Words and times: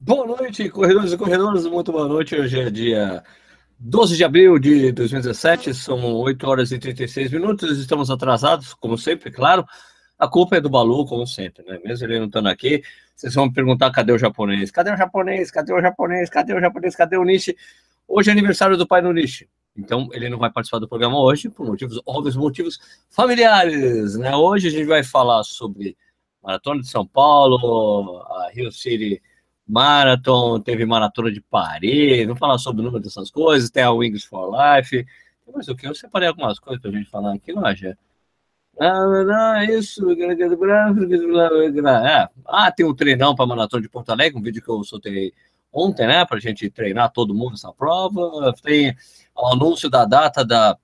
Boa 0.00 0.24
noite, 0.24 0.70
corredores 0.70 1.12
e 1.12 1.18
corredoras, 1.18 1.66
muito 1.66 1.90
boa 1.90 2.06
noite. 2.06 2.36
Hoje 2.36 2.60
é 2.60 2.70
dia 2.70 3.20
12 3.80 4.16
de 4.16 4.22
abril 4.22 4.56
de 4.56 4.92
2017, 4.92 5.74
são 5.74 6.14
8 6.14 6.48
horas 6.48 6.70
e 6.70 6.78
36 6.78 7.32
minutos, 7.32 7.76
estamos 7.80 8.08
atrasados, 8.08 8.72
como 8.74 8.96
sempre, 8.96 9.28
claro. 9.32 9.66
A 10.16 10.28
culpa 10.28 10.56
é 10.56 10.60
do 10.60 10.70
Balu, 10.70 11.04
como 11.04 11.26
sempre, 11.26 11.64
né? 11.64 11.80
Mesmo 11.84 12.06
ele 12.06 12.20
não 12.20 12.26
estando 12.26 12.48
aqui, 12.48 12.80
vocês 13.12 13.34
vão 13.34 13.46
me 13.46 13.52
perguntar 13.52 13.90
cadê 13.90 14.12
o 14.12 14.18
japonês? 14.18 14.70
Cadê 14.70 14.92
o 14.92 14.96
japonês? 14.96 15.50
Cadê 15.50 15.72
o 15.72 15.80
japonês? 15.80 16.30
Cadê 16.30 16.54
o 16.54 16.60
japonês? 16.60 16.94
Cadê 16.94 17.16
o 17.16 17.24
Nishi? 17.24 17.56
Hoje 18.06 18.30
é 18.30 18.32
aniversário 18.32 18.76
do 18.76 18.86
pai 18.86 19.02
do 19.02 19.12
Nishi. 19.12 19.48
Então, 19.76 20.08
ele 20.12 20.28
não 20.28 20.38
vai 20.38 20.50
participar 20.50 20.78
do 20.78 20.88
programa 20.88 21.20
hoje, 21.20 21.50
por 21.50 21.66
motivos 21.66 22.00
óbvios, 22.06 22.36
motivos 22.36 22.78
familiares, 23.10 24.14
né? 24.16 24.34
Hoje 24.36 24.68
a 24.68 24.70
gente 24.70 24.86
vai 24.86 25.02
falar 25.02 25.42
sobre 25.42 25.96
Maratona 26.40 26.82
de 26.82 26.88
São 26.88 27.04
Paulo, 27.04 28.22
a 28.22 28.50
Rio 28.52 28.70
City 28.70 29.20
Marathon, 29.68 30.60
teve 30.60 30.86
Maratona 30.86 31.30
de 31.30 31.40
Paris, 31.42 32.24
vamos 32.26 32.38
falar 32.38 32.58
sobre 32.58 32.80
o 32.80 32.84
número 32.84 33.02
dessas 33.02 33.30
coisas, 33.30 33.70
tem 33.70 33.82
a 33.82 33.92
Wings 33.92 34.24
for 34.24 34.50
Life, 34.50 35.04
mas 35.54 35.68
o 35.68 35.76
que? 35.76 35.86
Eu 35.86 35.94
separei 35.94 36.28
algumas 36.28 36.58
coisas 36.58 36.80
para 36.80 36.90
a 36.90 36.94
gente 36.94 37.10
falar 37.10 37.34
aqui, 37.34 37.52
Loja. 37.52 37.96
Ah, 38.80 39.64
isso. 39.64 40.06
É. 42.06 42.28
Ah, 42.46 42.70
tem 42.70 42.86
um 42.86 42.94
treinão 42.94 43.34
para 43.34 43.46
maratona 43.46 43.82
de 43.82 43.88
Porto 43.88 44.10
Alegre, 44.10 44.38
um 44.38 44.42
vídeo 44.42 44.62
que 44.62 44.68
eu 44.68 44.84
soltei 44.84 45.32
ontem, 45.72 46.06
né? 46.06 46.24
Para 46.24 46.36
a 46.36 46.40
gente 46.40 46.70
treinar 46.70 47.10
todo 47.12 47.34
mundo 47.34 47.52
nessa 47.52 47.72
prova. 47.72 48.54
Tem 48.62 48.96
o 49.34 49.46
anúncio 49.46 49.90
da 49.90 50.04
data 50.04 50.44
da, 50.44 50.78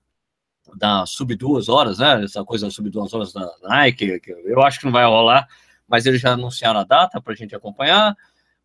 da 0.75 1.05
sub 1.05 1.33
duas 1.35 1.69
horas, 1.69 1.99
né? 1.99 2.23
Essa 2.23 2.43
coisa 2.43 2.69
sub 2.69 2.89
duas 2.89 3.13
horas 3.13 3.31
da 3.31 3.49
Nike, 3.63 4.19
que 4.19 4.31
eu 4.31 4.61
acho 4.61 4.79
que 4.79 4.85
não 4.85 4.91
vai 4.91 5.05
rolar, 5.05 5.47
mas 5.87 6.05
eles 6.05 6.19
já 6.19 6.33
anunciaram 6.33 6.81
a 6.81 6.83
data 6.83 7.21
para 7.21 7.31
a 7.31 7.35
gente 7.35 7.55
acompanhar. 7.55 8.15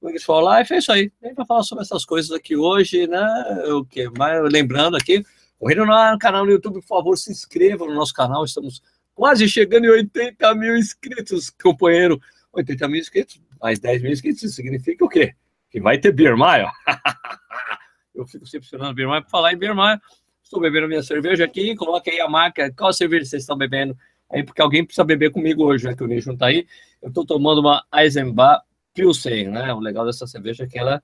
Wings 0.02 0.24
for 0.24 0.40
Life, 0.40 0.72
é 0.72 0.78
isso 0.78 0.90
aí. 0.90 1.12
A 1.22 1.28
gente 1.28 1.46
falar 1.46 1.62
sobre 1.62 1.82
essas 1.82 2.04
coisas 2.04 2.30
aqui 2.30 2.56
hoje, 2.56 3.06
né? 3.06 3.22
O 3.68 3.84
que? 3.84 4.08
Mas 4.16 4.40
lembrando 4.50 4.96
aqui, 4.96 5.22
correndo 5.58 5.84
no 5.84 6.18
canal 6.18 6.44
no 6.44 6.50
YouTube, 6.50 6.80
por 6.80 6.86
favor, 6.86 7.16
se 7.16 7.30
inscreva 7.30 7.84
no 7.86 7.94
nosso 7.94 8.14
canal. 8.14 8.44
Estamos 8.44 8.82
quase 9.14 9.46
chegando 9.48 9.84
em 9.84 9.90
80 9.90 10.54
mil 10.54 10.76
inscritos, 10.76 11.50
companheiro. 11.50 12.20
80 12.52 12.88
mil 12.88 13.00
inscritos, 13.00 13.40
mais 13.60 13.78
10 13.78 14.02
mil 14.02 14.12
inscritos, 14.12 14.54
significa 14.54 15.04
o 15.04 15.08
quê? 15.08 15.34
Que 15.70 15.80
vai 15.80 15.98
ter 15.98 16.14
Mile. 16.14 16.70
Eu 18.14 18.26
fico 18.26 18.44
sempre 18.46 18.64
esperando 18.64 18.94
Mile 18.94 19.20
para 19.20 19.28
falar 19.28 19.52
em 19.52 19.56
Mile. 19.56 20.00
Estou 20.42 20.60
bebendo 20.60 20.88
minha 20.88 21.02
cerveja 21.02 21.44
aqui, 21.44 21.76
coloque 21.76 22.10
aí 22.10 22.20
a 22.20 22.28
marca, 22.28 22.72
qual 22.76 22.92
cerveja 22.92 23.26
vocês 23.26 23.42
estão 23.42 23.56
bebendo? 23.56 23.96
Aí, 24.32 24.42
porque 24.42 24.62
alguém 24.62 24.84
precisa 24.84 25.04
beber 25.04 25.30
comigo 25.30 25.64
hoje, 25.64 25.86
né? 25.86 25.94
Que 25.94 26.02
o 26.02 26.06
Nish 26.06 26.26
não 26.26 26.36
tá 26.36 26.46
aí. 26.46 26.66
Eu 27.02 27.08
estou 27.08 27.24
tomando 27.24 27.60
uma 27.60 27.84
Eisenbach 27.94 28.62
Pilsen, 28.94 29.48
né? 29.48 29.72
O 29.72 29.80
legal 29.80 30.04
dessa 30.04 30.26
cerveja 30.26 30.64
é 30.64 30.66
que 30.66 30.78
ela 30.78 31.02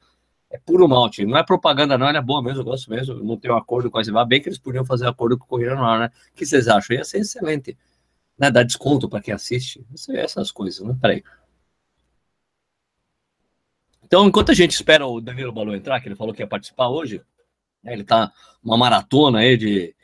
é 0.50 0.58
puro 0.58 0.88
malte. 0.88 1.24
Não 1.24 1.36
é 1.36 1.44
propaganda, 1.44 1.98
não, 1.98 2.08
ela 2.08 2.18
é 2.18 2.22
boa 2.22 2.42
mesmo, 2.42 2.60
eu 2.60 2.64
gosto 2.64 2.90
mesmo. 2.90 3.22
Não 3.22 3.36
tenho 3.36 3.56
acordo 3.56 3.90
com 3.90 3.98
a 3.98 4.00
Eisenbach, 4.00 4.28
bem 4.28 4.40
que 4.40 4.48
eles 4.48 4.58
podiam 4.58 4.84
fazer 4.84 5.06
acordo 5.06 5.38
com 5.38 5.44
o 5.44 5.48
Correio 5.48 5.78
Ar, 5.78 5.98
né? 5.98 6.10
O 6.32 6.36
que 6.36 6.46
vocês 6.46 6.68
acham? 6.68 6.96
Ia 6.96 7.04
ser 7.04 7.18
excelente 7.18 7.76
né, 8.38 8.50
dar 8.50 8.62
desconto 8.64 9.08
para 9.08 9.20
quem 9.20 9.34
assiste, 9.34 9.84
essas 10.10 10.50
coisas, 10.50 10.86
né? 10.86 10.96
Peraí. 11.00 11.22
Então, 14.04 14.26
enquanto 14.26 14.50
a 14.50 14.54
gente 14.54 14.72
espera 14.72 15.06
o 15.06 15.20
Danilo 15.20 15.52
Balu 15.52 15.74
entrar, 15.74 16.00
que 16.00 16.08
ele 16.08 16.14
falou 16.14 16.32
que 16.32 16.42
ia 16.42 16.46
participar 16.46 16.88
hoje, 16.88 17.22
né, 17.82 17.92
ele 17.92 18.04
tá 18.04 18.32
uma 18.62 18.76
maratona 18.76 19.38
aí 19.40 19.56
de, 19.56 19.95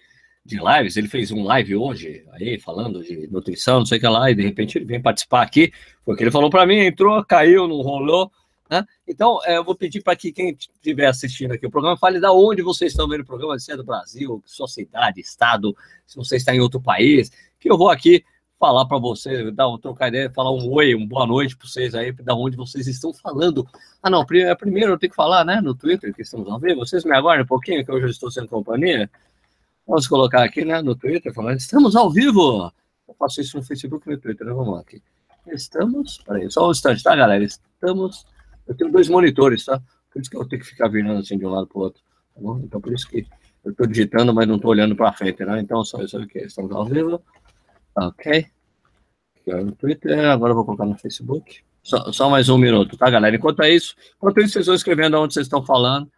de 0.44 0.58
lives, 0.58 0.96
ele 0.96 1.08
fez 1.08 1.30
um 1.30 1.44
live 1.44 1.76
hoje, 1.76 2.24
aí, 2.32 2.58
falando 2.58 3.02
de 3.02 3.28
nutrição, 3.28 3.78
não 3.78 3.86
sei 3.86 3.98
o 3.98 4.00
que 4.00 4.08
lá, 4.08 4.30
e 4.30 4.34
de 4.34 4.42
repente 4.42 4.76
ele 4.76 4.84
vem 4.84 5.00
participar 5.00 5.42
aqui, 5.42 5.72
porque 6.04 6.24
ele 6.24 6.32
falou 6.32 6.50
para 6.50 6.66
mim, 6.66 6.78
entrou, 6.78 7.24
caiu, 7.24 7.68
não 7.68 7.80
rolou, 7.80 8.30
né? 8.68 8.84
Então, 9.06 9.38
é, 9.44 9.56
eu 9.56 9.64
vou 9.64 9.74
pedir 9.74 10.02
para 10.02 10.16
que 10.16 10.32
quem 10.32 10.56
estiver 10.58 11.06
assistindo 11.06 11.52
aqui 11.52 11.66
o 11.66 11.70
programa 11.70 11.96
fale 11.96 12.18
da 12.18 12.32
onde 12.32 12.62
vocês 12.62 12.92
estão 12.92 13.08
vendo 13.08 13.20
o 13.20 13.26
programa, 13.26 13.58
se 13.58 13.70
é 13.70 13.76
do 13.76 13.84
Brasil, 13.84 14.42
sua 14.44 14.66
cidade, 14.66 15.20
estado, 15.20 15.76
se 16.06 16.16
você 16.16 16.36
está 16.36 16.54
em 16.54 16.60
outro 16.60 16.80
país, 16.80 17.30
que 17.60 17.70
eu 17.70 17.78
vou 17.78 17.90
aqui 17.90 18.24
falar 18.58 18.86
para 18.86 18.98
vocês, 18.98 19.52
dar, 19.54 19.66
trocar 19.78 20.08
ideia, 20.08 20.30
falar 20.30 20.52
um 20.52 20.70
oi, 20.72 20.94
uma 20.94 21.06
boa 21.06 21.26
noite 21.26 21.56
para 21.56 21.68
vocês 21.68 21.94
aí, 21.94 22.12
da 22.12 22.34
onde 22.34 22.56
vocês 22.56 22.86
estão 22.86 23.12
falando. 23.12 23.66
Ah, 24.02 24.08
não, 24.08 24.24
primeiro, 24.24 24.56
primeiro 24.56 24.92
eu 24.92 24.98
tenho 24.98 25.10
que 25.10 25.16
falar, 25.16 25.44
né, 25.44 25.60
no 25.60 25.74
Twitter, 25.74 26.14
que 26.14 26.22
estamos 26.22 26.48
ao 26.48 26.60
vivo. 26.60 26.78
Vocês 26.78 27.04
me 27.04 27.14
aguardem 27.14 27.44
um 27.44 27.48
pouquinho, 27.48 27.84
que 27.84 27.90
hoje 27.90 28.06
eu 28.06 28.10
estou 28.10 28.30
sem 28.30 28.46
companhia. 28.46 29.10
Vamos 29.86 30.06
colocar 30.06 30.42
aqui, 30.42 30.64
né, 30.64 30.80
no 30.80 30.94
Twitter, 30.94 31.32
falando, 31.34 31.58
estamos 31.58 31.96
ao 31.96 32.10
vivo. 32.10 32.72
Eu 33.08 33.14
faço 33.14 33.40
isso 33.40 33.56
no 33.56 33.62
Facebook 33.62 34.08
e 34.08 34.12
no 34.12 34.18
Twitter, 34.18 34.46
né? 34.46 34.52
Vamos 34.52 34.74
lá 34.74 34.80
aqui. 34.80 35.02
Estamos, 35.48 36.18
peraí, 36.18 36.50
só 36.50 36.68
um 36.68 36.70
instante, 36.70 37.02
tá, 37.02 37.16
galera? 37.16 37.42
Estamos, 37.42 38.24
eu 38.66 38.76
tenho 38.76 38.92
dois 38.92 39.08
monitores, 39.08 39.64
tá? 39.64 39.82
Por 40.12 40.20
isso 40.20 40.30
que 40.30 40.36
eu 40.36 40.46
tenho 40.46 40.62
que 40.62 40.68
ficar 40.68 40.88
virando 40.88 41.20
assim 41.20 41.36
de 41.36 41.44
um 41.44 41.50
lado 41.50 41.66
para 41.66 41.78
o 41.78 41.82
outro, 41.82 42.00
tá 42.34 42.40
bom? 42.40 42.60
Então, 42.60 42.80
por 42.80 42.92
isso 42.92 43.08
que 43.08 43.26
eu 43.64 43.70
estou 43.70 43.86
digitando, 43.86 44.32
mas 44.32 44.46
não 44.46 44.56
estou 44.56 44.70
olhando 44.70 44.94
para 44.94 45.12
frente, 45.12 45.44
né? 45.44 45.60
Então, 45.60 45.84
só 45.84 46.02
isso 46.02 46.16
aqui. 46.18 46.38
Estamos 46.38 46.72
ao 46.72 46.84
vivo. 46.84 47.22
Ok. 47.96 48.46
Aqui 49.36 49.64
no 49.64 49.72
Twitter, 49.72 50.30
agora 50.30 50.52
eu 50.52 50.56
vou 50.56 50.64
colocar 50.64 50.84
no 50.84 50.96
Facebook. 50.96 51.60
Só, 51.82 52.12
só, 52.12 52.30
mais 52.30 52.48
um 52.48 52.56
minuto, 52.56 52.96
tá, 52.96 53.10
galera? 53.10 53.34
Enquanto 53.34 53.62
é 53.62 53.70
isso, 53.70 53.96
enquanto 54.16 54.40
isso, 54.40 54.52
vocês 54.52 54.66
vão 54.66 54.74
escrevendo 54.74 55.18
onde 55.18 55.34
vocês 55.34 55.46
estão 55.46 55.64
falando. 55.64 56.10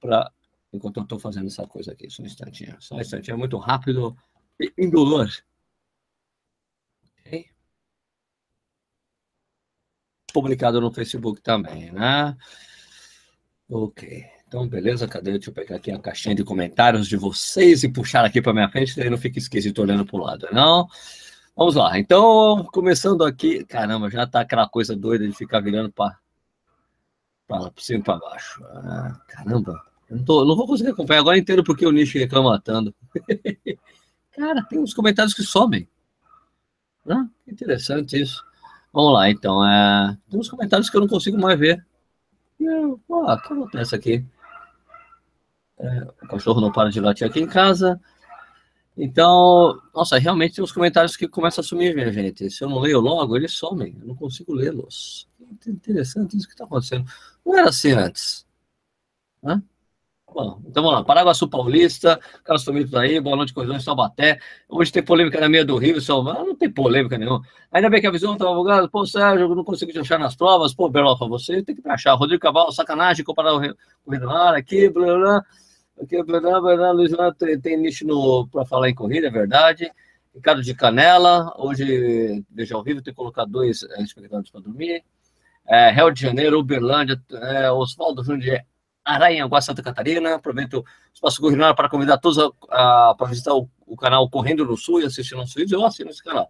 Pra... 0.00 0.30
Enquanto 0.72 0.98
eu 0.98 1.02
estou 1.02 1.18
fazendo 1.18 1.46
essa 1.46 1.66
coisa 1.66 1.92
aqui, 1.92 2.08
só 2.08 2.22
um 2.22 2.26
instantinho. 2.26 2.76
Só 2.80 2.96
um 2.96 3.00
instantinho, 3.00 3.34
é 3.34 3.38
muito 3.38 3.58
rápido 3.58 4.16
e 4.60 4.72
indolor. 4.78 5.28
Publicado 10.32 10.80
no 10.80 10.92
Facebook 10.92 11.40
também, 11.42 11.90
né? 11.90 12.36
Ok. 13.68 14.24
Então, 14.46 14.68
beleza, 14.68 15.06
cadê? 15.06 15.32
Deixa 15.32 15.50
eu 15.50 15.54
pegar 15.54 15.76
aqui 15.76 15.92
a 15.92 15.98
caixinha 15.98 16.34
de 16.34 16.44
comentários 16.44 17.06
de 17.06 17.16
vocês 17.16 17.84
e 17.84 17.88
puxar 17.88 18.24
aqui 18.24 18.42
para 18.42 18.52
minha 18.52 18.68
frente, 18.68 18.96
daí 18.96 19.08
não 19.08 19.18
fica 19.18 19.38
esquisito 19.38 19.80
olhando 19.80 20.04
para 20.04 20.16
o 20.16 20.20
lado, 20.20 20.48
não? 20.52 20.88
Vamos 21.56 21.76
lá. 21.76 21.98
Então, 21.98 22.64
começando 22.72 23.24
aqui, 23.24 23.64
caramba, 23.64 24.10
já 24.10 24.26
tá 24.26 24.40
aquela 24.40 24.68
coisa 24.68 24.96
doida 24.96 25.26
de 25.26 25.34
ficar 25.34 25.60
virando 25.60 25.92
para 25.92 26.18
cima 27.76 28.00
e 28.00 28.02
para 28.02 28.18
baixo. 28.18 28.64
Ah, 28.64 29.20
caramba, 29.28 29.80
eu 30.10 30.16
não, 30.16 30.24
tô, 30.24 30.44
não 30.44 30.56
vou 30.56 30.66
conseguir 30.66 30.90
acompanhar 30.90 31.20
agora 31.20 31.38
inteiro 31.38 31.62
porque 31.62 31.86
o 31.86 31.92
nicho 31.92 32.18
reclama 32.18 32.60
tanto. 32.60 32.92
Cara, 34.36 34.62
tem 34.64 34.80
uns 34.80 34.92
comentários 34.92 35.32
que 35.32 35.42
somem. 35.44 35.88
Ah, 37.08 37.26
interessante 37.46 38.20
isso. 38.20 38.44
Vamos 38.92 39.12
lá, 39.12 39.30
então. 39.30 39.64
É... 39.64 40.18
Tem 40.28 40.40
uns 40.40 40.48
comentários 40.48 40.90
que 40.90 40.96
eu 40.96 41.00
não 41.00 41.08
consigo 41.08 41.38
mais 41.38 41.58
ver. 41.58 41.84
Ah, 42.60 43.34
o 43.34 43.40
que 43.40 43.52
acontece 43.52 43.94
aqui? 43.94 44.26
É, 45.78 46.02
o 46.22 46.28
cachorro 46.28 46.60
não 46.60 46.72
para 46.72 46.90
de 46.90 47.00
latir 47.00 47.26
aqui 47.26 47.40
em 47.40 47.46
casa. 47.46 48.00
Então, 48.96 49.80
nossa, 49.94 50.18
realmente 50.18 50.56
tem 50.56 50.64
uns 50.64 50.72
comentários 50.72 51.16
que 51.16 51.28
começam 51.28 51.62
a 51.62 51.64
sumir, 51.64 51.94
minha 51.94 52.12
gente. 52.12 52.50
Se 52.50 52.64
eu 52.64 52.68
não 52.68 52.80
leio 52.80 53.00
logo, 53.00 53.36
eles 53.36 53.52
somem. 53.52 53.96
Eu 54.00 54.08
não 54.08 54.16
consigo 54.16 54.52
lê-los. 54.52 55.28
Interessante 55.66 56.36
isso 56.36 56.48
que 56.48 56.54
está 56.54 56.64
acontecendo. 56.64 57.08
Não 57.46 57.56
era 57.56 57.68
assim 57.68 57.92
antes. 57.92 58.44
Hã? 59.42 59.62
Bom, 60.32 60.60
então 60.64 60.82
vamos 60.82 60.98
lá. 60.98 61.04
Paraguaçu 61.04 61.48
Paulista, 61.48 62.20
Carlos 62.44 62.64
Tomito 62.64 62.96
aí, 62.96 63.20
boa 63.20 63.36
noite, 63.36 63.52
Coisões, 63.52 63.82
Salbaté. 63.82 64.38
Hoje 64.68 64.92
tem 64.92 65.02
polêmica 65.02 65.40
na 65.40 65.48
meia 65.48 65.64
do 65.64 65.76
Rio, 65.76 66.00
só... 66.00 66.22
Não 66.22 66.54
tem 66.54 66.70
polêmica 66.70 67.18
nenhuma. 67.18 67.42
Ainda 67.72 67.90
bem 67.90 68.00
que 68.00 68.06
a 68.06 68.10
visão 68.12 68.34
estava 68.34 68.54
bugada. 68.54 68.88
Pô, 68.88 69.04
Sérgio, 69.04 69.52
não 69.54 69.64
consegui 69.64 69.92
te 69.92 69.98
achar 69.98 70.18
nas 70.20 70.36
provas. 70.36 70.72
Pô, 70.72 70.88
Berlofa, 70.88 71.26
você 71.26 71.62
tem 71.62 71.74
que 71.74 71.82
me 71.84 71.90
achar. 71.92 72.14
Rodrigo 72.14 72.40
Cavalo, 72.40 72.70
sacanagem, 72.70 73.24
comparar 73.24 73.54
o 73.54 74.30
Ar 74.30 74.54
aqui, 74.54 74.88
blá, 74.88 75.18
blá. 75.18 75.42
Aqui, 76.00 76.22
blá, 76.22 76.40
blá, 76.40 76.60
blá, 76.60 76.90
Luiz 76.92 77.12
tem, 77.36 77.60
tem 77.60 77.76
nicho 77.76 78.06
para 78.52 78.64
falar 78.64 78.88
em 78.88 78.94
corrida, 78.94 79.26
é 79.26 79.30
verdade. 79.30 79.90
Ricardo 80.32 80.62
de 80.62 80.74
Canela, 80.74 81.52
hoje, 81.58 82.44
veja 82.50 82.76
ao 82.76 82.84
vivo, 82.84 83.02
tem 83.02 83.12
que 83.12 83.18
colocar 83.18 83.44
dois 83.44 83.82
é, 83.82 84.02
espectadores 84.02 84.48
para 84.48 84.60
dormir. 84.60 85.02
É, 85.66 85.90
Rio 85.90 86.10
de 86.10 86.22
Janeiro, 86.22 86.58
Uberlândia, 86.60 87.20
é, 87.32 87.70
Oswaldo 87.70 88.22
Júnior 88.22 88.60
Arayanguá, 89.04 89.60
Santa 89.60 89.82
Catarina. 89.82 90.34
Aproveito 90.34 90.78
o 90.78 90.84
espaço 91.12 91.40
Corrinar 91.40 91.74
para 91.74 91.88
convidar 91.88 92.18
todos 92.18 92.38
para 92.68 93.26
visitar 93.28 93.54
o, 93.54 93.68
o, 93.86 93.96
canal 93.96 94.28
Correndo 94.28 94.64
no 94.64 94.76
Sul 94.76 95.00
e 95.00 95.04
assistir 95.04 95.34
nossos 95.34 95.54
vídeos. 95.54 95.72
Eu 95.72 95.84
assino 95.84 96.10
esse 96.10 96.22
canal. 96.22 96.48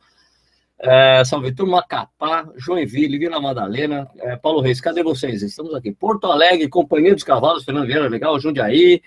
É, 0.82 1.22
São 1.24 1.42
Vitor, 1.42 1.66
Macapá, 1.66 2.48
Joinville, 2.56 3.18
Vila 3.18 3.38
Madalena, 3.38 4.08
é, 4.16 4.34
Paulo 4.36 4.60
Reis, 4.60 4.80
cadê 4.80 5.02
vocês? 5.02 5.42
Estamos 5.42 5.74
aqui. 5.74 5.92
Porto 5.92 6.26
Alegre, 6.26 6.68
Companhia 6.68 7.14
dos 7.14 7.22
Cavalos, 7.22 7.64
Fernando 7.64 7.86
Vieira, 7.86 8.08
legal, 8.08 8.40
Jundiaí, 8.40 9.02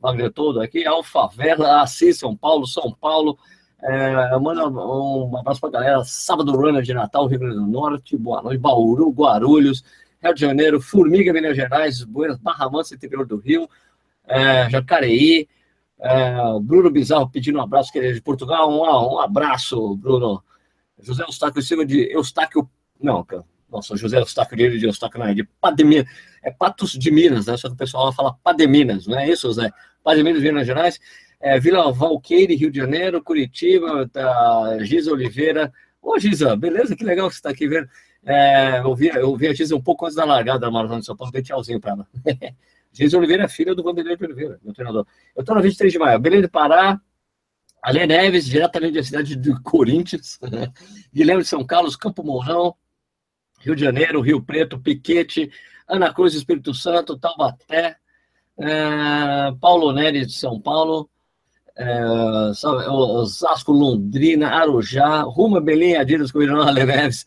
Wagner 0.00 0.32
todo 0.32 0.60
aqui, 0.60 0.86
Alfavela, 0.86 1.82
Assis, 1.82 2.18
São 2.18 2.34
Paulo, 2.34 2.66
São 2.66 2.90
Paulo. 2.92 3.38
É, 3.82 4.38
manda 4.38 4.66
um 4.66 5.36
abraço 5.36 5.60
para 5.60 5.68
a 5.68 5.72
galera. 5.72 6.04
Sábado 6.04 6.52
Runner 6.56 6.82
de 6.82 6.94
Natal, 6.94 7.26
Rio 7.26 7.38
Grande 7.38 7.56
do 7.56 7.66
Norte. 7.66 8.16
Boa 8.16 8.40
noite, 8.40 8.58
Bauru, 8.58 9.10
Guarulhos. 9.10 9.84
Rio 10.22 10.34
de 10.34 10.40
Janeiro, 10.40 10.80
Formiga, 10.80 11.32
Minas 11.32 11.56
Gerais, 11.56 12.02
Buenas, 12.02 12.38
Barra 12.38 12.68
Mansa, 12.68 12.94
interior 12.94 13.26
do 13.26 13.36
Rio, 13.36 13.68
é, 14.26 14.68
Jacareí, 14.70 15.48
é, 16.00 16.34
Bruno 16.62 16.90
Bizarro 16.90 17.30
pedindo 17.30 17.58
um 17.58 17.62
abraço, 17.62 17.92
que 17.92 17.98
ele 17.98 18.08
é 18.08 18.12
de 18.12 18.22
Portugal, 18.22 18.70
um, 18.70 19.14
um 19.14 19.18
abraço, 19.20 19.96
Bruno. 19.96 20.42
José 21.00 21.22
Eustáquio 21.22 21.60
em 21.60 21.62
cima 21.62 21.86
de 21.86 22.12
Eustáquio, 22.12 22.68
não, 23.00 23.24
Nossa, 23.70 23.96
José 23.96 24.18
Eustáquio 24.18 24.56
de 24.56 24.84
Eustáquio, 24.84 25.20
não 25.20 25.26
é 25.26 25.34
de 25.34 25.44
Pademinas. 25.60 26.06
É 26.42 26.50
Patos 26.50 26.92
de 26.92 27.10
Minas, 27.10 27.46
né? 27.46 27.56
Só 27.56 27.68
que 27.68 27.74
o 27.74 27.78
pessoal 27.78 28.12
fala 28.12 28.34
Pademinas, 28.42 29.06
não 29.06 29.18
é 29.18 29.28
isso, 29.28 29.46
José? 29.48 29.70
Pademinas, 30.02 30.42
Minas 30.42 30.66
Gerais. 30.66 30.98
É, 31.40 31.58
Vila 31.60 31.92
Valqueire, 31.92 32.56
Rio 32.56 32.70
de 32.70 32.78
Janeiro, 32.78 33.22
Curitiba, 33.22 34.08
tá, 34.08 34.78
Giza 34.80 35.12
Oliveira. 35.12 35.72
Ô, 36.02 36.18
Giza, 36.18 36.56
beleza? 36.56 36.96
Que 36.96 37.04
legal 37.04 37.28
que 37.28 37.34
você 37.34 37.38
está 37.38 37.50
aqui 37.50 37.68
vendo. 37.68 37.88
É, 38.24 38.80
eu, 38.80 38.94
vi, 38.94 39.08
eu 39.08 39.36
vi 39.36 39.48
a 39.48 39.54
Giza 39.54 39.74
um 39.74 39.80
pouco 39.80 40.04
antes 40.04 40.16
da 40.16 40.24
largada 40.24 40.58
da 40.58 40.70
Maratona 40.70 41.00
de 41.00 41.06
São 41.06 41.16
Paulo, 41.16 41.32
dei 41.32 41.42
tchauzinho 41.42 41.80
para 41.80 41.92
ela. 41.92 42.06
Giza 42.92 43.16
Oliveira 43.16 43.44
é 43.44 43.48
filha 43.48 43.74
do 43.74 43.82
Vanderlei 43.82 44.16
Oliveira, 44.20 44.58
meu 44.62 44.74
treinador. 44.74 45.06
Eu 45.36 45.40
estou 45.40 45.54
na 45.54 45.62
23 45.62 45.92
de 45.92 45.98
maio. 45.98 46.18
Belém 46.18 46.42
do 46.42 46.50
Pará, 46.50 47.00
Alê 47.82 48.06
Neves, 48.06 48.46
diretamente 48.46 48.94
da 48.94 49.02
cidade 49.02 49.36
de 49.36 49.62
Corinthians. 49.62 50.38
Guilherme 51.14 51.42
de 51.42 51.48
São 51.48 51.64
Carlos, 51.64 51.96
Campo 51.96 52.24
Mourão, 52.24 52.74
Rio 53.60 53.76
de 53.76 53.84
Janeiro, 53.84 54.20
Rio 54.20 54.42
Preto, 54.42 54.78
Piquete, 54.78 55.50
Ana 55.86 56.12
Cruz, 56.12 56.34
Espírito 56.34 56.74
Santo, 56.74 57.18
Taubaté, 57.18 57.96
é, 58.58 59.52
Paulo 59.60 59.92
Nery 59.92 60.26
de 60.26 60.32
São 60.32 60.60
Paulo, 60.60 61.08
é, 61.76 62.04
Osasco, 62.90 63.72
Londrina, 63.72 64.48
Arujá, 64.48 65.22
Ruma, 65.22 65.60
Belém, 65.60 65.96
Adidas, 65.96 66.32
Coirão, 66.32 66.60
Ale 66.60 66.84
Neves, 66.84 67.24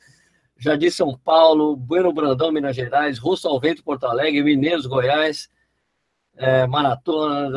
Jardim 0.62 0.92
São 0.92 1.18
Paulo, 1.18 1.76
Bueno 1.76 2.14
Brandão, 2.14 2.52
Minas 2.52 2.76
Gerais, 2.76 3.18
Russo 3.18 3.48
ao 3.48 3.60
Vento, 3.60 3.84
Porto 3.84 4.06
Alegre, 4.06 4.44
Mineiros, 4.44 4.86
Goiás, 4.86 5.50
é, 6.38 6.68
Maratona, 6.68 7.50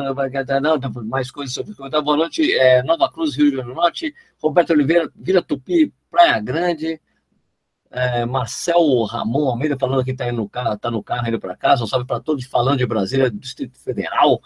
não, 0.59 0.79
mais 1.03 1.29
coisas 1.29 1.53
sobre 1.53 1.75
comentar. 1.75 2.01
Boa 2.01 2.17
noite, 2.17 2.51
é, 2.55 2.81
Nova 2.81 3.07
Cruz, 3.11 3.35
Rio 3.35 3.51
Grande 3.51 3.69
do 3.69 3.75
Norte, 3.75 4.11
Roberto 4.41 4.71
Oliveira, 4.71 5.07
Vila 5.15 5.43
Tupi, 5.43 5.93
Praia 6.09 6.39
Grande, 6.39 6.99
é, 7.91 8.25
Marcel 8.25 9.03
Ramon 9.03 9.49
Almeida 9.49 9.77
falando 9.77 10.03
que 10.03 10.09
está 10.09 10.31
no 10.31 10.49
carro, 10.49 10.75
tá 10.75 10.89
no 10.89 11.03
carro 11.03 11.27
indo 11.27 11.39
para 11.39 11.55
casa, 11.55 11.83
um 11.83 11.87
salve 11.87 12.07
para 12.07 12.19
todos 12.19 12.43
falando 12.45 12.79
de 12.79 12.87
Brasília, 12.87 13.29
Distrito 13.29 13.77
Federal. 13.77 14.41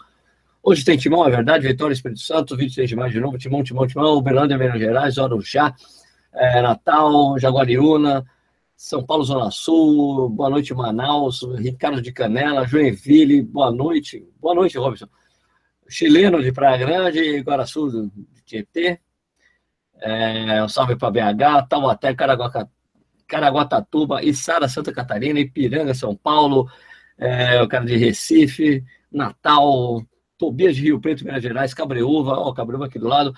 Hoje 0.62 0.84
tem 0.84 0.98
Timão, 0.98 1.26
é 1.26 1.30
verdade, 1.30 1.66
Vitória 1.66 1.94
Espírito 1.94 2.20
Santo, 2.20 2.54
26 2.58 2.90
de 2.90 2.94
maio 2.94 3.10
de 3.10 3.20
novo, 3.20 3.38
Timão, 3.38 3.64
Timão, 3.64 3.86
Timão, 3.86 4.18
Uberlândia, 4.18 4.58
Minas 4.58 4.78
Gerais, 4.78 5.16
Orujá, 5.16 5.74
é, 6.34 6.60
Natal, 6.60 7.38
Jaguariúna, 7.38 8.22
São 8.82 9.04
Paulo, 9.04 9.22
Zona 9.22 9.50
Sul, 9.50 10.30
boa 10.30 10.48
noite, 10.48 10.72
Manaus, 10.72 11.42
Ricardo 11.58 12.00
de 12.00 12.10
Canela, 12.10 12.66
Joinville, 12.66 13.42
boa 13.42 13.70
noite, 13.70 14.26
boa 14.40 14.54
noite, 14.54 14.78
Robson. 14.78 15.06
Chileno 15.86 16.42
de 16.42 16.50
Praia 16.50 16.78
Grande, 16.78 17.40
Guaraçu 17.40 18.10
de 18.10 18.42
Tietê, 18.42 18.98
é, 20.00 20.64
um 20.64 20.68
salve 20.68 20.96
para 20.96 21.10
BH, 21.10 21.68
Taubaté, 21.68 22.16
Caraguatatuba, 23.28 24.24
Içara, 24.24 24.66
Santa 24.66 24.94
Catarina, 24.94 25.38
Ipiranga, 25.38 25.92
São 25.92 26.16
Paulo, 26.16 26.66
é, 27.18 27.60
o 27.60 27.68
cara 27.68 27.84
de 27.84 27.98
Recife, 27.98 28.82
Natal, 29.12 30.02
Tobias 30.38 30.74
de 30.74 30.84
Rio 30.84 30.98
Preto, 30.98 31.22
Minas 31.22 31.42
Gerais, 31.42 31.74
Cabreúva, 31.74 32.32
ó, 32.32 32.50
Cabreúva 32.54 32.86
aqui 32.86 32.98
do 32.98 33.08
lado, 33.08 33.34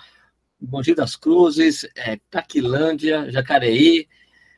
Mogi 0.57 0.95
das 0.95 1.17
Cruzes, 1.17 1.85
é, 1.97 2.17
Caquilândia, 2.31 3.29
Jacareí, 3.29 4.07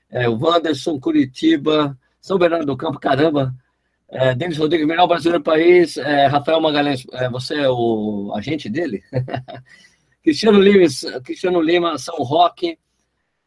é, 0.10 0.28
o 0.30 0.38
Wanderson, 0.38 1.00
Curitiba, 1.00 1.98
São 2.22 2.38
Bernardo 2.38 2.66
do 2.66 2.78
Campo, 2.78 3.00
caramba, 3.00 3.54
é, 4.10 4.36
Denis 4.36 4.58
Rodrigues, 4.58 4.88
melhor 4.88 5.08
brasileiro 5.08 5.40
do 5.40 5.46
país, 5.46 5.98
é, 5.98 6.28
Rafael 6.28 6.62
Magalhães, 6.62 7.06
é, 7.14 7.30
você 7.30 7.56
é 7.56 7.70
o 7.70 8.32
agente 8.36 8.70
dele? 8.70 9.04
Cristiano 10.24 10.60
Lima, 10.60 10.88
Cristiano 11.24 11.62
Lima, 11.62 11.98
São 11.98 12.16
Roque, 12.16 12.80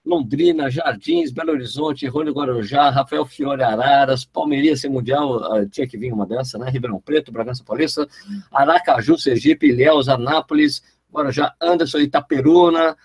Londrina, 0.09 0.71
Jardins, 0.71 1.31
Belo 1.31 1.53
Horizonte, 1.53 2.07
Rony 2.07 2.31
Guarujá, 2.31 2.89
Rafael 2.89 3.27
Fiore 3.27 3.63
Araras, 3.63 4.25
Palmeirense 4.25 4.89
Mundial, 4.89 5.37
uh, 5.37 5.69
tinha 5.69 5.87
que 5.87 5.99
vir 5.99 6.13
uma 6.13 6.27
dessa, 6.27 6.57
né? 6.57 6.71
Ribeirão 6.71 7.01
Preto, 7.01 7.31
Bragança 7.31 7.63
Paulista, 7.63 8.09
Aracaju, 8.51 9.19
Sergipe, 9.19 9.69
Ilhéus, 9.69 10.09
Anápolis, 10.09 10.83
Guarujá, 11.13 11.55
Anderson, 11.61 11.99
Itaperuna, 11.99 12.97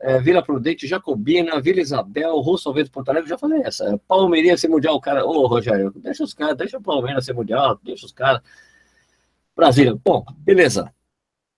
é, 0.00 0.20
Vila 0.20 0.42
Prudente, 0.42 0.86
Jacobina, 0.86 1.60
Vila 1.60 1.80
Isabel, 1.80 2.38
Russo 2.38 2.68
Alvedo, 2.68 2.90
Porto 2.90 3.08
Alegre, 3.08 3.28
já 3.28 3.38
falei 3.38 3.62
essa. 3.62 4.00
Palmeirense 4.06 4.68
Mundial, 4.68 5.00
cara, 5.00 5.24
ô 5.24 5.46
Rogério, 5.46 5.92
deixa 5.96 6.24
os 6.24 6.34
caras, 6.34 6.56
deixa 6.56 6.78
o 6.78 6.82
Palmeiras 6.82 7.24
ser 7.24 7.34
mundial, 7.34 7.78
deixa 7.82 8.06
os 8.06 8.12
caras. 8.12 8.40
Brasília, 9.56 9.96
bom, 10.04 10.24
beleza. 10.38 10.92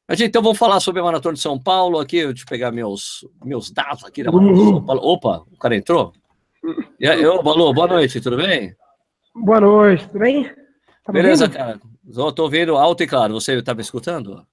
A 0.08 0.14
gente, 0.14 0.30
então, 0.30 0.42
vamos 0.42 0.58
falar 0.58 0.80
sobre 0.80 1.00
a 1.00 1.04
Maratona 1.04 1.34
de 1.34 1.40
São 1.40 1.56
Paulo 1.56 2.00
aqui. 2.00 2.26
Deixa 2.26 2.42
eu 2.42 2.48
pegar 2.48 2.72
meus, 2.72 3.24
meus 3.44 3.70
dados 3.70 4.04
aqui 4.04 4.24
da 4.24 4.32
Maratona 4.32 4.58
de 4.58 4.70
São 4.70 4.84
Paulo. 4.84 5.02
Opa, 5.04 5.44
o 5.52 5.56
cara 5.56 5.76
entrou? 5.76 6.12
E 6.98 7.06
aí, 7.06 7.24
ô, 7.24 7.42
Balu, 7.42 7.72
boa 7.72 7.86
noite, 7.86 8.20
tudo 8.20 8.36
bem? 8.36 8.74
Boa 9.34 9.60
noite, 9.60 10.06
tudo 10.08 10.18
bem? 10.18 10.50
Tá 11.04 11.12
Beleza, 11.12 11.44
ouvindo? 11.44 11.56
cara. 11.56 11.80
Eu 12.12 12.32
tô 12.32 12.42
ouvindo 12.42 12.76
alto 12.76 13.02
e 13.04 13.06
claro. 13.06 13.34
Você 13.34 13.62
tá 13.62 13.72
me 13.72 13.82
escutando? 13.82 14.44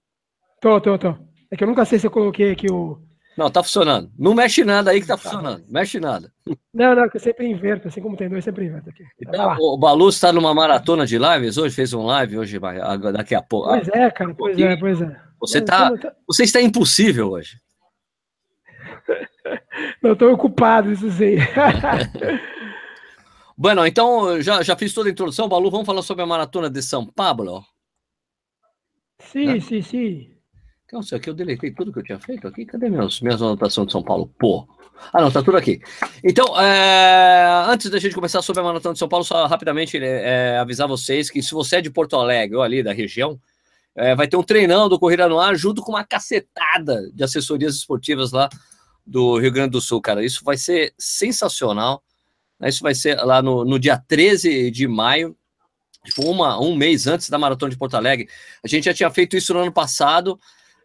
Tô, 0.62 0.80
tô, 0.80 0.98
tô. 0.98 1.16
É 1.50 1.58
que 1.58 1.64
eu 1.64 1.68
nunca 1.68 1.86
sei 1.86 1.98
se 1.98 2.06
eu 2.06 2.12
coloquei 2.12 2.52
aqui 2.52 2.72
o. 2.72 3.02
Não, 3.38 3.52
tá 3.52 3.62
funcionando. 3.62 4.12
Não 4.18 4.34
mexe 4.34 4.64
nada 4.64 4.90
aí 4.90 5.00
que 5.00 5.06
tá 5.06 5.16
funcionando. 5.16 5.64
Mexe 5.70 6.00
nada. 6.00 6.34
Não, 6.74 6.96
não, 6.96 7.08
que 7.08 7.18
eu 7.18 7.22
sempre 7.22 7.46
inverto, 7.46 7.88
assim 7.88 8.02
como 8.02 8.18
tem 8.18 8.28
dois, 8.28 8.44
sempre 8.44 8.66
inverto 8.66 8.90
aqui. 8.90 9.04
Então, 9.22 9.56
o 9.60 9.78
Balu 9.78 10.10
está 10.10 10.34
numa 10.34 10.56
maratona 10.56 11.06
de 11.06 11.20
lives 11.20 11.56
hoje, 11.56 11.76
fez 11.76 11.94
um 11.94 12.04
live 12.04 12.40
hoje, 12.40 12.60
daqui 13.14 13.36
a 13.36 13.42
pouco. 13.42 13.70
Pois 13.70 13.88
é, 13.90 14.10
cara, 14.10 14.34
pois 14.34 14.58
é, 14.58 14.76
pois 14.76 15.02
é. 15.02 15.22
Você, 15.40 15.62
tá, 15.62 15.92
você 16.26 16.46
está 16.46 16.60
impossível 16.60 17.30
hoje. 17.30 17.62
Não 20.02 20.14
estou 20.14 20.34
ocupado, 20.34 20.92
isso 20.92 21.12
sim. 21.12 21.36
bueno, 23.56 23.86
então 23.86 24.42
já, 24.42 24.64
já 24.64 24.76
fiz 24.76 24.96
toda 24.96 25.10
a 25.10 25.12
introdução. 25.12 25.48
Balu, 25.48 25.70
vamos 25.70 25.86
falar 25.86 26.02
sobre 26.02 26.24
a 26.24 26.28
maratona 26.28 26.72
de 26.72 26.82
São 26.82 27.06
Paulo? 27.06 27.64
Sim, 29.20 29.46
né? 29.46 29.60
sim, 29.60 29.82
sim. 29.84 30.37
Então, 30.88 31.02
isso 31.02 31.14
aqui 31.14 31.30
eu 31.30 31.34
deletei 31.34 31.70
tudo 31.70 31.92
que 31.92 32.00
eu 32.00 32.04
tinha 32.04 32.18
feito 32.18 32.48
aqui. 32.48 32.66
Cadê 32.66 32.90
meus, 32.90 33.20
minhas 33.20 33.42
anotações 33.42 33.88
de 33.88 33.92
São 33.92 34.02
Paulo? 34.02 34.34
Pô. 34.40 34.66
Ah, 35.12 35.22
não, 35.22 35.30
tá 35.30 35.44
tudo 35.44 35.58
aqui. 35.58 35.82
Então, 36.24 36.58
é, 36.58 37.66
antes 37.68 37.92
da 37.92 38.00
gente 38.00 38.16
começar 38.16 38.42
sobre 38.42 38.62
a 38.62 38.64
maratona 38.64 38.94
de 38.94 39.00
São 39.00 39.10
Paulo, 39.10 39.26
só 39.26 39.46
rapidamente 39.48 39.98
é, 39.98 40.58
avisar 40.58 40.88
vocês 40.88 41.30
que 41.30 41.44
se 41.44 41.52
você 41.52 41.76
é 41.76 41.82
de 41.82 41.92
Porto 41.92 42.16
Alegre 42.16 42.56
ou 42.56 42.64
ali 42.64 42.82
da 42.82 42.94
região, 42.94 43.38
é, 43.98 44.16
vai 44.16 44.30
ter 44.30 44.38
um 44.38 44.44
treinão 44.44 44.88
do 44.88 44.98
Corrida 44.98 45.28
no 45.28 45.38
Ar 45.38 45.58
junto 45.58 45.82
com 45.82 45.92
uma 45.92 46.06
cacetada 46.06 47.12
de 47.14 47.22
assessorias 47.22 47.76
esportivas 47.76 48.32
lá 48.32 48.48
do 49.06 49.38
Rio 49.40 49.52
Grande 49.52 49.72
do 49.72 49.82
Sul, 49.82 50.00
cara. 50.00 50.24
Isso 50.24 50.42
vai 50.42 50.56
ser 50.56 50.94
sensacional. 50.98 52.02
Né? 52.58 52.70
Isso 52.70 52.82
vai 52.82 52.96
ser 52.96 53.16
lá 53.24 53.42
no, 53.42 53.66
no 53.66 53.78
dia 53.78 53.98
13 53.98 54.72
de 54.72 54.88
maio, 54.88 55.36
tipo 56.06 56.30
uma, 56.30 56.58
um 56.62 56.78
mês 56.78 57.08
antes 57.08 57.30
da 57.30 57.38
Maratona 57.38 57.72
de 57.72 57.78
Porto 57.78 57.96
Alegre. 57.96 58.30
A 58.64 58.68
gente 58.70 58.86
já 58.86 58.94
tinha 58.94 59.10
feito 59.12 59.36
isso 59.36 59.54
no 59.54 59.60
ano 59.60 59.72
passado, 59.72 60.40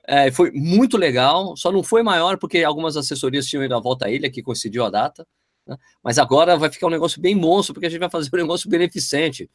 é, 0.07 0.31
foi 0.31 0.51
muito 0.53 0.97
legal, 0.97 1.57
só 1.57 1.71
não 1.71 1.83
foi 1.83 2.03
maior 2.03 2.37
porque 2.37 2.65
algumas 2.65 2.97
assessorias 2.97 3.47
tinham 3.47 3.65
ido 3.65 3.75
à 3.75 3.81
volta 3.81 4.07
à 4.07 4.11
ilha, 4.11 4.31
que 4.31 4.43
coincidiu 4.43 4.85
a 4.85 4.91
data. 4.91 5.27
Né? 5.67 5.77
Mas 6.03 6.19
agora 6.19 6.57
vai 6.57 6.71
ficar 6.71 6.89
um 6.89 6.91
negócio 6.91 7.21
bem 7.21 7.35
monstro, 7.35 7.75
porque 7.75 7.87
a 7.87 7.91
gente 7.91 8.01
vai 8.01 8.11
fazer 8.11 8.29
um 8.35 8.37
negócio 8.43 8.69
beneficente. 8.69 9.49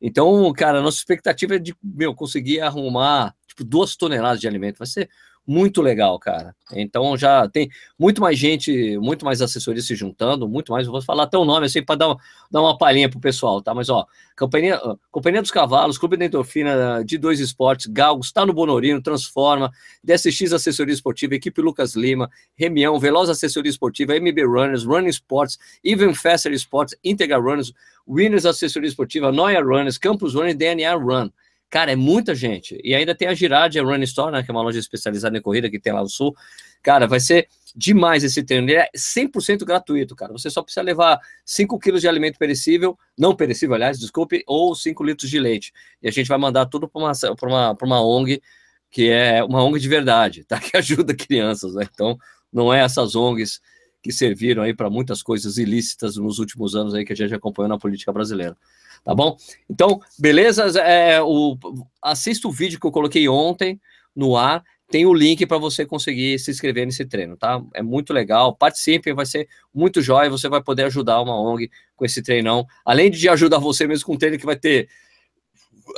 Então, 0.00 0.52
cara, 0.52 0.80
nossa 0.80 0.98
expectativa 0.98 1.54
é 1.54 1.58
de, 1.58 1.76
meu, 1.82 2.14
conseguir 2.14 2.60
arrumar, 2.60 3.34
tipo, 3.46 3.64
duas 3.64 3.94
toneladas 3.94 4.40
de 4.40 4.48
alimento. 4.48 4.78
Vai 4.78 4.88
ser 4.88 5.08
muito 5.46 5.82
legal, 5.82 6.18
cara. 6.18 6.54
Então 6.72 7.16
já 7.16 7.48
tem 7.48 7.68
muito 7.98 8.20
mais 8.20 8.38
gente, 8.38 8.96
muito 8.98 9.24
mais 9.24 9.42
assessorias 9.42 9.86
se 9.86 9.94
juntando, 9.94 10.48
muito 10.48 10.72
mais. 10.72 10.86
Eu 10.86 10.92
vou 10.92 11.02
falar 11.02 11.24
até 11.24 11.36
o 11.36 11.44
nome 11.44 11.66
assim 11.66 11.82
para 11.82 11.96
dar, 11.96 12.16
dar 12.50 12.60
uma 12.60 12.78
palhinha 12.78 13.08
pro 13.08 13.20
pessoal, 13.20 13.60
tá? 13.60 13.74
Mas 13.74 13.88
ó, 13.88 14.06
Companhia, 14.38 14.80
Companhia 15.10 15.42
dos 15.42 15.50
Cavalos, 15.50 15.98
Clube 15.98 16.16
da 16.16 16.24
Endorfina 16.24 17.04
de 17.04 17.18
Dois 17.18 17.40
Esportes, 17.40 17.86
Galgos, 17.86 18.28
está 18.28 18.46
no 18.46 18.52
Bonorino, 18.52 19.02
Transforma, 19.02 19.70
DSX 20.02 20.52
Assessoria 20.52 20.94
Esportiva, 20.94 21.34
Equipe 21.34 21.60
Lucas 21.60 21.94
Lima, 21.94 22.30
Remião, 22.56 22.98
Veloz 22.98 23.28
Assessoria 23.28 23.70
Esportiva, 23.70 24.14
MB 24.16 24.44
Runners, 24.44 24.84
Running 24.84 25.08
Sports, 25.08 25.58
Even 25.84 26.14
Faster 26.14 26.52
Sports, 26.52 26.94
Integra 27.04 27.38
Runners, 27.38 27.72
Winners 28.06 28.46
Assessoria 28.46 28.88
Esportiva, 28.88 29.32
Noia 29.32 29.60
Runners, 29.60 29.98
Campus 29.98 30.34
Running, 30.34 30.56
DNA 30.56 30.94
Run. 30.94 31.30
Cara, 31.72 31.90
é 31.90 31.96
muita 31.96 32.34
gente. 32.34 32.78
E 32.84 32.94
ainda 32.94 33.14
tem 33.14 33.26
a 33.26 33.32
Girardia 33.32 33.82
Running 33.82 34.04
Store, 34.04 34.30
né, 34.30 34.42
que 34.42 34.50
é 34.50 34.52
uma 34.52 34.60
loja 34.60 34.78
especializada 34.78 35.38
em 35.38 35.40
corrida 35.40 35.70
que 35.70 35.80
tem 35.80 35.90
lá 35.90 36.02
no 36.02 36.08
sul. 36.08 36.36
Cara, 36.82 37.06
vai 37.06 37.18
ser 37.18 37.48
demais 37.74 38.22
esse 38.22 38.42
treino. 38.42 38.68
Ele 38.68 38.76
é 38.76 38.90
100% 38.94 39.64
gratuito, 39.64 40.14
cara. 40.14 40.34
Você 40.34 40.50
só 40.50 40.62
precisa 40.62 40.82
levar 40.82 41.18
5 41.46 41.78
quilos 41.78 42.02
de 42.02 42.08
alimento 42.08 42.38
perecível, 42.38 42.98
não 43.18 43.34
perecível, 43.34 43.74
aliás, 43.74 43.98
desculpe, 43.98 44.44
ou 44.46 44.74
5 44.74 45.02
litros 45.02 45.30
de 45.30 45.40
leite. 45.40 45.72
E 46.02 46.08
a 46.08 46.10
gente 46.10 46.28
vai 46.28 46.36
mandar 46.36 46.66
tudo 46.66 46.86
para 46.86 47.00
uma, 47.00 47.12
uma, 47.40 47.76
uma 47.82 48.04
ONG, 48.04 48.42
que 48.90 49.08
é 49.08 49.42
uma 49.42 49.64
ONG 49.64 49.80
de 49.80 49.88
verdade, 49.88 50.44
tá? 50.44 50.60
Que 50.60 50.76
ajuda 50.76 51.14
crianças, 51.14 51.72
né? 51.72 51.88
Então, 51.90 52.18
não 52.52 52.70
é 52.70 52.80
essas 52.80 53.14
ONGs 53.16 53.62
que 54.02 54.12
serviram 54.12 54.62
aí 54.62 54.74
para 54.74 54.90
muitas 54.90 55.22
coisas 55.22 55.56
ilícitas 55.56 56.16
nos 56.16 56.38
últimos 56.38 56.74
anos 56.74 56.94
aí 56.94 57.04
que 57.04 57.12
a 57.12 57.16
gente 57.16 57.34
acompanhou 57.34 57.68
na 57.68 57.78
política 57.78 58.12
brasileira 58.12 58.56
tá 59.04 59.14
bom? 59.14 59.36
Então, 59.68 60.00
beleza? 60.18 60.64
É, 60.80 61.20
o, 61.22 61.56
assista 62.00 62.48
o 62.48 62.52
vídeo 62.52 62.78
que 62.78 62.86
eu 62.86 62.92
coloquei 62.92 63.28
ontem 63.28 63.80
no 64.14 64.36
ar. 64.36 64.62
tem 64.90 65.06
o 65.06 65.14
link 65.14 65.46
para 65.46 65.56
você 65.56 65.86
conseguir 65.86 66.38
se 66.38 66.50
inscrever 66.50 66.84
nesse 66.84 67.04
treino, 67.06 67.34
tá? 67.36 67.62
É 67.72 67.82
muito 67.82 68.12
legal, 68.12 68.54
participe, 68.54 69.14
vai 69.14 69.24
ser 69.24 69.48
muito 69.74 70.02
jóia, 70.02 70.28
você 70.28 70.50
vai 70.50 70.62
poder 70.62 70.84
ajudar 70.84 71.22
uma 71.22 71.40
ONG 71.40 71.70
com 71.96 72.04
esse 72.04 72.22
treinão, 72.22 72.66
além 72.84 73.10
de 73.10 73.26
ajudar 73.28 73.58
você 73.58 73.86
mesmo 73.86 74.04
com 74.04 74.12
um 74.12 74.18
treino 74.18 74.38
que 74.38 74.44
vai 74.44 74.56
ter 74.56 74.88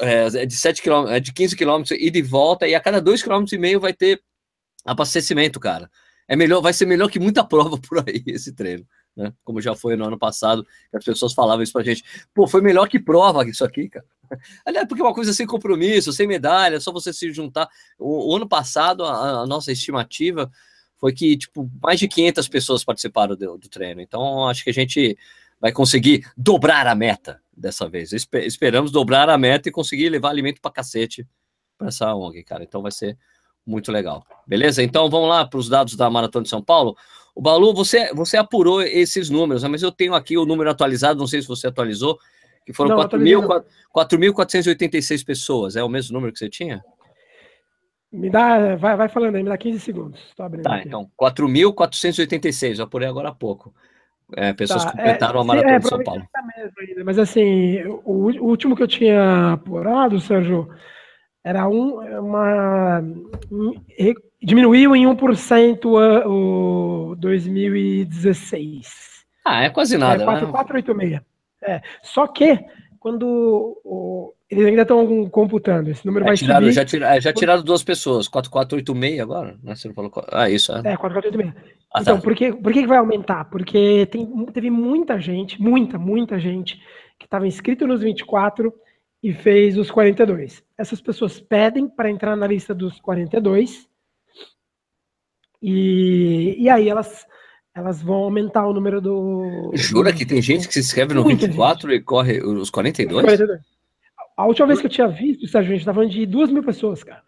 é, 0.01 0.43
é 0.43 0.47
de 0.47 0.55
7 0.57 0.81
km, 0.81 1.09
é 1.09 1.19
de 1.19 1.33
15 1.33 1.57
km 1.57 1.83
e 1.99 2.09
de 2.09 2.23
volta, 2.23 2.69
e 2.69 2.75
a 2.75 2.81
cada 2.81 3.01
2 3.01 3.23
km 3.23 3.45
vai 3.81 3.93
ter 3.93 4.23
abastecimento, 4.85 5.59
cara. 5.59 5.91
É 6.27 6.37
melhor, 6.37 6.61
vai 6.61 6.73
ser 6.73 6.87
melhor 6.87 7.11
que 7.11 7.19
muita 7.19 7.45
prova 7.45 7.77
por 7.89 7.99
aí 8.07 8.23
esse 8.27 8.53
treino, 8.53 8.87
né? 9.17 9.33
Como 9.45 9.61
já 9.61 9.75
foi 9.75 9.97
no 9.97 10.07
ano 10.07 10.19
passado, 10.19 10.65
que 10.91 10.97
as 10.97 11.05
pessoas 11.05 11.33
falavam 11.33 11.63
isso 11.63 11.73
pra 11.73 11.83
gente. 11.83 12.05
Pô, 12.33 12.47
foi 12.47 12.61
melhor 12.61 12.89
que 12.89 12.99
prova 12.99 13.47
isso 13.49 13.65
aqui, 13.65 13.89
cara. 13.89 14.07
Aliás, 14.65 14.89
porque 14.89 15.03
é 15.03 15.05
uma 15.05 15.15
coisa 15.15 15.33
sem 15.33 15.47
compromisso, 15.47 16.13
sem 16.13 16.27
medalha, 16.27 16.81
só 16.81 16.91
você 16.93 17.13
se 17.13 17.31
juntar. 17.33 17.69
O, 17.99 18.33
o 18.33 18.37
ano 18.37 18.49
passado, 18.49 19.05
a, 19.05 19.43
a, 19.43 19.47
nossa 19.47 19.71
estimativa 19.71 20.51
foi 20.97 21.13
que, 21.13 21.37
tipo, 21.37 21.71
mais 21.83 22.01
de 22.01 22.09
500 22.09 22.49
pessoas 22.49 22.85
participaram 22.85 23.37
do, 23.37 23.59
do 23.59 23.69
treino. 23.69 24.01
Então, 24.01 24.49
acho 24.49 24.65
que 24.65 24.71
a 24.71 24.75
gente 24.75 25.19
vai 25.61 25.73
conseguir 25.73 26.27
dobrar 26.37 26.87
a 26.87 26.95
meta 26.95 27.41
dessa 27.57 27.89
vez. 27.89 28.13
Esper 28.13 28.45
esperamos 28.45 28.91
dobrar 28.91 29.29
a 29.29 29.39
meta 29.39 29.69
e 29.69 29.73
conseguir 29.73 30.09
levar 30.09 30.31
alimento 30.31 30.61
para 30.61 30.71
cacete 30.71 31.27
para 31.79 31.89
essa 31.89 32.15
ONG, 32.15 32.43
cara. 32.43 32.65
Então 32.65 32.83
vai 32.83 32.93
ser 32.93 33.17
muito 33.67 33.91
legal. 33.91 34.25
Beleza? 34.47 34.83
Então 34.83 35.09
vamos 35.09 35.29
lá 35.29 35.47
para 35.47 35.59
os 35.59 35.69
dados 35.69 35.97
da 35.97 36.11
Maratona 36.11 36.43
de 36.43 36.49
São 36.49 36.63
Paulo. 36.63 36.97
O 37.35 37.43
Balu, 37.43 37.75
você, 37.75 38.13
você 38.15 38.37
apurou 38.37 38.81
esses 38.83 39.29
números, 39.29 39.65
né? 39.65 39.69
mas 39.69 39.83
eu 39.83 39.91
tenho 39.91 40.15
aqui 40.15 40.39
o 40.39 40.47
número 40.47 40.71
atualizado, 40.71 41.19
não 41.19 41.27
sei 41.27 41.43
se 41.43 41.49
você 41.49 41.67
atualizou, 41.67 42.17
que 42.65 42.73
foram 42.73 42.97
4.486 42.97 45.25
pessoas. 45.25 45.75
É 45.75 45.83
o 45.83 45.89
mesmo 45.89 46.15
número 46.15 46.33
que 46.33 46.39
você 46.39 46.49
tinha? 46.49 46.85
Me 48.13 48.31
dá, 48.31 48.77
vai, 48.77 48.97
vai 48.97 49.09
falando 49.09 49.35
aí, 49.35 49.43
me 49.43 49.49
dá 49.49 49.59
15 49.59 49.81
segundos. 49.81 50.21
tá, 50.37 50.47
aqui. 50.47 50.87
então, 50.87 51.11
4.486, 51.21 52.79
eu 52.79 52.85
apurei 52.85 53.09
agora 53.09 53.31
há 53.31 53.35
pouco. 53.35 53.75
É, 54.37 54.53
pessoas 54.53 54.85
tá, 54.85 54.93
completaram 54.93 55.41
é, 55.41 55.43
a 55.43 55.45
Maratona 55.45 55.75
é, 55.75 55.81
de 55.81 55.89
São 55.89 56.01
Paulo. 56.03 56.23
Tá 56.33 56.41
ainda, 56.79 57.05
mas 57.05 57.19
assim, 57.19 57.83
o, 57.85 58.01
o, 58.05 58.47
último 58.47 58.77
que 58.77 58.83
eu 58.83 58.89
tinha 58.89 59.55
apurado, 59.55 60.21
Sérgio, 60.21 60.69
era 61.45 61.69
um, 61.69 62.01
uma. 62.21 63.01
Um, 63.53 63.75
diminuiu 64.43 64.97
em 64.97 65.05
1% 65.05 65.85
o, 65.85 67.11
o 67.11 67.17
2016. 67.17 69.27
Ah, 69.45 69.65
é 69.65 69.71
quase 69.71 69.99
nada. 69.99 70.23
É 70.23 70.27
4, 70.27 70.47
né? 70.47 70.53
486. 70.53 71.21
É. 71.63 71.83
Só 72.03 72.27
que, 72.27 72.59
quando 72.99 73.79
o, 73.85 74.33
eles 74.51 74.67
ainda 74.67 74.83
estão 74.83 75.29
computando, 75.29 75.91
esse 75.91 76.05
número 76.07 76.25
é, 76.25 76.29
vai 76.29 76.37
tirado, 76.37 76.63
subir. 76.63 76.73
Já, 76.73 76.85
tira, 76.85 77.17
é, 77.17 77.21
já 77.21 77.33
tiraram 77.33 77.63
duas 77.63 77.83
pessoas, 77.83 78.27
4486 78.27 79.21
agora, 79.21 79.59
né? 79.63 79.75
Você 79.75 79.89
não 79.89 79.95
falou. 79.95 80.11
Ah, 80.33 80.49
isso, 80.49 80.73
é. 80.73 80.79
É, 80.79 80.97
4486. 80.97 81.75
Ah, 81.93 82.01
então, 82.01 82.17
tá. 82.17 82.23
por, 82.23 82.35
que, 82.35 82.53
por 82.53 82.73
que 82.73 82.87
vai 82.87 82.99
aumentar? 82.99 83.45
Porque 83.47 84.07
tem, 84.07 84.47
teve 84.47 84.71
muita 84.71 85.21
gente, 85.21 85.61
muita, 85.61 85.99
muita 85.99 86.39
gente, 86.39 86.81
que 87.19 87.27
estava 87.27 87.47
inscrito 87.47 87.87
nos 87.87 88.01
24 88.01 88.73
e 89.25 89.33
fez 89.33 89.79
os 89.79 89.91
42. 89.91 90.63
Essas 90.77 91.01
pessoas 91.01 91.41
pedem 91.41 91.89
para 91.89 92.11
entrar 92.11 92.37
na 92.37 92.47
lista 92.47 92.75
dos 92.75 93.01
42 93.01 93.89
e, 95.63 96.57
e 96.59 96.69
aí 96.69 96.91
elas, 96.91 97.27
elas 97.75 98.03
vão 98.03 98.17
aumentar 98.17 98.67
o 98.67 98.75
número 98.75 99.01
do. 99.01 99.73
Jura 99.73 100.13
que 100.13 100.27
tem 100.27 100.43
gente 100.43 100.69
que 100.69 100.75
se 100.75 100.81
inscreve 100.81 101.15
no 101.15 101.23
Muita 101.25 101.47
24 101.47 101.91
gente. 101.91 102.01
e 102.01 102.05
corre 102.05 102.43
os 102.43 102.69
42? 102.69 103.25
42? 103.25 103.61
A 104.37 104.47
última 104.47 104.67
vez 104.67 104.81
que 104.81 104.87
eu 104.87 104.91
tinha 104.91 105.09
visto, 105.09 105.49
Sérgio, 105.49 105.71
a 105.71 105.73
gente 105.73 105.81
estava 105.81 105.97
falando 105.97 106.13
de 106.13 106.27
duas 106.27 106.51
mil 106.51 106.63
pessoas, 106.63 107.03
cara. 107.03 107.23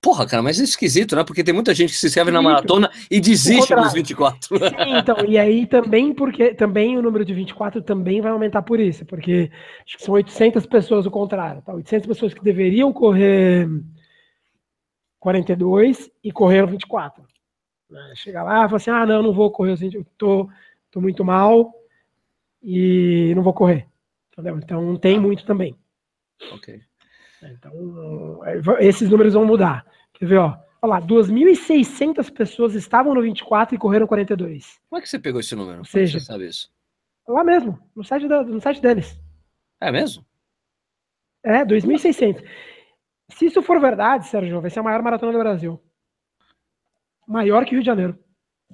Porra, 0.00 0.26
cara, 0.26 0.42
mas 0.42 0.60
é 0.60 0.64
esquisito, 0.64 1.16
né? 1.16 1.24
Porque 1.24 1.42
tem 1.42 1.52
muita 1.52 1.74
gente 1.74 1.92
que 1.92 1.98
se 1.98 2.06
inscreve 2.06 2.30
na 2.30 2.40
maratona 2.40 2.88
e 3.10 3.20
desiste 3.20 3.74
dos 3.74 3.92
24. 3.92 4.56
Sim, 4.56 4.96
então, 4.96 5.16
e 5.26 5.36
aí 5.36 5.66
também, 5.66 6.14
porque 6.14 6.54
também 6.54 6.96
o 6.96 7.02
número 7.02 7.24
de 7.24 7.34
24 7.34 7.82
também 7.82 8.20
vai 8.20 8.30
aumentar 8.30 8.62
por 8.62 8.78
isso, 8.78 9.04
porque 9.04 9.50
acho 9.84 9.96
que 9.96 10.04
são 10.04 10.14
800 10.14 10.64
pessoas 10.66 11.04
o 11.04 11.10
contrário, 11.10 11.62
tá? 11.62 11.74
800 11.74 12.06
pessoas 12.06 12.32
que 12.32 12.44
deveriam 12.44 12.92
correr 12.92 13.68
42 15.18 16.08
e 16.22 16.30
correram 16.30 16.68
24. 16.68 17.24
Né? 17.90 18.12
Chega 18.14 18.44
lá 18.44 18.64
e 18.64 18.68
fala 18.68 18.76
assim: 18.76 18.90
ah, 18.90 19.04
não, 19.04 19.22
não 19.22 19.32
vou 19.32 19.50
correr, 19.50 19.76
eu 19.92 20.06
tô, 20.16 20.48
tô 20.92 21.00
muito 21.00 21.24
mal 21.24 21.72
e 22.62 23.32
não 23.34 23.42
vou 23.42 23.52
correr. 23.52 23.88
Entendeu? 24.32 24.58
Então 24.58 24.96
tem 24.96 25.18
muito 25.18 25.44
também. 25.44 25.74
Ok. 26.52 26.87
Então, 27.42 28.40
é, 28.44 28.86
esses 28.86 29.08
números 29.08 29.34
vão 29.34 29.44
mudar. 29.44 29.86
Quer 30.14 30.26
ver, 30.26 30.38
ó? 30.38 30.56
Olha 30.80 30.90
lá, 30.90 31.02
2.600 31.02 32.32
pessoas 32.32 32.74
estavam 32.74 33.14
no 33.14 33.22
24 33.22 33.74
e 33.74 33.78
correram 33.78 34.06
42. 34.06 34.80
Como 34.88 34.98
é 34.98 35.02
que 35.02 35.08
você 35.08 35.18
pegou 35.18 35.40
esse 35.40 35.56
número? 35.56 35.78
Ou 35.78 35.84
seja, 35.84 36.18
você 36.18 36.24
sabe 36.24 36.46
isso? 36.46 36.70
Lá 37.26 37.44
mesmo, 37.44 37.78
no 37.94 38.04
site, 38.04 38.28
da, 38.28 38.42
no 38.42 38.60
site 38.60 38.80
deles. 38.80 39.20
É 39.80 39.90
mesmo? 39.90 40.24
É, 41.44 41.64
2.600. 41.64 42.44
Se 43.30 43.46
isso 43.46 43.62
for 43.62 43.80
verdade, 43.80 44.26
Sérgio, 44.26 44.60
vai 44.60 44.70
ser 44.70 44.80
a 44.80 44.82
maior 44.82 45.02
maratona 45.02 45.32
do 45.32 45.38
Brasil. 45.38 45.80
Maior 47.26 47.64
que 47.64 47.72
o 47.72 47.74
Rio 47.74 47.82
de 47.82 47.86
Janeiro. 47.86 48.18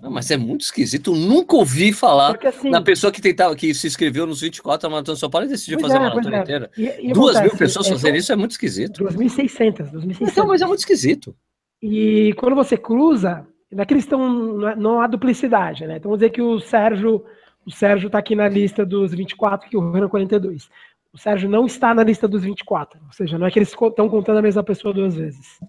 Não, 0.01 0.11
mas 0.11 0.31
é 0.31 0.37
muito 0.37 0.63
esquisito. 0.63 1.13
Eu 1.13 1.17
nunca 1.17 1.57
ouvi 1.57 1.93
falar 1.93 2.33
Porque, 2.33 2.49
assim, 2.49 2.69
na 2.69 2.83
pessoa 2.83 3.13
que 3.13 3.23
tentava, 3.23 3.55
que 3.55 3.73
se 3.73 3.87
inscreveu 3.87 4.27
nos 4.27 4.41
24 4.41 4.89
da 4.89 4.91
Maratona 4.91 5.15
de 5.15 5.21
São 5.21 5.31
Paulo 5.31 5.47
e 5.47 5.51
decidiu 5.51 5.81
fazer 5.81 5.95
é, 5.95 5.97
a 5.97 6.01
maratona 6.01 6.37
é. 6.37 6.41
inteira. 6.41 6.71
E, 6.77 7.11
e 7.11 7.13
Duas 7.13 7.41
mil 7.41 7.57
pessoas 7.57 7.87
é, 7.87 7.91
fazerem 7.91 8.19
isso 8.19 8.33
é 8.33 8.37
muito 8.37 8.51
esquisito. 8.51 9.05
2.600. 9.05 10.21
Então, 10.21 10.47
mas 10.47 10.61
é 10.61 10.67
muito 10.67 10.81
esquisito. 10.81 11.35
E 11.81 12.35
quando 12.39 12.57
você 12.57 12.77
cruza, 12.77 13.47
naqueles 13.71 14.05
estão. 14.05 14.57
Não 14.77 15.01
há 15.01 15.07
duplicidade, 15.07 15.87
né? 15.87 15.97
Então 15.97 16.11
vamos 16.11 16.21
dizer 16.21 16.31
que 16.31 16.43
o 16.43 16.61
Sérgio. 16.61 17.25
O 17.67 17.71
Sérgio 17.71 18.09
está 18.09 18.19
aqui 18.19 18.35
na 18.35 18.47
lista 18.47 18.85
dos 18.85 19.15
24 19.15 19.71
que 19.71 19.77
o 19.77 19.91
Renan 19.91 20.09
42. 20.09 20.69
O 21.13 21.19
Sérgio 21.19 21.49
não 21.49 21.65
está 21.65 21.95
na 21.95 22.03
lista 22.03 22.29
dos 22.29 22.43
24. 22.43 23.01
Ou 23.07 23.13
seja, 23.13 23.39
não 23.39 23.47
é 23.47 23.51
que 23.51 23.59
eles 23.59 23.71
estão 23.71 24.09
contando 24.09 24.39
a 24.39 24.43
mesma 24.43 24.63
pessoa 24.63 24.93
duas 24.93 25.15
vezes. 25.15 25.61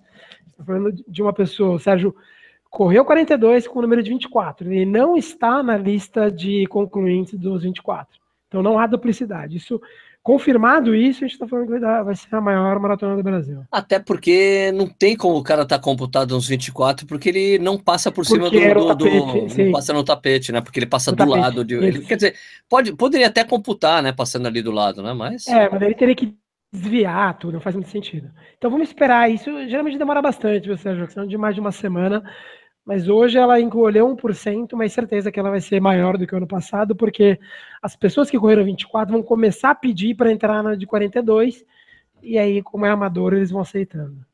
Estou 0.49 0.65
falando 0.65 0.91
de 1.07 1.21
uma 1.21 1.31
pessoa. 1.31 1.75
O 1.75 1.79
Sérgio 1.79 2.13
correu 2.75 3.05
42 3.05 3.69
com 3.69 3.79
o 3.79 3.81
número 3.81 4.03
de 4.03 4.09
24. 4.09 4.69
Ele 4.69 4.85
não 4.85 5.15
está 5.15 5.63
na 5.63 5.77
lista 5.77 6.29
de 6.29 6.67
concluintes 6.67 7.39
dos 7.39 7.63
24. 7.63 8.19
Então 8.49 8.61
não 8.61 8.77
há 8.77 8.85
duplicidade. 8.85 9.55
Isso 9.55 9.81
confirmado 10.21 10.93
isso, 10.93 11.23
a 11.23 11.27
gente 11.27 11.35
está 11.35 11.47
falando 11.47 11.67
que 11.67 11.71
vai, 11.71 11.79
dar, 11.79 12.03
vai, 12.03 12.15
ser 12.15 12.35
a 12.35 12.41
maior 12.41 12.77
maratona 12.77 13.15
do 13.15 13.23
Brasil. 13.23 13.63
Até 13.71 13.97
porque 13.97 14.73
não 14.73 14.87
tem 14.87 15.15
como 15.15 15.37
o 15.37 15.43
cara 15.43 15.61
estar 15.61 15.77
tá 15.77 15.81
computado 15.81 16.33
nos 16.33 16.49
24, 16.49 17.07
porque 17.07 17.29
ele 17.29 17.59
não 17.59 17.77
passa 17.77 18.11
por 18.11 18.25
cima 18.25 18.49
do, 18.49 18.59
do, 18.59 18.87
tapete, 18.87 19.55
do 19.55 19.63
não 19.63 19.71
passa 19.71 19.93
no 19.93 20.03
tapete, 20.03 20.51
né? 20.51 20.59
Porque 20.59 20.79
ele 20.79 20.85
passa 20.85 21.11
no 21.11 21.17
do 21.17 21.25
tapete, 21.25 21.39
lado 21.39 21.63
de. 21.63 21.75
Ele, 21.75 22.01
quer 22.01 22.15
dizer, 22.15 22.35
pode, 22.67 22.93
poderia 22.93 23.27
até 23.27 23.45
computar, 23.45 24.03
né? 24.03 24.11
Passando 24.11 24.47
ali 24.47 24.61
do 24.61 24.71
lado, 24.71 25.01
né? 25.01 25.13
Mas. 25.13 25.47
É, 25.47 25.69
mas 25.69 25.81
ele 25.81 25.95
teria 25.95 26.15
que 26.15 26.35
desviar 26.73 27.37
tudo, 27.37 27.53
não 27.53 27.61
faz 27.61 27.73
muito 27.75 27.89
sentido. 27.89 28.29
Então 28.57 28.69
vamos 28.69 28.89
esperar. 28.89 29.31
Isso 29.31 29.49
geralmente 29.69 29.97
demora 29.97 30.21
bastante, 30.21 30.67
você 30.67 30.83
Sérgio? 30.83 31.05
Questão 31.05 31.25
de 31.25 31.37
mais 31.37 31.55
de 31.55 31.61
uma 31.61 31.71
semana 31.71 32.21
mas 32.85 33.09
hoje 33.09 33.37
ela 33.37 33.59
encolheu 33.59 34.07
1%, 34.15 34.73
mas 34.73 34.93
certeza 34.93 35.31
que 35.31 35.39
ela 35.39 35.49
vai 35.49 35.59
ser 35.59 35.81
maior 35.81 36.17
do 36.17 36.27
que 36.27 36.33
o 36.33 36.37
ano 36.37 36.47
passado, 36.47 36.95
porque 36.95 37.39
as 37.81 37.95
pessoas 37.95 38.29
que 38.29 38.37
correram 38.37 38.63
24 38.63 39.11
vão 39.11 39.23
começar 39.23 39.71
a 39.71 39.75
pedir 39.75 40.15
para 40.15 40.31
entrar 40.31 40.61
na 40.61 40.75
de 40.75 40.85
42, 40.85 41.65
e 42.21 42.37
aí, 42.37 42.61
como 42.61 42.85
é 42.85 42.89
amador, 42.89 43.33
eles 43.33 43.49
vão 43.51 43.61
aceitando. 43.61 44.25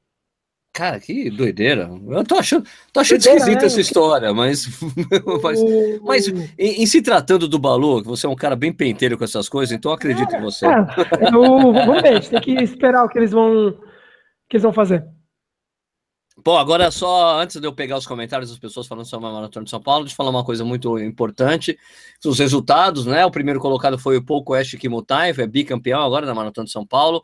Cara, 0.74 1.00
que 1.02 1.30
doideira. 1.30 1.90
Eu 2.08 2.24
tô 2.24 2.36
achando, 2.36 2.66
tô 2.94 3.02
achando 3.02 3.20
esquisita 3.20 3.62
né? 3.62 3.66
essa 3.66 3.82
história, 3.82 4.34
mas, 4.34 4.68
mas, 5.44 5.60
mas 6.02 6.28
em, 6.58 6.84
em, 6.84 6.86
se 6.86 7.02
tratando 7.02 7.48
do 7.48 7.60
Balu, 7.60 8.02
que 8.02 8.08
você 8.08 8.26
é 8.26 8.30
um 8.30 8.36
cara 8.36 8.56
bem 8.56 8.72
penteiro 8.72 9.18
com 9.18 9.24
essas 9.26 9.50
coisas, 9.50 9.76
então 9.76 9.92
eu 9.92 9.96
acredito 9.96 10.34
é, 10.34 10.38
em 10.38 10.42
você. 10.42 10.66
É, 10.66 10.80
eu, 11.34 11.74
vamos 11.74 12.02
ver, 12.02 12.08
a 12.08 12.14
gente 12.14 12.30
tem 12.30 12.42
que 12.42 12.54
esperar 12.64 13.04
o 13.04 13.10
que 13.10 13.20
eles 13.20 13.32
vão, 13.32 13.72
que 14.50 14.56
eles 14.56 14.64
vão 14.64 14.72
fazer. 14.72 15.06
Bom, 16.38 16.58
agora 16.58 16.90
só 16.90 17.40
antes 17.40 17.60
de 17.60 17.68
eu 17.68 17.74
pegar 17.74 17.98
os 17.98 18.08
comentários 18.08 18.50
das 18.50 18.58
pessoas 18.58 18.88
falando 18.88 19.06
sobre 19.06 19.28
a 19.28 19.32
Maratona 19.32 19.66
de 19.66 19.70
São 19.70 19.82
Paulo, 19.82 20.06
eu 20.06 20.10
falar 20.12 20.30
uma 20.30 20.46
coisa 20.46 20.64
muito 20.64 20.98
importante. 20.98 21.78
Os 22.26 22.40
resultados, 22.40 23.06
né? 23.06 23.26
O 23.26 23.32
primeiro 23.32 23.60
colocado 23.60 23.98
foi 23.98 24.18
o 24.18 24.24
Pouco 24.24 24.54
Oeste 24.54 24.78
Kimutai, 24.78 25.34
foi 25.34 25.46
bicampeão 25.46 26.02
agora 26.02 26.26
da 26.26 26.34
Maratona 26.34 26.66
de 26.66 26.72
São 26.72 26.86
Paulo. 26.86 27.22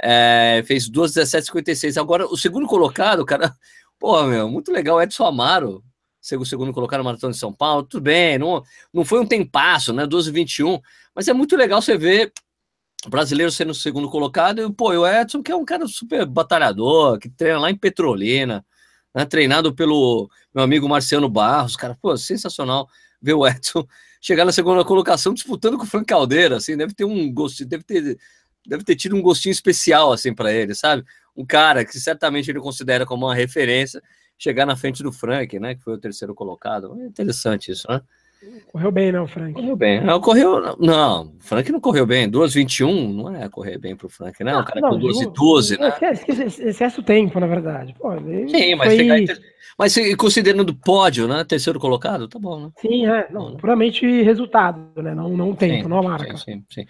É, 0.00 0.62
fez 0.66 0.88
2,17,56. 0.88 2.00
Agora, 2.00 2.26
o 2.26 2.36
segundo 2.36 2.66
colocado, 2.66 3.24
cara, 3.24 3.54
pô, 3.98 4.22
meu, 4.22 4.48
muito 4.48 4.70
legal, 4.72 5.02
Edson 5.02 5.24
Amaro, 5.24 5.82
o 6.38 6.44
segundo 6.44 6.72
colocado 6.72 6.98
na 6.98 7.04
Maratona 7.04 7.32
de 7.32 7.38
São 7.38 7.52
Paulo, 7.52 7.82
tudo 7.82 8.02
bem, 8.02 8.38
não, 8.38 8.62
não 8.92 9.04
foi 9.04 9.20
um 9.20 9.26
tempasso, 9.26 9.92
né? 9.92 10.06
12,21, 10.06 10.80
mas 11.14 11.28
é 11.28 11.32
muito 11.32 11.56
legal 11.56 11.82
você 11.82 11.96
ver 11.96 12.32
brasileiro 13.08 13.50
sendo 13.52 13.70
o 13.70 13.74
segundo 13.74 14.10
colocado, 14.10 14.60
e 14.60 14.72
pô, 14.72 14.90
o 14.90 15.06
Edson, 15.06 15.42
que 15.42 15.52
é 15.52 15.56
um 15.56 15.64
cara 15.64 15.86
super 15.86 16.26
batalhador, 16.26 17.18
que 17.18 17.28
treina 17.28 17.58
lá 17.58 17.70
em 17.70 17.76
Petrolina, 17.76 18.64
né, 19.14 19.24
treinado 19.24 19.74
pelo 19.74 20.30
meu 20.54 20.64
amigo 20.64 20.88
Marciano 20.88 21.28
Barros, 21.28 21.76
cara, 21.76 21.96
pô, 22.00 22.16
sensacional 22.16 22.88
ver 23.20 23.34
o 23.34 23.46
Edson 23.46 23.86
chegar 24.20 24.44
na 24.44 24.52
segunda 24.52 24.84
colocação 24.84 25.32
disputando 25.32 25.76
com 25.76 25.84
o 25.84 25.86
Frank 25.86 26.06
Caldeira, 26.06 26.56
assim, 26.56 26.76
deve 26.76 26.94
ter 26.94 27.04
um 27.04 27.32
gosto, 27.32 27.64
deve 27.64 27.84
ter 27.84 28.18
deve 28.66 28.82
ter 28.82 28.96
tido 28.96 29.14
um 29.14 29.22
gostinho 29.22 29.52
especial, 29.52 30.12
assim, 30.12 30.34
para 30.34 30.52
ele, 30.52 30.74
sabe? 30.74 31.04
Um 31.36 31.46
cara 31.46 31.84
que 31.84 31.98
certamente 32.00 32.50
ele 32.50 32.60
considera 32.60 33.06
como 33.06 33.26
uma 33.26 33.34
referência, 33.34 34.02
chegar 34.36 34.66
na 34.66 34.76
frente 34.76 35.02
do 35.02 35.12
Frank, 35.12 35.58
né? 35.58 35.74
Que 35.74 35.82
foi 35.82 35.94
o 35.94 35.98
terceiro 35.98 36.34
colocado. 36.34 37.00
É 37.00 37.06
interessante 37.06 37.70
isso, 37.70 37.86
né? 37.88 38.00
Correu 38.72 38.92
bem, 38.92 39.12
não, 39.12 39.26
Frank? 39.26 39.52
Correu 39.54 39.76
bem. 39.76 40.04
Não, 40.04 40.20
correu. 40.20 40.76
Não, 40.78 41.24
o 41.24 41.40
Frank 41.40 41.70
não 41.72 41.80
correu 41.80 42.06
bem. 42.06 42.30
2,21 42.30 43.14
não 43.14 43.34
é 43.34 43.48
correr 43.48 43.78
bem 43.78 43.96
pro 43.96 44.08
Frank, 44.08 44.42
né? 44.42 44.56
O 44.56 44.64
cara 44.64 44.80
não, 44.80 44.90
com 44.90 44.98
2,12, 44.98 45.78
né? 45.78 45.92
Excesso 46.68 47.02
tempo, 47.02 47.40
na 47.40 47.46
verdade. 47.46 47.94
Pô, 47.98 48.10
Sim, 48.48 48.74
mas, 48.74 48.88
foi... 48.88 48.96
chegar 48.96 49.36
mas 49.78 49.94
considerando 50.16 50.74
pódio, 50.74 51.28
né? 51.28 51.44
Terceiro 51.44 51.78
colocado, 51.78 52.28
tá 52.28 52.38
bom, 52.38 52.60
né? 52.60 52.70
Sim, 52.78 53.06
é. 53.06 53.28
Não, 53.30 53.50
né? 53.50 53.56
puramente 53.60 54.06
resultado, 54.22 54.80
né? 55.02 55.14
Não, 55.14 55.28
não 55.36 55.54
tempo, 55.54 55.82
sim, 55.82 55.88
não 55.88 55.98
a 55.98 56.02
marca. 56.02 56.36
Sim, 56.36 56.44
sim, 56.44 56.64
sim. 56.70 56.86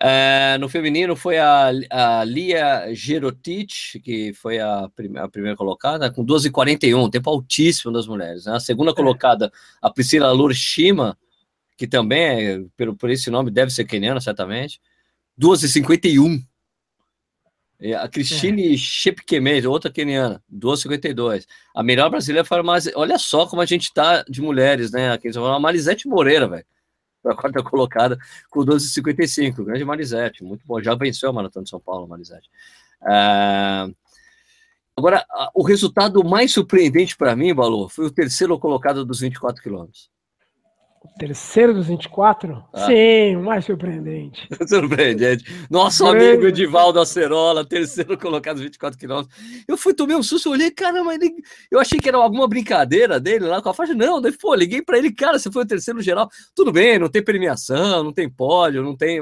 É, 0.00 0.58
no 0.58 0.68
feminino 0.68 1.16
foi 1.16 1.38
a, 1.38 1.70
a 1.90 2.24
Lia 2.24 2.94
Gerotic, 2.94 3.98
que 4.02 4.32
foi 4.34 4.58
a, 4.58 4.90
prime, 4.94 5.18
a 5.18 5.26
primeira 5.26 5.56
colocada, 5.56 6.10
com 6.10 6.24
12,41, 6.24 7.10
tempo 7.10 7.30
altíssimo 7.30 7.92
das 7.92 8.06
mulheres. 8.06 8.44
Né? 8.44 8.56
A 8.56 8.60
segunda 8.60 8.90
é. 8.90 8.94
colocada, 8.94 9.50
a 9.80 9.90
Priscila 9.90 10.30
Lurshima, 10.32 11.16
que 11.78 11.86
também, 11.86 12.46
é, 12.46 12.64
pelo, 12.76 12.94
por 12.94 13.08
esse 13.08 13.30
nome, 13.30 13.50
deve 13.50 13.70
ser 13.70 13.86
keniana, 13.86 14.20
certamente, 14.20 14.80
12,51. 15.40 16.42
A 17.98 18.08
Cristine 18.08 18.74
é. 18.74 18.76
Shepkemed, 18.76 19.66
outra 19.66 19.90
keniana, 19.90 20.42
12,52. 20.52 21.46
A 21.74 21.82
melhor 21.82 22.10
brasileira 22.10 22.44
foi 22.44 22.58
a 22.58 22.62
Maris... 22.62 22.90
Olha 22.94 23.18
só 23.18 23.46
como 23.46 23.62
a 23.62 23.66
gente 23.66 23.92
tá 23.92 24.24
de 24.28 24.42
mulheres, 24.42 24.90
né? 24.90 25.12
Aqui, 25.12 25.28
a 25.28 25.58
Marisete 25.58 26.06
Moreira, 26.06 26.48
velho 26.48 26.64
a 27.30 27.34
quarta 27.34 27.62
colocada 27.62 28.18
com 28.50 28.60
12,55. 28.64 29.64
Grande 29.64 29.84
Marisete, 29.84 30.44
muito 30.44 30.66
bom. 30.66 30.80
Já 30.80 30.94
venceu 30.94 31.30
a 31.30 31.32
Maratona 31.32 31.64
de 31.64 31.70
São 31.70 31.80
Paulo, 31.80 32.08
Marisete. 32.08 32.48
Uh, 33.02 33.94
agora, 34.96 35.24
o 35.54 35.62
resultado 35.62 36.24
mais 36.24 36.52
surpreendente 36.52 37.16
para 37.16 37.36
mim, 37.36 37.54
Balu, 37.54 37.88
foi 37.88 38.06
o 38.06 38.10
terceiro 38.10 38.58
colocado 38.58 39.04
dos 39.04 39.20
24 39.20 39.62
quilômetros. 39.62 40.10
Terceiro 41.18 41.74
dos 41.74 41.86
24? 41.86 42.64
Ah. 42.72 42.86
Sim, 42.86 43.36
o 43.36 43.42
mais 43.42 43.64
surpreendente. 43.64 44.48
surpreendente. 44.68 45.44
Nosso 45.70 46.04
Grande. 46.04 46.26
amigo 46.26 46.46
Edivaldo 46.46 47.00
Acerola, 47.00 47.64
terceiro 47.64 48.16
colocado 48.18 48.58
24 48.58 48.98
quilômetros. 48.98 49.34
Eu 49.66 49.76
fui, 49.76 49.94
tomei 49.94 50.16
um 50.16 50.22
susto, 50.22 50.50
olhei, 50.50 50.70
caramba, 50.70 51.14
ele... 51.14 51.34
eu 51.70 51.78
achei 51.78 51.98
que 51.98 52.08
era 52.08 52.18
alguma 52.18 52.48
brincadeira 52.48 53.18
dele 53.20 53.46
lá 53.46 53.62
com 53.62 53.68
a 53.68 53.74
faixa. 53.74 53.94
Não, 53.94 54.20
daí, 54.20 54.36
pô, 54.36 54.54
liguei 54.54 54.82
para 54.82 54.98
ele, 54.98 55.12
cara, 55.12 55.38
você 55.38 55.50
foi 55.50 55.62
o 55.62 55.66
terceiro 55.66 56.00
geral. 56.00 56.28
Tudo 56.54 56.72
bem, 56.72 56.98
não 56.98 57.08
tem 57.08 57.22
premiação, 57.22 58.02
não 58.02 58.12
tem 58.12 58.28
pódio, 58.28 58.82
não 58.82 58.96
tem. 58.96 59.20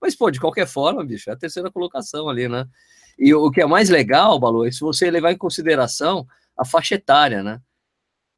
Mas, 0.00 0.14
pô, 0.14 0.30
de 0.30 0.40
qualquer 0.40 0.66
forma, 0.66 1.04
bicho, 1.04 1.30
é 1.30 1.32
a 1.32 1.36
terceira 1.36 1.70
colocação 1.70 2.28
ali, 2.28 2.48
né? 2.48 2.66
E 3.18 3.34
o 3.34 3.50
que 3.50 3.60
é 3.60 3.66
mais 3.66 3.88
legal, 3.88 4.38
Balu, 4.38 4.66
é 4.66 4.70
se 4.70 4.80
você 4.80 5.10
levar 5.10 5.32
em 5.32 5.38
consideração 5.38 6.26
a 6.56 6.64
faixa 6.64 6.94
etária, 6.94 7.42
né? 7.42 7.60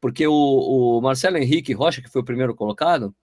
Porque 0.00 0.26
o, 0.26 0.32
o 0.32 1.00
Marcelo 1.00 1.36
Henrique 1.36 1.72
Rocha, 1.72 2.02
que 2.02 2.08
foi 2.08 2.22
o 2.22 2.24
primeiro 2.24 2.54
colocado, 2.54 3.14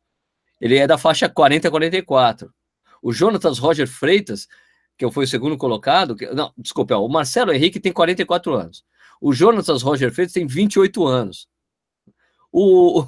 ele 0.60 0.78
é 0.78 0.88
da 0.88 0.98
faixa 0.98 1.30
40 1.30 1.68
a 1.68 1.72
44. 1.72 2.54
O 3.02 3.14
Jonatas 3.14 3.60
Roger 3.60 3.88
Freitas, 3.88 4.48
que 4.98 5.10
foi 5.12 5.26
o 5.26 5.28
segundo 5.28 5.58
colocado, 5.58 6.16
que, 6.16 6.26
não, 6.34 6.52
desculpa, 6.58 6.96
o 6.98 7.08
Marcelo 7.08 7.52
Henrique 7.52 7.80
tem 7.80 7.92
44 7.92 8.54
anos. 8.54 8.84
O 9.22 9.34
Jonatas 9.34 9.82
Roger 9.82 10.14
Freitas 10.14 10.34
tem 10.34 10.48
28 10.48 11.06
anos. 11.06 11.48
O, 12.52 13.02
o, 13.02 13.08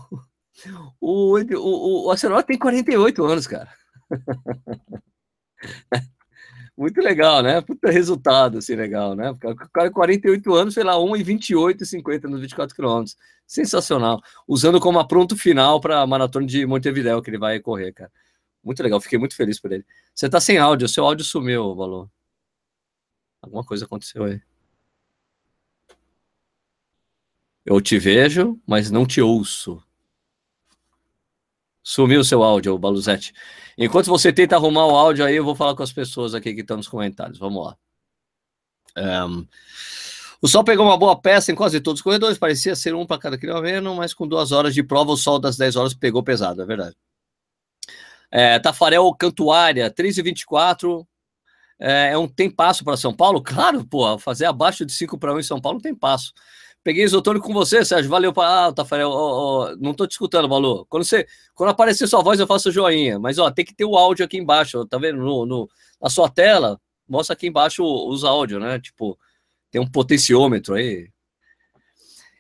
o, 1.00 1.38
o, 1.56 2.12
o 2.12 2.44
tem 2.44 2.58
48 2.58 3.26
anos, 3.26 3.48
cara. 3.48 3.72
Muito 6.78 7.02
legal, 7.02 7.42
né? 7.42 7.60
Puta 7.60 7.90
resultado, 7.90 8.60
assim, 8.60 8.76
legal, 8.76 9.16
né? 9.16 9.32
O 9.32 9.38
cara 9.72 9.90
48 9.92 10.54
anos, 10.54 10.76
sei 10.76 10.84
lá, 10.84 11.00
1 11.00 11.16
e 11.18 11.24
28 11.24 11.84
e 11.84 11.88
50 11.88 12.28
nos 12.28 12.40
24 12.40 12.76
quilômetros. 12.76 13.18
Sensacional. 13.48 14.22
Usando 14.48 14.80
como 14.80 15.00
apronto 15.00 15.36
final 15.36 15.82
para 15.82 16.02
a 16.02 16.08
maratona 16.08 16.46
de 16.46 16.68
Montevideo 16.68 17.20
que 17.22 17.32
ele 17.32 17.40
vai 17.40 17.60
correr, 17.60 17.94
cara. 17.94 18.12
Muito 18.64 18.84
legal, 18.84 19.02
fiquei 19.02 19.18
muito 19.18 19.36
feliz 19.36 19.60
por 19.60 19.72
ele. 19.72 19.84
Você 20.14 20.30
tá 20.30 20.40
sem 20.40 20.60
áudio, 20.60 20.88
seu 20.88 21.04
áudio 21.04 21.26
sumiu, 21.26 21.74
Valor. 21.74 22.10
Alguma 23.42 23.64
coisa 23.64 23.86
aconteceu 23.86 24.26
aí. 24.26 24.40
Eu 27.66 27.82
te 27.82 27.98
vejo, 27.98 28.60
mas 28.68 28.92
não 28.92 29.06
te 29.06 29.20
ouço. 29.20 29.84
Sumiu 31.90 32.22
seu 32.22 32.44
áudio, 32.44 32.78
Baluzete. 32.78 33.32
Enquanto 33.78 34.08
você 34.08 34.34
tenta 34.34 34.58
arrumar 34.58 34.88
o 34.88 34.96
áudio 34.98 35.24
aí, 35.24 35.38
eu 35.38 35.46
vou 35.46 35.56
falar 35.56 35.74
com 35.74 35.82
as 35.82 35.94
pessoas 35.94 36.36
aqui 36.36 36.54
que 36.54 36.60
estão 36.60 36.76
nos 36.76 36.90
comentários. 36.90 37.40
Vamos 37.40 37.66
lá. 37.66 37.78
Um, 39.26 39.48
o 40.42 40.50
Sol 40.50 40.66
pegou 40.66 40.86
uma 40.86 40.98
boa 40.98 41.18
peça 41.18 41.50
em 41.50 41.56
quase 41.56 41.80
todos 41.80 42.02
os 42.02 42.04
corredores, 42.04 42.38
parecia 42.38 42.76
ser 42.76 42.94
um 42.94 43.06
para 43.06 43.18
cada 43.18 43.38
quilômetro, 43.38 43.96
mas 43.96 44.14
com 44.14 44.28
duas 44.28 44.52
horas 44.52 44.74
de 44.74 44.84
prova, 44.84 45.12
o 45.14 45.16
Sol 45.16 45.40
das 45.40 45.56
10 45.56 45.78
horas 45.78 45.94
pegou 45.94 46.22
pesado, 46.22 46.62
é 46.62 46.66
verdade. 46.66 46.98
É, 48.30 48.60
Tafarel 48.60 49.10
Cantuária, 49.14 49.90
3 49.90 50.18
e 50.18 50.22
24 50.24 51.08
é, 51.80 52.12
é 52.12 52.18
um 52.18 52.28
tem 52.28 52.52
passo 52.52 52.84
para 52.84 52.98
São 52.98 53.14
Paulo? 53.16 53.42
Claro, 53.42 53.86
pô, 53.86 54.20
fazer 54.20 54.44
abaixo 54.44 54.86
de 54.86 54.92
5 54.92 55.18
para 55.18 55.34
1 55.34 55.40
em 55.40 55.44
São 55.44 55.62
Paulo 55.62 55.80
tem 55.80 55.96
passo. 55.96 56.34
Peguei 56.88 57.04
isotônico 57.04 57.46
com 57.46 57.54
você, 57.54 57.84
Sérgio. 57.84 58.10
Valeu. 58.10 58.32
Pra... 58.32 58.68
Ah, 58.68 58.72
Tafarel, 58.72 59.12
não 59.78 59.94
tô 59.94 60.08
te 60.08 60.12
escutando, 60.12 60.48
Balu. 60.48 60.86
Quando, 60.86 61.04
você... 61.04 61.28
Quando 61.54 61.72
aparecer 61.72 62.08
sua 62.08 62.22
voz, 62.22 62.40
eu 62.40 62.48
faço 62.48 62.72
joinha. 62.72 63.20
Mas, 63.20 63.38
ó, 63.38 63.52
tem 63.52 63.66
que 63.66 63.76
ter 63.76 63.84
o 63.84 63.98
áudio 63.98 64.24
aqui 64.24 64.38
embaixo. 64.38 64.86
Tá 64.86 64.98
vendo? 64.98 65.18
No, 65.18 65.46
no... 65.46 65.70
Na 66.02 66.10
sua 66.10 66.30
tela, 66.30 66.80
mostra 67.06 67.34
aqui 67.34 67.48
embaixo 67.48 67.84
os 67.84 68.24
áudios, 68.24 68.62
né? 68.62 68.80
Tipo, 68.80 69.20
tem 69.70 69.82
um 69.82 69.86
potenciômetro 69.86 70.76
aí. 70.76 71.10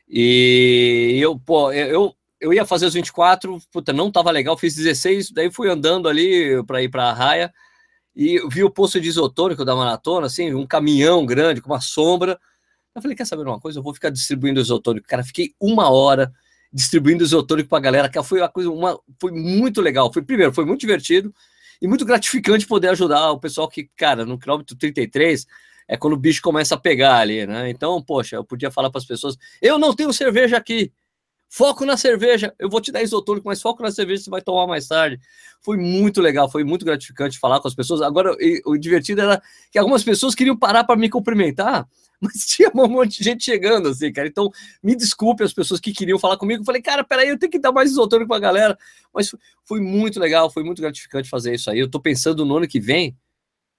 E 0.07 1.19
eu, 1.21 1.37
pô, 1.37 1.73
eu, 1.73 2.15
eu 2.39 2.53
ia 2.53 2.65
fazer 2.65 2.85
os 2.85 2.93
24, 2.93 3.57
puta, 3.69 3.91
não 3.91 4.09
tava 4.09 4.31
legal, 4.31 4.57
fiz 4.57 4.73
16, 4.75 5.31
daí 5.31 5.51
fui 5.51 5.69
andando 5.69 6.07
ali 6.07 6.63
para 6.63 6.81
ir 6.81 6.87
para 6.87 7.09
a 7.09 7.13
raia 7.13 7.53
e 8.15 8.39
vi 8.47 8.63
o 8.63 8.69
posto 8.69 9.01
de 9.01 9.09
isotônico 9.09 9.65
da 9.65 9.75
maratona, 9.75 10.27
assim, 10.27 10.53
um 10.53 10.65
caminhão 10.65 11.25
grande 11.25 11.59
com 11.59 11.69
uma 11.69 11.81
sombra. 11.81 12.39
Eu 12.97 13.01
falei, 13.01 13.15
quer 13.15 13.25
saber 13.25 13.43
uma 13.43 13.59
coisa? 13.59 13.79
Eu 13.79 13.83
vou 13.83 13.93
ficar 13.93 14.09
distribuindo 14.09 14.59
isotônico. 14.59 15.07
Cara, 15.07 15.23
fiquei 15.23 15.53
uma 15.59 15.89
hora 15.89 16.33
distribuindo 16.73 17.23
isotônico 17.23 17.69
para 17.69 17.77
a 17.77 17.81
galera, 17.81 18.09
que 18.09 18.21
foi 18.23 18.39
uma 18.39 18.49
coisa, 18.49 18.71
uma, 18.71 18.99
foi 19.21 19.31
muito 19.31 19.81
legal. 19.81 20.11
Foi, 20.11 20.21
primeiro, 20.23 20.51
foi 20.51 20.65
muito 20.65 20.81
divertido 20.81 21.33
e 21.81 21.87
muito 21.87 22.03
gratificante 22.03 22.65
poder 22.65 22.89
ajudar 22.89 23.31
o 23.31 23.39
pessoal 23.39 23.67
que, 23.67 23.89
cara, 23.95 24.25
no 24.25 24.37
quilômetro 24.37 24.75
33 24.75 25.45
é 25.87 25.95
quando 25.95 26.13
o 26.13 26.17
bicho 26.17 26.41
começa 26.41 26.75
a 26.75 26.77
pegar 26.77 27.17
ali, 27.17 27.45
né? 27.45 27.69
Então, 27.69 28.01
poxa, 28.01 28.35
eu 28.35 28.43
podia 28.43 28.69
falar 28.69 28.89
para 28.89 28.99
as 28.99 29.05
pessoas: 29.05 29.37
eu 29.61 29.77
não 29.77 29.93
tenho 29.93 30.11
cerveja 30.11 30.57
aqui. 30.57 30.91
Foco 31.49 31.85
na 31.85 31.97
cerveja. 31.97 32.53
Eu 32.59 32.69
vou 32.69 32.81
te 32.81 32.91
dar 32.91 33.01
isotônico, 33.01 33.47
mas 33.47 33.61
foco 33.61 33.81
na 33.81 33.91
cerveja 33.91 34.23
você 34.23 34.29
vai 34.29 34.41
tomar 34.41 34.67
mais 34.67 34.87
tarde. 34.87 35.19
Foi 35.61 35.77
muito 35.77 36.21
legal, 36.21 36.49
foi 36.49 36.63
muito 36.63 36.85
gratificante 36.85 37.39
falar 37.39 37.59
com 37.59 37.67
as 37.67 37.75
pessoas. 37.75 38.01
Agora, 38.01 38.35
o 38.65 38.77
divertido 38.77 39.21
era 39.21 39.41
que 39.71 39.79
algumas 39.79 40.03
pessoas 40.03 40.35
queriam 40.35 40.57
parar 40.57 40.83
para 40.83 40.95
me 40.95 41.09
cumprimentar 41.09 41.87
mas 42.21 42.45
tinha 42.45 42.69
um 42.73 42.87
monte 42.87 43.19
de 43.19 43.23
gente 43.23 43.43
chegando, 43.43 43.89
assim, 43.89 44.11
cara. 44.11 44.27
Então, 44.27 44.49
me 44.81 44.95
desculpe 44.95 45.43
as 45.43 45.53
pessoas 45.53 45.79
que 45.79 45.93
queriam 45.93 46.17
falar 46.17 46.37
comigo. 46.37 46.61
Eu 46.61 46.65
falei, 46.65 46.81
cara, 46.81 47.03
peraí, 47.03 47.29
eu 47.29 47.37
tenho 47.37 47.51
que 47.51 47.59
dar 47.59 47.71
mais 47.71 47.91
isotônico 47.91 48.29
pra 48.29 48.39
galera. 48.39 48.77
Mas 49.13 49.35
foi 49.63 49.79
muito 49.79 50.19
legal, 50.19 50.49
foi 50.49 50.63
muito 50.63 50.81
gratificante 50.81 51.29
fazer 51.29 51.53
isso 51.53 51.69
aí. 51.69 51.79
Eu 51.79 51.89
tô 51.89 51.99
pensando 51.99 52.45
no 52.45 52.57
ano 52.57 52.67
que 52.67 52.79
vem 52.79 53.15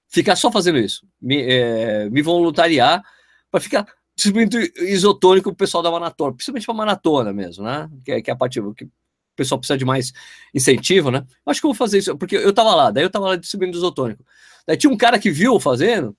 ficar 0.09 0.37
só 0.37 0.50
fazendo 0.50 0.78
isso, 0.78 1.07
me, 1.20 1.42
é, 1.42 2.09
me 2.09 2.22
voluntariar 2.22 3.02
para 3.50 3.61
ficar 3.61 3.87
distribuindo 4.18 4.59
isotônico 4.83 5.50
pro 5.50 5.64
pessoal 5.64 5.81
da 5.81 5.92
maratona, 5.92 6.33
principalmente 6.33 6.66
pra 6.66 6.74
maratona 6.74 7.33
mesmo, 7.33 7.64
né? 7.64 7.88
Que, 8.04 8.12
é, 8.12 8.20
que 8.20 8.31
é 8.31 8.35
a 8.35 8.37
parte 8.37 8.61
que 8.74 8.85
o 8.85 8.90
pessoal 9.37 9.61
precisa 9.61 9.78
de 9.78 9.85
mais 9.85 10.12
incentivo, 10.52 11.12
né? 11.12 11.24
Acho 11.46 11.61
que 11.61 11.66
eu 11.66 11.70
vou 11.70 11.76
fazer 11.76 11.98
isso, 11.98 12.18
porque 12.18 12.35
eu 12.35 12.52
tava 12.52 12.74
lá, 12.74 12.90
daí 12.90 13.04
eu 13.04 13.11
tava 13.11 13.28
lá 13.28 13.37
distribuindo 13.37 13.78
isotônico. 13.78 14.24
Daí 14.66 14.76
tinha 14.76 14.92
um 14.92 14.96
cara 14.96 15.20
que 15.20 15.31
viu 15.31 15.61
fazendo, 15.61 16.16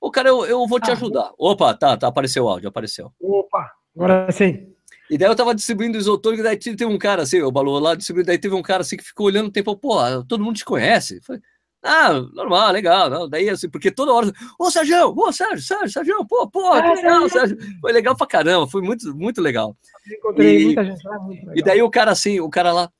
o 0.00 0.10
cara, 0.10 0.28
eu, 0.28 0.44
eu 0.44 0.66
vou 0.66 0.80
te 0.80 0.90
ah, 0.90 0.94
ajudar. 0.94 1.30
Opa, 1.38 1.72
tá, 1.72 1.96
tá, 1.96 2.08
apareceu 2.08 2.44
o 2.44 2.48
áudio, 2.48 2.68
apareceu. 2.68 3.12
Opa, 3.20 3.70
agora 3.94 4.32
sim. 4.32 4.74
E 5.08 5.16
daí 5.16 5.28
eu 5.28 5.36
tava 5.36 5.54
distribuindo 5.54 5.96
isotônico, 5.96 6.42
daí 6.42 6.56
teve 6.56 6.84
um 6.84 6.98
cara 6.98 7.22
assim, 7.22 7.40
o 7.40 7.52
balão 7.52 7.74
lá 7.74 7.94
distribuindo, 7.94 8.26
daí 8.26 8.38
teve 8.38 8.56
um 8.56 8.62
cara 8.62 8.80
assim 8.80 8.96
que 8.96 9.04
ficou 9.04 9.26
olhando 9.26 9.46
o 9.46 9.52
tempo, 9.52 9.76
pô, 9.76 9.98
todo 10.24 10.42
mundo 10.42 10.56
te 10.56 10.64
conhece. 10.64 11.20
Falei, 11.20 11.40
ah, 11.86 12.14
normal, 12.32 12.72
legal, 12.72 13.10
não. 13.10 13.28
Daí 13.28 13.50
assim, 13.50 13.68
porque 13.68 13.90
toda 13.90 14.10
hora, 14.10 14.32
ô 14.58 14.70
Sérgio, 14.70 15.14
ô 15.14 15.30
Sérgio, 15.30 15.60
Sérgio, 15.60 15.90
Sérgio, 15.90 16.26
pô, 16.26 16.48
pô, 16.48 16.72
ah, 16.72 16.80
que 16.80 16.94
legal, 16.94 17.28
Sérgio. 17.28 17.58
Foi 17.78 17.92
legal 17.92 18.16
pra 18.16 18.26
caramba, 18.26 18.66
foi 18.66 18.80
muito, 18.80 19.14
muito 19.14 19.42
legal. 19.42 19.76
encontrei 20.10 20.62
e, 20.62 20.64
muita 20.64 20.84
gente 20.86 21.06
lá, 21.06 21.18
muito 21.18 21.40
legal. 21.40 21.56
E 21.56 21.62
daí 21.62 21.82
o 21.82 21.90
cara 21.90 22.10
assim, 22.10 22.40
o 22.40 22.48
cara 22.48 22.72
lá, 22.72 22.90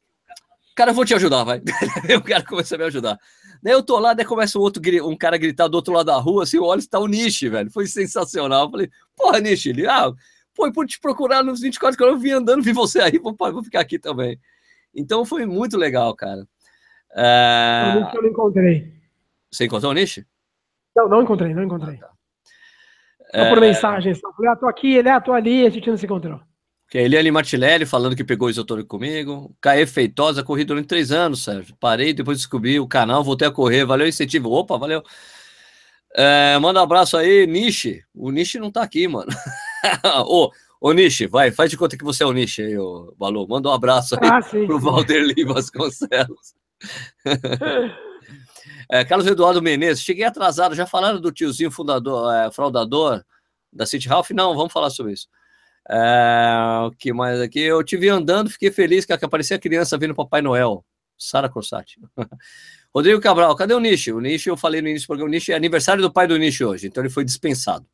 cara, 0.77 0.91
eu 0.91 0.95
vou 0.95 1.07
te 1.07 1.15
ajudar, 1.15 1.45
vai. 1.45 1.63
o 2.15 2.23
cara 2.23 2.45
começou 2.45 2.77
a 2.77 2.79
me 2.79 2.85
ajudar. 2.85 3.19
Daí 3.63 3.73
eu 3.73 3.83
tô 3.83 3.99
lá, 3.99 4.13
daí 4.13 4.27
começa 4.27 4.59
um 4.59 4.61
outro 4.61 4.83
um 5.09 5.17
cara 5.17 5.39
gritar 5.39 5.67
do 5.67 5.77
outro 5.77 5.95
lado 5.95 6.05
da 6.05 6.17
rua, 6.19 6.43
assim, 6.43 6.59
olha, 6.59 6.79
está 6.79 6.99
o 6.99 7.07
Nishi, 7.07 7.49
velho. 7.49 7.71
Foi 7.71 7.87
sensacional. 7.87 8.67
Eu 8.67 8.71
falei, 8.71 8.91
porra, 9.17 9.41
Nishi, 9.41 9.71
ele, 9.71 9.87
ah, 9.87 10.13
pô, 10.55 10.71
por 10.71 10.87
te 10.87 11.01
procurar 11.01 11.43
nos 11.43 11.61
24 11.63 12.05
horas, 12.05 12.17
eu 12.17 12.21
vim 12.21 12.33
andando, 12.33 12.63
vi 12.63 12.75
você 12.75 13.01
aí, 13.01 13.19
vou, 13.19 13.35
vou 13.35 13.65
ficar 13.65 13.81
aqui 13.81 13.99
também. 13.99 14.39
Então 14.95 15.25
foi 15.25 15.47
muito 15.47 15.79
legal, 15.79 16.15
cara. 16.15 16.47
É... 17.17 18.11
Eu 18.15 18.23
não 18.23 18.31
encontrei. 18.31 18.93
Você 19.51 19.67
encontrou 19.67 19.93
o 19.93 19.95
Nishi? 19.95 20.27
Não, 20.97 21.09
não 21.09 21.23
encontrei, 21.23 21.55
não 21.55 21.63
encontrei. 21.63 21.99
Ah, 22.03 22.07
tá. 22.07 23.45
Só 23.45 23.49
por 23.49 23.59
é... 23.59 23.61
mensagem. 23.61 24.15
Só 24.15 24.33
falei, 24.33 24.51
ah, 24.51 24.57
tô 24.57 24.67
aqui, 24.67 24.95
ele, 24.95 25.09
ah, 25.09 25.21
tô 25.21 25.33
ali, 25.33 25.67
a 25.67 25.71
gente 25.71 25.89
não 25.89 25.97
se 25.97 26.07
encontrou. 26.07 26.41
Que 26.89 26.99
é 26.99 27.03
Eliane 27.03 27.31
Martilelli 27.31 27.87
falando 27.87 28.15
que 28.15 28.23
pegou 28.23 28.51
isotônico 28.51 28.89
comigo. 28.89 29.55
Caê 29.61 29.87
Feitosa, 29.87 30.45
corri 30.45 30.65
durante 30.65 30.87
três 30.87 31.11
anos, 31.11 31.43
Sérgio. 31.43 31.75
Parei, 31.81 32.13
depois 32.13 32.39
descobri 32.39 32.79
o 32.79 32.87
canal, 32.87 33.25
voltei 33.25 33.49
a 33.49 33.51
correr. 33.51 33.85
Valeu 33.85 34.07
o 34.07 34.09
incentivo. 34.09 34.51
Opa, 34.51 34.77
valeu. 34.77 35.03
É, 36.17 36.57
manda 36.61 36.79
um 36.79 36.83
abraço 36.85 37.17
aí, 37.17 37.47
Nishi. 37.47 38.05
O 38.15 38.31
Nishi 38.31 38.59
não 38.59 38.71
tá 38.71 38.83
aqui, 38.83 39.09
mano. 39.09 39.31
ô, 40.27 40.51
ô, 40.81 40.93
Nishi, 40.93 41.27
vai, 41.27 41.51
faz 41.51 41.71
de 41.71 41.77
conta 41.77 41.97
que 41.97 42.05
você 42.05 42.23
é 42.23 42.27
o 42.27 42.33
Nishi 42.33 42.63
aí, 42.63 42.79
ô, 42.79 43.13
Balu. 43.19 43.49
Manda 43.49 43.69
um 43.69 43.73
abraço 43.73 44.15
aí 44.15 44.31
ah, 44.31 44.41
sim, 44.41 44.67
pro 44.67 44.79
sim. 44.79 44.85
Valder 44.85 45.25
Vasconcelos. 45.47 46.55
é, 48.91 49.05
Carlos 49.05 49.27
Eduardo 49.27 49.63
Menezes, 49.63 50.03
cheguei 50.03 50.25
atrasado. 50.25 50.75
Já 50.75 50.87
falaram 50.87 51.21
do 51.21 51.33
tiozinho 51.33 51.71
fundador, 51.71 52.33
é, 52.35 52.51
fraudador 52.51 53.25
da 53.73 53.87
City 53.87 54.09
Ralph? 54.09 54.31
Não, 54.31 54.57
vamos 54.57 54.73
falar 54.73 54.91
sobre 54.91 55.13
isso. 55.13 55.29
É, 55.89 56.57
o 56.87 56.91
que 56.93 57.13
mais 57.13 57.41
aqui? 57.41 57.61
Eu 57.61 57.83
te 57.85 57.97
vi 57.97 58.09
andando, 58.09 58.51
fiquei 58.51 58.71
feliz 58.71 59.05
que 59.05 59.13
aparecia 59.13 59.57
a 59.57 59.61
criança 59.61 59.99
vindo 59.99 60.15
Papai 60.15 60.41
Noel. 60.41 60.85
Sara 61.17 61.49
Corsati. 61.49 62.01
Rodrigo 62.95 63.21
Cabral, 63.21 63.55
cadê 63.57 63.75
o 63.75 63.81
Nishi? 63.81 64.13
O 64.13 64.21
Nishi, 64.21 64.49
eu 64.49 64.57
falei 64.57 64.81
no 64.81 64.89
início 64.89 65.07
do 65.07 65.09
programa, 65.09 65.29
o 65.29 65.33
Nishi 65.33 65.53
é 65.53 65.57
aniversário 65.57 66.03
do 66.03 66.13
pai 66.13 66.27
do 66.27 66.37
Nishi 66.37 66.65
hoje, 66.65 66.87
então 66.87 67.03
ele 67.03 67.13
foi 67.13 67.25
dispensado. 67.25 67.87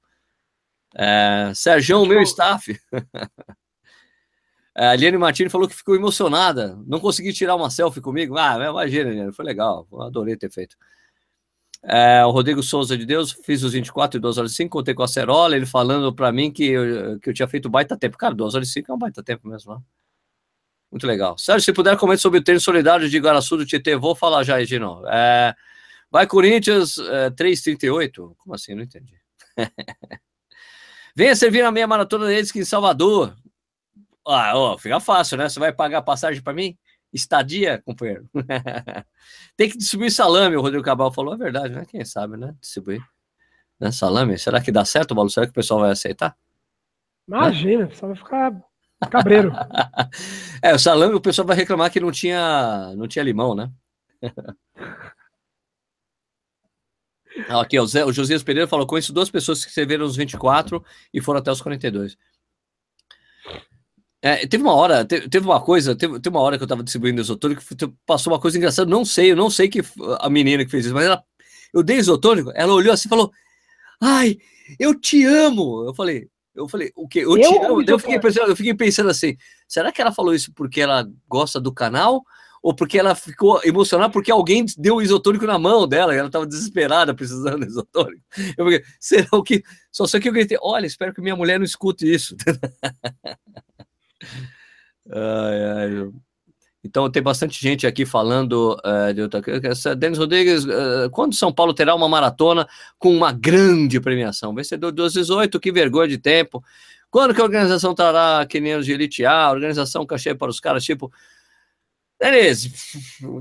É, 0.94 1.52
Sérgio, 1.54 2.02
o 2.02 2.06
meu 2.06 2.20
staff. 2.22 2.78
é, 4.80 4.86
a 4.86 4.96
Liane 4.96 5.18
Martini 5.18 5.50
falou 5.50 5.68
que 5.68 5.74
ficou 5.74 5.94
emocionada, 5.94 6.74
não 6.86 6.98
consegui 6.98 7.34
tirar 7.34 7.54
uma 7.54 7.68
selfie 7.68 8.00
comigo. 8.00 8.38
Ah, 8.38 8.56
imagina, 8.70 9.10
Liane, 9.10 9.30
foi 9.30 9.44
legal, 9.44 9.86
adorei 10.00 10.38
ter 10.38 10.50
feito. 10.50 10.74
É, 11.82 12.24
o 12.24 12.30
Rodrigo 12.30 12.62
Souza 12.62 12.96
de 12.96 13.04
Deus, 13.04 13.30
fiz 13.44 13.62
os 13.62 13.74
24 13.74 14.16
e 14.16 14.20
2 14.22 14.38
horas 14.38 14.52
e 14.52 14.54
5, 14.54 14.70
contei 14.70 14.94
com 14.94 15.02
a 15.02 15.08
Cerola, 15.08 15.54
ele 15.54 15.66
falando 15.66 16.14
para 16.14 16.32
mim 16.32 16.50
que 16.50 16.64
eu, 16.64 17.20
que 17.20 17.28
eu 17.28 17.34
tinha 17.34 17.46
feito 17.46 17.68
baita 17.68 17.94
tempo. 17.94 18.16
Cara, 18.16 18.34
2 18.34 18.54
horas 18.54 18.68
e 18.68 18.72
5 18.72 18.90
é 18.90 18.94
um 18.94 18.98
baita 18.98 19.22
tempo 19.22 19.46
mesmo, 19.46 19.74
né? 19.74 19.82
Muito 20.90 21.06
legal. 21.06 21.36
Sérgio, 21.36 21.62
se 21.62 21.74
puder 21.74 21.98
comentar 21.98 22.22
sobre 22.22 22.40
o 22.40 22.42
treino 22.42 22.60
solidário 22.60 23.06
de 23.06 23.18
Guaraçu 23.18 23.58
do 23.58 23.66
Tietê, 23.66 23.96
vou 23.96 24.14
falar 24.14 24.44
já, 24.44 24.62
Egino. 24.62 25.02
É, 25.08 25.54
vai 26.10 26.26
Corinthians 26.26 26.96
é, 26.96 27.28
3,38? 27.28 28.34
Como 28.38 28.54
assim? 28.54 28.74
Não 28.74 28.82
entendi. 28.82 29.14
Venha 31.14 31.36
servir 31.36 31.62
a 31.64 31.70
meia 31.70 31.86
maratona 31.86 32.28
deles 32.28 32.50
que 32.50 32.60
em 32.60 32.64
Salvador. 32.64 33.36
Ah, 34.32 34.56
ó, 34.56 34.78
fica 34.78 35.00
fácil, 35.00 35.36
né? 35.36 35.48
Você 35.48 35.58
vai 35.58 35.72
pagar 35.72 36.02
passagem 36.02 36.40
para 36.40 36.52
mim? 36.52 36.78
Estadia, 37.12 37.82
companheiro. 37.84 38.28
Tem 39.56 39.68
que 39.68 39.76
distribuir 39.76 40.12
salame, 40.12 40.56
o 40.56 40.60
Rodrigo 40.60 40.84
Cabal 40.84 41.12
falou. 41.12 41.34
É 41.34 41.36
verdade, 41.36 41.74
né? 41.74 41.84
Quem 41.84 42.04
sabe, 42.04 42.36
né? 42.36 42.54
Distribuir. 42.60 43.02
Né? 43.80 43.90
Salame. 43.90 44.38
Será 44.38 44.60
que 44.60 44.70
dá 44.70 44.84
certo, 44.84 45.14
Paulo? 45.14 45.28
Será 45.28 45.46
que 45.46 45.50
o 45.50 45.54
pessoal 45.54 45.80
vai 45.80 45.90
aceitar? 45.90 46.36
Imagina, 47.26 47.84
né? 47.84 47.88
pessoal 47.88 48.12
vai 48.12 48.22
ficar 48.22 48.62
cabreiro. 49.10 49.52
é, 50.62 50.74
o 50.74 50.78
salame, 50.78 51.14
o 51.14 51.20
pessoal 51.20 51.46
vai 51.46 51.56
reclamar 51.56 51.90
que 51.90 51.98
não 51.98 52.12
tinha, 52.12 52.94
não 52.96 53.08
tinha 53.08 53.24
limão, 53.24 53.54
né? 53.54 53.70
Aqui, 57.48 57.78
o, 57.78 57.86
Zé, 57.86 58.04
o 58.04 58.12
Josias 58.12 58.42
Pereira 58.42 58.68
falou: 58.68 58.86
conheço 58.86 59.12
duas 59.12 59.30
pessoas 59.30 59.64
que 59.64 59.72
serviram 59.72 60.04
os 60.04 60.16
24 60.16 60.84
e 61.14 61.20
foram 61.20 61.40
até 61.40 61.50
os 61.50 61.62
42. 61.62 62.16
É, 64.22 64.46
teve 64.46 64.62
uma 64.62 64.74
hora, 64.74 65.04
teve, 65.04 65.28
teve 65.28 65.46
uma 65.46 65.60
coisa, 65.60 65.96
teve, 65.96 66.20
teve, 66.20 66.36
uma 66.36 66.42
hora 66.42 66.58
que 66.58 66.64
eu 66.64 66.68
tava 66.68 66.82
distribuindo 66.82 67.22
isotônico, 67.22 67.62
passou 68.04 68.32
uma 68.32 68.38
coisa 68.38 68.58
engraçada, 68.58 68.90
não 68.90 69.02
sei, 69.02 69.32
eu 69.32 69.36
não 69.36 69.48
sei 69.48 69.66
que 69.66 69.80
a 70.18 70.28
menina 70.28 70.62
que 70.62 70.70
fez 70.70 70.84
isso, 70.84 70.94
mas 70.94 71.06
ela, 71.06 71.22
eu 71.72 71.82
dei 71.82 71.96
isotônico, 71.96 72.52
ela 72.54 72.74
olhou 72.74 72.92
assim 72.92 73.08
e 73.08 73.10
falou, 73.10 73.32
ai, 74.00 74.36
eu 74.78 74.94
te 74.98 75.24
amo. 75.24 75.84
Eu 75.86 75.94
falei, 75.94 76.28
eu 76.54 76.68
falei, 76.68 76.92
o 76.94 77.08
quê? 77.08 77.20
Eu, 77.20 77.36
eu 77.36 77.38
te 77.38 77.64
amo. 77.64 77.82
Eu 77.82 77.98
fiquei, 77.98 78.20
pensando, 78.20 78.48
eu 78.48 78.56
fiquei 78.56 78.74
pensando 78.74 79.10
assim, 79.10 79.36
será 79.66 79.90
que 79.90 80.00
ela 80.00 80.12
falou 80.12 80.34
isso 80.34 80.52
porque 80.54 80.80
ela 80.80 81.08
gosta 81.28 81.60
do 81.60 81.72
canal? 81.72 82.22
Ou 82.62 82.74
porque 82.74 82.98
ela 82.98 83.14
ficou 83.14 83.58
emocionada 83.64 84.12
porque 84.12 84.30
alguém 84.30 84.66
deu 84.76 84.96
o 84.96 85.02
isotônico 85.02 85.46
na 85.46 85.58
mão 85.58 85.88
dela 85.88 86.14
ela 86.14 86.26
estava 86.26 86.46
desesperada 86.46 87.14
precisando 87.14 87.60
de 87.60 87.68
isotônico? 87.68 88.22
Eu 88.58 88.64
falei, 88.66 88.82
será 89.00 89.28
o 89.32 89.42
que? 89.42 89.62
Só 89.90 90.06
sei 90.06 90.20
que 90.20 90.28
eu 90.28 90.32
gritei, 90.32 90.58
olha, 90.60 90.84
espero 90.84 91.14
que 91.14 91.22
minha 91.22 91.34
mulher 91.34 91.58
não 91.58 91.64
escute 91.64 92.10
isso. 92.12 92.36
Ai, 95.10 95.64
ai. 95.64 96.10
Então 96.82 97.10
tem 97.10 97.22
bastante 97.22 97.60
gente 97.60 97.86
aqui 97.86 98.06
falando 98.06 98.76
uh, 98.84 99.12
de 99.12 99.20
outra 99.20 99.42
coisa. 99.42 99.94
Denis 99.94 100.18
Rodrigues, 100.18 100.64
uh, 100.64 101.10
quando 101.12 101.34
São 101.34 101.52
Paulo 101.52 101.74
terá 101.74 101.94
uma 101.94 102.08
maratona 102.08 102.66
com 102.98 103.14
uma 103.14 103.32
grande 103.32 104.00
premiação? 104.00 104.54
Vencedor 104.54 104.90
dos 104.90 105.12
18, 105.12 105.60
que 105.60 105.70
vergonha 105.70 106.08
de 106.08 106.16
tempo. 106.16 106.64
Quando 107.10 107.34
que 107.34 107.40
a 107.40 107.44
organização 107.44 107.94
trará 107.94 108.46
quenianos 108.46 108.86
de 108.86 108.92
elite 108.92 109.26
A, 109.26 109.50
organização 109.50 110.06
cachê 110.06 110.34
para 110.34 110.50
os 110.50 110.60
caras, 110.60 110.84
tipo. 110.84 111.12
Denis, 112.18 112.94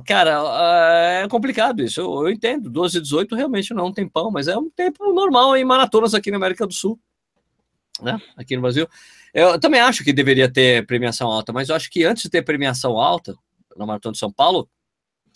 cara, 0.05 1.21
é 1.23 1.27
complicado 1.27 1.83
isso. 1.83 1.99
Eu, 1.99 2.23
eu 2.23 2.29
entendo. 2.29 2.69
12 2.69 2.97
e 2.97 3.01
18 3.01 3.35
realmente 3.35 3.73
não 3.73 3.85
é 3.85 3.87
um 3.87 3.93
tempão, 3.93 4.31
mas 4.31 4.47
é 4.47 4.57
um 4.57 4.69
tempo 4.69 5.13
normal 5.13 5.55
em 5.55 5.65
maratonas 5.65 6.13
aqui 6.13 6.31
na 6.31 6.37
América 6.37 6.65
do 6.65 6.73
Sul, 6.73 6.99
né? 8.01 8.19
Aqui 8.37 8.55
no 8.55 8.61
Brasil. 8.61 8.87
Eu 9.33 9.59
também 9.59 9.79
acho 9.79 10.03
que 10.03 10.13
deveria 10.13 10.51
ter 10.51 10.85
premiação 10.85 11.27
alta, 11.29 11.53
mas 11.53 11.69
eu 11.69 11.75
acho 11.75 11.89
que 11.89 12.03
antes 12.03 12.23
de 12.23 12.29
ter 12.29 12.41
premiação 12.41 12.97
alta 12.97 13.35
na 13.77 13.85
Maratona 13.85 14.13
de 14.13 14.19
São 14.19 14.31
Paulo, 14.31 14.69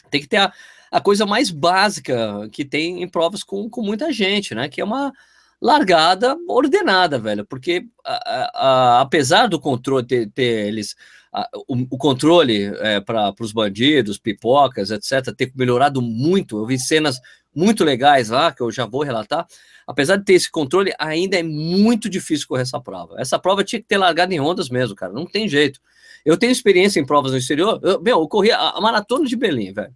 tem 0.09 0.21
que 0.21 0.27
ter 0.27 0.37
a, 0.37 0.53
a 0.91 1.01
coisa 1.01 1.25
mais 1.25 1.49
básica 1.49 2.47
que 2.51 2.63
tem 2.63 3.01
em 3.01 3.07
provas 3.07 3.43
com, 3.43 3.69
com 3.69 3.81
muita 3.81 4.11
gente, 4.11 4.53
né? 4.53 4.69
Que 4.69 4.81
é 4.81 4.83
uma 4.83 5.11
largada 5.61 6.37
ordenada, 6.47 7.17
velho. 7.17 7.45
Porque 7.45 7.85
a, 8.05 8.51
a, 8.53 9.01
apesar 9.01 9.47
do 9.47 9.59
controle 9.59 10.05
ter, 10.05 10.29
ter 10.29 10.67
eles. 10.67 10.95
O, 11.67 11.95
o, 11.95 11.97
controle 11.97 12.65
é, 12.77 12.99
para 12.99 13.33
os 13.39 13.51
bandidos, 13.51 14.19
pipocas, 14.19 14.91
etc., 14.91 15.33
ter 15.35 15.51
melhorado 15.55 15.99
muito. 15.99 16.59
Eu 16.59 16.67
vi 16.67 16.77
cenas 16.77 17.19
muito 17.55 17.83
legais 17.83 18.29
lá, 18.29 18.51
que 18.51 18.61
eu 18.61 18.71
já 18.71 18.85
vou 18.85 19.03
relatar, 19.03 19.45
apesar 19.85 20.17
de 20.17 20.25
ter 20.25 20.33
esse 20.33 20.49
controle, 20.49 20.93
ainda 20.97 21.37
é 21.37 21.43
muito 21.43 22.09
difícil 22.09 22.47
correr 22.47 22.63
essa 22.63 22.79
prova. 22.79 23.15
Essa 23.19 23.37
prova 23.37 23.63
tinha 23.63 23.81
que 23.81 23.87
ter 23.87 23.97
largado 23.97 24.33
em 24.33 24.39
ondas 24.39 24.69
mesmo, 24.69 24.95
cara, 24.95 25.11
não 25.13 25.25
tem 25.25 25.47
jeito. 25.47 25.79
Eu 26.25 26.37
tenho 26.37 26.51
experiência 26.51 26.99
em 26.99 27.05
provas 27.05 27.31
no 27.31 27.37
exterior, 27.37 27.79
eu, 27.83 28.01
meu, 28.01 28.19
eu 28.19 28.27
corri 28.27 28.51
a, 28.51 28.69
a 28.69 28.81
maratona 28.81 29.25
de 29.25 29.35
Berlim, 29.35 29.73
velho. 29.73 29.93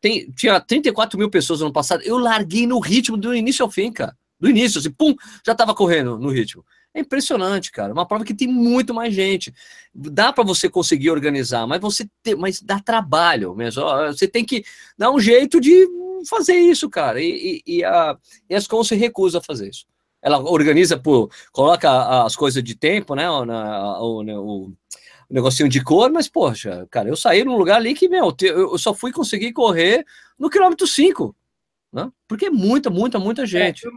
Tem, 0.00 0.30
tinha 0.32 0.58
34 0.60 1.18
mil 1.18 1.30
pessoas 1.30 1.60
no 1.60 1.66
ano 1.66 1.72
passado, 1.72 2.02
eu 2.02 2.18
larguei 2.18 2.66
no 2.66 2.78
ritmo 2.78 3.16
do 3.16 3.34
início 3.34 3.64
ao 3.64 3.70
fim, 3.70 3.92
cara. 3.92 4.16
Do 4.38 4.48
início, 4.48 4.78
assim, 4.78 4.90
pum, 4.90 5.14
já 5.44 5.54
tava 5.54 5.74
correndo 5.74 6.18
no 6.18 6.30
ritmo. 6.30 6.64
É 6.92 7.00
impressionante, 7.00 7.70
cara. 7.70 7.92
Uma 7.92 8.06
prova 8.06 8.24
que 8.24 8.34
tem 8.34 8.48
muito 8.48 8.92
mais 8.92 9.14
gente. 9.14 9.54
Dá 9.94 10.32
para 10.32 10.42
você 10.42 10.68
conseguir 10.68 11.10
organizar, 11.10 11.66
mas 11.66 11.80
você 11.80 12.08
tem, 12.22 12.34
mas 12.34 12.60
dá 12.60 12.80
trabalho 12.80 13.54
mesmo. 13.54 13.82
Você 14.08 14.26
tem 14.26 14.44
que 14.44 14.64
dar 14.98 15.10
um 15.10 15.20
jeito 15.20 15.60
de 15.60 15.86
fazer 16.28 16.54
isso, 16.54 16.90
cara. 16.90 17.20
E, 17.20 17.62
e, 17.66 17.78
e 17.78 17.84
a 17.84 18.16
ESCOM 18.48 18.82
se 18.82 18.96
recusa 18.96 19.38
a 19.38 19.42
fazer 19.42 19.70
isso. 19.70 19.86
Ela 20.20 20.38
organiza 20.38 20.98
por. 20.98 21.30
coloca 21.52 22.24
as 22.24 22.34
coisas 22.34 22.62
de 22.62 22.74
tempo, 22.74 23.14
né? 23.14 23.24
Na, 23.46 24.00
o, 24.00 24.22
né, 24.22 24.36
o, 24.36 24.72
o 25.30 25.34
negocinho 25.34 25.68
de 25.68 25.82
cor, 25.82 26.10
mas, 26.10 26.28
poxa, 26.28 26.86
cara, 26.90 27.08
eu 27.08 27.16
saí 27.16 27.44
num 27.44 27.56
lugar 27.56 27.76
ali 27.76 27.94
que, 27.94 28.08
meu, 28.08 28.34
eu 28.42 28.76
só 28.76 28.92
fui 28.92 29.12
conseguir 29.12 29.52
correr 29.52 30.04
no 30.36 30.50
quilômetro 30.50 30.86
5. 30.86 31.34
Né? 31.92 32.10
Porque 32.28 32.46
é 32.46 32.50
muita, 32.50 32.90
muita, 32.90 33.18
muita 33.18 33.46
gente. 33.46 33.86
É, 33.86 33.90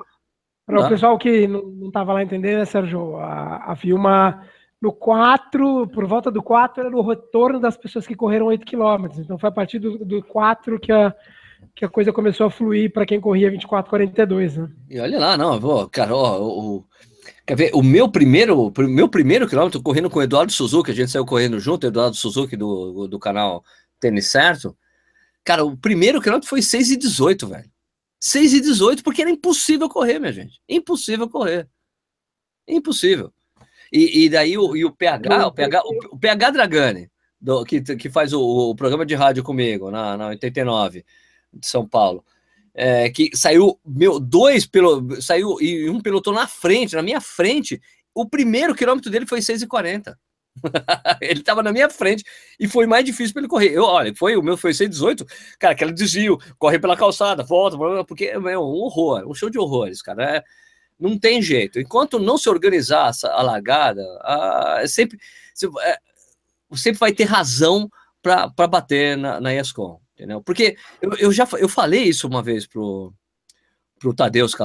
para 0.66 0.80
tá? 0.80 0.86
o 0.86 0.90
pessoal 0.90 1.18
que 1.18 1.48
não 1.48 1.88
estava 1.88 2.14
lá 2.14 2.24
entendendo, 2.24 2.60
né, 2.60 2.66
Sérgio? 2.66 3.18
A, 3.18 3.72
havia 3.72 3.96
uma. 3.96 4.44
No 4.82 4.92
4, 4.92 5.88
por 5.88 6.06
volta 6.06 6.30
do 6.30 6.44
4, 6.44 6.86
era 6.86 6.98
o 6.98 7.08
retorno 7.08 7.58
das 7.58 7.78
pessoas 7.78 8.06
que 8.06 8.16
correram 8.16 8.48
8 8.48 8.66
quilômetros. 8.66 9.20
Então 9.20 9.38
foi 9.38 9.48
a 9.48 9.54
partir 9.54 9.80
do, 9.80 9.98
do 9.98 10.22
4 10.22 10.78
que 10.78 10.92
a, 10.92 11.16
que 11.74 11.86
a 11.86 11.90
coisa 11.90 12.12
começou 12.12 12.48
a 12.48 12.52
fluir 12.52 12.92
para 12.92 13.06
quem 13.06 13.20
corria 13.20 13.50
24, 13.50 13.90
42, 13.90 14.58
né? 14.58 14.70
E 14.90 15.00
olha 15.00 15.20
lá, 15.20 15.38
não, 15.38 15.58
vou, 15.58 15.88
cara, 15.90 16.14
ó, 16.14 16.42
o, 16.42 16.86
quer 17.48 17.56
ver, 17.56 17.72
o 17.74 17.82
meu 17.82 18.10
primeiro, 18.10 18.74
meu 18.78 19.08
primeiro 19.08 19.48
quilômetro 19.48 19.82
correndo 19.82 20.10
com 20.10 20.20
o 20.20 20.24
Eduardo 20.24 20.52
Suzuki, 20.52 20.92
a 20.92 20.96
gente 20.96 21.12
saiu 21.12 21.26
correndo 21.26 21.60
junto, 21.62 21.88
Eduardo 21.88 22.18
Suzuki 22.18 22.58
do, 22.58 23.08
do 23.08 23.18
canal 23.18 23.64
Tênis 24.02 24.30
Certo. 24.30 24.76
Cara, 25.46 25.64
o 25.64 25.78
primeiro 25.78 26.22
quilômetro 26.22 26.50
foi 26.50 26.62
6 26.62 26.92
e 26.92 26.98
18, 26.98 27.48
velho. 27.48 27.73
6 28.24 28.54
e 28.54 28.62
18, 28.62 29.04
porque 29.04 29.22
era 29.22 29.30
impossível 29.30 29.90
correr, 29.90 30.18
minha 30.18 30.32
gente. 30.32 30.62
Impossível 30.70 31.30
correr. 31.30 31.68
Impossível. 32.66 33.34
E, 33.92 34.24
e 34.24 34.30
daí 34.30 34.58
o, 34.58 34.78
e 34.78 34.86
o 34.86 34.92
PH, 34.94 35.48
o 35.48 35.52
PH, 35.52 35.82
o, 35.84 36.16
o 36.16 36.18
PH 36.18 36.52
Dragani, 36.52 37.12
do, 37.40 37.66
que, 37.66 37.82
que 37.82 38.10
faz 38.10 38.32
o, 38.32 38.40
o, 38.42 38.76
programa 38.76 39.06
de 39.06 39.14
rádio 39.14 39.44
comigo 39.44 39.92
na, 39.92 40.16
na 40.16 40.28
89 40.28 41.04
de 41.52 41.68
São 41.68 41.86
Paulo. 41.86 42.24
É, 42.74 43.10
que 43.10 43.30
saiu, 43.36 43.78
meu, 43.86 44.22
dois 44.22 44.66
pelo, 44.66 45.22
saiu 45.22 45.62
e 45.62 45.90
um 45.90 46.00
pelotão 46.00 46.32
na 46.32 46.48
frente, 46.48 46.96
na 46.96 47.02
minha 47.02 47.20
frente. 47.20 47.82
O 48.16 48.26
primeiro 48.26 48.74
quilômetro 48.74 49.12
dele 49.12 49.26
foi 49.26 49.42
6,40. 49.42 50.16
ele 51.22 51.40
estava 51.40 51.64
na 51.64 51.72
minha 51.72 51.90
frente 51.90 52.24
e 52.60 52.68
foi 52.68 52.86
mais 52.86 53.04
difícil 53.04 53.34
para 53.34 53.42
ele 53.42 53.50
correr. 53.50 53.72
Eu, 53.72 53.84
olha, 53.84 54.14
foi 54.16 54.36
o 54.36 54.44
meu 54.44 54.58
foi 54.58 54.74
118, 54.74 55.26
cara, 55.60 55.74
aquele 55.74 55.94
desvio, 55.94 56.38
corre 56.58 56.80
pela 56.80 56.96
calçada, 56.96 57.44
volta, 57.44 57.78
porque 58.06 58.26
é 58.26 58.38
um 58.38 58.64
horror, 58.64 59.28
um 59.28 59.34
show 59.34 59.50
de 59.50 59.58
horrores, 59.58 60.02
cara. 60.02 60.38
É, 60.38 60.44
não 61.00 61.18
tem 61.18 61.42
jeito. 61.42 61.80
Enquanto 61.80 62.20
não 62.20 62.38
se 62.38 62.50
organizar 62.50 63.12
a 63.24 63.42
largada, 63.42 64.04
a, 64.22 64.78
é 64.82 64.88
sempre, 64.88 65.18
é, 65.82 65.98
sempre 66.76 67.00
vai 67.00 67.12
ter 67.12 67.26
razão 67.26 67.90
para 68.22 68.68
bater 68.68 69.18
na, 69.18 69.42
na 69.42 69.54
ESCOM, 69.54 70.00
entendeu? 70.14 70.42
Porque 70.42 70.78
eu, 71.02 71.14
eu 71.16 71.32
já 71.32 71.48
eu 71.60 71.68
falei 71.68 72.04
isso 72.04 72.26
uma 72.28 72.42
vez 72.42 72.66
pro, 72.66 73.14
pro 74.00 74.14
Tadeusz 74.14 74.56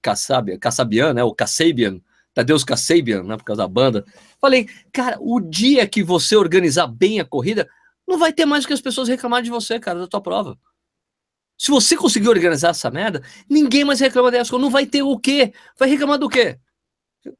Kassabian, 0.00 0.58
Kassabian, 0.58 1.12
né, 1.12 1.22
o 1.22 1.34
Kassabian, 1.34 2.00
Tadeusz 2.36 2.64
Kassabian, 2.64 3.22
né, 3.22 3.34
por 3.38 3.44
causa 3.44 3.62
da 3.62 3.68
banda. 3.68 4.04
Falei, 4.38 4.68
cara, 4.92 5.16
o 5.18 5.40
dia 5.40 5.88
que 5.88 6.02
você 6.02 6.36
organizar 6.36 6.86
bem 6.86 7.18
a 7.18 7.24
corrida, 7.24 7.66
não 8.06 8.18
vai 8.18 8.30
ter 8.30 8.44
mais 8.44 8.66
que 8.66 8.74
as 8.74 8.80
pessoas 8.80 9.08
reclamarem 9.08 9.44
de 9.44 9.50
você, 9.50 9.80
cara, 9.80 10.00
da 10.00 10.06
tua 10.06 10.20
prova. 10.20 10.58
Se 11.56 11.70
você 11.70 11.96
conseguir 11.96 12.28
organizar 12.28 12.68
essa 12.68 12.90
merda, 12.90 13.22
ninguém 13.48 13.86
mais 13.86 14.00
reclama 14.00 14.30
dessa. 14.30 14.58
Não 14.58 14.68
vai 14.68 14.84
ter 14.84 15.02
o 15.02 15.18
quê? 15.18 15.54
Vai 15.78 15.88
reclamar 15.88 16.18
do 16.18 16.28
quê? 16.28 16.58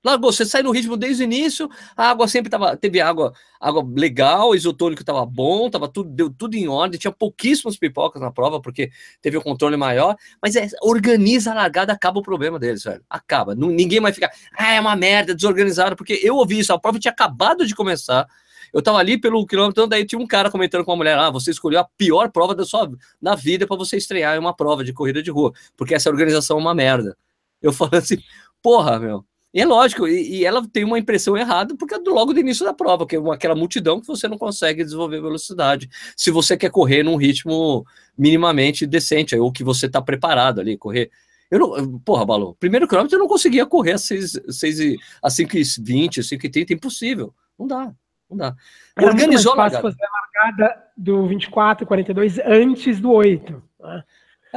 Largou, 0.04 0.32
você 0.32 0.44
sai 0.44 0.62
no 0.62 0.70
ritmo 0.70 0.96
desde 0.96 1.22
o 1.22 1.24
início, 1.24 1.68
a 1.96 2.10
água 2.10 2.28
sempre 2.28 2.50
tava, 2.50 2.76
teve 2.76 3.00
água, 3.00 3.32
água 3.60 3.86
legal, 3.96 4.54
isotônico 4.54 5.02
estava 5.02 5.24
bom, 5.24 5.68
tava 5.70 5.88
tudo, 5.88 6.10
deu 6.10 6.30
tudo 6.30 6.54
em 6.54 6.68
ordem, 6.68 6.98
tinha 6.98 7.12
pouquíssimas 7.12 7.76
pipocas 7.76 8.20
na 8.20 8.30
prova, 8.30 8.60
porque 8.60 8.90
teve 9.20 9.36
um 9.38 9.42
controle 9.42 9.76
maior, 9.76 10.16
mas 10.42 10.56
é, 10.56 10.68
organiza 10.82 11.52
a 11.52 11.54
largada, 11.54 11.92
acaba 11.92 12.18
o 12.18 12.22
problema 12.22 12.58
deles, 12.58 12.84
velho. 12.84 13.02
Acaba. 13.08 13.54
Não, 13.54 13.68
ninguém 13.68 14.00
vai 14.00 14.12
ficar, 14.12 14.30
ah, 14.56 14.72
é 14.72 14.80
uma 14.80 14.96
merda, 14.96 15.34
desorganizado, 15.34 15.96
porque 15.96 16.20
eu 16.22 16.36
ouvi 16.36 16.58
isso, 16.58 16.72
a 16.72 16.78
prova 16.78 16.98
tinha 16.98 17.12
acabado 17.12 17.66
de 17.66 17.74
começar. 17.74 18.26
Eu 18.72 18.82
tava 18.82 18.98
ali 18.98 19.18
pelo 19.18 19.46
quilômetro, 19.46 19.86
daí 19.86 20.04
tinha 20.04 20.18
um 20.18 20.26
cara 20.26 20.50
comentando 20.50 20.84
com 20.84 20.90
uma 20.90 20.96
mulher: 20.96 21.16
ah, 21.16 21.30
você 21.30 21.50
escolheu 21.50 21.80
a 21.80 21.88
pior 21.96 22.30
prova 22.30 22.54
da 22.54 22.64
sua 22.64 22.90
na 23.20 23.34
vida 23.34 23.66
para 23.66 23.76
você 23.76 23.96
estrear 23.96 24.36
em 24.36 24.38
uma 24.38 24.54
prova 24.54 24.84
de 24.84 24.92
corrida 24.92 25.22
de 25.22 25.30
rua, 25.30 25.52
porque 25.76 25.94
essa 25.94 26.10
organização 26.10 26.58
é 26.58 26.60
uma 26.60 26.74
merda. 26.74 27.16
Eu 27.62 27.72
falo 27.72 27.94
assim, 27.96 28.18
porra, 28.60 28.98
meu 28.98 29.24
e 29.56 29.60
é 29.62 29.64
lógico, 29.64 30.06
e, 30.06 30.40
e, 30.40 30.44
ela 30.44 30.68
tem 30.68 30.84
uma 30.84 30.98
impressão 30.98 31.34
errada 31.34 31.74
porque 31.74 31.94
é 31.94 31.98
do, 31.98 32.12
logo 32.12 32.34
do 32.34 32.40
início 32.40 32.62
da 32.62 32.74
prova, 32.74 33.06
que 33.06 33.16
é 33.16 33.18
uma, 33.18 33.36
aquela 33.36 33.54
multidão 33.54 33.98
que 33.98 34.06
você 34.06 34.28
não 34.28 34.36
consegue 34.36 34.84
desenvolver 34.84 35.18
velocidade. 35.18 35.88
Se 36.14 36.30
você 36.30 36.58
quer 36.58 36.70
correr 36.70 37.02
num 37.02 37.16
ritmo 37.16 37.82
minimamente 38.18 38.86
decente, 38.86 39.34
ou 39.34 39.50
que 39.50 39.64
você 39.64 39.86
está 39.86 40.02
preparado 40.02 40.60
ali, 40.60 40.76
correr. 40.76 41.10
Eu 41.50 41.58
não, 41.58 41.98
porra, 42.00 42.26
Balão, 42.26 42.54
primeiro 42.60 42.86
quilômetro 42.86 43.16
eu 43.16 43.20
não 43.20 43.26
conseguia 43.26 43.64
correr 43.64 43.92
a, 43.92 43.98
6, 43.98 44.42
6 44.46 44.78
e, 44.80 44.98
a 45.22 45.28
5,20, 45.30 46.18
5,30, 46.18 46.72
impossível. 46.72 47.32
Não 47.58 47.66
dá, 47.66 47.94
não 48.28 48.36
dá. 48.36 48.54
Era 48.94 49.06
Organizou 49.06 49.56
muito 49.56 49.58
mais 49.58 49.72
fácil 49.72 49.88
a 49.88 49.90
largada. 49.90 49.96
fazer 49.96 50.04
a 50.04 50.66
largada 50.66 50.82
do 50.94 51.26
24, 51.28 51.86
42 51.86 52.38
antes 52.40 53.00
do 53.00 53.10
8. 53.10 53.62
Né? 53.80 54.04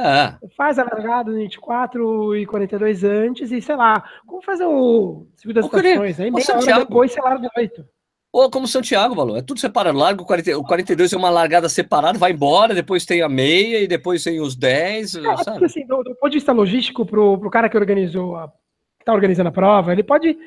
É. 0.00 0.48
Faz 0.56 0.78
a 0.78 0.84
largada 0.84 1.30
no 1.30 1.36
24 1.36 2.36
e 2.36 2.46
42 2.46 3.04
antes 3.04 3.52
e, 3.52 3.60
sei 3.60 3.76
lá, 3.76 4.02
como 4.26 4.42
fazer 4.42 4.64
o 4.64 5.26
segundo 5.36 5.56
das 5.56 5.64
estações 5.66 6.20
aí, 6.20 6.30
meia 6.30 6.44
Santiago. 6.44 6.84
depois 6.86 7.12
você 7.12 7.20
larga 7.20 7.48
8. 7.56 7.84
Ou 8.32 8.48
como 8.48 8.66
Santiago, 8.66 9.14
Valor, 9.14 9.38
é 9.38 9.42
tudo 9.42 9.58
separado. 9.58 9.98
Largo 9.98 10.24
40, 10.24 10.56
o 10.56 10.64
42 10.64 11.12
é 11.12 11.16
uma 11.16 11.30
largada 11.30 11.68
separada, 11.68 12.16
vai 12.16 12.30
embora, 12.30 12.74
depois 12.74 13.04
tem 13.04 13.22
a 13.22 13.28
meia 13.28 13.80
e 13.80 13.88
depois 13.88 14.22
tem 14.22 14.40
os 14.40 14.54
10. 14.54 15.16
É, 15.16 15.22
sabe? 15.22 15.44
Porque, 15.44 15.64
assim, 15.64 15.86
do, 15.86 16.02
do, 16.02 16.14
ponto 16.14 16.30
de 16.30 16.36
vista 16.36 16.52
logístico, 16.52 17.04
pro, 17.04 17.38
pro 17.38 17.50
cara 17.50 17.68
que 17.68 17.76
organizou, 17.76 18.36
a, 18.36 18.48
que 18.98 19.04
tá 19.04 19.12
organizando 19.12 19.48
a 19.48 19.52
prova, 19.52 19.92
ele 19.92 20.04
pode. 20.04 20.38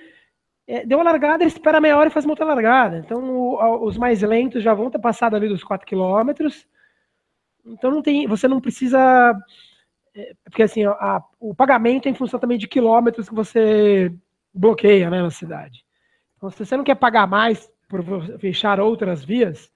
É, 0.65 0.85
deu 0.85 0.97
uma 0.97 1.03
largada, 1.03 1.43
ele 1.43 1.51
espera 1.51 1.81
meia 1.81 1.97
hora 1.97 2.07
e 2.07 2.11
faz 2.11 2.23
uma 2.23 2.31
outra 2.31 2.45
largada. 2.45 2.99
Então, 2.99 3.21
o, 3.21 3.85
os 3.85 3.97
mais 3.97 4.21
lentos 4.21 4.63
já 4.63 4.73
vão 4.73 4.89
ter 4.89 4.99
passado 4.99 5.35
ali 5.35 5.49
dos 5.49 5.61
4 5.61 5.85
quilômetros 5.85 6.65
então 7.65 7.91
não 7.91 8.01
tem, 8.01 8.27
você 8.27 8.47
não 8.47 8.59
precisa, 8.59 9.33
é, 10.15 10.33
porque 10.43 10.63
assim, 10.63 10.85
a, 10.85 11.21
o 11.39 11.55
pagamento 11.55 12.07
é 12.07 12.11
em 12.11 12.15
função 12.15 12.39
também 12.39 12.57
de 12.57 12.67
quilômetros 12.67 13.29
que 13.29 13.35
você 13.35 14.13
bloqueia 14.53 15.09
né, 15.09 15.21
na 15.21 15.31
cidade. 15.31 15.83
Então, 16.37 16.49
se 16.49 16.65
você 16.65 16.75
não 16.75 16.83
quer 16.83 16.95
pagar 16.95 17.27
mais 17.27 17.71
por 17.87 18.03
fechar 18.39 18.79
outras 18.79 19.23
vias, 19.23 19.71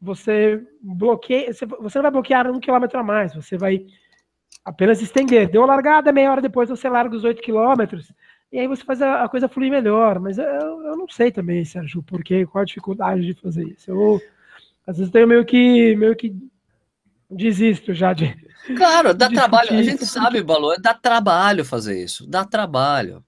você 0.00 0.62
bloqueia, 0.80 1.52
você 1.52 1.98
não 1.98 2.02
vai 2.02 2.10
bloquear 2.10 2.50
um 2.50 2.60
quilômetro 2.60 2.98
a 2.98 3.02
mais, 3.02 3.34
você 3.34 3.56
vai 3.56 3.86
apenas 4.64 5.02
estender. 5.02 5.48
Deu 5.48 5.62
a 5.62 5.66
largada, 5.66 6.12
meia 6.12 6.30
hora 6.30 6.42
depois 6.42 6.68
você 6.68 6.88
larga 6.88 7.16
os 7.16 7.24
oito 7.24 7.42
quilômetros, 7.42 8.12
e 8.52 8.58
aí 8.58 8.68
você 8.68 8.84
faz 8.84 9.02
a, 9.02 9.24
a 9.24 9.28
coisa 9.28 9.48
fluir 9.48 9.70
melhor. 9.70 10.20
Mas 10.20 10.38
eu, 10.38 10.44
eu, 10.44 10.96
não 10.96 11.08
sei 11.08 11.32
também, 11.32 11.64
Sérgio, 11.64 12.02
por 12.02 12.22
quê, 12.22 12.46
qual 12.46 12.62
a 12.62 12.66
dificuldade 12.66 13.22
de 13.22 13.34
fazer 13.34 13.64
isso. 13.64 13.90
Eu, 13.90 14.20
às 14.86 14.98
vezes, 14.98 15.12
tenho 15.12 15.26
meio 15.26 15.44
que, 15.44 15.96
meio 15.96 16.14
que 16.14 16.32
desisto 17.34 17.94
já 17.94 18.12
de. 18.12 18.34
Claro, 18.78 19.12
dá 19.12 19.28
de 19.28 19.34
trabalho. 19.34 19.74
A 19.74 19.82
gente 19.82 20.06
sabe, 20.06 20.42
Balô, 20.42 20.74
dá 20.80 20.94
trabalho 20.94 21.66
fazer 21.66 22.02
isso. 22.02 22.26
Dá 22.26 22.46
trabalho. 22.46 23.22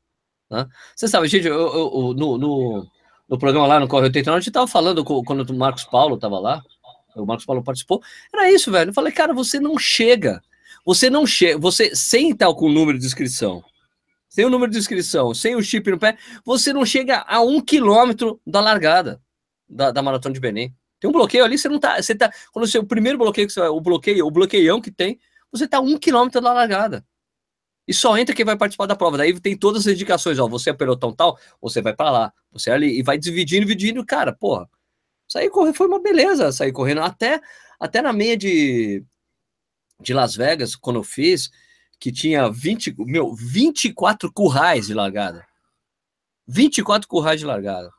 Né? 0.50 0.66
Você 0.94 1.06
sabe, 1.06 1.28
gente, 1.28 1.46
eu, 1.46 1.54
eu, 1.54 1.70
eu, 1.74 2.14
no, 2.14 2.38
no, 2.38 2.86
no, 3.28 3.38
programa 3.38 3.66
lá 3.66 3.78
no 3.78 3.86
Correio 3.86 4.06
89, 4.06 4.34
a 4.34 4.40
gente 4.40 4.48
estava 4.48 4.66
falando 4.66 5.04
quando 5.04 5.50
o 5.50 5.54
Marcos 5.54 5.84
Paulo 5.84 6.14
estava 6.14 6.38
lá, 6.38 6.62
o 7.14 7.26
Marcos 7.26 7.44
Paulo 7.44 7.62
participou. 7.62 8.02
Era 8.32 8.50
isso, 8.50 8.72
velho. 8.72 8.88
Eu 8.88 8.94
falei, 8.94 9.12
cara, 9.12 9.34
você 9.34 9.60
não 9.60 9.78
chega. 9.78 10.42
Você 10.86 11.10
não 11.10 11.26
chega. 11.26 11.58
Você, 11.58 11.94
sem 11.94 12.30
estar 12.30 12.52
com 12.54 12.66
o 12.66 12.72
número 12.72 12.98
de 12.98 13.04
inscrição, 13.04 13.62
sem 14.28 14.44
o 14.44 14.50
número 14.50 14.70
de 14.70 14.78
inscrição, 14.78 15.34
sem 15.34 15.56
o 15.56 15.62
chip 15.62 15.90
no 15.90 15.98
pé, 15.98 16.16
você 16.44 16.72
não 16.72 16.86
chega 16.86 17.24
a 17.26 17.40
um 17.40 17.60
quilômetro 17.60 18.40
da 18.46 18.60
largada 18.60 19.20
da, 19.68 19.90
da 19.90 20.02
Maratona 20.02 20.34
de 20.34 20.40
Belém. 20.40 20.74
Tem 21.00 21.08
um 21.08 21.12
bloqueio 21.12 21.44
ali, 21.44 21.58
você 21.58 21.68
não 21.68 21.78
tá. 21.78 22.00
Você 22.00 22.14
tá. 22.14 22.32
Quando 22.52 22.64
o 22.64 22.68
seu 22.68 22.84
primeiro 22.84 23.18
bloqueio 23.18 23.46
que 23.46 23.52
você 23.52 23.60
vai, 23.60 23.68
o 23.68 23.80
bloqueio, 23.80 24.26
o 24.26 24.30
bloqueião 24.30 24.80
que 24.80 24.90
tem, 24.90 25.18
você 25.50 25.68
tá 25.68 25.80
um 25.80 25.98
quilômetro 25.98 26.40
da 26.40 26.52
largada. 26.52 27.04
E 27.86 27.94
só 27.94 28.18
entra 28.18 28.34
quem 28.34 28.44
vai 28.44 28.56
participar 28.56 28.86
da 28.86 28.96
prova. 28.96 29.16
Daí 29.16 29.38
tem 29.38 29.56
todas 29.56 29.86
as 29.86 29.92
indicações, 29.94 30.38
ó. 30.38 30.48
Você 30.48 30.70
é 30.70 30.72
pelotão 30.72 31.12
tal, 31.12 31.38
você 31.60 31.80
vai 31.80 31.94
para 31.94 32.10
lá, 32.10 32.32
você 32.50 32.70
é 32.70 32.72
ali, 32.74 32.98
e 32.98 33.02
vai 33.02 33.16
dividindo, 33.16 33.64
dividindo, 33.64 34.04
cara, 34.04 34.32
porra. 34.32 34.68
Sair 35.28 35.50
correr 35.50 35.72
foi 35.72 35.86
uma 35.86 36.00
beleza, 36.00 36.50
sair 36.52 36.72
correndo. 36.72 37.02
Até, 37.02 37.40
até 37.78 38.02
na 38.02 38.12
meia 38.12 38.36
de, 38.36 39.04
de 40.00 40.14
Las 40.14 40.34
Vegas, 40.34 40.74
quando 40.74 40.98
eu 41.00 41.04
fiz, 41.04 41.50
que 41.98 42.12
tinha 42.12 42.50
20, 42.50 42.94
meu, 42.98 43.34
24 43.34 44.32
currais 44.32 44.86
de 44.86 44.94
largada. 44.94 45.46
24 46.46 47.08
currais 47.08 47.40
de 47.40 47.46
largada. 47.46 47.92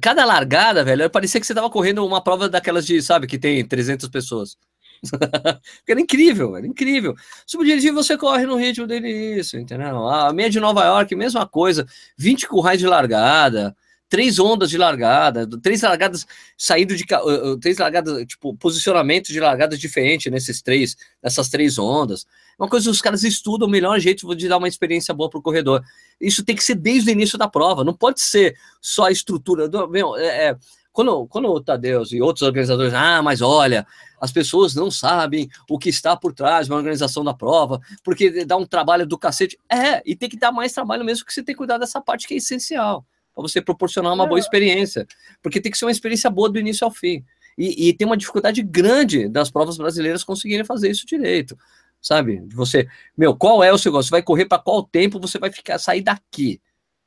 Cada 0.00 0.24
largada, 0.24 0.84
velho, 0.84 1.08
parecia 1.08 1.40
que 1.40 1.46
você 1.46 1.54
tava 1.54 1.70
correndo 1.70 2.04
uma 2.04 2.22
prova 2.22 2.48
daquelas 2.48 2.86
de, 2.86 3.00
sabe, 3.00 3.26
que 3.26 3.38
tem 3.38 3.64
300 3.64 4.08
pessoas. 4.08 4.56
era 5.88 6.00
incrível, 6.00 6.56
era 6.56 6.66
incrível. 6.66 7.14
Subdirigir, 7.46 7.92
você 7.92 8.16
corre 8.16 8.44
no 8.44 8.56
ritmo 8.56 8.86
dele, 8.86 9.08
isso, 9.38 9.56
entendeu? 9.56 10.06
A 10.08 10.32
meia 10.32 10.50
de 10.50 10.60
Nova 10.60 10.84
York, 10.84 11.14
mesma 11.14 11.46
coisa. 11.46 11.86
20 12.18 12.46
currais 12.46 12.78
de 12.78 12.86
largada, 12.86 13.74
três 14.10 14.38
ondas 14.38 14.68
de 14.68 14.76
largada, 14.76 15.48
três 15.62 15.82
largadas 15.82 16.26
saindo 16.58 16.96
de 16.96 17.04
uh, 17.04 17.56
três 17.58 17.78
largadas, 17.78 18.26
tipo, 18.26 18.54
posicionamento 18.56 19.28
de 19.28 19.40
largadas 19.40 19.78
diferentes 19.78 20.30
nesses 20.30 20.60
três, 20.60 20.96
nessas 21.22 21.48
três 21.48 21.78
ondas. 21.78 22.26
Uma 22.58 22.68
coisa 22.68 22.90
os 22.90 23.00
caras 23.00 23.22
estudam 23.22 23.66
o 23.66 23.70
melhor 23.70 23.98
jeito 24.00 24.34
de 24.34 24.48
dar 24.48 24.58
uma 24.58 24.68
experiência 24.68 25.14
boa 25.14 25.30
para 25.30 25.38
o 25.38 25.42
corredor. 25.42 25.82
Isso 26.20 26.44
tem 26.44 26.54
que 26.54 26.62
ser 26.62 26.74
desde 26.74 27.10
o 27.10 27.12
início 27.12 27.38
da 27.38 27.48
prova, 27.48 27.82
não 27.82 27.94
pode 27.94 28.20
ser 28.20 28.56
só 28.80 29.06
a 29.06 29.10
estrutura. 29.10 29.68
Do, 29.68 29.88
meu, 29.88 30.16
é, 30.16 30.48
é, 30.48 30.56
quando, 30.92 31.26
quando 31.28 31.48
o 31.48 31.60
Tadeus 31.60 32.12
e 32.12 32.20
outros 32.20 32.42
organizadores, 32.42 32.92
ah, 32.92 33.22
mas 33.22 33.40
olha, 33.40 33.86
as 34.20 34.30
pessoas 34.30 34.74
não 34.74 34.90
sabem 34.90 35.48
o 35.68 35.78
que 35.78 35.88
está 35.88 36.16
por 36.16 36.32
trás 36.34 36.66
de 36.66 36.72
uma 36.72 36.78
organização 36.78 37.24
da 37.24 37.32
prova, 37.32 37.80
porque 38.04 38.44
dá 38.44 38.56
um 38.56 38.66
trabalho 38.66 39.06
do 39.06 39.16
cacete. 39.16 39.58
É, 39.70 40.02
e 40.04 40.14
tem 40.14 40.28
que 40.28 40.36
dar 40.36 40.52
mais 40.52 40.72
trabalho 40.72 41.04
mesmo, 41.04 41.24
que 41.24 41.32
você 41.32 41.42
tem 41.42 41.54
que 41.54 41.58
cuidar 41.58 41.78
dessa 41.78 42.00
parte 42.00 42.28
que 42.28 42.34
é 42.34 42.36
essencial 42.36 43.04
para 43.34 43.42
você 43.42 43.62
proporcionar 43.62 44.12
uma 44.12 44.26
boa 44.26 44.38
é. 44.38 44.40
experiência. 44.40 45.06
Porque 45.42 45.60
tem 45.60 45.72
que 45.72 45.78
ser 45.78 45.84
uma 45.84 45.90
experiência 45.90 46.28
boa 46.28 46.50
do 46.50 46.58
início 46.58 46.84
ao 46.84 46.90
fim. 46.90 47.24
E, 47.56 47.88
e, 47.88 47.92
tem 47.92 48.06
uma 48.06 48.16
dificuldade 48.16 48.62
grande 48.62 49.28
das 49.28 49.50
provas 49.50 49.76
brasileiras 49.76 50.24
conseguirem 50.24 50.64
fazer 50.64 50.90
isso 50.90 51.06
direito 51.06 51.56
sabe? 52.00 52.42
Você, 52.54 52.88
meu, 53.16 53.36
qual 53.36 53.62
é 53.62 53.72
o 53.72 53.78
seu 53.78 53.92
gosto? 53.92 54.08
Você 54.08 54.12
vai 54.12 54.22
correr 54.22 54.46
para 54.46 54.62
qual 54.62 54.82
tempo 54.82 55.20
você 55.20 55.38
vai 55.38 55.50
ficar 55.50 55.78
sair 55.78 56.02
daqui? 56.02 56.60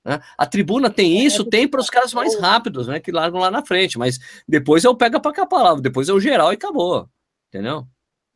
Né? 0.05 0.19
A 0.37 0.45
tribuna 0.45 0.89
tem 0.89 1.19
é, 1.19 1.23
isso, 1.23 1.45
tem 1.45 1.67
para 1.67 1.79
os 1.79 1.89
caras 1.89 2.13
mais 2.13 2.37
rápidos, 2.39 2.87
né? 2.87 2.99
Que 2.99 3.11
largam 3.11 3.39
lá 3.39 3.49
na 3.49 3.65
frente, 3.65 3.97
mas 3.97 4.19
depois 4.47 4.83
eu 4.83 4.95
pego 4.95 5.19
para 5.19 5.45
palavra, 5.45 5.81
depois 5.81 6.09
é 6.09 6.13
o 6.13 6.19
geral 6.19 6.51
e 6.51 6.55
acabou, 6.55 7.07
entendeu? 7.47 7.87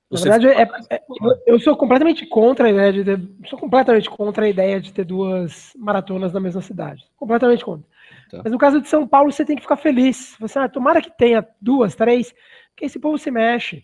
Você 0.09 0.29
na 0.29 0.37
verdade, 0.37 0.61
é, 0.89 0.95
é, 0.95 1.03
eu 1.45 1.59
sou 1.59 1.75
completamente 1.75 2.25
contra 2.25 2.67
a 2.67 2.71
ideia 2.71 2.93
de 2.93 3.03
ter, 3.03 3.21
sou 3.49 3.59
completamente 3.59 4.09
contra 4.09 4.45
a 4.45 4.49
ideia 4.49 4.79
de 4.79 4.93
ter 4.93 5.03
duas 5.03 5.73
maratonas 5.75 6.31
na 6.31 6.39
mesma 6.39 6.61
cidade, 6.61 7.03
completamente 7.17 7.65
contra. 7.65 7.85
Tá. 8.31 8.41
Mas 8.41 8.53
no 8.53 8.57
caso 8.57 8.81
de 8.81 8.87
São 8.87 9.05
Paulo, 9.05 9.31
você 9.31 9.43
tem 9.43 9.57
que 9.57 9.61
ficar 9.61 9.75
feliz. 9.75 10.35
Você, 10.39 10.59
ah, 10.59 10.69
tomara 10.69 11.01
que 11.01 11.11
tenha 11.17 11.45
duas, 11.61 11.95
três, 11.95 12.33
que 12.75 12.85
esse 12.85 12.99
povo 12.99 13.17
se 13.17 13.29
mexe. 13.29 13.83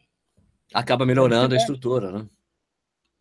Acaba 0.73 1.05
melhorando 1.05 1.53
a 1.53 1.57
estrutura, 1.57 2.11
né? 2.11 2.25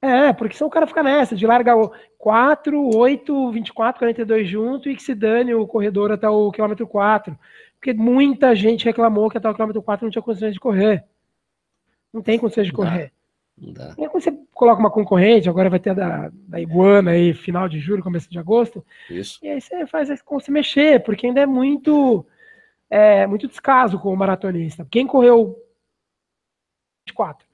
É, 0.05 0.33
porque 0.33 0.57
senão 0.57 0.67
o 0.67 0.71
cara 0.71 0.85
fica 0.85 1.01
nessa, 1.01 1.37
de 1.37 1.47
largar 1.47 1.77
4, 2.19 2.97
8, 2.97 3.53
24, 3.53 4.01
42 4.01 4.49
junto 4.49 4.91
e 4.91 4.97
que 4.97 5.03
se 5.03 5.15
dane 5.15 5.55
o 5.55 5.65
corredor 5.65 6.11
até 6.11 6.29
o 6.29 6.51
quilômetro 6.51 6.89
4. 6.89 7.39
Porque 7.79 7.95
muita 7.95 8.53
gente 8.55 8.85
reclamou 8.85 9.31
que 9.31 9.39
até 9.39 9.49
o 9.49 9.55
quilômetro 9.55 9.81
4 9.81 10.05
não 10.05 10.11
tinha 10.11 10.21
condições 10.21 10.55
de 10.55 10.59
correr. 10.59 11.05
Não 12.13 12.21
tem 12.21 12.37
condições 12.37 12.67
de 12.67 12.73
correr. 12.73 13.13
Não 13.57 13.73
dá. 13.73 13.95
E 13.97 14.03
aí 14.03 14.09
quando 14.09 14.25
você 14.25 14.37
coloca 14.53 14.81
uma 14.81 14.91
concorrente, 14.91 15.49
agora 15.49 15.71
vai 15.71 15.79
ter 15.79 15.91
a 15.91 15.95
da, 15.95 16.31
da 16.33 16.61
Iguana 16.61 17.13
aí, 17.13 17.33
final 17.33 17.69
de 17.69 17.79
julho, 17.79 18.03
começo 18.03 18.29
de 18.29 18.41
agosto. 18.41 18.85
Isso. 19.09 19.39
E 19.41 19.49
aí 19.49 19.61
você 19.61 19.87
faz 19.87 20.21
com 20.23 20.41
se 20.41 20.51
mexer, 20.51 21.01
porque 21.05 21.29
ainda 21.29 21.41
é 21.41 21.47
muito, 21.47 22.27
é, 22.91 23.25
muito 23.25 23.47
descaso 23.47 24.01
com 24.01 24.13
o 24.13 24.17
maratonista. 24.17 24.85
Quem 24.91 25.07
correu 25.07 25.57
24? 27.07 27.47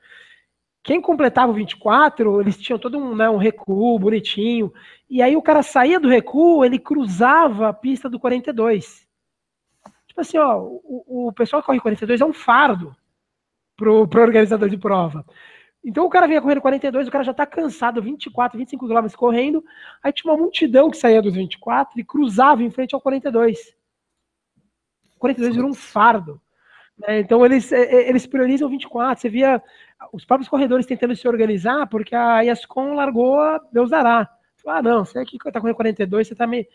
Quem 0.88 1.02
completava 1.02 1.52
o 1.52 1.54
24, 1.54 2.40
eles 2.40 2.56
tinham 2.56 2.78
todo 2.78 2.96
um, 2.96 3.14
né, 3.14 3.28
um 3.28 3.36
recuo 3.36 3.98
bonitinho. 3.98 4.72
E 5.06 5.20
aí 5.20 5.36
o 5.36 5.42
cara 5.42 5.62
saía 5.62 6.00
do 6.00 6.08
recuo, 6.08 6.64
ele 6.64 6.78
cruzava 6.78 7.68
a 7.68 7.74
pista 7.74 8.08
do 8.08 8.18
42. 8.18 9.06
Tipo 10.06 10.22
assim, 10.22 10.38
ó, 10.38 10.58
o, 10.58 11.28
o 11.28 11.32
pessoal 11.34 11.60
que 11.60 11.66
corre 11.66 11.78
42 11.78 12.22
é 12.22 12.24
um 12.24 12.32
fardo 12.32 12.96
pro, 13.76 14.08
pro 14.08 14.22
organizador 14.22 14.70
de 14.70 14.78
prova. 14.78 15.26
Então 15.84 16.06
o 16.06 16.08
cara 16.08 16.26
vinha 16.26 16.40
correndo 16.40 16.62
42, 16.62 17.06
o 17.06 17.10
cara 17.10 17.22
já 17.22 17.34
tá 17.34 17.44
cansado, 17.44 18.00
24, 18.00 18.56
25 18.56 18.88
km 18.88 19.08
correndo, 19.14 19.62
aí 20.02 20.10
tinha 20.10 20.32
uma 20.32 20.40
multidão 20.40 20.90
que 20.90 20.96
saía 20.96 21.20
dos 21.20 21.34
24 21.34 22.00
e 22.00 22.04
cruzava 22.04 22.62
em 22.62 22.70
frente 22.70 22.94
ao 22.94 23.00
42. 23.02 23.76
O 25.16 25.18
42 25.18 25.54
virou 25.54 25.70
um 25.70 25.74
fardo. 25.74 26.40
Né? 26.98 27.20
Então 27.20 27.44
eles, 27.44 27.70
é, 27.72 27.82
é, 27.82 28.08
eles 28.08 28.26
priorizam 28.26 28.68
24. 28.68 29.20
Você 29.20 29.28
via 29.28 29.62
os 30.12 30.24
próprios 30.24 30.48
corredores 30.48 30.86
tentando 30.86 31.14
se 31.14 31.26
organizar, 31.28 31.86
porque 31.86 32.14
a 32.14 32.40
Yascon 32.40 32.94
largou 32.94 33.40
a 33.40 33.60
Deus 33.72 33.90
dará. 33.90 34.28
Ah, 34.66 34.82
não, 34.82 35.04
você 35.04 35.18
aqui 35.18 35.38
tá 35.38 35.60
correndo 35.60 35.76
42, 35.76 36.28
você 36.28 36.34
tá 36.34 36.46
me, 36.46 36.66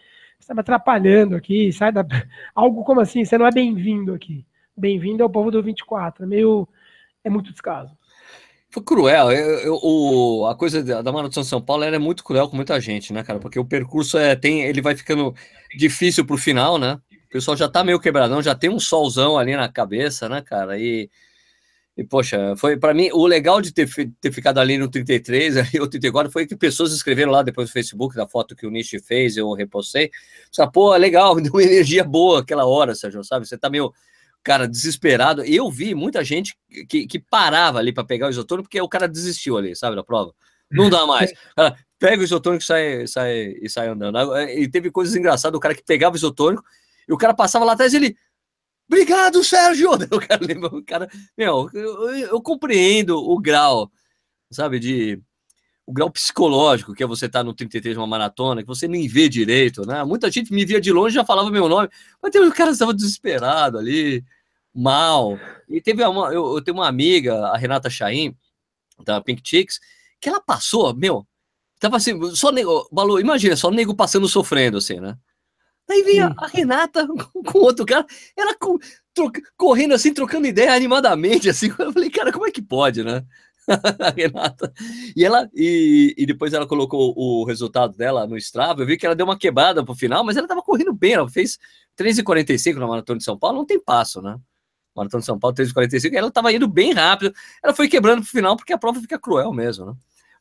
tá 0.48 0.54
me 0.54 0.62
atrapalhando 0.62 1.36
aqui, 1.36 1.72
sai 1.72 1.92
da. 1.92 2.04
Algo 2.56 2.84
como 2.84 3.02
assim, 3.02 3.24
você 3.24 3.38
não 3.38 3.46
é 3.46 3.52
bem-vindo 3.52 4.14
aqui. 4.14 4.46
Bem-vindo 4.76 5.24
ao 5.24 5.30
povo 5.30 5.52
do 5.52 5.62
24. 5.62 6.24
É 6.24 6.28
meio. 6.28 6.68
É 7.24 7.30
muito 7.30 7.52
descaso. 7.52 7.96
Foi 8.72 8.82
cruel. 8.82 9.32
Eu, 9.32 9.60
eu, 9.60 9.80
o, 9.84 10.48
a 10.48 10.56
coisa 10.56 10.82
da 10.82 11.12
Maratona 11.12 11.44
de 11.44 11.46
São 11.46 11.62
Paulo 11.62 11.84
é 11.84 12.00
muito 12.00 12.24
cruel 12.24 12.50
com 12.50 12.56
muita 12.56 12.82
gente, 12.82 13.14
né, 13.14 13.24
cara? 13.24 13.38
Porque 13.38 13.60
o 13.60 13.66
percurso 13.66 14.18
é, 14.18 14.36
tem, 14.36 14.64
ele 14.64 14.82
vai 14.82 14.96
ficando 14.96 15.34
difícil 15.78 16.26
pro 16.26 16.38
final, 16.38 16.80
né? 16.80 17.00
O 17.34 17.38
pessoal 17.40 17.58
já 17.58 17.68
tá 17.68 17.84
meio 17.84 18.00
quebradão, 18.00 18.42
já 18.42 18.54
tem 18.54 18.70
um 18.70 18.80
solzão 18.80 19.38
ali 19.38 19.56
na 19.56 19.68
cabeça, 19.68 20.30
né, 20.30 20.42
cara? 20.42 20.78
E 20.78 21.10
e, 21.96 22.04
poxa, 22.04 22.56
foi 22.58 22.76
para 22.76 22.92
mim 22.92 23.10
o 23.14 23.28
legal 23.28 23.62
de 23.62 23.72
ter, 23.72 23.88
ter 24.20 24.32
ficado 24.32 24.58
ali 24.60 24.80
no 24.80 24.90
33, 24.90 25.58
ali, 25.58 25.80
o 25.80 25.88
34, 25.88 26.32
foi 26.32 26.48
que 26.48 26.56
pessoas 26.56 26.92
escreveram 26.92 27.32
lá 27.32 27.44
depois 27.44 27.70
no 27.70 27.74
Facebook 27.74 28.16
da 28.16 28.28
foto 28.28 28.56
que 28.56 28.66
o 28.66 28.72
Nishi 28.72 29.00
fez, 29.00 29.38
eu 29.38 29.52
repostei. 29.54 30.10
Só, 30.52 30.66
pô, 30.66 30.96
legal, 30.96 31.36
deu 31.40 31.54
uma 31.54 31.64
energia 31.64 32.04
boa 32.04 32.40
aquela 32.40 32.66
hora, 32.66 32.96
Sérgio, 32.96 33.24
sabe? 33.24 33.48
Você 33.48 33.58
tá 33.58 33.70
meio, 33.70 33.94
cara, 34.44 34.68
desesperado. 34.68 35.44
Eu 35.44 35.70
vi 35.70 35.94
muita 35.94 36.24
gente 36.24 36.58
que, 36.90 37.06
que 37.06 37.20
parava 37.20 37.78
ali 37.78 37.94
para 37.94 38.04
pegar 38.04 38.28
o 38.28 38.32
isotônico 38.32 38.68
porque 38.68 38.82
o 38.82 38.90
cara 38.90 39.08
desistiu 39.08 39.58
ali, 39.58 39.76
sabe, 39.76 39.96
da 39.96 40.04
prova. 40.04 40.34
Não 40.72 40.90
dá 40.90 41.06
mais. 41.06 41.32
Cara, 41.56 41.76
pega 42.00 42.20
o 42.20 42.24
isotônico 42.24 42.64
e 42.64 42.66
sai, 42.66 43.06
sai, 43.08 43.56
e 43.62 43.70
sai 43.70 43.90
andando. 43.90 44.18
E 44.50 44.68
teve 44.68 44.90
coisas 44.90 45.16
engraçadas, 45.16 45.56
o 45.56 45.60
cara 45.60 45.76
que 45.76 45.84
pegava 45.84 46.16
o 46.16 46.18
isotônico 46.18 46.64
e 47.08 47.14
o 47.14 47.18
cara 47.18 47.34
passava 47.34 47.66
lá 47.66 47.74
atrás 47.74 47.94
e 47.94 47.98
ele 47.98 48.18
Obrigado, 48.88 49.44
Sérgio! 49.44 49.92
O 50.12 50.20
cara 50.20 50.46
lembra, 50.46 50.68
o 50.68 50.84
cara, 50.84 51.10
meu, 51.38 51.70
eu, 51.74 52.10
eu, 52.10 52.42
compreendo 52.42 53.18
o 53.18 53.40
grau, 53.40 53.92
sabe, 54.52 54.80
de 54.80 55.20
o 55.86 55.92
grau 55.92 56.10
psicológico 56.10 56.94
que 56.94 57.04
é 57.04 57.08
você 57.08 57.26
estar 57.26 57.40
tá 57.40 57.44
no 57.44 57.54
33 57.54 57.98
uma 57.98 58.08
maratona, 58.08 58.62
que 58.62 58.68
você 58.68 58.88
nem 58.88 59.08
vê 59.08 59.28
direito, 59.28 59.86
né? 59.86 60.04
Muita 60.04 60.32
gente 60.32 60.54
me 60.54 60.66
via 60.66 60.80
de 60.80 60.92
longe 60.92 61.16
já 61.16 61.26
falava 61.26 61.50
meu 61.50 61.68
nome, 61.68 61.90
mas 62.22 62.32
tem 62.32 62.42
um 62.42 62.52
cara 62.52 62.70
que 62.70 62.74
estava 62.74 62.94
desesperado 62.94 63.78
ali, 63.78 64.24
mal. 64.74 65.40
E 65.68 65.82
teve 65.82 66.04
uma, 66.06 66.28
eu, 66.34 66.56
eu 66.56 66.62
tenho 66.62 66.78
uma 66.78 66.88
amiga, 66.88 67.48
a 67.48 67.58
Renata 67.58 67.90
Chaim, 67.90 68.36
da 69.04 69.22
Pink 69.22 69.42
Chicks, 69.44 69.80
que 70.22 70.30
ela 70.30 70.40
passou, 70.40 70.94
meu, 70.96 71.28
tava 71.80 71.98
assim, 71.98 72.18
só 72.36 72.52
nego, 72.52 72.88
Balu, 72.92 73.20
imagina, 73.20 73.56
só 73.56 73.70
nego 73.72 73.96
passando 73.96 74.28
sofrendo 74.28 74.78
assim, 74.78 75.00
né? 75.00 75.18
Aí 75.90 76.04
vinha 76.04 76.34
a 76.38 76.48
Renata 76.48 77.08
com 77.46 77.60
outro 77.60 77.86
cara, 77.86 78.06
ela 78.38 78.56
com, 78.58 78.78
troca, 79.14 79.42
correndo 79.58 79.94
assim, 79.94 80.14
trocando 80.14 80.48
ideia 80.48 80.74
animadamente, 80.74 81.50
assim. 81.50 81.68
Eu 81.78 81.92
falei, 81.92 82.10
cara, 82.10 82.32
como 82.32 82.48
é 82.48 82.52
que 82.52 82.62
pode, 82.62 83.04
né? 83.04 83.24
a 83.68 84.10
Renata. 84.10 84.74
E 85.16 85.24
ela 85.24 85.50
e, 85.54 86.14
e, 86.18 86.26
depois 86.26 86.54
ela 86.54 86.68
colocou 86.68 87.14
o 87.16 87.46
resultado 87.46 87.96
dela 87.96 88.28
no 88.28 88.38
Strava. 88.38 88.82
Eu 88.82 88.86
vi 88.86 88.98
que 88.98 89.06
ela 89.06 89.16
deu 89.16 89.26
uma 89.26 89.38
quebrada 89.38 89.84
pro 89.84 89.96
final, 89.96 90.24
mas 90.24 90.38
ela 90.38 90.48
tava 90.48 90.62
correndo 90.62 90.94
bem. 90.94 91.14
Ela 91.14 91.30
fez 91.30 91.58
3,45 91.98 92.76
na 92.76 92.88
Maratona 92.88 93.18
de 93.18 93.24
São 93.24 93.38
Paulo, 93.38 93.58
não 93.58 93.66
tem 93.66 93.80
passo, 93.80 94.22
né? 94.22 94.38
Maratona 94.96 95.22
de 95.22 95.26
São 95.26 95.40
Paulo 95.40 95.56
3,45. 95.56 96.14
Ela 96.14 96.32
tava 96.32 96.52
indo 96.52 96.68
bem 96.68 96.94
rápido. 96.94 97.34
Ela 97.64 97.74
foi 97.74 97.88
quebrando 97.88 98.22
pro 98.22 98.30
final 98.30 98.56
porque 98.56 98.74
a 98.74 98.78
prova 98.78 99.00
fica 99.00 99.20
cruel 99.20 99.52
mesmo, 99.54 99.86
né? 99.86 99.94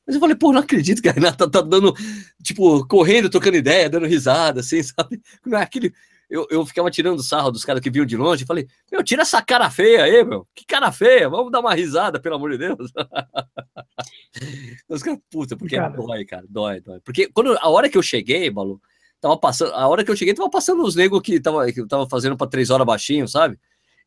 Mas 0.06 0.14
eu 0.14 0.20
falei, 0.20 0.34
pô, 0.34 0.52
não 0.52 0.60
acredito 0.60 1.00
que 1.00 1.08
a 1.08 1.12
Renata 1.12 1.48
tá 1.48 1.60
dando, 1.60 1.94
tipo, 2.42 2.86
correndo, 2.86 3.30
trocando 3.30 3.56
ideia, 3.56 3.88
dando 3.88 4.06
risada, 4.06 4.60
assim, 4.60 4.82
sabe? 4.82 5.20
Não 5.44 5.58
é 5.58 5.62
aquele. 5.62 5.92
Eu, 6.28 6.46
eu 6.50 6.64
ficava 6.64 6.90
tirando 6.90 7.22
sarro 7.22 7.50
dos 7.50 7.64
caras 7.64 7.82
que 7.82 7.90
vinham 7.90 8.06
de 8.06 8.16
longe, 8.16 8.46
falei, 8.46 8.66
meu, 8.90 9.04
tira 9.04 9.20
essa 9.20 9.42
cara 9.42 9.68
feia 9.68 10.04
aí, 10.04 10.24
meu. 10.24 10.48
Que 10.54 10.64
cara 10.64 10.90
feia, 10.90 11.28
vamos 11.28 11.52
dar 11.52 11.60
uma 11.60 11.74
risada, 11.74 12.18
pelo 12.18 12.36
amor 12.36 12.52
de 12.52 12.58
Deus. 12.58 12.90
Os 14.88 15.02
caras, 15.02 15.20
puta, 15.30 15.56
porque 15.56 15.76
cara. 15.76 15.90
dói, 15.90 16.24
cara, 16.24 16.44
dói, 16.48 16.80
dói. 16.80 17.00
Porque 17.00 17.28
quando, 17.28 17.56
a 17.58 17.68
hora 17.68 17.88
que 17.88 17.98
eu 17.98 18.02
cheguei, 18.02 18.50
Balu, 18.50 18.80
tava 19.20 19.36
passando, 19.36 19.74
a 19.74 19.86
hora 19.86 20.02
que 20.02 20.10
eu 20.10 20.16
cheguei, 20.16 20.32
tava 20.32 20.48
passando 20.48 20.82
os 20.82 20.96
negros 20.96 21.20
que 21.20 21.38
tava, 21.38 21.70
que 21.70 21.86
tava 21.86 22.08
fazendo 22.08 22.36
pra 22.36 22.46
três 22.46 22.70
horas 22.70 22.86
baixinho, 22.86 23.28
sabe? 23.28 23.58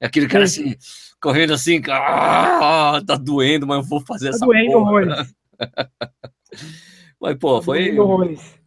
Aquele 0.01 0.27
cara 0.27 0.43
assim, 0.43 0.75
correndo 1.21 1.53
assim, 1.53 1.81
ah, 1.89 3.01
tá 3.05 3.15
doendo, 3.15 3.65
mas 3.65 3.77
eu 3.77 3.83
vou 3.83 4.01
fazer 4.01 4.31
tá 4.31 4.35
essa 4.35 4.45
doendo, 4.45 4.71
porra. 4.71 5.27
Mas, 7.19 7.37
pô, 7.37 7.61
foi. 7.61 7.95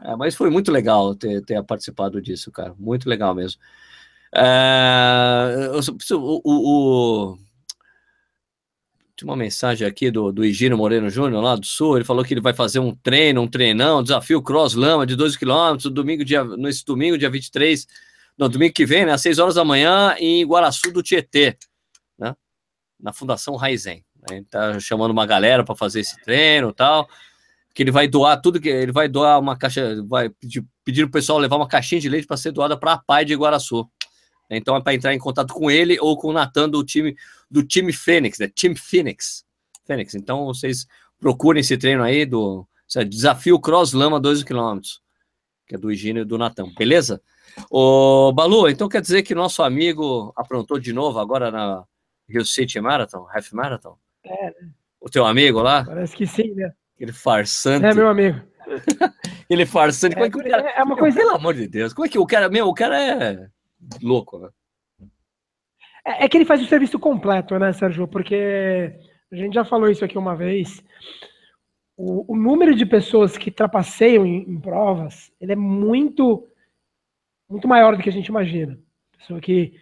É, 0.00 0.16
mas 0.16 0.34
foi 0.34 0.50
muito 0.50 0.72
legal 0.72 1.14
ter, 1.14 1.44
ter 1.44 1.62
participado 1.62 2.20
disso, 2.20 2.50
cara. 2.50 2.74
Muito 2.78 3.08
legal 3.08 3.34
mesmo. 3.34 3.60
É, 4.34 5.70
o, 6.12 6.40
o, 6.42 6.42
o, 6.44 7.38
tinha 9.18 9.28
uma 9.28 9.36
mensagem 9.36 9.86
aqui 9.86 10.10
do, 10.10 10.30
do 10.30 10.44
Higino 10.44 10.76
Moreno 10.76 11.10
Júnior, 11.10 11.42
lá 11.42 11.56
do 11.56 11.66
Sul. 11.66 11.96
Ele 11.96 12.04
falou 12.04 12.24
que 12.24 12.32
ele 12.34 12.40
vai 12.40 12.54
fazer 12.54 12.78
um 12.78 12.94
treino, 12.94 13.42
um 13.42 13.48
treinão, 13.48 13.98
um 13.98 14.02
desafio 14.02 14.40
cross 14.40 14.74
lama 14.74 15.04
de 15.04 15.16
12 15.16 15.38
quilômetros, 15.38 15.92
domingo, 15.92 16.24
dia, 16.24 16.44
nesse 16.44 16.84
domingo, 16.84 17.18
dia 17.18 17.28
23, 17.28 17.86
no 18.38 18.48
domingo 18.48 18.72
que 18.72 18.86
vem, 18.86 19.04
né, 19.06 19.12
às 19.12 19.20
6 19.20 19.40
horas 19.40 19.54
da 19.56 19.64
manhã, 19.64 20.14
em 20.18 20.46
Guaraçu 20.46 20.92
do 20.92 21.02
Tietê, 21.02 21.56
né, 22.16 22.34
na 23.00 23.12
Fundação 23.12 23.56
Raizen. 23.56 24.04
Ele 24.30 24.44
tá 24.44 24.78
chamando 24.80 25.10
uma 25.10 25.26
galera 25.26 25.64
para 25.64 25.74
fazer 25.74 26.00
esse 26.00 26.20
treino 26.22 26.72
tal. 26.72 27.08
Que 27.74 27.82
ele 27.82 27.90
vai 27.90 28.08
doar 28.08 28.40
tudo 28.40 28.60
que 28.60 28.68
ele 28.68 28.92
vai 28.92 29.08
doar 29.08 29.38
uma 29.38 29.56
caixa, 29.56 30.02
vai 30.06 30.28
pedir, 30.28 30.64
pedir 30.84 31.04
o 31.04 31.10
pessoal 31.10 31.38
levar 31.38 31.56
uma 31.56 31.68
caixinha 31.68 32.00
de 32.00 32.08
leite 32.08 32.26
para 32.26 32.36
ser 32.36 32.50
doada 32.50 32.76
para 32.76 32.94
a 32.94 32.98
Pai 32.98 33.24
de 33.24 33.32
Iguaraçu. 33.32 33.88
Então 34.50 34.74
é 34.74 34.80
para 34.80 34.94
entrar 34.94 35.14
em 35.14 35.18
contato 35.18 35.52
com 35.52 35.70
ele 35.70 35.98
ou 36.00 36.16
com 36.16 36.28
o 36.28 36.32
Natan 36.32 36.68
do 36.68 36.82
time 36.82 37.14
do 37.50 37.62
time 37.62 37.92
Fênix, 37.92 38.38
né? 38.38 38.48
Time 38.48 38.74
Phoenix. 38.74 39.44
Fênix. 39.86 40.14
Então 40.14 40.46
vocês 40.46 40.86
procurem 41.18 41.60
esse 41.60 41.76
treino 41.76 42.02
aí 42.02 42.24
do 42.24 42.66
desafio 43.08 43.60
Cross 43.60 43.92
Lama 43.92 44.18
12 44.18 44.44
km, 44.44 44.80
que 45.66 45.74
é 45.74 45.78
do 45.78 45.92
Higino 45.92 46.20
e 46.20 46.24
do 46.24 46.38
Natan, 46.38 46.72
beleza? 46.76 47.20
Ô, 47.70 48.32
Balu, 48.32 48.68
então 48.68 48.88
quer 48.88 49.00
dizer 49.00 49.22
que 49.22 49.34
nosso 49.34 49.62
amigo 49.62 50.32
aprontou 50.36 50.78
de 50.78 50.92
novo 50.92 51.18
agora 51.18 51.50
na 51.50 51.84
Rio 52.28 52.44
City 52.44 52.80
Marathon, 52.80 53.26
Half 53.34 53.52
Marathon? 53.52 53.96
É, 54.28 54.46
né? 54.46 54.70
O 55.00 55.08
teu 55.08 55.24
amigo 55.24 55.60
lá? 55.60 55.84
Parece 55.84 56.16
que 56.16 56.26
sim, 56.26 56.54
né? 56.54 56.72
Aquele 56.94 57.12
farsante. 57.12 57.86
É, 57.86 57.94
meu 57.94 58.08
amigo. 58.08 58.40
Ele 59.48 59.64
farsante. 59.64 60.14
Como 60.14 60.26
é, 60.26 60.30
que 60.30 60.38
o 60.38 60.50
cara... 60.50 60.70
é 60.70 60.82
uma 60.82 60.96
coisa. 60.96 61.16
Pelo 61.16 61.34
amor 61.34 61.54
de 61.54 61.66
Deus, 61.66 61.92
como 61.92 62.06
é 62.06 62.08
que 62.08 62.18
o 62.18 62.26
cara. 62.26 62.48
Meu, 62.48 62.68
o 62.68 62.74
cara 62.74 63.00
é 63.00 63.48
louco, 64.02 64.38
né? 64.38 64.48
É, 66.04 66.24
é 66.24 66.28
que 66.28 66.36
ele 66.36 66.44
faz 66.44 66.62
o 66.62 66.66
serviço 66.66 66.98
completo, 66.98 67.58
né, 67.58 67.72
Sérgio? 67.72 68.08
Porque 68.08 68.92
a 69.30 69.36
gente 69.36 69.54
já 69.54 69.64
falou 69.64 69.88
isso 69.88 70.04
aqui 70.04 70.18
uma 70.18 70.34
vez. 70.34 70.82
O, 71.96 72.32
o 72.32 72.36
número 72.36 72.74
de 72.74 72.86
pessoas 72.86 73.36
que 73.36 73.50
trapaceiam 73.50 74.26
em, 74.26 74.48
em, 74.48 74.60
provas, 74.60 75.32
ele 75.40 75.52
é 75.52 75.56
muito, 75.56 76.48
muito 77.48 77.66
maior 77.68 77.96
do 77.96 78.02
que 78.02 78.08
a 78.08 78.12
gente 78.12 78.28
imagina. 78.28 78.78
Pessoa 79.18 79.40
que 79.40 79.74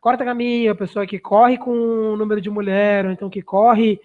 corta 0.00 0.24
caminho, 0.24 0.72
a 0.72 0.74
pessoa 0.74 1.06
que 1.06 1.18
corre 1.18 1.58
com 1.58 1.70
o 1.70 2.16
número 2.16 2.40
de 2.40 2.50
mulher, 2.50 3.06
ou 3.06 3.12
então 3.12 3.30
que 3.30 3.42
corre 3.42 4.00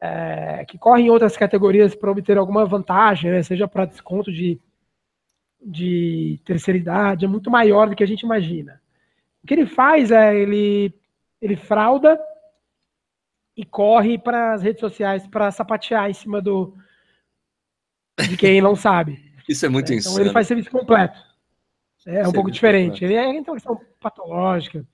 é, 0.00 0.64
que 0.66 0.78
corre 0.78 1.02
em 1.02 1.10
outras 1.10 1.36
categorias 1.36 1.94
para 1.94 2.10
obter 2.10 2.38
alguma 2.38 2.64
vantagem, 2.64 3.30
né, 3.30 3.42
seja 3.42 3.66
para 3.66 3.84
desconto 3.84 4.32
de, 4.32 4.60
de 5.60 6.40
terceira 6.44 6.78
idade, 6.78 7.24
é 7.24 7.28
muito 7.28 7.50
maior 7.50 7.88
do 7.88 7.96
que 7.96 8.04
a 8.04 8.06
gente 8.06 8.22
imagina. 8.22 8.80
O 9.42 9.46
que 9.46 9.54
ele 9.54 9.66
faz 9.66 10.10
é 10.10 10.36
ele, 10.36 10.94
ele 11.40 11.56
frauda 11.56 12.18
e 13.56 13.64
corre 13.64 14.18
para 14.18 14.54
as 14.54 14.62
redes 14.62 14.80
sociais 14.80 15.26
para 15.26 15.50
sapatear 15.50 16.08
em 16.08 16.14
cima 16.14 16.40
do 16.40 16.76
de 18.28 18.36
quem 18.36 18.60
não 18.60 18.74
sabe. 18.74 19.32
Isso 19.48 19.64
é 19.64 19.68
muito 19.68 19.92
é, 19.92 19.96
Então 19.96 20.18
ele 20.18 20.30
faz 20.30 20.46
serviço 20.46 20.70
completo. 20.70 21.18
É 22.08 22.26
um 22.26 22.32
pouco 22.32 22.50
diferente. 22.50 23.04
Ele 23.04 23.14
é 23.14 23.34
então 23.34 23.54
questão 23.54 23.78
patológica. 24.00 24.84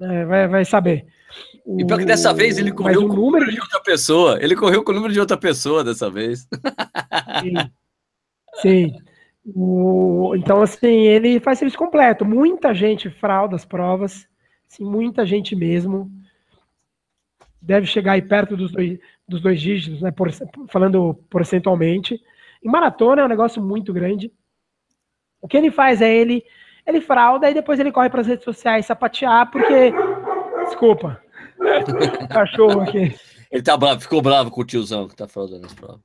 É, 0.00 0.24
vai, 0.24 0.48
vai 0.48 0.64
saber. 0.64 1.06
O... 1.64 1.78
E 1.78 1.86
pior 1.86 1.98
que 1.98 2.06
dessa 2.06 2.32
vez 2.32 2.56
ele 2.58 2.72
correu 2.72 3.06
com 3.06 3.12
o 3.12 3.16
número 3.16 3.50
de 3.50 3.60
outra 3.60 3.80
pessoa. 3.82 4.38
Ele 4.40 4.56
correu 4.56 4.82
com 4.82 4.90
o 4.90 4.94
número 4.94 5.12
de 5.12 5.20
outra 5.20 5.36
pessoa 5.36 5.84
dessa 5.84 6.10
vez. 6.10 6.48
Sim. 7.42 7.54
Sim. 8.54 8.96
O... 9.44 10.34
Então, 10.36 10.62
assim, 10.62 11.02
ele 11.02 11.38
faz 11.40 11.58
serviço 11.58 11.76
completo. 11.76 12.24
Muita 12.24 12.72
gente 12.72 13.10
frauda 13.10 13.54
as 13.54 13.66
provas. 13.66 14.26
Sim, 14.66 14.84
muita 14.84 15.26
gente 15.26 15.54
mesmo. 15.54 16.10
Deve 17.60 17.86
chegar 17.86 18.12
aí 18.12 18.22
perto 18.22 18.56
dos 18.56 18.72
dois, 18.72 18.98
dos 19.28 19.42
dois 19.42 19.60
dígitos, 19.60 20.00
né? 20.00 20.10
Por, 20.10 20.30
falando 20.68 21.14
percentualmente. 21.28 22.18
Em 22.62 22.70
maratona 22.70 23.20
é 23.20 23.24
um 23.26 23.28
negócio 23.28 23.62
muito 23.62 23.92
grande. 23.92 24.32
O 25.44 25.48
que 25.48 25.58
ele 25.58 25.70
faz 25.70 26.00
é 26.00 26.10
ele 26.10 26.42
ele 26.86 27.02
frauda 27.02 27.50
e 27.50 27.54
depois 27.54 27.78
ele 27.78 27.92
corre 27.92 28.08
para 28.08 28.22
as 28.22 28.26
redes 28.26 28.44
sociais 28.44 28.86
sapatear, 28.86 29.50
porque. 29.50 29.92
Desculpa. 30.64 31.22
Cachorro 32.32 32.80
aqui. 32.80 33.14
Ele 33.50 33.62
tá 33.62 33.76
bravo, 33.76 34.00
ficou 34.00 34.22
bravo 34.22 34.50
com 34.50 34.62
o 34.62 34.64
tiozão 34.64 35.06
que 35.06 35.14
tá 35.14 35.28
fraudando 35.28 35.66
as 35.66 35.74
provas. 35.74 36.00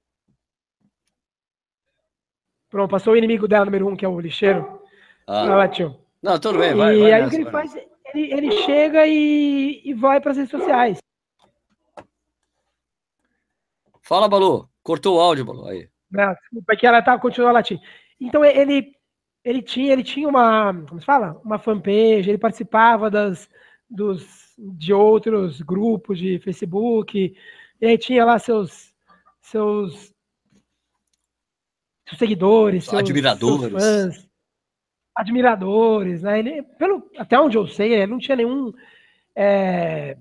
Pronto, 2.69 2.91
passou 2.91 3.13
o 3.13 3.17
inimigo 3.17 3.47
dela, 3.47 3.63
número 3.63 3.87
um, 3.87 3.95
que 3.95 4.03
é 4.03 4.09
o 4.09 4.19
lixeiro. 4.19 4.81
Ah. 5.25 5.45
Ela 5.45 5.69
tio. 5.69 5.97
Não, 6.21 6.37
tudo 6.37 6.59
bem, 6.59 6.75
vai. 6.75 6.97
E 6.97 6.99
vai 6.99 7.13
aí 7.13 7.25
o 7.25 7.29
que 7.29 7.35
ele 7.37 7.49
faz? 7.49 7.73
Ele, 8.13 8.33
ele 8.33 8.51
chega 8.63 9.07
e, 9.07 9.81
e 9.85 9.93
vai 9.93 10.19
para 10.19 10.31
as 10.31 10.37
redes 10.37 10.51
sociais. 10.51 10.99
Fala, 14.01 14.27
Balu. 14.27 14.69
Cortou 14.83 15.15
o 15.15 15.21
áudio, 15.21 15.45
Balu. 15.45 15.65
Aí. 15.65 15.87
Não, 16.11 16.33
desculpa, 16.33 16.73
é 16.73 16.75
que 16.75 16.85
ela 16.85 17.01
tá 17.01 17.17
continuando 17.17 17.53
latindo. 17.53 17.81
Então 18.19 18.43
ele 18.43 18.98
ele 19.43 19.61
tinha, 19.61 19.93
ele 19.93 20.03
tinha 20.03 20.27
uma, 20.27 20.73
como 20.87 20.99
se 20.99 21.05
fala? 21.05 21.39
Uma 21.43 21.57
fanpage, 21.57 22.29
ele 22.29 22.37
participava 22.37 23.09
das, 23.09 23.49
dos, 23.89 24.53
de 24.57 24.93
outros 24.93 25.61
grupos 25.61 26.17
de 26.19 26.39
Facebook, 26.39 27.35
e 27.81 27.85
aí 27.85 27.97
tinha 27.97 28.25
lá 28.25 28.37
seus, 28.37 28.93
seus, 29.41 30.13
seus 32.07 32.19
seguidores, 32.19 32.85
seus, 32.85 32.99
admiradores. 32.99 33.71
Seus 33.71 33.83
fãs, 33.83 34.29
admiradores, 35.15 36.21
né? 36.23 36.39
Ele, 36.39 36.61
pelo, 36.77 37.09
até 37.17 37.39
onde 37.39 37.57
eu 37.57 37.67
sei, 37.67 37.93
ele 37.93 38.11
não 38.11 38.19
tinha 38.19 38.35
nenhum 38.35 38.73
é, 39.35 40.17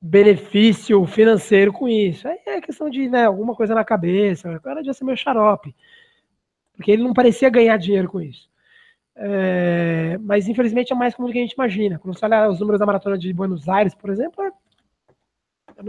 benefício 0.00 1.04
financeiro 1.06 1.72
com 1.72 1.88
isso. 1.88 2.28
Aí 2.28 2.38
é 2.46 2.60
questão 2.60 2.88
de 2.88 3.08
né, 3.08 3.26
alguma 3.26 3.54
coisa 3.54 3.74
na 3.74 3.84
cabeça, 3.84 4.60
cara 4.60 4.76
devia 4.76 4.94
ser 4.94 5.04
meio 5.04 5.18
xarope 5.18 5.74
porque 6.78 6.92
ele 6.92 7.02
não 7.02 7.12
parecia 7.12 7.50
ganhar 7.50 7.76
dinheiro 7.76 8.08
com 8.08 8.20
isso. 8.20 8.48
É, 9.16 10.16
mas 10.20 10.46
infelizmente 10.46 10.92
é 10.92 10.96
mais 10.96 11.12
comum 11.12 11.26
do 11.26 11.32
que 11.32 11.38
a 11.40 11.42
gente 11.42 11.54
imagina. 11.54 11.98
Quando 11.98 12.16
você 12.16 12.24
olha 12.24 12.48
os 12.48 12.60
números 12.60 12.78
da 12.78 12.86
maratona 12.86 13.18
de 13.18 13.32
Buenos 13.32 13.68
Aires, 13.68 13.96
por 13.96 14.10
exemplo, 14.10 14.44
é, 14.44 14.50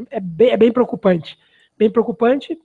é, 0.10 0.20
bem, 0.20 0.50
é 0.50 0.58
bem, 0.58 0.72
preocupante. 0.72 1.38
Bem 1.78 1.92
preocupante, 1.92 2.58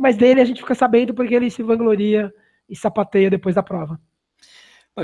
mas 0.00 0.16
dele 0.16 0.40
a 0.40 0.44
gente 0.44 0.60
fica 0.60 0.74
sabendo 0.74 1.12
porque 1.12 1.34
ele 1.34 1.50
se 1.50 1.64
vangloria 1.64 2.32
e 2.70 2.76
sapateia 2.76 3.28
depois 3.28 3.56
da 3.56 3.62
prova. 3.62 4.00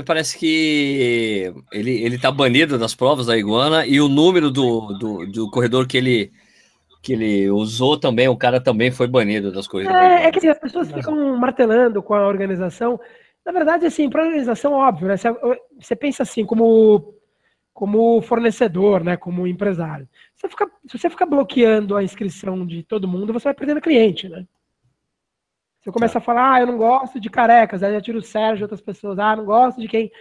Parece 0.05 0.39
que 0.39 1.53
ele, 1.73 1.91
ele 2.01 2.17
tá 2.17 2.31
banido 2.31 2.79
das 2.79 2.95
provas 2.95 3.25
da 3.25 3.37
Iguana 3.37 3.85
e 3.85 3.99
o 3.99 4.07
número 4.07 4.49
do, 4.49 4.97
do, 4.97 5.27
do 5.27 5.51
corredor 5.51 5.85
que 5.85 5.97
ele 5.97 6.31
que 7.01 7.13
ele 7.13 7.49
usou 7.49 7.99
também, 7.99 8.27
o 8.27 8.37
cara 8.37 8.61
também 8.61 8.91
foi 8.91 9.07
banido 9.07 9.51
das 9.51 9.67
corridas. 9.67 9.95
É, 9.95 10.25
é 10.25 10.31
que 10.31 10.37
assim, 10.37 10.49
as 10.49 10.59
pessoas 10.59 10.91
ficam 10.91 11.35
martelando 11.35 12.03
com 12.03 12.13
a 12.13 12.27
organização. 12.27 12.99
Na 13.43 13.51
verdade, 13.51 13.87
assim, 13.87 14.07
para 14.07 14.21
a 14.21 14.27
organização, 14.27 14.73
óbvio, 14.73 15.07
né? 15.07 15.15
Você, 15.79 15.95
pensa 15.95 16.21
assim, 16.21 16.45
como, 16.45 17.15
como 17.73 18.21
fornecedor, 18.21 19.03
né? 19.03 19.17
Como 19.17 19.47
empresário. 19.47 20.07
Você 20.35 20.47
fica, 20.47 20.69
se 20.85 20.99
você 20.99 21.09
ficar 21.09 21.25
bloqueando 21.25 21.97
a 21.97 22.03
inscrição 22.03 22.65
de 22.67 22.83
todo 22.83 23.07
mundo, 23.07 23.33
você 23.33 23.45
vai 23.45 23.53
perdendo 23.55 23.81
cliente, 23.81 24.29
né? 24.29 24.45
Você 25.79 25.91
começa 25.91 26.19
a 26.19 26.21
falar, 26.21 26.53
ah, 26.53 26.59
eu 26.61 26.67
não 26.67 26.77
gosto 26.77 27.19
de 27.19 27.31
carecas, 27.31 27.81
aí 27.81 27.91
já 27.93 28.01
tira 28.01 28.19
o 28.19 28.21
Sérgio 28.21 28.61
e 28.61 28.65
outras 28.65 28.81
pessoas, 28.81 29.17
ah, 29.17 29.35
não 29.35 29.45
gosto 29.45 29.81
de 29.81 29.87
quem, 29.87 30.11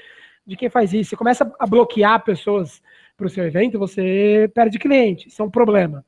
de 0.46 0.56
quem 0.56 0.70
faz 0.70 0.94
isso. 0.94 1.10
Você 1.10 1.16
começa 1.16 1.52
a 1.58 1.66
bloquear 1.66 2.24
pessoas 2.24 2.82
para 3.14 3.26
o 3.26 3.28
seu 3.28 3.44
evento, 3.44 3.78
você 3.78 4.50
perde 4.54 4.78
cliente. 4.78 5.28
Isso 5.28 5.42
é 5.42 5.44
um 5.44 5.50
problema. 5.50 6.02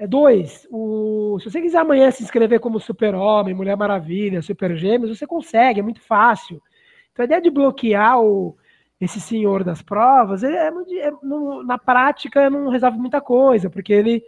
É 0.00 0.06
dois, 0.06 0.64
o, 0.70 1.40
se 1.40 1.50
você 1.50 1.60
quiser 1.60 1.78
amanhã 1.78 2.08
se 2.12 2.22
inscrever 2.22 2.60
como 2.60 2.78
Super-Homem, 2.78 3.52
Mulher 3.52 3.76
Maravilha, 3.76 4.40
Super 4.40 4.76
Gêmeos, 4.76 5.18
você 5.18 5.26
consegue, 5.26 5.80
é 5.80 5.82
muito 5.82 6.00
fácil. 6.00 6.62
Então 7.10 7.24
a 7.24 7.26
ideia 7.26 7.42
de 7.42 7.50
bloquear 7.50 8.20
o, 8.20 8.56
esse 9.00 9.20
senhor 9.20 9.64
das 9.64 9.82
provas, 9.82 10.44
é, 10.44 10.68
é, 10.68 11.10
no, 11.22 11.64
na 11.64 11.78
prática 11.78 12.48
não 12.48 12.68
resolve 12.68 12.96
muita 12.96 13.20
coisa, 13.20 13.68
porque 13.68 13.92
ele 13.92 14.22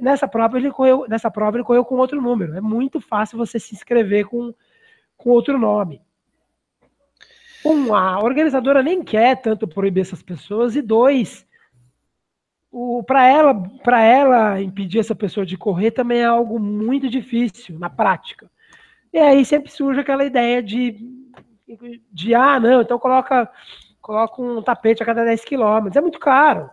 nessa 0.00 0.28
prova 0.28 0.56
ele 0.56 0.70
correu, 0.70 1.04
nessa 1.08 1.30
prova 1.30 1.56
ele 1.56 1.64
correu 1.64 1.84
com 1.84 1.96
outro 1.96 2.20
número. 2.20 2.54
É 2.54 2.60
muito 2.60 3.00
fácil 3.00 3.38
você 3.38 3.58
se 3.58 3.74
inscrever 3.74 4.26
com, 4.26 4.54
com 5.16 5.30
outro 5.30 5.58
nome. 5.58 6.00
Um, 7.64 7.94
a 7.94 8.20
organizadora 8.22 8.82
nem 8.82 9.02
quer 9.02 9.40
tanto 9.40 9.66
proibir 9.66 10.02
essas 10.02 10.22
pessoas, 10.22 10.76
e 10.76 10.82
dois, 10.82 11.45
para 13.06 13.26
ela, 13.26 13.54
para 13.82 14.02
ela 14.02 14.60
impedir 14.60 14.98
essa 14.98 15.14
pessoa 15.14 15.46
de 15.46 15.56
correr 15.56 15.92
também 15.92 16.20
é 16.20 16.26
algo 16.26 16.58
muito 16.58 17.08
difícil 17.08 17.78
na 17.78 17.88
prática. 17.88 18.50
E 19.12 19.18
aí 19.18 19.44
sempre 19.44 19.70
surge 19.70 20.00
aquela 20.00 20.24
ideia 20.24 20.62
de, 20.62 20.98
de 22.12 22.34
ah, 22.34 22.60
não, 22.60 22.82
então 22.82 22.98
coloca, 22.98 23.50
coloca 24.00 24.42
um 24.42 24.62
tapete 24.62 25.02
a 25.02 25.06
cada 25.06 25.24
10 25.24 25.44
quilômetros. 25.44 25.96
É 25.96 26.00
muito 26.00 26.18
caro. 26.18 26.68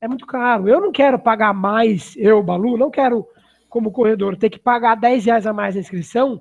É 0.00 0.06
muito 0.06 0.26
caro. 0.26 0.68
Eu 0.68 0.80
não 0.80 0.92
quero 0.92 1.18
pagar 1.18 1.52
mais, 1.52 2.16
eu, 2.16 2.42
Balu, 2.42 2.76
não 2.76 2.90
quero, 2.90 3.26
como 3.68 3.92
corredor, 3.92 4.36
ter 4.36 4.50
que 4.50 4.58
pagar 4.58 4.94
10 4.96 5.26
reais 5.26 5.46
a 5.46 5.52
mais 5.52 5.74
na 5.74 5.80
inscrição 5.80 6.40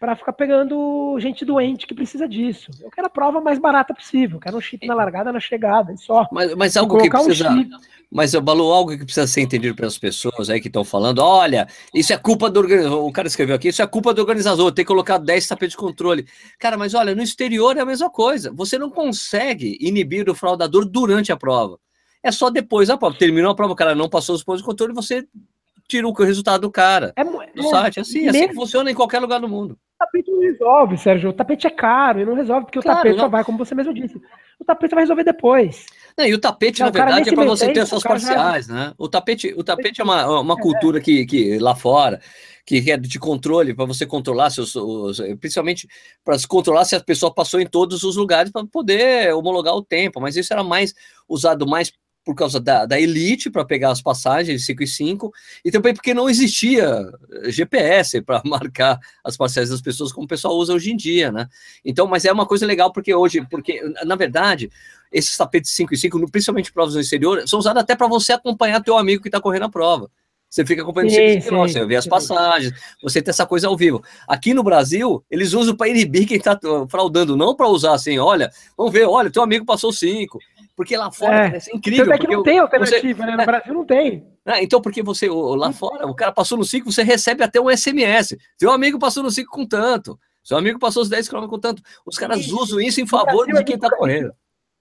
para 0.00 0.16
ficar 0.16 0.32
pegando 0.32 1.18
gente 1.20 1.44
doente 1.44 1.86
que 1.86 1.94
precisa 1.94 2.26
disso. 2.26 2.70
Eu 2.80 2.90
quero 2.90 3.06
a 3.06 3.10
prova 3.10 3.38
mais 3.38 3.58
barata 3.58 3.92
possível, 3.92 4.38
eu 4.38 4.40
quero 4.40 4.56
um 4.56 4.60
chip 4.60 4.86
na 4.86 4.94
largada, 4.94 5.30
na 5.30 5.38
chegada, 5.38 5.94
só. 5.98 6.26
Mas, 6.32 6.54
mas 6.54 6.76
algo 6.78 6.96
que 6.96 7.10
precisa. 7.10 7.50
Um 7.50 7.68
mas, 8.10 8.34
Balu, 8.34 8.72
algo 8.72 8.90
que 8.96 9.04
precisa 9.04 9.26
ser 9.26 9.42
entendido 9.42 9.76
pelas 9.76 9.96
pessoas 9.96 10.50
aí 10.50 10.60
que 10.60 10.66
estão 10.66 10.82
falando, 10.82 11.20
olha, 11.20 11.68
isso 11.94 12.12
é 12.12 12.16
culpa 12.16 12.50
do 12.50 12.58
organizador. 12.58 13.06
O 13.06 13.12
cara 13.12 13.28
escreveu 13.28 13.54
aqui, 13.54 13.68
isso 13.68 13.82
é 13.82 13.86
culpa 13.86 14.12
do 14.12 14.20
organizador, 14.20 14.72
tem 14.72 14.84
que 14.84 14.88
colocar 14.88 15.18
10 15.18 15.46
tapetes 15.46 15.72
de 15.72 15.76
controle. 15.76 16.26
Cara, 16.58 16.76
mas 16.78 16.94
olha, 16.94 17.14
no 17.14 17.22
exterior 17.22 17.76
é 17.76 17.80
a 17.80 17.86
mesma 17.86 18.10
coisa. 18.10 18.50
Você 18.52 18.78
não 18.78 18.90
consegue 18.90 19.78
inibir 19.80 20.28
o 20.28 20.34
fraudador 20.34 20.86
durante 20.86 21.30
a 21.30 21.36
prova. 21.36 21.78
É 22.22 22.32
só 22.32 22.50
depois 22.50 22.88
da 22.88 22.96
prova. 22.96 23.16
Terminou 23.16 23.52
a 23.52 23.54
prova, 23.54 23.74
o 23.74 23.76
cara 23.76 23.94
não 23.94 24.08
passou 24.08 24.34
os 24.34 24.42
pontos 24.42 24.62
de 24.62 24.66
controle, 24.66 24.92
você 24.92 25.24
tira 25.86 26.08
o 26.08 26.12
resultado 26.12 26.62
do 26.62 26.70
cara. 26.70 27.12
É, 27.14 27.22
do 27.22 27.42
é, 27.42 27.62
site. 27.62 27.98
É 27.98 28.00
assim, 28.02 28.28
assim 28.28 28.54
funciona 28.54 28.90
em 28.90 28.94
qualquer 28.94 29.20
lugar 29.20 29.40
do 29.40 29.48
mundo. 29.48 29.78
O 30.00 30.04
tapete 30.06 30.30
não 30.30 30.40
resolve, 30.40 30.96
Sérgio. 30.96 31.30
O 31.30 31.32
tapete 31.32 31.66
é 31.66 31.70
caro 31.70 32.20
e 32.20 32.24
não 32.24 32.34
resolve, 32.34 32.64
porque 32.64 32.80
claro, 32.80 33.00
o 33.00 33.02
tapete 33.02 33.16
não. 33.16 33.24
só 33.24 33.28
vai, 33.28 33.44
como 33.44 33.58
você 33.58 33.74
mesmo 33.74 33.92
disse. 33.92 34.16
O 34.58 34.64
tapete 34.64 34.94
vai 34.94 35.02
resolver 35.04 35.24
depois. 35.24 35.84
Não, 36.16 36.24
e 36.24 36.32
o 36.32 36.38
tapete, 36.38 36.80
não, 36.80 36.86
na 36.86 36.92
verdade, 36.92 37.28
é 37.28 37.34
para 37.34 37.44
você 37.44 37.70
ter 37.70 37.80
as 37.80 37.88
suas 37.88 38.02
parciais, 38.02 38.66
já... 38.66 38.74
né? 38.74 38.92
O 38.96 39.08
tapete, 39.08 39.52
o 39.56 39.62
tapete 39.62 40.00
é 40.00 40.04
uma, 40.04 40.40
uma 40.40 40.54
é. 40.54 40.62
cultura 40.62 41.00
que, 41.00 41.26
que 41.26 41.58
lá 41.58 41.74
fora 41.74 42.18
que 42.64 42.88
é 42.88 42.96
de 42.96 43.18
controle, 43.18 43.74
para 43.74 43.84
você 43.84 44.06
controlar 44.06 44.48
seus, 44.50 44.76
os, 44.76 45.18
principalmente 45.40 45.88
para 46.24 46.36
controlar 46.48 46.84
se 46.84 46.94
a 46.94 47.00
pessoa 47.00 47.34
passou 47.34 47.60
em 47.60 47.66
todos 47.66 48.04
os 48.04 48.14
lugares 48.14 48.52
para 48.52 48.64
poder 48.64 49.34
homologar 49.34 49.74
o 49.74 49.82
tempo, 49.82 50.20
mas 50.20 50.36
isso 50.36 50.52
era 50.52 50.62
mais 50.62 50.94
usado 51.28 51.66
mais 51.66 51.92
por 52.24 52.34
causa 52.34 52.60
da, 52.60 52.84
da 52.84 53.00
elite 53.00 53.50
para 53.50 53.64
pegar 53.64 53.90
as 53.90 54.02
passagens 54.02 54.60
de 54.60 54.66
5 54.66 54.82
e 54.82 54.86
5, 54.86 55.32
e 55.64 55.70
também 55.70 55.94
porque 55.94 56.12
não 56.12 56.28
existia 56.28 57.10
GPS 57.44 58.20
para 58.20 58.42
marcar 58.46 58.98
as 59.24 59.36
parcelas 59.36 59.70
das 59.70 59.80
pessoas 59.80 60.12
como 60.12 60.24
o 60.24 60.28
pessoal 60.28 60.54
usa 60.54 60.74
hoje 60.74 60.92
em 60.92 60.96
dia, 60.96 61.32
né? 61.32 61.48
Então, 61.84 62.06
mas 62.06 62.24
é 62.24 62.32
uma 62.32 62.46
coisa 62.46 62.66
legal 62.66 62.92
porque 62.92 63.14
hoje, 63.14 63.46
porque 63.50 63.82
na 64.04 64.16
verdade, 64.16 64.70
esses 65.10 65.36
tapetes 65.36 65.70
5 65.72 65.94
e 65.94 65.96
5, 65.96 66.30
principalmente 66.30 66.72
provas 66.72 66.94
no 66.94 67.00
exterior, 67.00 67.46
são 67.48 67.58
usados 67.58 67.82
até 67.82 67.96
para 67.96 68.06
você 68.06 68.32
acompanhar 68.32 68.82
teu 68.82 68.96
amigo 68.96 69.22
que 69.22 69.28
está 69.28 69.40
correndo 69.40 69.64
a 69.64 69.70
prova. 69.70 70.10
Você 70.50 70.66
fica 70.66 70.82
acompanhando 70.82 71.12
sim, 71.12 71.40
sim, 71.40 71.50
você 71.50 71.86
vê 71.86 71.94
as 71.94 72.08
passagens, 72.08 72.74
você 73.00 73.22
tem 73.22 73.30
essa 73.30 73.46
coisa 73.46 73.68
ao 73.68 73.76
vivo. 73.76 74.02
Aqui 74.26 74.52
no 74.52 74.64
Brasil, 74.64 75.24
eles 75.30 75.52
usam 75.52 75.76
para 75.76 75.88
inibir 75.88 76.26
quem 76.26 76.38
está 76.38 76.58
fraudando, 76.88 77.36
não 77.36 77.54
para 77.54 77.68
usar 77.68 77.94
assim, 77.94 78.18
olha, 78.18 78.50
vamos 78.76 78.92
ver, 78.92 79.06
olha, 79.06 79.30
teu 79.30 79.44
amigo 79.44 79.64
passou 79.64 79.92
cinco. 79.92 80.40
Porque 80.76 80.96
lá 80.96 81.10
fora 81.10 81.48
é, 81.48 81.56
é 81.56 81.76
incrível. 81.76 82.04
Então 82.04 82.14
é 82.14 82.18
que 82.18 82.26
não 82.26 82.42
tem 82.42 82.58
alternativa, 82.58 83.22
você, 83.22 83.30
né? 83.30 83.36
No 83.36 83.46
Brasil 83.46 83.74
não 83.74 83.84
tem. 83.84 84.26
Ah, 84.44 84.62
então, 84.62 84.80
porque 84.80 85.02
você, 85.02 85.28
lá 85.28 85.72
fora, 85.72 86.06
o 86.06 86.14
cara 86.14 86.32
passou 86.32 86.56
no 86.56 86.64
5, 86.64 86.90
você 86.90 87.02
recebe 87.02 87.42
até 87.42 87.60
um 87.60 87.68
SMS. 87.68 88.36
Seu 88.58 88.70
amigo 88.70 88.98
passou 88.98 89.22
no 89.22 89.30
5 89.30 89.50
com 89.50 89.66
tanto. 89.66 90.18
Seu 90.42 90.56
amigo 90.56 90.78
passou 90.78 91.02
os 91.02 91.08
10 91.08 91.28
km 91.28 91.46
com 91.46 91.58
tanto. 91.58 91.82
Os 92.04 92.16
caras 92.16 92.40
isso. 92.40 92.58
usam 92.58 92.80
isso 92.80 93.00
em 93.00 93.06
favor 93.06 93.46
de 93.46 93.64
quem 93.64 93.76
está 93.76 93.90
correndo. 93.90 94.32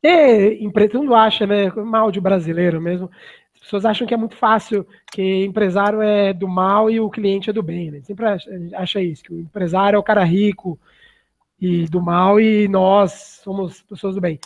É, 0.01 0.55
todo 0.87 1.01
mundo 1.01 1.15
acha, 1.15 1.45
né? 1.45 1.69
Mal 1.71 2.11
de 2.11 2.21
brasileiro 2.21 2.79
mesmo. 2.81 3.11
As 3.53 3.59
pessoas 3.61 3.85
acham 3.85 4.07
que 4.07 4.13
é 4.13 4.17
muito 4.17 4.37
fácil, 4.37 4.87
que 5.11 5.43
empresário 5.43 6.01
é 6.01 6.33
do 6.33 6.47
mal 6.47 6.89
e 6.89 6.99
o 6.99 7.09
cliente 7.09 7.49
é 7.49 7.53
do 7.53 7.61
bem. 7.61 7.91
Né? 7.91 8.01
Sempre 8.01 8.25
acha, 8.25 8.49
acha 8.75 9.01
isso, 9.01 9.21
que 9.23 9.33
o 9.33 9.39
empresário 9.39 9.97
é 9.97 9.99
o 9.99 10.03
cara 10.03 10.23
rico, 10.23 10.79
e 11.61 11.85
do 11.87 12.01
mal 12.01 12.39
e 12.39 12.67
nós 12.67 13.41
somos 13.43 13.81
pessoas 13.81 14.15
do 14.15 14.21
bem. 14.21 14.39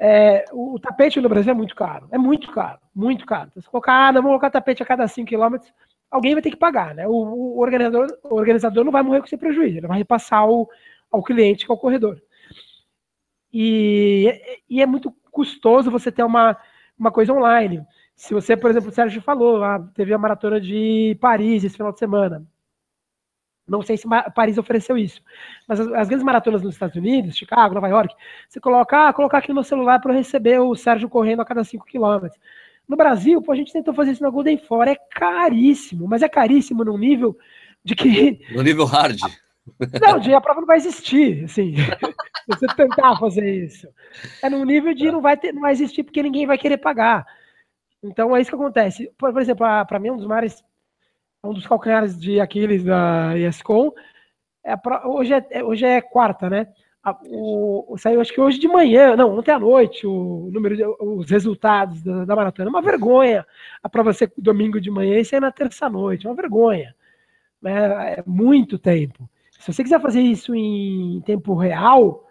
É, 0.00 0.44
o 0.52 0.78
tapete 0.78 1.20
no 1.20 1.28
Brasil 1.28 1.50
é 1.50 1.54
muito 1.54 1.74
caro, 1.74 2.08
é 2.12 2.18
muito 2.18 2.52
caro, 2.52 2.78
muito 2.94 3.26
caro. 3.26 3.48
Então, 3.50 3.62
se 3.62 3.68
colocar, 3.68 4.08
ah, 4.08 4.12
não 4.12 4.22
vamos 4.22 4.38
colocar 4.38 4.50
tapete 4.50 4.82
a 4.82 4.86
cada 4.86 5.08
5 5.08 5.28
quilômetros, 5.28 5.72
alguém 6.10 6.34
vai 6.34 6.42
ter 6.42 6.50
que 6.50 6.56
pagar, 6.56 6.94
né? 6.94 7.06
O, 7.08 7.12
o, 7.12 7.58
organizador, 7.58 8.06
o 8.22 8.34
organizador 8.36 8.84
não 8.84 8.92
vai 8.92 9.02
morrer 9.02 9.20
com 9.20 9.26
esse 9.26 9.36
prejuízo, 9.36 9.78
ele 9.78 9.86
vai 9.88 9.98
repassar 9.98 10.48
o, 10.48 10.68
ao 11.10 11.22
cliente, 11.22 11.66
que 11.66 11.72
é 11.72 11.74
o 11.74 11.78
corredor. 11.78 12.20
E, 13.52 14.40
e 14.68 14.80
é 14.80 14.86
muito 14.86 15.12
custoso 15.32 15.90
você 15.90 16.12
ter 16.12 16.22
uma, 16.22 16.56
uma 16.98 17.10
coisa 17.10 17.32
online. 17.32 17.84
Se 18.14 18.34
você, 18.34 18.56
por 18.56 18.70
exemplo, 18.70 18.90
o 18.90 18.92
Sérgio 18.92 19.22
falou, 19.22 19.64
ah, 19.64 19.80
teve 19.94 20.12
a 20.12 20.18
maratona 20.18 20.60
de 20.60 21.16
Paris 21.20 21.64
esse 21.64 21.76
final 21.76 21.92
de 21.92 21.98
semana. 21.98 22.46
Não 23.68 23.82
sei 23.82 23.96
se 23.96 24.08
Paris 24.34 24.56
ofereceu 24.56 24.96
isso. 24.96 25.20
Mas 25.66 25.78
as, 25.78 25.86
as, 25.88 26.08
grandes 26.08 26.24
maratonas 26.24 26.62
nos 26.62 26.74
Estados 26.74 26.96
Unidos, 26.96 27.36
Chicago, 27.36 27.74
Nova 27.74 27.88
York, 27.88 28.14
você 28.48 28.58
coloca, 28.58 29.08
ah, 29.08 29.12
colocar 29.12 29.38
aqui 29.38 29.48
no 29.48 29.54
meu 29.54 29.64
celular 29.64 30.00
para 30.00 30.14
receber 30.14 30.58
o 30.60 30.74
Sérgio 30.74 31.08
correndo 31.08 31.42
a 31.42 31.44
cada 31.44 31.62
5 31.62 31.84
quilômetros. 31.84 32.40
No 32.88 32.96
Brasil, 32.96 33.42
pô, 33.42 33.52
a 33.52 33.56
gente 33.56 33.72
tentou 33.72 33.92
fazer 33.92 34.12
isso 34.12 34.22
na 34.22 34.30
Golden 34.30 34.56
Fora, 34.56 34.92
é 34.92 34.96
caríssimo, 34.96 36.08
mas 36.08 36.22
é 36.22 36.28
caríssimo 36.28 36.82
num 36.82 36.96
nível 36.96 37.36
de 37.84 37.94
que. 37.94 38.40
No 38.56 38.62
nível 38.62 38.86
hard. 38.86 39.18
Não, 40.00 40.18
de 40.18 40.32
a 40.32 40.40
prova 40.40 40.60
não 40.60 40.66
vai 40.66 40.78
existir, 40.78 41.44
assim. 41.44 41.74
você 42.48 42.66
tentar 42.68 43.18
fazer 43.18 43.66
isso. 43.66 43.86
É 44.42 44.48
num 44.48 44.64
nível 44.64 44.94
de 44.94 45.10
não 45.12 45.20
vai, 45.20 45.36
ter, 45.36 45.52
não 45.52 45.60
vai 45.60 45.72
existir 45.72 46.02
porque 46.02 46.22
ninguém 46.22 46.46
vai 46.46 46.56
querer 46.56 46.78
pagar. 46.78 47.26
Então 48.02 48.34
é 48.34 48.40
isso 48.40 48.50
que 48.50 48.56
acontece. 48.56 49.12
Por, 49.18 49.30
por 49.30 49.42
exemplo, 49.42 49.66
para 49.86 49.98
mim, 49.98 50.10
um 50.10 50.16
dos 50.16 50.26
maiores 50.26 50.64
um 51.48 51.54
dos 51.54 51.66
calcanhares 51.66 52.18
de 52.18 52.40
Aquiles 52.40 52.84
da 52.84 53.36
ESCOM. 53.38 53.92
É 54.64 54.74
hoje, 55.06 55.32
é, 55.50 55.64
hoje 55.64 55.84
é 55.84 56.00
quarta, 56.00 56.50
né? 56.50 56.68
O, 57.26 57.96
saiu 57.96 58.20
acho 58.20 58.32
que 58.32 58.40
hoje 58.40 58.58
de 58.58 58.68
manhã, 58.68 59.16
não, 59.16 59.38
ontem 59.38 59.52
à 59.52 59.58
noite, 59.58 60.06
o 60.06 60.50
número 60.52 60.76
de, 60.76 60.84
os 60.84 61.30
resultados 61.30 62.02
da, 62.02 62.24
da 62.24 62.36
maratona. 62.36 62.68
É 62.68 62.70
uma 62.70 62.82
vergonha 62.82 63.46
a 63.82 63.88
prova 63.88 64.12
ser 64.12 64.30
domingo 64.36 64.80
de 64.80 64.90
manhã 64.90 65.18
e 65.18 65.24
ser 65.24 65.40
na 65.40 65.50
terça-noite. 65.50 66.26
É 66.26 66.30
uma 66.30 66.36
vergonha. 66.36 66.94
É, 67.64 67.70
é, 68.20 68.24
muito 68.26 68.78
tempo. 68.78 69.28
Se 69.58 69.72
você 69.72 69.82
quiser 69.82 70.00
fazer 70.00 70.20
isso 70.20 70.54
em 70.54 71.20
tempo 71.22 71.54
real, 71.54 72.28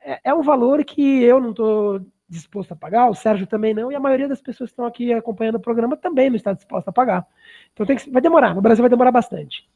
é, 0.00 0.20
é 0.24 0.34
um 0.34 0.42
valor 0.42 0.84
que 0.84 1.22
eu 1.22 1.40
não 1.40 1.50
estou 1.50 2.00
disposto 2.28 2.72
a 2.72 2.76
pagar, 2.76 3.08
o 3.08 3.14
Sérgio 3.14 3.46
também 3.46 3.72
não, 3.72 3.90
e 3.90 3.94
a 3.94 4.00
maioria 4.00 4.28
das 4.28 4.40
pessoas 4.40 4.70
que 4.70 4.74
estão 4.74 4.86
aqui 4.86 5.12
acompanhando 5.12 5.56
o 5.56 5.60
programa 5.60 5.96
também 5.96 6.28
não 6.28 6.36
está 6.36 6.52
disposta 6.52 6.90
a 6.90 6.92
pagar. 6.92 7.26
Então 7.72 7.86
tem 7.86 7.96
que, 7.96 8.10
vai 8.10 8.20
demorar, 8.20 8.54
no 8.54 8.60
Brasil 8.60 8.82
vai 8.82 8.90
demorar 8.90 9.10
bastante. 9.10 9.66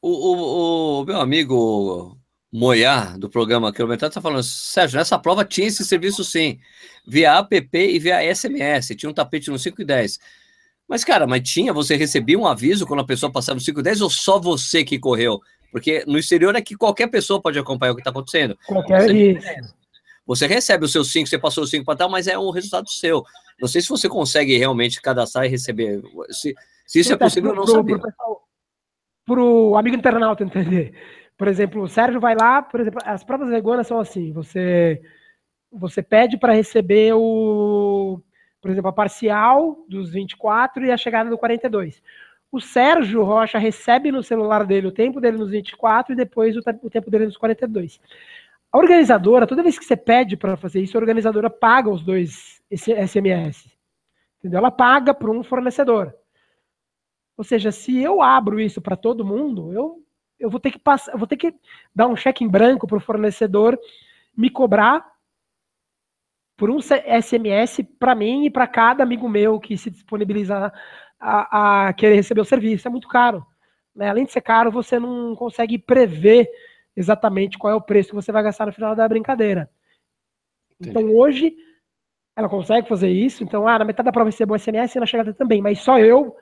O, 0.00 0.10
o, 0.10 1.02
o 1.02 1.04
meu 1.04 1.20
amigo 1.20 2.18
Moiá, 2.52 3.16
do 3.16 3.30
programa 3.30 3.72
Quilometrado, 3.72 4.10
está 4.10 4.20
falando, 4.20 4.42
Sérgio, 4.42 4.98
nessa 4.98 5.18
prova 5.18 5.44
tinha 5.44 5.68
esse 5.68 5.84
serviço 5.84 6.22
sim, 6.22 6.58
via 7.06 7.38
app 7.38 7.78
e 7.78 7.98
via 7.98 8.34
SMS, 8.34 8.94
tinha 8.94 9.08
um 9.08 9.14
tapete 9.14 9.50
no 9.50 9.58
5 9.58 9.80
e 9.80 9.84
10. 9.84 10.18
Mas, 10.86 11.04
cara, 11.04 11.26
mas 11.26 11.40
tinha, 11.48 11.72
você 11.72 11.96
recebia 11.96 12.38
um 12.38 12.46
aviso 12.46 12.86
quando 12.86 13.00
a 13.00 13.06
pessoa 13.06 13.32
passava 13.32 13.54
no 13.54 13.60
5 13.62 13.80
e 13.80 13.82
10 13.82 14.02
ou 14.02 14.10
só 14.10 14.38
você 14.38 14.84
que 14.84 14.98
correu? 14.98 15.40
Porque 15.70 16.04
no 16.06 16.18
exterior 16.18 16.54
é 16.54 16.60
que 16.60 16.76
qualquer 16.76 17.06
pessoa 17.06 17.40
pode 17.40 17.58
acompanhar 17.58 17.92
o 17.92 17.94
que 17.94 18.02
está 18.02 18.10
acontecendo. 18.10 18.58
Qualquer 18.66 19.10
isso. 19.10 19.74
Você 20.26 20.46
recebe 20.46 20.84
os 20.84 20.92
seus 20.92 21.10
5, 21.10 21.28
você 21.28 21.38
passou 21.38 21.64
os 21.64 21.70
5 21.70 21.84
para 21.84 21.96
tal, 21.96 22.10
mas 22.10 22.26
é 22.26 22.38
um 22.38 22.50
resultado 22.50 22.88
seu. 22.88 23.24
Não 23.60 23.68
sei 23.68 23.80
se 23.80 23.88
você 23.88 24.08
consegue 24.08 24.56
realmente 24.56 25.00
cadastrar 25.00 25.44
e 25.44 25.48
receber. 25.48 26.02
Se, 26.30 26.54
se 26.86 27.00
isso 27.00 27.12
é 27.12 27.16
possível, 27.16 27.50
eu 27.50 27.56
não 27.56 27.66
sabia. 27.66 27.98
Para 29.24 29.40
o 29.40 29.76
amigo 29.76 29.96
internauta 29.96 30.42
entender. 30.44 30.94
Por 31.36 31.48
exemplo, 31.48 31.82
o 31.82 31.88
Sérgio 31.88 32.20
vai 32.20 32.36
lá, 32.36 32.62
por 32.62 32.80
exemplo, 32.80 33.00
as 33.04 33.24
provas 33.24 33.48
veganas 33.48 33.86
são 33.86 33.98
assim: 33.98 34.32
você, 34.32 35.02
você 35.72 36.02
pede 36.02 36.36
para 36.36 36.52
receber 36.52 37.14
o, 37.14 38.20
por 38.60 38.70
exemplo, 38.70 38.90
a 38.90 38.92
parcial 38.92 39.84
dos 39.88 40.10
24 40.12 40.84
e 40.84 40.90
a 40.92 40.96
chegada 40.96 41.28
do 41.28 41.36
42. 41.36 42.00
O 42.50 42.60
Sérgio 42.60 43.24
Rocha 43.24 43.58
recebe 43.58 44.12
no 44.12 44.22
celular 44.22 44.64
dele 44.66 44.86
o 44.86 44.92
tempo 44.92 45.20
dele 45.20 45.38
nos 45.38 45.50
24 45.50 46.12
e 46.12 46.16
depois 46.16 46.56
o, 46.56 46.60
o 46.82 46.90
tempo 46.90 47.10
dele 47.10 47.26
nos 47.26 47.36
42. 47.36 47.98
A 48.72 48.78
organizadora, 48.78 49.46
toda 49.46 49.62
vez 49.62 49.78
que 49.78 49.84
você 49.84 49.96
pede 49.96 50.36
para 50.36 50.56
fazer 50.56 50.80
isso, 50.80 50.96
a 50.96 51.00
organizadora 51.00 51.50
paga 51.50 51.90
os 51.90 52.02
dois 52.02 52.62
SMS. 52.74 53.70
Entendeu? 54.38 54.58
Ela 54.58 54.70
paga 54.70 55.12
para 55.12 55.30
um 55.30 55.42
fornecedor. 55.42 56.14
Ou 57.36 57.44
seja, 57.44 57.70
se 57.70 58.00
eu 58.00 58.22
abro 58.22 58.58
isso 58.58 58.80
para 58.80 58.96
todo 58.96 59.24
mundo, 59.24 59.72
eu, 59.72 60.02
eu 60.38 60.48
vou 60.48 60.58
ter 60.58 60.70
que 60.70 60.78
passar, 60.78 61.16
vou 61.16 61.26
ter 61.26 61.36
que 61.36 61.54
dar 61.94 62.06
um 62.06 62.16
cheque 62.16 62.44
em 62.44 62.48
branco 62.48 62.86
para 62.86 62.96
o 62.96 63.00
fornecedor 63.00 63.78
me 64.36 64.48
cobrar 64.48 65.12
por 66.56 66.70
um 66.70 66.78
SMS 66.80 67.84
para 67.98 68.14
mim 68.14 68.46
e 68.46 68.50
para 68.50 68.66
cada 68.66 69.02
amigo 69.02 69.28
meu 69.28 69.58
que 69.60 69.76
se 69.76 69.90
disponibilizar 69.90 70.72
a, 71.18 71.88
a, 71.88 71.92
querer 71.92 72.14
receber 72.14 72.40
o 72.40 72.44
serviço. 72.44 72.88
É 72.88 72.90
muito 72.90 73.08
caro. 73.08 73.44
Né? 73.94 74.08
Além 74.08 74.24
de 74.24 74.32
ser 74.32 74.40
caro, 74.40 74.70
você 74.70 74.98
não 74.98 75.34
consegue 75.34 75.78
prever 75.78 76.48
exatamente 76.96 77.58
qual 77.58 77.72
é 77.72 77.76
o 77.76 77.80
preço 77.80 78.10
que 78.10 78.14
você 78.14 78.32
vai 78.32 78.42
gastar 78.42 78.66
no 78.66 78.72
final 78.72 78.94
da 78.94 79.08
brincadeira. 79.08 79.70
Entendi. 80.80 80.90
Então 80.90 81.16
hoje 81.16 81.54
ela 82.36 82.48
consegue 82.48 82.88
fazer 82.88 83.10
isso, 83.10 83.44
então 83.44 83.68
ah, 83.68 83.78
na 83.78 83.84
metade 83.84 84.06
da 84.06 84.12
prova 84.12 84.30
recebo 84.30 84.54
um 84.54 84.58
SMS 84.58 84.94
e 84.94 85.00
na 85.00 85.06
chegada 85.06 85.34
também, 85.34 85.60
mas 85.60 85.80
só 85.80 85.98
eu, 85.98 86.34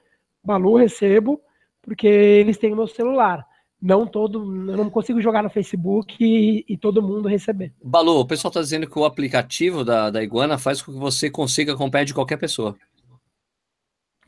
Balu, 0.43 0.77
recebo, 0.77 1.41
porque 1.83 2.07
eles 2.07 2.59
têm 2.59 2.73
o 2.73 2.77
meu 2.77 2.87
celular. 2.87 3.45
Não 3.83 4.07
todo, 4.07 4.41
eu 4.71 4.77
não 4.77 4.91
consigo 4.91 5.23
jogar 5.23 5.43
no 5.43 5.49
Facebook 5.49 6.17
e, 6.21 6.65
e 6.69 6.77
todo 6.77 7.03
mundo 7.03 7.29
receber. 7.29 7.73
Balu, 7.83 8.21
o 8.21 8.27
pessoal 8.27 8.51
está 8.51 8.61
dizendo 8.61 8.89
que 8.89 8.99
o 8.99 9.07
aplicativo 9.07 9.83
da, 9.83 10.11
da 10.11 10.23
Iguana 10.23 10.59
faz 10.59 10.83
com 10.83 10.93
que 10.93 10.99
você 10.99 11.31
consiga 11.31 11.73
acompanhar 11.73 12.05
de 12.05 12.13
qualquer 12.13 12.37
pessoa. 12.37 12.77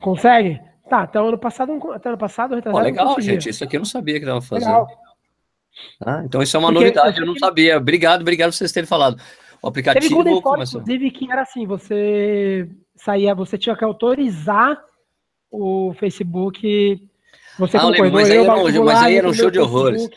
Consegue? 0.00 0.58
Tá, 0.88 1.06
então 1.08 1.28
ano 1.28 1.38
passado, 1.38 1.72
até 1.92 2.08
ano 2.08 2.18
passado, 2.18 2.60
oh, 2.66 2.78
legal, 2.80 3.20
gente, 3.20 3.48
isso 3.48 3.62
aqui 3.62 3.76
eu 3.76 3.80
não 3.80 3.84
sabia 3.86 4.14
que 4.14 4.24
estava 4.24 4.40
fazendo. 4.40 4.68
Legal. 4.68 5.01
Ah, 6.04 6.22
então 6.24 6.42
isso 6.42 6.56
é 6.56 6.60
uma 6.60 6.68
Porque 6.68 6.84
novidade, 6.84 7.18
eu, 7.18 7.24
eu 7.24 7.26
não 7.26 7.38
sabia. 7.38 7.76
Obrigado, 7.76 8.20
obrigado 8.20 8.50
por 8.50 8.56
vocês 8.56 8.72
terem 8.72 8.86
falado. 8.86 9.20
O 9.62 9.68
aplicativo 9.68 10.22
Teve 10.24 10.40
Golden 10.40 10.64
inclusive, 10.64 11.10
que 11.10 11.30
era 11.30 11.42
assim, 11.42 11.66
você 11.66 12.68
saía, 12.96 13.34
você 13.34 13.56
tinha 13.56 13.76
que 13.76 13.84
autorizar 13.84 14.82
o 15.50 15.94
Facebook. 15.94 17.00
Você 17.58 17.76
ah, 17.76 17.88
lembro, 17.88 18.12
mas, 18.12 18.30
aí 18.30 18.38
era, 18.38 18.54
um, 18.54 18.84
mas 18.84 19.02
aí 19.02 19.16
era 19.16 19.28
um 19.28 19.32
show 19.32 19.50
de 19.50 19.60
horrores. 19.60 20.08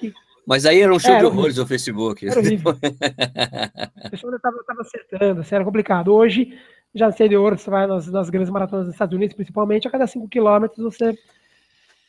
Mas 0.47 0.65
aí 0.65 0.81
era 0.81 0.93
um 0.93 0.99
show 0.99 1.13
é, 1.13 1.19
de 1.19 1.25
horrores 1.25 1.57
o 1.57 1.65
Facebook. 1.65 2.27
Era 2.27 2.39
horrível. 2.39 2.73
pessoa 4.09 4.35
estava 4.35 4.57
acertando, 4.79 5.41
assim, 5.41 5.55
era 5.55 5.65
complicado. 5.65 6.13
Hoje, 6.13 6.57
já 6.93 7.11
sei 7.11 7.27
de 7.27 7.35
ouro, 7.35 7.57
você 7.57 7.69
vai 7.69 7.85
nas, 7.85 8.07
nas 8.07 8.29
grandes 8.29 8.49
maratonas 8.49 8.85
dos 8.85 8.95
Estados 8.95 9.15
Unidos, 9.15 9.35
principalmente, 9.35 9.87
a 9.87 9.91
cada 9.91 10.07
5 10.07 10.27
quilômetros 10.29 10.83
você 10.83 11.17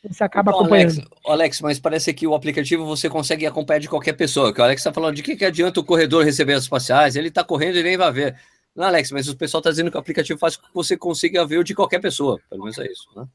você 0.03 0.23
acaba 0.23 0.51
então, 0.51 0.61
acompanhando. 0.61 0.97
Alex, 0.99 1.11
Alex, 1.25 1.61
mas 1.61 1.79
parece 1.79 2.13
que 2.13 2.27
o 2.27 2.35
aplicativo 2.35 2.85
você 2.85 3.09
consegue 3.09 3.45
acompanhar 3.45 3.79
de 3.79 3.89
qualquer 3.89 4.13
pessoa. 4.13 4.53
Que 4.53 4.61
o 4.61 4.63
Alex 4.63 4.81
está 4.81 4.93
falando 4.93 5.15
de 5.15 5.23
que, 5.23 5.35
que 5.35 5.45
adianta 5.45 5.79
o 5.79 5.83
corredor 5.83 6.23
receber 6.23 6.53
as 6.53 6.67
parciais, 6.67 7.15
ele 7.15 7.29
está 7.29 7.43
correndo 7.43 7.77
e 7.77 7.83
nem 7.83 7.97
vai 7.97 8.11
ver. 8.11 8.35
Não, 8.75 8.85
Alex, 8.85 9.11
mas 9.11 9.27
o 9.27 9.35
pessoal 9.35 9.59
está 9.59 9.71
dizendo 9.71 9.89
que 9.89 9.97
o 9.97 9.99
aplicativo 9.99 10.39
faz 10.39 10.55
com 10.55 10.67
que 10.67 10.73
você 10.73 10.95
consiga 10.95 11.45
ver 11.45 11.57
o 11.57 11.63
de 11.63 11.73
qualquer 11.73 11.99
pessoa. 11.99 12.39
Pelo 12.49 12.63
menos 12.63 12.77
é 12.77 12.85
isso, 12.85 13.09
né? 13.15 13.25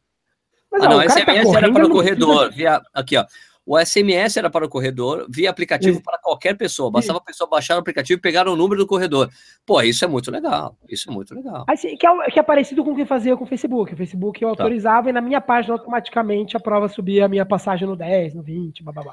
Mas, 0.71 0.85
ah, 0.85 0.89
não, 0.89 1.03
SMS 1.03 1.51
tá 1.51 1.59
era 1.59 1.73
para 1.73 1.87
o 1.87 1.91
corredor. 1.91 2.53
Via, 2.53 2.81
aqui, 2.95 3.17
ó. 3.17 3.27
O 3.65 3.79
SMS 3.79 4.37
era 4.37 4.51
para 4.51 4.67
o 4.67 4.69
corredor, 4.69 5.27
via 5.31 5.49
aplicativo 5.49 5.95
isso. 5.95 6.03
para 6.03 6.19
qualquer 6.19 6.57
pessoa. 6.57 6.91
Bastava 6.91 7.19
isso. 7.19 7.23
a 7.23 7.27
pessoa 7.27 7.49
baixar 7.51 7.77
o 7.77 7.79
aplicativo 7.79 8.19
e 8.19 8.21
pegar 8.21 8.49
o 8.49 8.57
número 8.57 8.81
do 8.81 8.87
corredor. 8.87 9.31
Pô, 9.65 9.81
isso 9.81 10.05
é 10.05 10.09
muito 10.09 10.31
legal. 10.33 10.77
Isso 10.89 11.09
é 11.09 11.13
muito 11.13 11.33
legal. 11.33 11.65
Assim, 11.69 11.97
que, 11.97 12.05
é, 12.05 12.31
que 12.31 12.39
é 12.41 12.43
parecido 12.43 12.85
com 12.85 12.93
o 12.93 12.97
que 12.97 13.07
fazia 13.07 13.37
com 13.37 13.45
o 13.45 13.47
Facebook. 13.47 13.95
O 13.95 13.97
Facebook 13.97 14.43
eu 14.43 14.57
tá. 14.57 14.65
autorizava 14.65 15.11
e 15.11 15.13
na 15.13 15.21
minha 15.21 15.41
página 15.41 15.75
automaticamente 15.75 16.57
a 16.57 16.61
prova 16.61 16.89
subia 16.89 17.27
a 17.27 17.29
minha 17.29 17.47
passagem 17.47 17.87
no 17.87 17.95
10, 17.95 18.35
no 18.35 18.43
20, 18.43 18.83
bababá. 18.83 19.13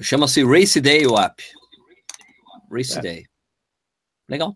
Chama-se 0.00 0.44
Race 0.44 0.80
Day 0.80 1.04
o 1.06 1.18
app. 1.18 1.42
Race 2.70 2.96
é. 2.98 3.02
Day. 3.02 3.24
Legal. 4.28 4.54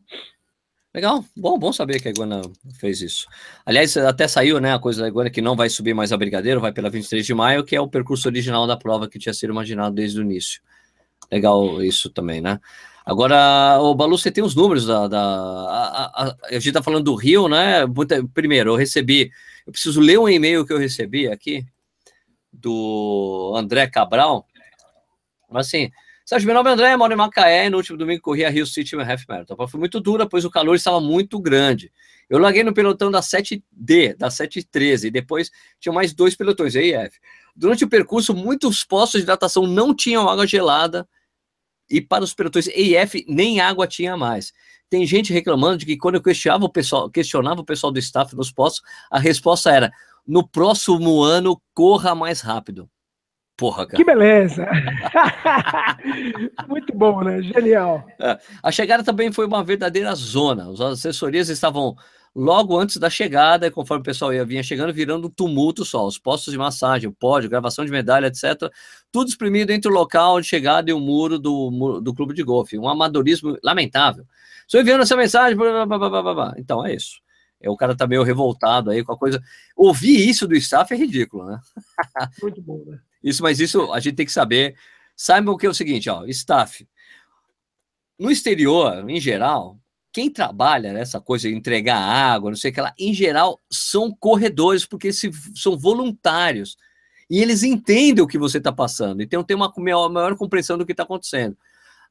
Legal, 0.97 1.22
bom, 1.36 1.59
bom 1.59 1.74
saber 1.74 2.01
que 2.01 2.09
a 2.09 2.11
Iguana 2.11 2.40
fez 2.80 3.03
isso. 3.03 3.26
Aliás, 3.66 3.94
até 3.99 4.26
saiu, 4.26 4.59
né, 4.59 4.72
a 4.72 4.78
coisa 4.78 5.03
da 5.03 5.09
Iguana 5.09 5.28
que 5.28 5.42
não 5.42 5.55
vai 5.55 5.68
subir 5.68 5.92
mais 5.92 6.11
a 6.11 6.16
Brigadeiro, 6.16 6.59
vai 6.59 6.72
pela 6.72 6.88
23 6.88 7.26
de 7.26 7.34
maio, 7.34 7.62
que 7.62 7.76
é 7.76 7.80
o 7.82 7.86
percurso 7.86 8.26
original 8.26 8.66
da 8.66 8.78
prova 8.78 9.07
que 9.07 9.18
tinha 9.18 9.34
sido 9.34 9.51
imaginado 9.51 9.94
desde 9.94 10.18
o 10.18 10.22
início. 10.22 10.62
Legal 11.30 11.82
isso 11.82 12.09
também, 12.09 12.40
né? 12.40 12.59
Agora, 13.05 13.78
o 13.78 13.94
Balu, 13.94 14.16
você 14.16 14.30
tem 14.32 14.42
os 14.42 14.55
números 14.55 14.86
da. 14.86 15.07
da 15.07 15.20
a, 15.20 16.28
a, 16.28 16.36
a, 16.44 16.53
gente 16.59 16.72
tá 16.72 16.82
falando 16.82 17.05
do 17.05 17.14
Rio, 17.14 17.47
né? 17.47 17.82
Primeiro, 18.32 18.70
eu 18.70 18.76
recebi. 18.76 19.30
Eu 19.66 19.72
preciso 19.72 20.01
ler 20.01 20.18
um 20.18 20.28
e-mail 20.28 20.64
que 20.64 20.72
eu 20.72 20.78
recebi 20.78 21.28
aqui 21.28 21.66
do 22.51 23.53
André 23.55 23.86
Cabral. 23.86 24.47
Mas 25.51 25.66
assim, 25.66 25.90
Sérgio, 26.29 26.49
meu 26.49 26.57
nome 26.57 26.68
é 26.68 26.72
André, 26.72 26.97
moro 26.97 27.12
em 27.12 27.16
Macaé, 27.16 27.70
no 27.70 27.77
último 27.77 27.97
domingo 27.97 28.20
corri 28.20 28.45
a 28.45 28.51
Rio 28.51 28.66
City 28.66 28.97
Half 28.97 29.27
Marathon. 29.29 29.68
Foi 29.68 29.79
muito 29.79 30.01
dura, 30.01 30.29
pois 30.29 30.45
o 30.45 30.51
calor 30.51 30.74
estava 30.74 31.01
muito 31.01 31.39
grande. 31.39 31.93
Eu 32.29 32.41
larguei 32.41 32.64
no 32.64 32.74
pelotão 32.74 33.12
da 33.12 33.20
7D, 33.20 34.16
da 34.16 34.29
713, 34.29 35.07
e 35.07 35.11
depois 35.12 35.53
tinha 35.79 35.93
mais 35.93 36.12
dois 36.12 36.35
pelotões, 36.35 36.74
aí 36.74 36.93
F. 36.93 37.20
Durante 37.55 37.85
o 37.85 37.89
percurso, 37.89 38.35
muitos 38.35 38.83
postos 38.83 39.20
de 39.20 39.22
hidratação 39.22 39.68
não 39.68 39.95
tinham 39.95 40.29
água 40.29 40.49
gelada, 40.49 41.09
e 41.89 42.01
para 42.01 42.24
os 42.24 42.35
pelotões 42.35 42.66
E 42.66 42.89
e 42.89 42.97
F 42.97 43.24
nem 43.29 43.61
água 43.61 43.87
tinha 43.87 44.16
mais. 44.16 44.53
Tem 44.91 45.07
gente 45.07 45.33
reclamando 45.33 45.79
de 45.79 45.87
que 45.87 45.97
quando 45.97 46.16
eu 46.16 46.22
questionava 46.22 46.64
o 46.64 46.68
pessoal, 46.68 47.09
questionava 47.09 47.61
o 47.61 47.64
pessoal 47.64 47.93
do 47.93 48.01
staff 48.01 48.35
nos 48.35 48.51
postos, 48.51 48.83
a 49.12 49.20
resposta 49.20 49.70
era: 49.70 49.93
no 50.27 50.45
próximo 50.45 51.22
ano 51.22 51.62
corra 51.72 52.16
mais 52.16 52.41
rápido. 52.41 52.91
Porra, 53.57 53.87
cara. 53.87 53.97
Que 53.97 54.05
beleza! 54.05 54.69
Muito 56.69 56.95
bom, 56.95 57.25
né? 57.25 57.41
Genial. 57.43 58.07
É, 58.21 58.39
a 58.63 58.71
chegada 58.71 59.03
também 59.03 59.33
foi 59.33 59.47
uma 59.47 59.65
verdadeira 59.65 60.15
zona. 60.15 60.71
As 60.71 60.81
assessorias 60.81 61.49
estavam 61.49 61.97
logo 62.35 62.79
antes 62.79 62.99
da 62.99 63.09
chegada, 63.09 63.71
conforme 63.71 64.03
o 64.03 64.05
pessoal 64.05 64.31
ia 64.35 64.45
vinha 64.45 64.63
chegando, 64.63 64.93
virando 64.93 65.29
um 65.29 65.31
tumulto 65.31 65.87
só. 65.87 66.07
Os 66.07 66.19
postos 66.19 66.53
de 66.53 66.59
massagem, 66.59 67.09
o 67.09 67.13
pódio, 67.15 67.49
gravação 67.49 67.83
de 67.83 67.91
medalha, 67.91 68.27
etc. 68.27 68.71
Tudo 69.11 69.29
exprimido 69.29 69.71
entre 69.71 69.91
o 69.91 69.95
local 69.95 70.39
de 70.39 70.47
chegada 70.47 70.91
e 70.91 70.93
o 70.93 71.01
muro 71.01 71.39
do, 71.39 72.01
do 72.03 72.15
clube 72.15 72.35
de 72.35 72.43
golfe. 72.43 72.79
Um 72.79 72.87
amadorismo 72.87 73.57
lamentável. 73.65 74.27
Estou 74.67 74.83
enviando 74.83 75.01
essa 75.01 75.17
mensagem. 75.17 75.57
Blá, 75.57 75.87
blá, 75.87 76.35
blá, 76.35 76.55
então, 76.59 76.85
é 76.85 76.95
isso. 76.95 77.23
É, 77.59 77.71
o 77.71 77.77
cara 77.77 77.97
tá 77.97 78.07
meio 78.07 78.23
revoltado 78.23 78.91
aí 78.91 79.03
com 79.03 79.13
a 79.13 79.19
coisa. 79.19 79.43
Ouvir 79.75 80.29
isso 80.29 80.47
do 80.47 80.55
staff 80.55 80.93
é 80.93 80.97
ridículo, 80.97 81.47
né? 81.47 81.59
Muito 82.43 82.61
bom, 82.61 82.85
né? 82.87 82.99
Isso, 83.27 83.43
mas 83.43 83.59
isso 83.59 83.93
a 83.93 83.99
gente 83.99 84.14
tem 84.14 84.24
que 84.24 84.31
saber. 84.33 84.77
Saibam 85.16 85.57
que 85.57 85.66
é 85.66 85.68
o 85.68 85.74
seguinte, 85.74 86.09
ó, 86.09 86.24
staff. 86.27 86.87
No 88.16 88.31
exterior, 88.31 89.11
em 89.11 89.20
geral, 89.20 89.77
quem 90.12 90.31
trabalha 90.31 90.93
nessa 90.93 91.20
coisa 91.20 91.49
entregar 91.49 91.99
água, 91.99 92.51
não 92.51 92.57
sei 92.57 92.70
o 92.70 92.74
que 92.74 92.81
lá, 92.81 92.95
em 92.97 93.12
geral, 93.12 93.61
são 93.68 94.14
corredores, 94.14 94.87
porque 94.87 95.12
se, 95.12 95.33
são 95.57 95.77
voluntários. 95.77 96.77
E 97.29 97.43
eles 97.43 97.64
entendem 97.64 98.22
o 98.22 98.29
que 98.29 98.39
você 98.39 98.59
está 98.59 98.70
passando. 98.70 99.20
Então 99.20 99.43
tem 99.43 99.57
uma 99.57 99.72
maior, 99.77 100.09
maior 100.09 100.37
compreensão 100.37 100.79
do 100.79 100.87
que 100.87 100.93
está 100.93 101.03
acontecendo. 101.03 101.59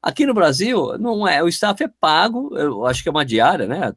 Aqui 0.02 0.26
no 0.26 0.34
Brasil, 0.34 0.98
não 0.98 1.26
é, 1.26 1.42
o 1.42 1.48
staff 1.48 1.82
é 1.82 1.88
pago, 1.88 2.54
eu 2.58 2.84
acho 2.84 3.02
que 3.02 3.08
é 3.08 3.12
uma 3.12 3.24
diária, 3.24 3.66
né? 3.66 3.94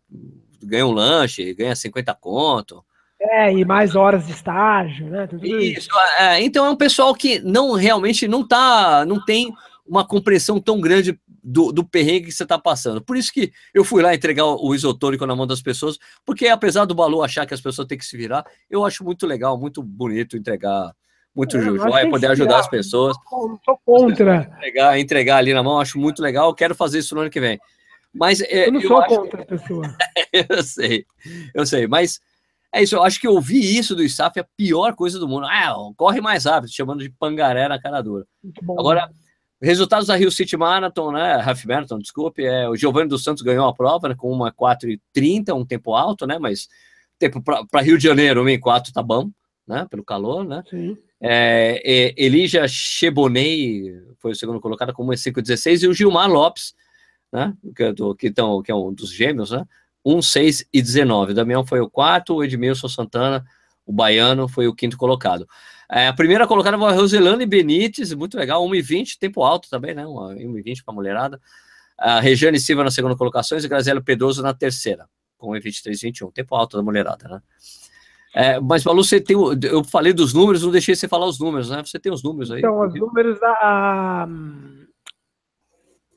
Ganha 0.64 0.88
um 0.88 0.92
lanche, 0.92 1.54
ganha 1.54 1.76
50 1.76 2.16
conto. 2.16 2.84
É, 3.22 3.52
e 3.52 3.66
mais 3.66 3.96
horas 3.96 4.26
de 4.26 4.32
estágio, 4.32 5.08
né? 5.08 5.28
Isso, 5.42 5.80
isso. 5.80 5.90
É, 6.18 6.42
então 6.42 6.66
é 6.66 6.70
um 6.70 6.76
pessoal 6.76 7.14
que 7.14 7.40
não 7.40 7.74
realmente 7.74 8.28
não 8.28 8.48
tá, 8.48 9.06
não 9.06 9.24
tem 9.24 9.54
uma 9.86 10.06
compreensão 10.06 10.60
tão 10.60 10.80
grande 10.80 11.20
do, 11.44 11.72
do 11.72 11.84
perrengue 11.84 12.28
que 12.28 12.32
você 12.32 12.44
está 12.44 12.58
passando. 12.58 13.02
Por 13.02 13.18
isso 13.18 13.34
que 13.34 13.52
eu 13.74 13.84
fui 13.84 14.02
lá 14.02 14.14
entregar 14.14 14.46
o 14.46 14.74
isotônico 14.74 15.26
na 15.26 15.36
mão 15.36 15.48
das 15.48 15.62
pessoas, 15.62 15.98
porque 16.26 16.48
apesar 16.48 16.86
do 16.86 16.96
Balu 16.96 17.22
achar 17.22 17.46
que 17.46 17.54
as 17.54 17.62
pessoas 17.62 17.88
têm 17.88 17.98
que 17.98 18.06
se 18.06 18.16
virar, 18.16 18.46
eu 18.70 18.86
acho 18.86 19.04
muito 19.04 19.28
legal, 19.28 19.58
muito 19.58 19.84
bonito 19.84 20.38
entregar 20.38 20.94
muito 21.36 21.58
é, 21.58 21.62
joia, 21.62 22.10
poder 22.10 22.28
ajudar 22.32 22.60
as 22.60 22.68
pessoas. 22.68 23.16
Não 23.32 23.60
sou 23.64 23.80
contra. 23.86 24.52
Entregar, 24.58 25.00
entregar 25.00 25.38
ali 25.38 25.54
na 25.54 25.64
mão, 25.64 25.80
acho 25.80 26.00
muito 26.00 26.22
legal. 26.22 26.54
Quero 26.54 26.76
fazer 26.76 27.00
isso 27.00 27.16
no 27.16 27.22
ano 27.22 27.30
que 27.30 27.40
vem. 27.40 27.60
Mas 28.14 28.42
é, 28.42 28.68
eu 28.68 28.72
não 28.72 28.82
sou 28.82 29.02
eu 29.02 29.08
contra 29.08 29.44
acho... 29.44 29.54
a 29.54 29.58
pessoa. 29.58 29.96
eu 30.34 30.64
sei, 30.64 31.06
eu 31.54 31.66
sei, 31.66 31.88
mas 31.88 32.20
é 32.72 32.84
isso, 32.84 32.96
eu 32.96 33.04
acho 33.04 33.20
que 33.20 33.28
ouvir 33.28 33.78
isso 33.78 33.96
do 33.96 34.04
staff 34.04 34.38
é 34.38 34.42
a 34.42 34.48
pior 34.56 34.96
coisa 34.96 35.18
do 35.18 35.28
mundo. 35.28 35.46
Ah, 35.46 35.74
corre 35.98 36.22
mais 36.22 36.46
rápido, 36.46 36.72
chamando 36.72 37.00
de 37.00 37.10
pangaré 37.10 37.68
na 37.68 37.82
cara 37.82 38.02
dura. 38.02 38.26
Agora, 38.78 39.10
resultados 39.62 40.08
da 40.08 40.16
Rio 40.16 40.32
City 40.32 40.56
Marathon, 40.56 41.12
né? 41.12 41.42
Half 41.42 41.66
Marathon, 41.66 41.98
desculpe. 41.98 42.46
É, 42.46 42.70
o 42.70 42.76
Giovanni 42.76 43.10
dos 43.10 43.24
Santos 43.24 43.42
ganhou 43.42 43.68
a 43.68 43.74
prova 43.74 44.10
né, 44.10 44.16
com 44.16 44.32
uma 44.32 44.52
4,30, 44.52 45.56
um 45.56 45.66
tempo 45.66 45.96
alto, 45.96 46.28
né? 46.28 46.38
Mas 46.38 46.68
tempo 47.18 47.42
para 47.42 47.82
Rio 47.82 47.98
de 47.98 48.04
Janeiro, 48.04 48.44
1,4 48.44 48.92
tá 48.94 49.02
bom, 49.02 49.32
né? 49.68 49.88
Pelo 49.90 50.04
calor, 50.04 50.46
né? 50.46 50.64
Sim. 50.70 50.96
É, 51.22 51.82
é, 51.84 52.14
Elija 52.16 52.66
Chebonet 52.68 53.94
foi 54.20 54.32
o 54.32 54.36
segundo 54.36 54.62
colocado 54.62 54.94
com 54.94 55.06
1,5,16 55.08 55.84
e 55.84 55.88
o 55.88 55.94
Gilmar 55.94 56.30
Lopes, 56.30 56.74
né? 57.34 57.54
Que, 57.76 57.84
é 57.84 57.94
do, 57.94 58.16
que, 58.16 58.30
tão, 58.32 58.62
que 58.62 58.72
é 58.72 58.76
um 58.76 58.94
dos 58.94 59.12
gêmeos, 59.12 59.52
né? 59.52 59.66
1, 60.10 60.22
6 60.22 60.66
e 60.74 60.82
19. 60.82 61.32
O 61.32 61.36
Damião 61.36 61.66
foi 61.66 61.80
o 61.80 61.90
quarto, 61.90 62.36
o 62.36 62.44
Edmilson 62.44 62.88
Santana, 62.88 63.46
o 63.86 63.94
Baiano, 63.94 64.48
foi 64.48 64.68
o 64.68 64.74
quinto 64.74 64.98
colocado. 64.98 65.48
É, 65.92 66.08
a 66.08 66.14
primeira 66.14 66.48
colocada 66.48 66.78
foi 66.78 66.88
a 66.88 66.96
Roselane 66.96 67.46
Benítez, 67.46 68.14
muito 68.14 68.38
legal, 68.38 68.66
1 68.66 68.76
e 68.76 68.82
20, 68.82 69.20
tempo 69.20 69.44
alto 69.44 69.70
também, 69.70 69.94
né? 69.94 70.06
1 70.06 70.58
e 70.58 70.62
20 70.62 70.84
para 70.84 70.94
a 70.94 70.96
mulherada. 70.96 71.40
A 71.98 72.20
Regiane 72.20 72.60
Silva 72.60 72.84
na 72.84 72.92
segunda 72.92 73.16
colocação 73.16 73.58
e 73.58 73.68
Graziela 73.68 74.02
Pedroso 74.02 74.42
na 74.42 74.54
terceira, 74.54 75.08
com 75.38 75.52
1 75.52 75.58
e 75.58 75.60
23 75.60 76.02
21, 76.02 76.32
tempo 76.32 76.56
alto 76.56 76.78
da 76.78 76.84
mulherada, 76.84 77.28
né? 77.28 77.42
É, 78.34 78.60
mas, 78.60 78.84
Malu, 78.84 79.04
você 79.04 79.20
tem. 79.20 79.36
Eu 79.64 79.84
falei 79.84 80.14
dos 80.14 80.34
números, 80.34 80.62
não 80.62 80.72
deixei 80.72 80.96
você 80.96 81.08
falar 81.08 81.26
os 81.26 81.40
números, 81.40 81.70
né? 81.70 81.84
Você 81.84 81.98
tem 81.98 82.12
os 82.12 82.24
números 82.24 82.52
aí. 82.52 82.60
Então, 82.60 82.80
os 82.80 82.94
números 82.94 83.40
da. 83.40 84.28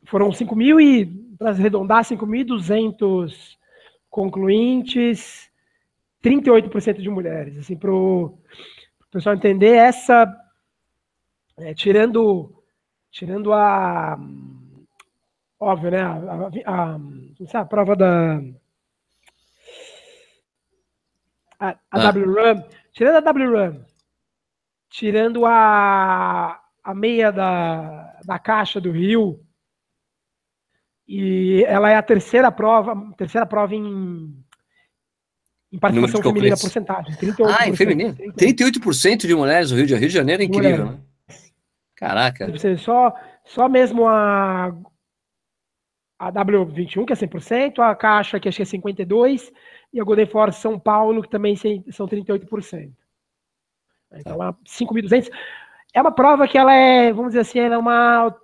Foram 0.04 0.30
5 0.30 0.54
mil 0.54 0.78
e, 0.78 1.06
para 1.38 1.50
arredondar, 1.50 2.04
5.200 2.04 3.56
concluintes, 4.12 5.50
38% 6.22 7.00
de 7.00 7.08
mulheres. 7.08 7.56
Assim, 7.56 7.76
para 7.76 7.90
o 7.90 8.38
pessoal 9.10 9.34
entender, 9.34 9.74
essa, 9.74 10.30
é, 11.56 11.72
tirando, 11.72 12.62
tirando 13.10 13.54
a, 13.54 14.18
óbvio, 15.58 15.90
né, 15.90 16.02
a, 16.02 16.12
a, 16.66 16.96
a, 17.56 17.60
a 17.60 17.64
prova 17.64 17.96
da 17.96 18.38
a, 21.58 21.78
ah. 21.90 22.10
WRAM, 22.10 22.64
tirando 22.92 23.16
a 23.16 23.32
WRAM, 23.32 23.84
tirando 24.90 25.46
a, 25.46 26.60
a 26.84 26.94
meia 26.94 27.30
da, 27.30 28.18
da 28.26 28.38
caixa 28.38 28.78
do 28.78 28.90
Rio, 28.90 29.40
e 31.06 31.64
ela 31.66 31.90
é 31.90 31.96
a 31.96 32.02
terceira 32.02 32.50
prova, 32.50 32.94
terceira 33.16 33.46
prova 33.46 33.74
em, 33.74 34.34
em 35.72 35.78
participação 35.78 36.22
feminina, 36.22 36.56
porcentagem. 36.56 37.14
38%, 37.16 37.56
ah, 37.58 37.68
em 37.68 37.76
feminino? 37.76 38.14
38% 38.14 39.26
de 39.26 39.34
mulheres 39.34 39.70
no 39.70 39.76
Rio 39.76 39.86
de, 39.86 39.94
Rio 39.94 40.08
de 40.08 40.14
Janeiro 40.14 40.42
é 40.42 40.46
incrível, 40.46 40.86
né? 40.86 41.00
Caraca. 41.96 42.48
Só, 42.78 43.14
só 43.44 43.68
mesmo 43.68 44.08
a, 44.08 44.74
a 46.18 46.32
W21, 46.32 47.04
que 47.04 47.12
é 47.12 47.16
100%, 47.16 47.78
a 47.78 47.94
Caixa, 47.94 48.40
que 48.40 48.48
acho 48.48 48.56
que 48.56 48.62
é 48.62 48.66
52%, 48.66 49.52
e 49.92 50.00
a 50.00 50.04
Golden 50.04 50.26
Force 50.26 50.60
São 50.60 50.78
Paulo, 50.78 51.22
que 51.22 51.28
também 51.28 51.54
são 51.56 52.08
38%. 52.08 52.92
Então, 54.14 54.38
tá. 54.38 54.54
5.200. 54.66 55.30
É 55.94 56.00
uma 56.00 56.12
prova 56.12 56.48
que 56.48 56.56
ela 56.56 56.74
é, 56.74 57.12
vamos 57.12 57.30
dizer 57.30 57.40
assim, 57.40 57.58
ela 57.60 57.74
é 57.74 57.78
uma 57.78 58.34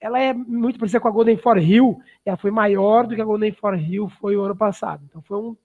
ela 0.00 0.18
é 0.18 0.32
muito 0.32 0.78
parecida 0.78 1.00
com 1.00 1.08
a 1.08 1.10
Golden 1.10 1.36
For 1.36 1.58
Hill, 1.58 2.00
ela 2.24 2.36
foi 2.36 2.50
maior 2.50 3.06
do 3.06 3.14
que 3.14 3.20
a 3.20 3.24
Golden 3.24 3.52
For 3.52 3.78
Hill 3.78 4.08
foi 4.20 4.36
o 4.36 4.42
ano 4.42 4.56
passado. 4.56 5.04
Então 5.04 5.20
foi 5.22 5.38
um 5.38 5.56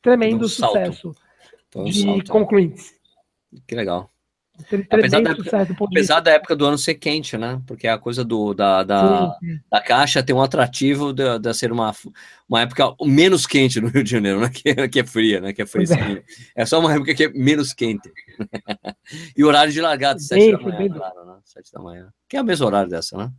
tremendo 0.00 0.46
um 0.46 0.48
sucesso 0.48 1.14
então, 1.68 1.84
de 1.84 2.02
salto. 2.02 2.32
concluintes. 2.32 2.94
Que 3.66 3.74
legal. 3.74 4.12
Apesar 4.90 5.22
da, 5.22 5.30
época, 5.30 5.66
apesar 5.86 6.20
da, 6.20 6.30
época, 6.32 6.54
do 6.54 6.66
ano 6.66 6.76
ser 6.76 6.94
quente, 6.94 7.36
né? 7.38 7.60
Porque 7.66 7.88
a 7.88 7.98
coisa 7.98 8.22
do, 8.22 8.52
da, 8.52 8.82
da, 8.82 9.36
da 9.70 9.80
caixa 9.80 10.22
tem 10.22 10.36
um 10.36 10.42
atrativo 10.42 11.12
de, 11.12 11.38
de, 11.38 11.54
ser 11.54 11.72
uma, 11.72 11.92
uma 12.48 12.60
época 12.60 12.94
menos 13.00 13.46
quente 13.46 13.80
no 13.80 13.88
Rio 13.88 14.04
de 14.04 14.10
Janeiro, 14.10 14.40
né? 14.40 14.50
Que, 14.52 14.88
que 14.88 15.00
é 15.00 15.04
fria, 15.04 15.40
né? 15.40 15.52
Que 15.52 15.62
é, 15.62 15.66
fria, 15.66 15.86
é. 15.94 16.62
é 16.62 16.66
só 16.66 16.78
uma 16.78 16.92
época 16.94 17.14
que 17.14 17.24
é 17.24 17.28
menos 17.32 17.72
quente. 17.72 18.12
e 19.36 19.42
horário 19.42 19.72
de 19.72 19.80
largada, 19.80 20.20
sete 20.20 20.52
da 20.52 20.58
manhã, 20.58 20.88
claro, 20.94 21.24
né? 21.24 21.38
Sete 21.44 21.72
da 21.72 21.80
manhã. 21.80 22.12
Que 22.28 22.36
é 22.36 22.42
o 22.42 22.44
mesmo 22.44 22.66
horário 22.66 22.90
dessa, 22.90 23.16
né? 23.16 23.32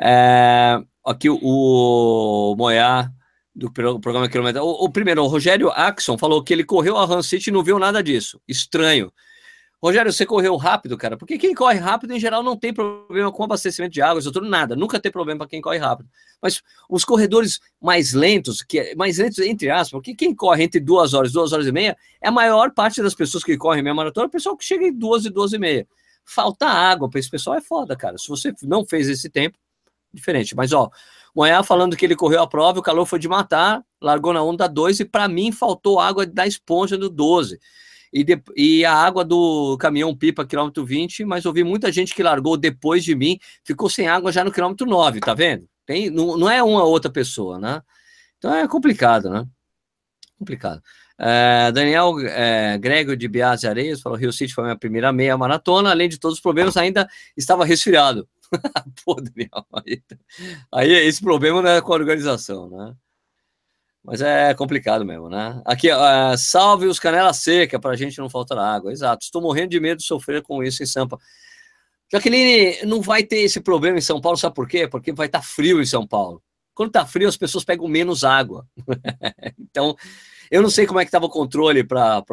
É, 0.00 0.80
aqui 1.04 1.28
o, 1.28 1.38
o 1.42 2.54
Moyá 2.56 3.10
do 3.54 3.72
programa 3.72 4.28
Quilômetro. 4.28 4.62
O, 4.62 4.84
o, 4.84 4.90
primeiro, 4.90 5.22
o 5.22 5.26
Rogério 5.26 5.70
Axon 5.70 6.16
falou 6.16 6.42
que 6.42 6.52
ele 6.52 6.64
correu 6.64 6.96
a 6.96 7.04
Run 7.04 7.22
City 7.22 7.50
e 7.50 7.52
não 7.52 7.64
viu 7.64 7.78
nada 7.78 8.02
disso. 8.02 8.40
Estranho. 8.46 9.12
Rogério, 9.80 10.12
você 10.12 10.26
correu 10.26 10.56
rápido, 10.56 10.98
cara? 10.98 11.16
Porque 11.16 11.38
quem 11.38 11.54
corre 11.54 11.78
rápido, 11.78 12.12
em 12.12 12.18
geral, 12.18 12.42
não 12.42 12.56
tem 12.56 12.74
problema 12.74 13.30
com 13.30 13.44
abastecimento 13.44 13.92
de 13.92 14.02
água, 14.02 14.20
tudo 14.20 14.40
nada. 14.40 14.74
Nunca 14.74 14.98
tem 14.98 15.10
problema 15.10 15.38
para 15.38 15.48
quem 15.48 15.60
corre 15.60 15.78
rápido. 15.78 16.08
Mas 16.42 16.60
os 16.88 17.04
corredores 17.04 17.60
mais 17.80 18.12
lentos, 18.12 18.60
que 18.60 18.80
é, 18.80 18.94
mais 18.96 19.18
lentos 19.18 19.38
entre 19.38 19.70
aspas, 19.70 19.90
porque 19.90 20.16
quem 20.16 20.34
corre 20.34 20.64
entre 20.64 20.80
duas 20.80 21.14
horas, 21.14 21.30
duas 21.30 21.52
horas 21.52 21.66
e 21.66 21.72
meia, 21.72 21.96
é 22.20 22.28
a 22.28 22.32
maior 22.32 22.72
parte 22.72 23.00
das 23.00 23.14
pessoas 23.14 23.44
que 23.44 23.56
correm 23.56 23.82
meia 23.82 23.94
maratona, 23.94 24.26
o 24.26 24.30
pessoal 24.30 24.56
que 24.56 24.64
chega 24.64 24.84
em 24.84 24.92
duas 24.92 25.24
e 25.24 25.30
duas 25.30 25.52
e 25.52 25.58
meia. 25.58 25.86
Falta 26.24 26.66
água 26.66 27.08
para 27.08 27.20
esse 27.20 27.30
pessoal 27.30 27.56
é 27.56 27.60
foda, 27.60 27.96
cara. 27.96 28.18
Se 28.18 28.28
você 28.28 28.52
não 28.64 28.84
fez 28.84 29.08
esse 29.08 29.30
tempo, 29.30 29.56
diferente. 30.18 30.54
Mas, 30.54 30.72
ó, 30.72 30.90
Moé 31.34 31.62
falando 31.62 31.96
que 31.96 32.04
ele 32.04 32.16
correu 32.16 32.42
a 32.42 32.46
prova, 32.46 32.80
o 32.80 32.82
calor 32.82 33.06
foi 33.06 33.18
de 33.18 33.28
matar, 33.28 33.82
largou 34.00 34.32
na 34.32 34.42
onda 34.42 34.66
2 34.66 35.00
e 35.00 35.04
para 35.04 35.28
mim 35.28 35.52
faltou 35.52 36.00
água 36.00 36.26
da 36.26 36.46
esponja 36.46 36.96
do 36.96 37.08
12. 37.08 37.58
E, 38.12 38.24
de, 38.24 38.42
e 38.56 38.84
a 38.84 38.94
água 38.94 39.24
do 39.24 39.76
caminhão 39.78 40.16
pipa 40.16 40.46
quilômetro 40.46 40.84
20, 40.84 41.24
mas 41.24 41.44
ouvi 41.44 41.62
muita 41.62 41.92
gente 41.92 42.14
que 42.14 42.22
largou 42.22 42.56
depois 42.56 43.04
de 43.04 43.14
mim, 43.14 43.38
ficou 43.62 43.88
sem 43.88 44.08
água 44.08 44.32
já 44.32 44.42
no 44.42 44.50
quilômetro 44.50 44.86
9, 44.86 45.20
tá 45.20 45.34
vendo? 45.34 45.68
Tem, 45.86 46.10
não, 46.10 46.36
não 46.36 46.50
é 46.50 46.62
uma 46.62 46.84
outra 46.84 47.10
pessoa, 47.10 47.58
né? 47.58 47.82
Então 48.38 48.54
é 48.54 48.66
complicado, 48.66 49.28
né? 49.28 49.44
Complicado. 50.38 50.82
É, 51.20 51.72
Daniel 51.72 52.14
é, 52.20 52.78
Grego 52.78 53.16
de 53.16 53.26
Biase 53.26 53.66
Areias 53.66 54.00
falou: 54.00 54.16
Rio 54.16 54.32
City 54.32 54.54
foi 54.54 54.64
a 54.64 54.66
minha 54.66 54.78
primeira 54.78 55.12
meia 55.12 55.36
maratona, 55.36 55.90
além 55.90 56.08
de 56.08 56.18
todos 56.18 56.36
os 56.36 56.42
problemas, 56.42 56.76
ainda 56.76 57.08
estava 57.36 57.64
resfriado. 57.64 58.28
Pô, 59.04 59.14
Daniel, 59.14 59.66
aí, 59.72 60.02
aí 60.72 60.92
esse 61.06 61.20
problema 61.20 61.62
não 61.62 61.70
é 61.70 61.80
com 61.80 61.92
a 61.92 61.96
organização, 61.96 62.68
né? 62.68 62.94
Mas 64.02 64.22
é 64.22 64.54
complicado 64.54 65.04
mesmo, 65.04 65.28
né? 65.28 65.60
Aqui, 65.66 65.90
uh, 65.92 66.36
salve 66.38 66.86
os 66.86 66.98
canela 66.98 67.32
seca 67.34 67.78
para 67.78 67.90
a 67.90 67.96
gente 67.96 68.18
não 68.18 68.30
faltar 68.30 68.56
água. 68.56 68.90
Exato. 68.90 69.24
Estou 69.24 69.42
morrendo 69.42 69.70
de 69.70 69.80
medo 69.80 69.98
de 69.98 70.04
sofrer 70.04 70.40
com 70.42 70.62
isso 70.62 70.82
em 70.82 70.86
Sampa. 70.86 71.18
Jaqueline, 72.10 72.86
não 72.86 73.02
vai 73.02 73.22
ter 73.22 73.40
esse 73.40 73.60
problema 73.60 73.98
em 73.98 74.00
São 74.00 74.18
Paulo, 74.18 74.38
sabe 74.38 74.54
por 74.54 74.66
quê? 74.66 74.88
Porque 74.88 75.12
vai 75.12 75.26
estar 75.26 75.40
tá 75.40 75.44
frio 75.44 75.82
em 75.82 75.84
São 75.84 76.06
Paulo. 76.06 76.42
Quando 76.74 76.88
está 76.88 77.04
frio, 77.04 77.28
as 77.28 77.36
pessoas 77.36 77.64
pegam 77.64 77.86
menos 77.86 78.24
água. 78.24 78.66
então, 79.58 79.94
eu 80.50 80.62
não 80.62 80.70
sei 80.70 80.86
como 80.86 81.00
é 81.00 81.04
que 81.04 81.08
estava 81.08 81.26
o 81.26 81.30
controle 81.30 81.84
para 81.84 82.24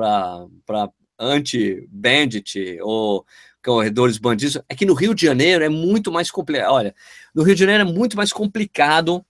anti-bandit 1.19 2.79
ou 2.81 3.25
corredores 3.65 4.17
bandidos. 4.17 4.57
É 4.69 4.75
que 4.75 4.85
no 4.85 4.93
Rio 4.93 5.13
de 5.13 5.25
Janeiro 5.25 5.63
é 5.63 5.69
muito 5.69 6.11
mais 6.11 6.31
complicado. 6.31 6.71
Olha, 6.71 6.95
no 7.33 7.43
Rio 7.43 7.55
de 7.55 7.59
Janeiro 7.59 7.81
é 7.81 7.91
muito 7.91 8.15
mais 8.15 8.31
complicado 8.31 9.25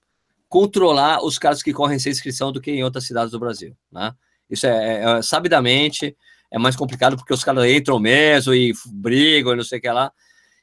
controlar 0.48 1.24
os 1.24 1.38
caras 1.38 1.64
que 1.64 1.74
correm 1.74 2.00
sem 2.00 2.12
inscrição 2.12 2.52
do 2.52 2.62
que 2.62 2.72
em 2.72 2.84
outras 2.84 3.06
cidades 3.06 3.32
do 3.32 3.40
Brasil, 3.40 3.76
né? 3.92 4.14
Isso 4.50 4.68
é, 4.68 4.70
é, 4.70 5.18
é 5.18 5.22
sabidamente 5.22 6.16
é 6.52 6.60
mais 6.60 6.76
complicado 6.76 7.18
porque 7.18 7.34
os 7.34 7.44
caras 7.44 7.66
entram 7.66 8.00
mesmo 8.00 8.54
e 8.54 8.72
brigam 8.86 9.54
e 9.54 9.56
não 9.56 9.64
sei 9.64 9.80
o 9.80 9.82
que 9.82 9.90
lá 9.90 10.12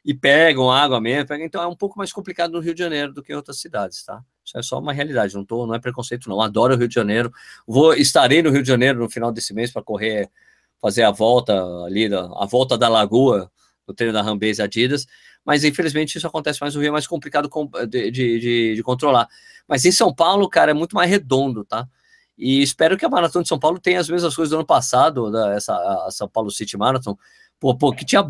e 0.04 0.12
pegam 0.12 0.70
água 0.70 1.00
mesmo, 1.00 1.28
pegam, 1.28 1.46
então 1.46 1.62
é 1.62 1.66
um 1.66 1.76
pouco 1.76 1.96
mais 1.96 2.12
complicado 2.12 2.52
no 2.52 2.60
Rio 2.60 2.74
de 2.74 2.80
Janeiro 2.80 3.12
do 3.12 3.22
que 3.22 3.32
em 3.32 3.36
outras 3.36 3.60
cidades, 3.60 4.04
tá? 4.04 4.22
Isso 4.44 4.58
é 4.58 4.62
só 4.62 4.78
uma 4.80 4.92
realidade, 4.92 5.34
não 5.34 5.44
tô, 5.44 5.66
não 5.66 5.74
é 5.74 5.78
preconceito 5.78 6.28
não. 6.28 6.40
Adoro 6.40 6.74
o 6.74 6.76
Rio 6.76 6.88
de 6.88 6.94
Janeiro. 6.94 7.32
Vou 7.66 7.94
estarei 7.94 8.42
no 8.42 8.50
Rio 8.50 8.62
de 8.62 8.68
Janeiro 8.68 8.98
no 8.98 9.08
final 9.08 9.30
desse 9.30 9.54
mês 9.54 9.70
para 9.72 9.82
correr, 9.82 10.28
fazer 10.80 11.04
a 11.04 11.12
volta 11.12 11.54
ali, 11.84 12.12
a 12.12 12.46
volta 12.46 12.76
da 12.76 12.88
Lagoa, 12.88 13.51
o 13.86 13.94
treino 13.94 14.12
da 14.12 14.22
Rambase 14.22 14.62
Adidas 14.62 15.06
mas 15.44 15.64
infelizmente 15.64 16.16
isso 16.16 16.26
acontece 16.26 16.60
mais 16.60 16.74
no 16.74 16.80
Rio, 16.80 16.88
é 16.88 16.92
mais 16.92 17.06
complicado 17.06 17.50
de, 17.88 18.10
de, 18.10 18.74
de, 18.76 18.82
controlar. 18.82 19.28
Mas 19.66 19.84
em 19.84 19.92
São 19.92 20.14
Paulo, 20.14 20.48
cara, 20.48 20.70
é 20.70 20.74
muito 20.74 20.94
mais 20.94 21.10
redondo, 21.10 21.64
tá? 21.64 21.86
E 22.38 22.62
espero 22.62 22.96
que 22.96 23.04
a 23.04 23.08
Maratona 23.08 23.42
de 23.42 23.48
São 23.48 23.58
Paulo 23.58 23.78
tenha 23.78 24.00
as 24.00 24.08
mesmas 24.08 24.34
coisas 24.34 24.50
do 24.50 24.56
ano 24.56 24.66
passado, 24.66 25.30
da, 25.30 25.52
essa, 25.52 25.74
a 26.06 26.10
São 26.10 26.28
Paulo 26.28 26.50
City 26.50 26.76
Marathon, 26.76 27.16
pô, 27.58 27.76
pô, 27.76 27.92
que 27.92 28.04
tinha, 28.04 28.24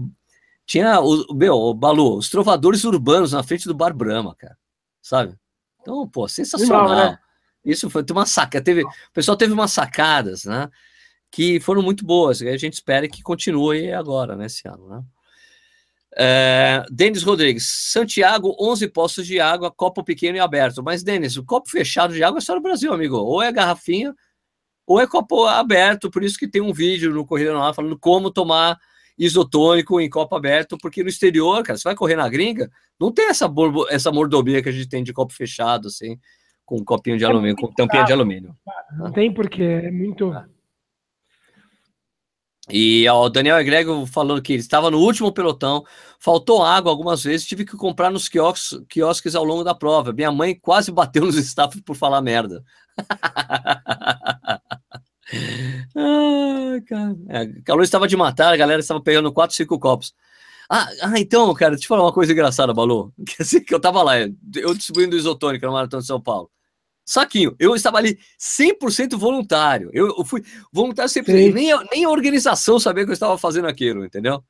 tinha 0.66 1.00
o, 1.00 1.34
meu, 1.34 1.54
o 1.54 1.74
Balu, 1.74 2.16
os 2.16 2.28
trovadores 2.28 2.84
urbanos 2.84 3.32
na 3.32 3.42
frente 3.42 3.66
do 3.66 3.74
Bar 3.74 3.94
Brahma, 3.94 4.34
cara, 4.34 4.56
sabe? 5.00 5.36
Então, 5.80 6.08
pô, 6.08 6.28
sensacional. 6.28 6.88
Não, 6.88 6.96
né? 6.96 7.18
Isso 7.64 7.88
foi 7.88 8.04
uma 8.10 8.26
saca, 8.26 8.60
teve, 8.60 8.82
o 8.82 9.12
pessoal 9.12 9.36
teve 9.36 9.52
umas 9.52 9.70
sacadas, 9.70 10.44
né? 10.44 10.68
Que 11.30 11.60
foram 11.60 11.80
muito 11.80 12.04
boas, 12.04 12.40
e 12.40 12.48
a 12.48 12.56
gente 12.56 12.74
espera 12.74 13.08
que 13.08 13.22
continue 13.22 13.92
agora, 13.92 14.34
nesse 14.34 14.66
né, 14.66 14.74
ano, 14.74 14.88
né? 14.88 15.04
É, 16.16 16.84
Denis 16.90 17.22
Rodrigues, 17.22 17.66
Santiago, 17.66 18.54
11 18.60 18.88
postos 18.88 19.26
de 19.26 19.40
água, 19.40 19.70
copo 19.70 20.04
pequeno 20.04 20.36
e 20.36 20.40
aberto. 20.40 20.82
Mas, 20.82 21.02
Denis, 21.02 21.36
o 21.36 21.44
copo 21.44 21.70
fechado 21.70 22.12
de 22.12 22.22
água 22.22 22.38
é 22.38 22.40
só 22.40 22.54
no 22.54 22.60
Brasil, 22.60 22.92
amigo. 22.92 23.16
Ou 23.16 23.42
é 23.42 23.50
garrafinha, 23.50 24.14
ou 24.86 25.00
é 25.00 25.06
copo 25.06 25.46
aberto. 25.46 26.10
Por 26.10 26.22
isso 26.22 26.38
que 26.38 26.48
tem 26.48 26.60
um 26.60 26.72
vídeo 26.72 27.12
no 27.12 27.26
Corrida 27.26 27.52
Normal 27.52 27.74
falando 27.74 27.98
como 27.98 28.30
tomar 28.30 28.78
isotônico 29.18 30.00
em 30.00 30.08
copo 30.08 30.34
aberto, 30.34 30.76
porque 30.78 31.02
no 31.02 31.08
exterior, 31.08 31.62
cara, 31.62 31.78
você 31.78 31.84
vai 31.84 31.94
correr 31.94 32.16
na 32.16 32.28
gringa, 32.28 32.70
não 32.98 33.12
tem 33.12 33.28
essa, 33.28 33.50
essa 33.90 34.10
mordomia 34.10 34.62
que 34.62 34.68
a 34.68 34.72
gente 34.72 34.88
tem 34.88 35.02
de 35.02 35.12
copo 35.12 35.32
fechado, 35.32 35.88
assim, 35.88 36.18
com 36.64 36.78
um 36.78 36.84
copinho 36.84 37.18
de 37.18 37.24
é 37.24 37.26
alumínio, 37.26 37.56
com 37.56 37.72
tampinha 37.72 38.04
de 38.04 38.12
alumínio. 38.12 38.56
Não 38.96 39.12
tem 39.12 39.32
porque, 39.32 39.62
é 39.62 39.90
muito. 39.90 40.30
Ah. 40.32 40.46
E 42.72 43.06
o 43.06 43.28
Daniel 43.28 43.58
Egrego 43.58 44.06
falando 44.06 44.40
que 44.40 44.54
ele 44.54 44.62
estava 44.62 44.90
no 44.90 44.98
último 44.98 45.30
pelotão, 45.30 45.84
faltou 46.18 46.64
água 46.64 46.90
algumas 46.90 47.22
vezes, 47.22 47.46
tive 47.46 47.66
que 47.66 47.76
comprar 47.76 48.10
nos 48.10 48.30
quiosques, 48.30 48.80
quiosques 48.88 49.34
ao 49.34 49.44
longo 49.44 49.62
da 49.62 49.74
prova. 49.74 50.10
Minha 50.10 50.32
mãe 50.32 50.58
quase 50.58 50.90
bateu 50.92 51.26
nos 51.26 51.36
staff 51.36 51.82
por 51.82 51.94
falar 51.94 52.22
merda. 52.22 52.64
ah, 55.94 56.80
cara. 56.88 57.16
É, 57.28 57.46
calor 57.62 57.82
estava 57.82 58.08
de 58.08 58.16
matar, 58.16 58.54
a 58.54 58.56
galera 58.56 58.80
estava 58.80 59.02
pegando 59.02 59.30
4, 59.30 59.54
5 59.54 59.78
copos. 59.78 60.14
Ah, 60.70 60.88
ah, 61.02 61.20
então, 61.20 61.52
cara, 61.52 61.72
deixa 61.72 61.84
eu 61.84 61.88
falar 61.88 62.04
uma 62.04 62.12
coisa 62.12 62.32
engraçada, 62.32 62.72
Balu. 62.72 63.12
Que 63.66 63.74
eu 63.74 63.80
tava 63.80 64.02
lá, 64.02 64.14
eu 64.18 64.74
distribuindo 64.74 65.14
isotônica 65.14 65.66
no 65.66 65.74
Maratona 65.74 66.00
de 66.00 66.06
São 66.06 66.18
Paulo. 66.20 66.50
Saquinho, 67.04 67.54
eu 67.58 67.74
estava 67.74 67.98
ali 67.98 68.18
100% 68.38 69.16
voluntário. 69.16 69.90
Eu, 69.92 70.14
eu 70.16 70.24
fui 70.24 70.42
voluntário 70.72 71.10
sempre. 71.10 71.50
Nem, 71.52 71.70
nem 71.90 72.04
a 72.04 72.10
organização 72.10 72.78
sabia 72.78 73.04
que 73.04 73.10
eu 73.10 73.14
estava 73.14 73.36
fazendo 73.36 73.66
aquilo, 73.66 74.04
entendeu? 74.04 74.42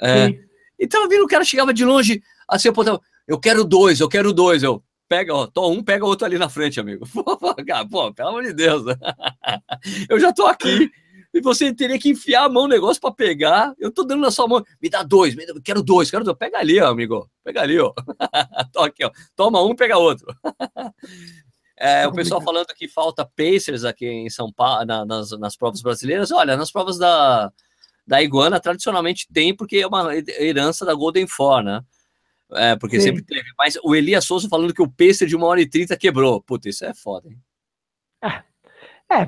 É, 0.00 0.34
então, 0.78 1.08
vindo 1.08 1.24
o 1.24 1.28
cara 1.28 1.44
chegava 1.44 1.74
de 1.74 1.84
longe, 1.84 2.22
assim, 2.48 2.68
eu 2.68 2.72
botava, 2.72 3.00
eu 3.28 3.38
quero 3.38 3.64
dois, 3.64 4.00
eu 4.00 4.08
quero 4.08 4.32
dois. 4.32 4.62
Eu, 4.62 4.82
pega, 5.08 5.34
ó, 5.34 5.46
tô 5.46 5.70
um, 5.70 5.82
pega 5.82 6.06
outro 6.06 6.24
ali 6.24 6.38
na 6.38 6.48
frente, 6.48 6.80
amigo. 6.80 7.06
Pô, 7.12 7.54
cara, 7.66 7.86
pô 7.86 8.12
pelo 8.12 8.28
amor 8.30 8.42
de 8.42 8.52
Deus. 8.52 8.84
eu 10.08 10.18
já 10.18 10.32
tô 10.32 10.46
aqui. 10.46 10.90
E 11.32 11.40
você 11.40 11.72
teria 11.72 11.98
que 11.98 12.08
enfiar 12.08 12.44
a 12.44 12.48
mão 12.48 12.64
no 12.64 12.70
negócio 12.70 13.00
para 13.00 13.12
pegar. 13.12 13.72
Eu 13.78 13.92
tô 13.92 14.02
dando 14.02 14.20
na 14.20 14.32
sua 14.32 14.48
mão. 14.48 14.64
Me 14.82 14.90
dá 14.90 15.04
dois, 15.04 15.36
me 15.36 15.46
dá, 15.46 15.54
quero 15.62 15.80
dois, 15.80 16.10
quero 16.10 16.24
dois. 16.24 16.36
Pega 16.36 16.58
ali, 16.58 16.80
ó, 16.80 16.88
amigo. 16.88 17.30
Pega 17.44 17.62
ali, 17.62 17.78
ó. 17.78 17.92
aqui, 18.84 19.04
ó. 19.04 19.12
Toma 19.36 19.62
um, 19.62 19.74
pega 19.76 19.96
outro. 19.96 20.26
É, 21.82 22.06
o 22.06 22.12
pessoal 22.12 22.42
falando 22.42 22.66
que 22.76 22.86
falta 22.86 23.24
Pacers 23.24 23.84
aqui 23.84 24.06
em 24.06 24.28
São 24.28 24.52
Paulo, 24.52 24.84
na, 24.84 25.06
nas, 25.06 25.30
nas 25.38 25.56
provas 25.56 25.80
brasileiras. 25.80 26.30
Olha, 26.30 26.54
nas 26.54 26.70
provas 26.70 26.98
da, 26.98 27.50
da 28.06 28.22
Iguana, 28.22 28.60
tradicionalmente 28.60 29.26
tem, 29.32 29.56
porque 29.56 29.78
é 29.78 29.86
uma 29.86 30.14
herança 30.14 30.84
da 30.84 30.92
Golden 30.92 31.26
Four, 31.26 31.62
né? 31.62 31.82
É, 32.52 32.76
porque 32.76 33.00
Sim. 33.00 33.06
sempre 33.06 33.22
teve. 33.22 33.48
Mas 33.56 33.78
o 33.82 33.94
Elias 33.94 34.26
Souza 34.26 34.46
falando 34.46 34.74
que 34.74 34.82
o 34.82 34.90
Pacer 34.90 35.26
de 35.26 35.34
1 35.34 35.42
hora 35.42 35.62
e 35.62 35.66
30 35.66 35.96
quebrou. 35.96 36.42
Puta, 36.42 36.68
isso 36.68 36.84
é 36.84 36.92
foda, 36.92 37.30
hein? 37.30 37.38
É, 38.22 39.22
é 39.22 39.26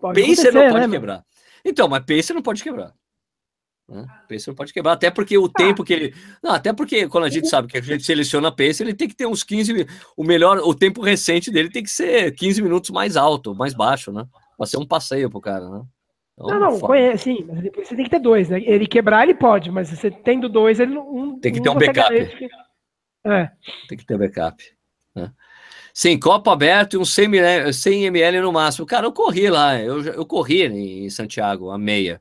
Pacer 0.00 0.52
não 0.54 0.70
pode 0.70 0.86
né, 0.86 0.88
quebrar. 0.88 1.24
Então, 1.62 1.88
mas 1.88 2.04
Pacer 2.06 2.32
não 2.32 2.42
pode 2.42 2.62
quebrar. 2.62 2.94
Né? 3.88 4.06
Pace 4.28 4.48
não 4.48 4.54
pode 4.54 4.72
quebrar, 4.72 4.92
até 4.92 5.10
porque 5.10 5.36
o 5.36 5.46
ah. 5.46 5.50
tempo 5.54 5.84
que 5.84 5.92
ele. 5.92 6.14
Não, 6.42 6.52
até 6.52 6.72
porque 6.72 7.08
quando 7.08 7.24
a 7.24 7.28
gente 7.28 7.48
sabe 7.48 7.68
que 7.68 7.76
a 7.76 7.80
gente 7.80 8.04
seleciona 8.04 8.50
Pace, 8.50 8.82
ele 8.82 8.94
tem 8.94 9.08
que 9.08 9.14
ter 9.14 9.26
uns 9.26 9.42
15. 9.42 9.86
O 10.16 10.24
melhor, 10.24 10.58
o 10.58 10.74
tempo 10.74 11.02
recente 11.02 11.50
dele 11.50 11.70
tem 11.70 11.82
que 11.82 11.90
ser 11.90 12.32
15 12.32 12.62
minutos 12.62 12.90
mais 12.90 13.16
alto, 13.16 13.54
mais 13.54 13.74
baixo, 13.74 14.12
né? 14.12 14.24
Pra 14.56 14.66
ser 14.66 14.78
um 14.78 14.86
passeio 14.86 15.28
pro 15.28 15.40
cara, 15.40 15.68
né? 15.68 15.82
Então, 16.34 16.58
não, 16.58 16.70
não, 16.70 16.80
conhece, 16.80 17.24
sim, 17.24 17.44
mas 17.46 17.60
depois 17.62 17.86
você 17.86 17.94
tem 17.94 18.04
que 18.04 18.10
ter 18.10 18.18
dois, 18.18 18.48
né? 18.48 18.60
Ele 18.64 18.86
quebrar, 18.86 19.24
ele 19.24 19.34
pode, 19.34 19.70
mas 19.70 19.90
você 19.90 20.10
tendo 20.10 20.48
dois, 20.48 20.80
ele 20.80 20.94
não. 20.94 21.38
Tem 21.38 21.52
que 21.52 21.60
ter 21.60 21.68
um 21.68 21.74
backup. 21.74 22.14
É. 23.24 23.50
Tem 23.88 23.98
que 23.98 24.06
ter 24.06 24.18
backup. 24.18 24.64
Né? 25.14 25.30
Sim, 25.92 26.18
copo 26.18 26.50
aberto 26.50 26.94
e 26.94 26.96
um 26.96 27.04
100 27.04 27.24
ml, 27.26 27.72
100 27.72 28.04
ml 28.06 28.40
no 28.40 28.52
máximo. 28.52 28.86
Cara, 28.86 29.06
eu 29.06 29.12
corri 29.12 29.50
lá, 29.50 29.78
eu, 29.78 30.02
eu 30.02 30.24
corri 30.24 30.62
em 30.64 31.10
Santiago, 31.10 31.70
a 31.70 31.78
meia. 31.78 32.18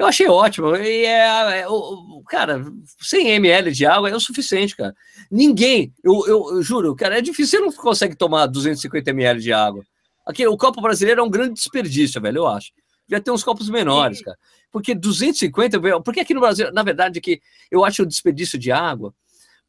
Eu 0.00 0.06
achei 0.06 0.26
ótimo. 0.26 0.74
E 0.76 1.04
é, 1.04 1.60
é 1.60 1.68
o, 1.68 2.22
cara, 2.26 2.64
100 3.00 3.32
ml 3.32 3.70
de 3.70 3.84
água 3.84 4.08
é 4.08 4.16
o 4.16 4.20
suficiente, 4.20 4.74
cara. 4.74 4.96
Ninguém, 5.30 5.92
eu, 6.02 6.26
eu, 6.26 6.54
eu, 6.54 6.62
juro, 6.62 6.96
cara, 6.96 7.18
é 7.18 7.20
difícil, 7.20 7.58
você 7.58 7.66
não 7.66 7.70
consegue 7.70 8.16
tomar 8.16 8.46
250 8.46 9.10
ml 9.10 9.42
de 9.42 9.52
água. 9.52 9.84
Aqui, 10.26 10.46
o 10.46 10.56
copo 10.56 10.80
brasileiro 10.80 11.20
é 11.20 11.22
um 11.22 11.28
grande 11.28 11.52
desperdício, 11.52 12.18
velho, 12.18 12.38
eu 12.38 12.46
acho. 12.46 12.72
Devia 13.06 13.22
ter 13.22 13.30
uns 13.30 13.44
copos 13.44 13.68
menores, 13.68 14.22
cara. 14.22 14.38
Porque 14.72 14.94
250, 14.94 15.78
porque 16.02 16.20
aqui 16.20 16.32
no 16.32 16.40
Brasil, 16.40 16.72
na 16.72 16.82
verdade, 16.82 17.20
que 17.20 17.38
eu 17.70 17.84
acho 17.84 18.02
o 18.02 18.06
desperdício 18.06 18.58
de 18.58 18.72
água, 18.72 19.12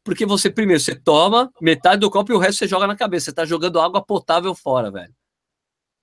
porque 0.02 0.24
você, 0.24 0.48
primeiro, 0.48 0.80
você 0.80 0.94
toma 0.94 1.52
metade 1.60 2.00
do 2.00 2.10
copo 2.10 2.32
e 2.32 2.34
o 2.34 2.38
resto 2.38 2.60
você 2.60 2.68
joga 2.68 2.86
na 2.86 2.96
cabeça. 2.96 3.26
Você 3.26 3.34
tá 3.34 3.44
jogando 3.44 3.78
água 3.78 4.02
potável 4.02 4.54
fora, 4.54 4.90
velho 4.90 5.12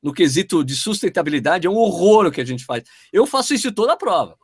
no 0.02 0.14
quesito 0.14 0.64
de 0.64 0.76
sustentabilidade, 0.76 1.68
é 1.68 1.70
um 1.70 1.76
horror 1.76 2.28
o 2.28 2.32
que 2.32 2.42
a 2.42 2.46
gente 2.46 2.66
faz. 2.66 2.84
Eu 3.12 3.26
faço 3.26 3.54
isso 3.54 3.72
toda 3.72 3.94
a 3.94 3.98
prova. 3.98 4.38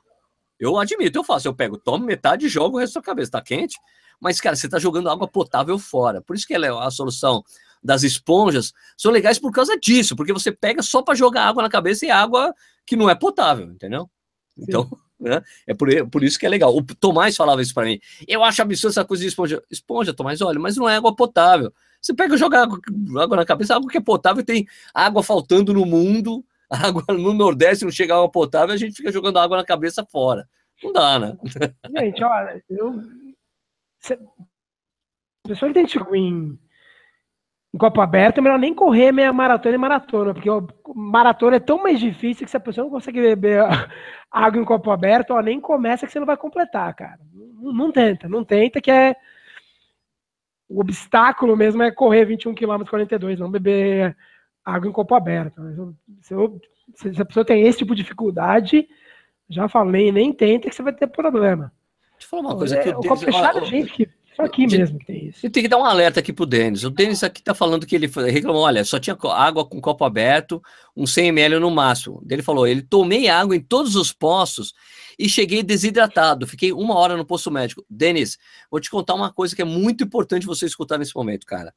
Eu 0.59 0.77
admito, 0.77 1.17
eu 1.17 1.23
faço. 1.23 1.47
Eu 1.47 1.53
pego, 1.53 1.77
tomo 1.77 2.05
metade 2.05 2.45
e 2.45 2.49
jogo 2.49 2.77
o 2.77 2.79
resto 2.79 2.95
da 2.95 3.01
cabeça. 3.01 3.31
Tá 3.31 3.41
quente? 3.41 3.77
Mas, 4.19 4.39
cara, 4.39 4.55
você 4.55 4.69
tá 4.69 4.79
jogando 4.79 5.09
água 5.09 5.27
potável 5.27 5.77
fora. 5.77 6.21
Por 6.21 6.35
isso 6.35 6.47
que 6.47 6.53
ela 6.53 6.65
é 6.65 6.69
a 6.69 6.89
solução 6.89 7.43
das 7.83 8.03
esponjas 8.03 8.73
são 8.97 9.11
legais 9.11 9.37
por 9.37 9.51
causa 9.51 9.77
disso, 9.77 10.15
porque 10.15 10.33
você 10.33 10.51
pega 10.51 10.81
só 10.81 11.03
para 11.03 11.13
jogar 11.13 11.45
água 11.45 11.61
na 11.61 11.69
cabeça 11.69 12.05
e 12.05 12.09
água 12.09 12.53
que 12.85 12.95
não 12.95 13.09
é 13.09 13.13
potável, 13.13 13.69
entendeu? 13.69 14.09
Então, 14.57 14.89
né? 15.19 15.41
É 15.67 15.73
por, 15.73 15.89
por 16.09 16.23
isso 16.23 16.39
que 16.39 16.45
é 16.45 16.49
legal. 16.49 16.75
O 16.75 16.83
Tomás 16.83 17.35
falava 17.35 17.61
isso 17.61 17.73
para 17.73 17.85
mim. 17.85 17.99
Eu 18.27 18.43
acho 18.43 18.61
absurdo 18.61 18.91
essa 18.91 19.05
coisa 19.05 19.21
de 19.21 19.29
esponja. 19.29 19.61
Esponja, 19.69 20.13
Tomás, 20.13 20.41
olha, 20.41 20.59
mas 20.59 20.75
não 20.75 20.89
é 20.89 20.95
água 20.95 21.15
potável. 21.15 21.71
Você 22.05 22.13
pega 22.13 22.35
e 22.35 22.37
joga 22.37 22.61
água, 22.61 22.79
água 23.19 23.37
na 23.37 23.45
cabeça, 23.45 23.75
água 23.75 23.89
que 23.89 23.97
é 23.97 24.01
potável, 24.01 24.45
tem 24.45 24.67
água 24.93 25.23
faltando 25.23 25.73
no 25.73 25.87
mundo, 25.87 26.45
água 26.69 27.03
no 27.09 27.33
Nordeste 27.33 27.83
não 27.83 27.91
chega 27.91 28.13
água 28.13 28.29
potável, 28.29 28.75
a 28.75 28.77
gente 28.77 28.95
fica 28.95 29.11
jogando 29.11 29.39
água 29.39 29.57
na 29.57 29.65
cabeça 29.65 30.05
fora. 30.05 30.47
Não 30.83 30.93
dá, 30.93 31.17
né? 31.17 31.35
Gente, 31.97 32.23
olha, 32.23 32.63
eu. 32.69 33.01
A 34.11 35.47
pessoa 35.47 35.73
que 35.73 35.83
tem 35.83 35.87
em, 36.13 36.59
em 37.73 37.77
copo 37.79 37.99
aberto, 38.01 38.37
é 38.37 38.41
melhor 38.41 38.59
nem 38.59 38.75
correr 38.75 39.11
meia 39.11 39.33
maratona 39.33 39.73
e 39.73 39.79
maratona, 39.79 40.33
porque 40.35 40.49
o 40.49 40.67
maratona 40.93 41.55
é 41.55 41.59
tão 41.59 41.81
mais 41.81 41.99
difícil 41.99 42.45
que 42.45 42.51
se 42.51 42.57
a 42.57 42.59
pessoa 42.59 42.85
não 42.85 42.91
consegue 42.91 43.19
beber 43.19 43.63
água 44.29 44.61
em 44.61 44.65
copo 44.65 44.91
aberto, 44.91 45.31
ó, 45.31 45.41
nem 45.41 45.59
começa 45.59 46.05
que 46.05 46.13
você 46.13 46.19
não 46.19 46.27
vai 46.27 46.37
completar, 46.37 46.93
cara. 46.93 47.19
Não, 47.33 47.73
não 47.73 47.91
tenta, 47.91 48.29
não 48.29 48.43
tenta, 48.43 48.79
que 48.79 48.91
é 48.91 49.15
O 50.67 50.81
obstáculo 50.81 51.55
mesmo 51.55 51.83
é 51.83 51.91
correr 51.91 52.25
21 52.25 52.55
km 52.55 52.83
42, 52.89 53.39
não 53.39 53.51
beber 53.51 54.15
água 54.63 54.89
em 54.89 54.93
copo 54.93 55.13
aberto. 55.13 55.61
Se, 56.21 56.33
eu, 56.33 56.59
se 56.95 57.21
a 57.21 57.25
pessoa 57.25 57.45
tem 57.45 57.67
esse 57.67 57.79
tipo 57.79 57.93
de 57.95 58.01
dificuldade, 58.01 58.87
já 59.49 59.67
falei, 59.67 60.11
nem 60.11 60.33
tenta 60.33 60.67
que 60.67 60.75
você 60.75 60.81
vai 60.81 60.93
ter 60.93 61.07
problema. 61.07 61.71
Deixa 62.13 62.25
eu 62.25 62.29
falar 62.29 62.41
uma 62.41 62.57
coisa. 62.57 62.75
É, 62.77 62.97
o 62.97 63.01
copo 63.01 63.17
fechado, 63.17 63.65
gente, 63.65 63.91
que 63.93 64.09
aqui 64.43 64.67
mesmo 64.67 64.99
que 64.99 65.05
tem 65.05 65.27
isso. 65.27 65.49
Tem 65.49 65.63
que 65.63 65.69
dar 65.69 65.77
um 65.77 65.85
alerta 65.85 66.19
aqui 66.19 66.33
pro 66.33 66.45
Denis. 66.45 66.83
O 66.83 66.89
Denis 66.89 67.23
aqui 67.23 67.41
tá 67.41 67.53
falando 67.53 67.85
que 67.85 67.95
ele 67.95 68.07
reclamou, 68.07 68.63
olha, 68.63 68.83
só 68.83 68.99
tinha 68.99 69.17
água 69.31 69.65
com 69.65 69.79
copo 69.79 70.03
aberto, 70.03 70.61
um 70.95 71.05
100 71.05 71.27
ml 71.27 71.59
no 71.59 71.71
máximo. 71.71 72.23
Ele 72.29 72.41
falou, 72.41 72.67
ele 72.67 72.81
tomei 72.81 73.27
água 73.27 73.55
em 73.55 73.61
todos 73.61 73.95
os 73.95 74.11
postos 74.11 74.73
e 75.17 75.29
cheguei 75.29 75.63
desidratado. 75.63 76.47
Fiquei 76.47 76.71
uma 76.71 76.95
hora 76.95 77.15
no 77.15 77.25
posto 77.25 77.49
médico. 77.51 77.85
Denis, 77.89 78.37
vou 78.69 78.79
te 78.79 78.89
contar 78.89 79.13
uma 79.13 79.31
coisa 79.31 79.55
que 79.55 79.61
é 79.61 79.65
muito 79.65 80.03
importante 80.03 80.45
você 80.45 80.65
escutar 80.65 80.97
nesse 80.97 81.15
momento, 81.15 81.45
cara. 81.45 81.73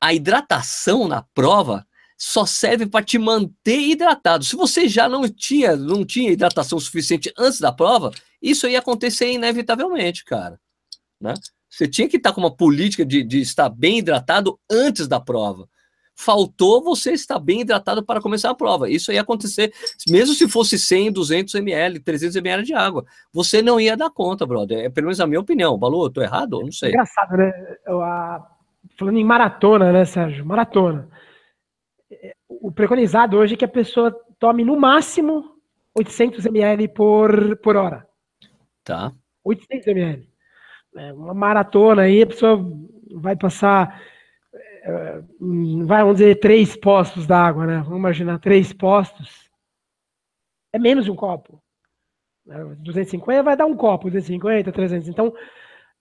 A 0.00 0.14
hidratação 0.14 1.06
na 1.06 1.22
prova 1.34 1.86
só 2.16 2.44
serve 2.44 2.86
para 2.86 3.04
te 3.04 3.18
manter 3.18 3.80
hidratado. 3.80 4.44
Se 4.44 4.54
você 4.54 4.86
já 4.86 5.08
não 5.08 5.26
tinha, 5.26 5.74
não 5.74 6.04
tinha 6.04 6.30
hidratação 6.30 6.78
suficiente 6.78 7.32
antes 7.38 7.58
da 7.58 7.72
prova, 7.72 8.10
isso 8.42 8.68
ia 8.68 8.78
acontecer 8.78 9.32
inevitavelmente, 9.32 10.22
cara. 10.22 10.60
Né? 11.20 11.34
Você 11.68 11.86
tinha 11.86 12.08
que 12.08 12.16
estar 12.16 12.32
com 12.32 12.40
uma 12.40 12.54
política 12.54 13.04
de, 13.04 13.22
de 13.22 13.40
estar 13.40 13.68
bem 13.68 13.98
hidratado 13.98 14.58
antes 14.70 15.06
da 15.06 15.20
prova. 15.20 15.68
Faltou 16.16 16.82
você 16.82 17.12
estar 17.12 17.38
bem 17.38 17.60
hidratado 17.60 18.04
para 18.04 18.20
começar 18.20 18.50
a 18.50 18.54
prova. 18.54 18.90
Isso 18.90 19.12
ia 19.12 19.22
acontecer, 19.22 19.72
mesmo 20.08 20.34
se 20.34 20.48
fosse 20.48 20.78
100, 20.78 21.12
200 21.12 21.54
ml, 21.54 22.00
300 22.00 22.36
ml 22.36 22.62
de 22.64 22.74
água. 22.74 23.06
Você 23.32 23.62
não 23.62 23.80
ia 23.80 23.96
dar 23.96 24.10
conta, 24.10 24.44
brother. 24.44 24.84
É 24.84 24.90
pelo 24.90 25.06
menos 25.06 25.20
a 25.20 25.26
minha 25.26 25.40
opinião. 25.40 25.78
Balu, 25.78 26.04
eu 26.04 26.10
tô 26.10 26.20
errado? 26.20 26.60
Não 26.60 26.72
sei. 26.72 26.90
Engraçado, 26.90 27.36
né? 27.36 27.76
Eu, 27.86 28.02
a... 28.02 28.46
Falando 28.98 29.16
em 29.16 29.24
maratona, 29.24 29.92
né, 29.92 30.04
Sérgio? 30.04 30.44
Maratona. 30.44 31.08
O 32.48 32.70
preconizado 32.72 33.38
hoje 33.38 33.54
é 33.54 33.56
que 33.56 33.64
a 33.64 33.68
pessoa 33.68 34.14
tome 34.38 34.64
no 34.64 34.78
máximo 34.78 35.56
800 35.94 36.44
ml 36.44 36.88
por, 36.88 37.56
por 37.58 37.76
hora. 37.76 38.06
Tá. 38.84 39.12
800 39.44 39.86
ml 39.86 40.29
é, 40.96 41.12
uma 41.12 41.34
maratona 41.34 42.02
aí, 42.02 42.22
a 42.22 42.26
pessoa 42.26 42.64
vai 43.14 43.36
passar, 43.36 44.02
é, 44.52 45.20
vai, 45.86 46.02
vamos 46.02 46.18
dizer, 46.18 46.40
três 46.40 46.76
postos 46.76 47.26
d'água, 47.26 47.66
né? 47.66 47.78
Vamos 47.78 47.98
imaginar 47.98 48.38
três 48.38 48.72
postos. 48.72 49.50
É 50.72 50.78
menos 50.78 51.04
de 51.04 51.10
um 51.10 51.16
copo. 51.16 51.62
250 52.78 53.38
né? 53.38 53.42
vai 53.42 53.56
dar 53.56 53.66
um 53.66 53.76
copo, 53.76 54.10
250, 54.10 54.72
300. 54.72 55.08
Então, 55.08 55.32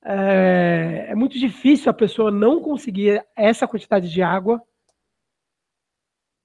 é, 0.03 1.07
é 1.09 1.15
muito 1.15 1.37
difícil 1.37 1.89
a 1.89 1.93
pessoa 1.93 2.31
não 2.31 2.61
conseguir 2.61 3.23
essa 3.35 3.67
quantidade 3.67 4.09
de 4.09 4.21
água 4.21 4.61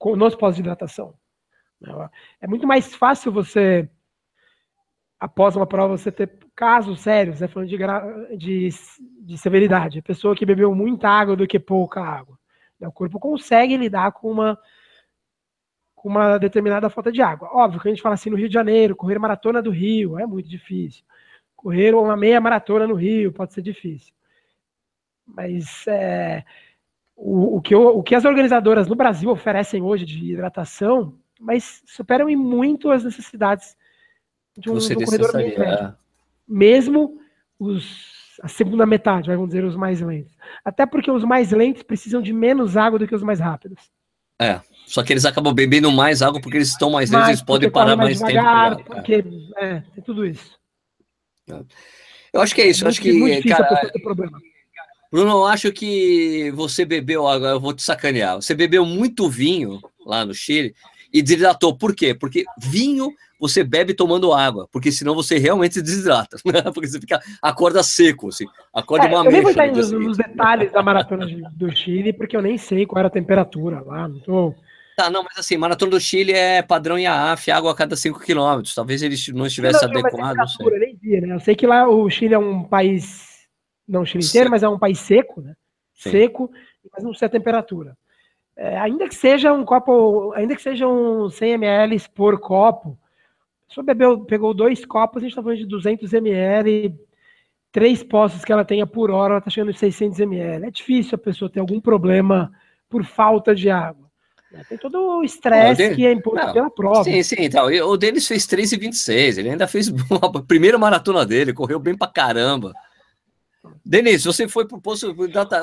nos 0.03 0.35
pós 0.35 0.55
de 0.55 0.61
hidratação. 0.61 1.15
É 2.39 2.47
muito 2.47 2.67
mais 2.67 2.93
fácil 2.93 3.31
você 3.31 3.89
após 5.19 5.55
uma 5.55 5.65
prova 5.65 5.97
você 5.97 6.11
ter 6.11 6.29
casos 6.55 7.01
sérios, 7.01 7.39
né, 7.39 7.47
falando 7.47 7.69
de, 7.69 7.77
de, 8.37 8.69
de 9.21 9.37
severidade, 9.37 9.99
a 9.99 10.03
pessoa 10.03 10.35
que 10.35 10.45
bebeu 10.45 10.73
muita 10.75 11.09
água 11.09 11.35
do 11.35 11.47
que 11.47 11.59
pouca 11.59 12.01
água. 12.01 12.37
Né, 12.79 12.87
o 12.87 12.91
corpo 12.91 13.19
consegue 13.19 13.77
lidar 13.77 14.11
com 14.11 14.31
uma, 14.31 14.57
com 15.95 16.09
uma 16.09 16.37
determinada 16.37 16.89
falta 16.89 17.11
de 17.11 17.21
água. 17.21 17.49
Óbvio 17.51 17.81
que 17.81 17.87
a 17.87 17.91
gente 17.91 18.01
fala 18.01 18.15
assim 18.15 18.29
no 18.29 18.37
Rio 18.37 18.47
de 18.47 18.53
Janeiro, 18.53 18.95
correr 18.95 19.17
maratona 19.19 19.61
do 19.61 19.71
Rio 19.71 20.19
é 20.19 20.25
muito 20.25 20.49
difícil. 20.49 21.03
Correr 21.55 21.95
uma 21.95 22.15
meia 22.15 22.39
maratona 22.39 22.85
no 22.85 22.95
Rio 22.95 23.31
pode 23.31 23.53
ser 23.53 23.61
difícil. 23.61 24.13
Mas 25.25 25.87
é, 25.87 26.43
o, 27.15 27.57
o, 27.57 27.61
que, 27.61 27.75
o 27.75 28.03
que 28.03 28.13
as 28.13 28.25
organizadoras 28.25 28.87
no 28.87 28.95
Brasil 28.95 29.29
oferecem 29.29 29.81
hoje 29.81 30.05
de 30.05 30.33
hidratação, 30.33 31.17
mas 31.39 31.81
superam 31.87 32.29
em 32.29 32.35
muito 32.35 32.91
as 32.91 33.03
necessidades 33.03 33.75
de 34.57 34.69
um, 34.69 34.77
de 34.77 34.95
um 34.95 35.05
corredor 35.05 35.33
médio. 35.33 35.63
É. 35.63 35.93
Mesmo 36.47 37.19
os, 37.59 38.37
a 38.41 38.47
segunda 38.47 38.85
metade, 38.85 39.29
vamos 39.29 39.47
dizer, 39.47 39.63
os 39.63 39.75
mais 39.75 40.01
lentos. 40.01 40.33
Até 40.63 40.85
porque 40.85 41.09
os 41.09 41.23
mais 41.23 41.51
lentos 41.51 41.83
precisam 41.83 42.21
de 42.21 42.33
menos 42.33 42.77
água 42.77 42.99
do 42.99 43.07
que 43.07 43.15
os 43.15 43.23
mais 43.23 43.39
rápidos. 43.39 43.79
É, 44.39 44.59
só 44.85 45.01
que 45.01 45.13
eles 45.13 45.25
acabam 45.25 45.53
bebendo 45.53 45.91
mais 45.91 46.21
água 46.21 46.41
porque 46.41 46.57
eles 46.57 46.67
estão 46.67 46.91
mais 46.91 47.09
lentos, 47.09 47.29
eles 47.29 47.41
podem 47.41 47.69
parar 47.69 47.95
mais, 47.95 48.19
mais 48.19 48.33
devagar, 48.33 48.75
tempo. 48.75 48.95
Porque, 48.95 49.23
é, 49.57 49.79
tem 49.93 50.03
tudo 50.03 50.25
isso. 50.25 50.59
É. 51.49 51.61
Eu 52.33 52.41
acho 52.41 52.53
que 52.53 52.61
é 52.61 52.67
isso, 52.67 52.83
é 52.83 52.85
eu 52.85 52.89
acho 52.89 53.01
que, 53.01 53.47
cara, 53.47 53.91
Bruno, 55.09 55.31
eu 55.31 55.45
acho 55.45 55.71
que 55.71 56.51
você 56.53 56.83
bebeu, 56.83 57.25
agora 57.25 57.53
eu 57.53 57.59
vou 57.59 57.73
te 57.73 57.81
sacanear, 57.81 58.35
você 58.35 58.53
bebeu 58.53 58.85
muito 58.85 59.29
vinho 59.29 59.79
lá 60.05 60.25
no 60.25 60.33
Chile 60.33 60.75
e 61.13 61.21
desidratou. 61.21 61.77
Por 61.77 61.95
quê? 61.95 62.13
Porque 62.13 62.43
vinho 62.57 63.13
você 63.39 63.63
bebe 63.63 63.93
tomando 63.93 64.33
água, 64.33 64.67
porque 64.71 64.91
senão 64.91 65.13
você 65.13 65.37
realmente 65.37 65.81
desidrata, 65.81 66.37
né? 66.45 66.61
porque 66.73 66.87
você 66.87 66.99
fica, 66.99 67.21
acorda 67.41 67.83
seco, 67.83 68.29
assim, 68.29 68.45
acorda 68.73 69.05
é, 69.05 69.09
uma 69.09 69.25
Eu 69.25 69.31
nem 69.31 69.41
vou 69.41 69.51
estar 69.51 69.71
nos, 69.71 69.91
nos 69.91 70.17
detalhes 70.17 70.71
da 70.71 70.81
maratona 70.83 71.25
de, 71.25 71.41
do 71.51 71.75
Chile, 71.75 72.13
porque 72.13 72.35
eu 72.35 72.41
nem 72.41 72.57
sei 72.57 72.85
qual 72.85 72.99
era 72.99 73.07
a 73.07 73.11
temperatura 73.11 73.81
lá, 73.81 74.07
não 74.07 74.19
tô... 74.19 74.53
Tá, 74.95 75.09
não, 75.09 75.23
mas 75.23 75.37
assim, 75.37 75.57
maratona 75.57 75.91
do 75.91 75.99
Chile 75.99 76.31
é 76.31 76.61
padrão 76.61 76.97
IAAF, 76.97 77.51
água 77.51 77.71
a 77.71 77.75
cada 77.75 77.97
5 77.97 78.17
quilômetros, 78.21 78.73
talvez 78.73 79.01
ele 79.01 79.15
não 79.33 79.45
estivesse 79.45 79.85
não, 79.85 79.91
adequado, 79.91 80.37
não 80.37 80.47
sei. 80.47 80.65
Eu 80.65 80.79
nem 80.79 80.95
vi, 80.95 81.19
né? 81.19 81.35
Eu 81.35 81.39
sei 81.41 81.53
que 81.53 81.67
lá 81.67 81.87
o 81.89 82.09
Chile 82.09 82.33
é 82.33 82.39
um 82.39 82.63
país, 82.63 83.45
não 83.85 84.03
o 84.03 84.05
Chile 84.05 84.23
inteiro, 84.23 84.49
mas 84.49 84.63
é 84.63 84.69
um 84.69 84.79
país 84.79 84.99
seco, 84.99 85.41
né? 85.41 85.53
Sim. 85.93 86.11
Seco, 86.11 86.49
mas 86.93 87.03
não 87.03 87.13
sei 87.13 87.25
a 87.25 87.31
temperatura. 87.31 87.97
É, 88.57 88.77
ainda 88.77 89.07
que 89.09 89.15
seja 89.15 89.51
um 89.51 89.65
copo, 89.65 90.31
ainda 90.33 90.55
que 90.55 90.61
sejam 90.61 91.29
100 91.29 91.51
ml 91.53 92.01
por 92.15 92.39
copo, 92.39 92.97
só 93.67 93.81
bebeu, 93.81 94.19
pegou 94.25 94.53
dois 94.53 94.85
copos, 94.85 95.17
a 95.17 95.21
gente 95.21 95.31
está 95.31 95.41
falando 95.41 95.57
de 95.57 95.65
200 95.65 96.13
ml, 96.13 96.95
três 97.71 98.03
postos 98.03 98.45
que 98.45 98.51
ela 98.51 98.63
tenha 98.63 98.87
por 98.87 99.11
hora, 99.11 99.33
ela 99.33 99.39
está 99.39 99.49
chegando 99.49 99.71
em 99.71 99.77
600 99.77 100.19
ml. 100.19 100.67
É 100.67 100.71
difícil 100.71 101.15
a 101.15 101.17
pessoa 101.17 101.49
ter 101.49 101.59
algum 101.59 101.81
problema 101.81 102.51
por 102.89 103.03
falta 103.03 103.53
de 103.53 103.69
água. 103.69 104.05
Né? 104.51 104.63
Tem 104.69 104.77
todo 104.77 104.97
o 104.97 105.23
estresse 105.23 105.93
que 105.95 106.05
é 106.05 106.11
imposto 106.13 106.53
pela 106.53 106.69
prova. 106.69 107.03
Sim, 107.03 107.21
sim, 107.23 107.35
então. 107.39 107.65
O 107.65 107.97
Denis 107.97 108.27
fez 108.27 108.47
3,26. 108.47 109.39
Ele 109.39 109.49
ainda 109.49 109.67
fez 109.67 109.89
a 110.21 110.41
primeira 110.41 110.77
maratona 110.77 111.25
dele, 111.25 111.53
correu 111.53 111.79
bem 111.79 111.97
pra 111.97 112.07
caramba. 112.07 112.71
Denis, 113.83 114.23
você 114.23 114.47
foi 114.47 114.67
pro 114.67 114.79
posto. 114.79 115.13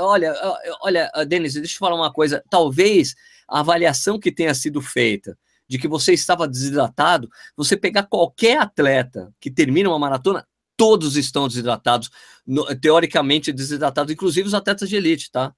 Olha, 0.01 0.35
olha, 0.83 1.11
Denis, 1.27 1.55
deixa 1.55 1.77
eu 1.77 1.79
falar 1.79 1.95
uma 1.95 2.13
coisa. 2.13 2.43
Talvez 2.51 3.15
a 3.49 3.61
avaliação 3.61 4.19
que 4.19 4.33
tenha 4.33 4.53
sido 4.55 4.83
feita 4.83 5.39
de 5.73 5.79
que 5.79 5.89
você 5.89 6.13
estava 6.13 6.47
desidratado, 6.47 7.31
você 7.57 7.79
pegar 7.79 8.03
qualquer 8.03 8.59
atleta 8.59 9.33
que 9.41 9.51
termina 9.51 9.89
uma 9.89 9.99
maratona, 9.99 10.47
todos 10.77 11.17
estão 11.17 11.49
desidratados, 11.49 12.11
no, 12.47 12.67
teoricamente 12.79 13.51
desidratados, 13.51 14.13
inclusive 14.13 14.47
os 14.47 14.53
atletas 14.53 14.87
de 14.91 14.97
elite, 14.97 15.33
tá? 15.33 15.55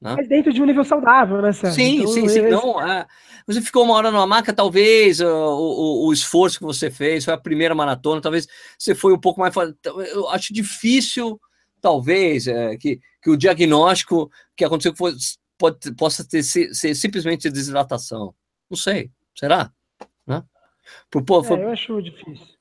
Né? 0.00 0.14
Mas 0.16 0.26
dentro 0.26 0.54
de 0.54 0.62
um 0.62 0.64
nível 0.64 0.84
saudável, 0.86 1.42
né, 1.42 1.52
Sérgio? 1.52 1.74
Sim, 1.74 1.96
então, 1.96 2.12
sim, 2.14 2.28
sim. 2.28 2.40
Esse... 2.40 2.48
Não, 2.48 2.80
é, 2.80 3.06
você 3.46 3.60
ficou 3.60 3.84
uma 3.84 3.92
hora 3.92 4.10
numa 4.10 4.26
maca, 4.26 4.54
talvez 4.54 5.20
o, 5.20 5.26
o, 5.26 6.06
o, 6.06 6.12
esforço 6.14 6.58
que 6.58 6.64
você 6.64 6.90
fez, 6.90 7.26
foi 7.26 7.34
a 7.34 7.38
primeira 7.38 7.74
maratona, 7.74 8.22
talvez 8.22 8.46
você 8.78 8.94
foi 8.94 9.12
um 9.12 9.20
pouco 9.20 9.38
mais. 9.38 9.54
Eu 9.84 10.30
acho 10.30 10.54
difícil, 10.54 11.38
talvez, 11.78 12.46
é, 12.46 12.74
que, 12.78 12.98
que 13.22 13.28
o 13.28 13.36
diagnóstico 13.36 14.30
que 14.56 14.64
aconteceu 14.64 14.96
foi, 14.96 15.12
pode, 15.58 15.92
possa 15.94 16.26
ter, 16.26 16.42
ser, 16.42 16.74
ser 16.74 16.94
simplesmente 16.94 17.50
desidratação. 17.50 18.34
Não 18.70 18.78
sei. 18.78 19.10
Será? 19.38 19.70
Né? 20.26 20.42
Pro 21.10 21.24
povo, 21.24 21.54
é, 21.54 21.64
eu 21.64 21.70
acho 21.70 22.02
difícil. 22.02 22.58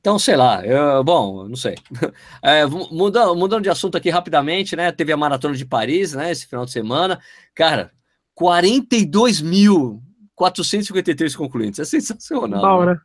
Então, 0.00 0.16
sei 0.18 0.36
lá, 0.36 0.64
eu, 0.64 1.02
bom, 1.02 1.48
não 1.48 1.56
sei. 1.56 1.74
É, 2.40 2.64
mudando, 2.66 3.34
mudando 3.34 3.64
de 3.64 3.70
assunto 3.70 3.96
aqui 3.96 4.10
rapidamente, 4.10 4.76
né? 4.76 4.92
Teve 4.92 5.12
a 5.12 5.16
Maratona 5.16 5.56
de 5.56 5.66
Paris, 5.66 6.12
né? 6.14 6.30
Esse 6.30 6.46
final 6.46 6.64
de 6.64 6.70
semana. 6.70 7.20
Cara, 7.52 7.90
42.453 8.38 11.36
concluintes. 11.36 11.80
É 11.80 11.84
sensacional. 11.84 12.62
Mal, 12.62 12.86
né? 12.86 12.96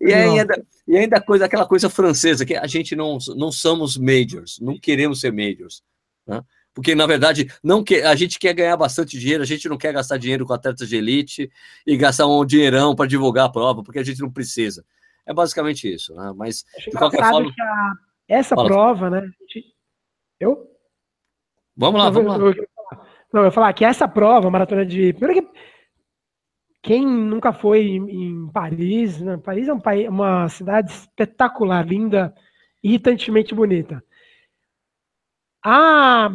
E 0.00 0.12
ainda, 0.12 0.60
e 0.86 0.96
ainda 0.96 1.20
coisa, 1.20 1.44
aquela 1.44 1.66
coisa 1.66 1.88
francesa, 1.88 2.44
que 2.44 2.56
a 2.56 2.66
gente 2.66 2.96
não, 2.96 3.18
não 3.36 3.52
somos 3.52 3.96
majors, 3.96 4.58
não 4.60 4.76
queremos 4.78 5.20
ser 5.20 5.32
majors. 5.32 5.84
Né? 6.26 6.42
Porque 6.74 6.94
na 6.94 7.06
verdade 7.06 7.48
não 7.62 7.84
que, 7.84 8.02
a 8.02 8.14
gente 8.16 8.38
quer 8.38 8.52
ganhar 8.52 8.76
bastante 8.76 9.18
dinheiro, 9.18 9.42
a 9.42 9.46
gente 9.46 9.68
não 9.68 9.78
quer 9.78 9.92
gastar 9.92 10.18
dinheiro 10.18 10.44
com 10.44 10.52
atletas 10.52 10.88
de 10.88 10.96
elite 10.96 11.50
e 11.86 11.96
gastar 11.96 12.26
um 12.26 12.44
dinheirão 12.44 12.94
para 12.94 13.06
divulgar 13.06 13.46
a 13.46 13.52
prova, 13.52 13.82
porque 13.82 14.00
a 14.00 14.04
gente 14.04 14.20
não 14.20 14.30
precisa. 14.30 14.84
É 15.24 15.32
basicamente 15.32 15.92
isso, 15.92 16.14
né? 16.14 16.32
Mas 16.36 16.64
de 16.78 16.90
qualquer 16.90 17.24
forma. 17.30 17.50
A, 17.58 17.92
essa 18.28 18.54
Fala. 18.54 18.68
prova, 18.68 19.08
né? 19.08 19.30
Eu? 20.38 20.68
Vamos 21.76 22.00
lá, 22.00 22.10
vamos 22.10 22.32
lá. 22.32 22.38
não, 23.32 23.40
eu 23.40 23.44
ia 23.46 23.50
falar 23.50 23.72
que 23.72 23.84
essa 23.84 24.06
prova, 24.06 24.50
maratona 24.50 24.84
de. 24.84 25.12
Primeiro 25.12 25.42
que 25.42 25.74
quem 26.82 27.06
nunca 27.06 27.52
foi 27.52 27.82
em, 27.82 28.48
Paris, 28.50 29.18
né? 29.20 29.38
Paris 29.38 29.68
é 29.68 29.72
um 29.72 29.80
país, 29.80 30.06
uma 30.06 30.48
cidade 30.50 30.92
espetacular, 30.92 31.86
linda, 31.86 32.34
irritantemente 32.82 33.54
bonita 33.54 34.04
A, 35.62 36.30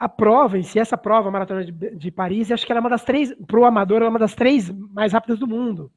a 0.00 0.08
prova 0.08 0.58
em 0.58 0.62
si, 0.62 0.78
essa 0.78 0.96
prova, 0.96 1.28
a 1.28 1.30
Maratona 1.30 1.62
de, 1.62 1.72
de 1.72 2.10
Paris, 2.10 2.50
acho 2.50 2.64
que 2.64 2.72
ela 2.72 2.78
é 2.78 2.80
uma 2.80 2.88
das 2.88 3.04
três, 3.04 3.34
para 3.46 3.60
o 3.60 3.66
amador, 3.66 3.98
ela 3.98 4.06
é 4.06 4.08
uma 4.08 4.18
das 4.18 4.34
três 4.34 4.70
mais 4.70 5.12
rápidas 5.12 5.38
do 5.38 5.46
mundo. 5.46 5.92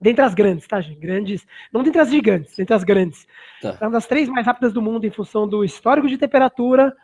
Dentre 0.00 0.24
as 0.24 0.34
grandes, 0.34 0.66
tá, 0.66 0.80
gente? 0.80 0.98
Grandes. 0.98 1.46
Não 1.72 1.84
dentre 1.84 2.00
as 2.00 2.10
gigantes, 2.10 2.56
dentre 2.56 2.74
as 2.74 2.82
grandes. 2.82 3.24
Tá. 3.62 3.78
É 3.80 3.84
uma 3.84 3.92
das 3.92 4.06
três 4.08 4.28
mais 4.28 4.44
rápidas 4.44 4.72
do 4.72 4.82
mundo 4.82 5.06
em 5.06 5.12
função 5.12 5.46
do 5.46 5.64
histórico 5.64 6.08
de 6.08 6.18
temperatura, 6.18 6.94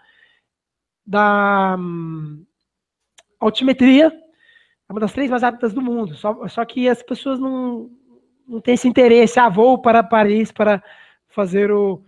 da 1.07 1.77
hum, 1.79 2.45
altimetria. 3.39 4.09
É 4.89 4.93
uma 4.93 5.01
das 5.01 5.13
três 5.13 5.31
mais 5.31 5.43
rápidas 5.43 5.73
do 5.73 5.81
mundo. 5.81 6.17
Só, 6.17 6.49
só 6.49 6.65
que 6.65 6.89
as 6.89 7.05
pessoas 7.05 7.39
não, 7.39 7.89
não 8.49 8.61
têm 8.61 8.75
esse 8.75 8.89
interesse. 8.89 9.39
Ah, 9.39 9.49
vou 9.49 9.81
para 9.81 10.03
Paris 10.03 10.51
para 10.51 10.83
fazer 11.29 11.71
o, 11.71 12.03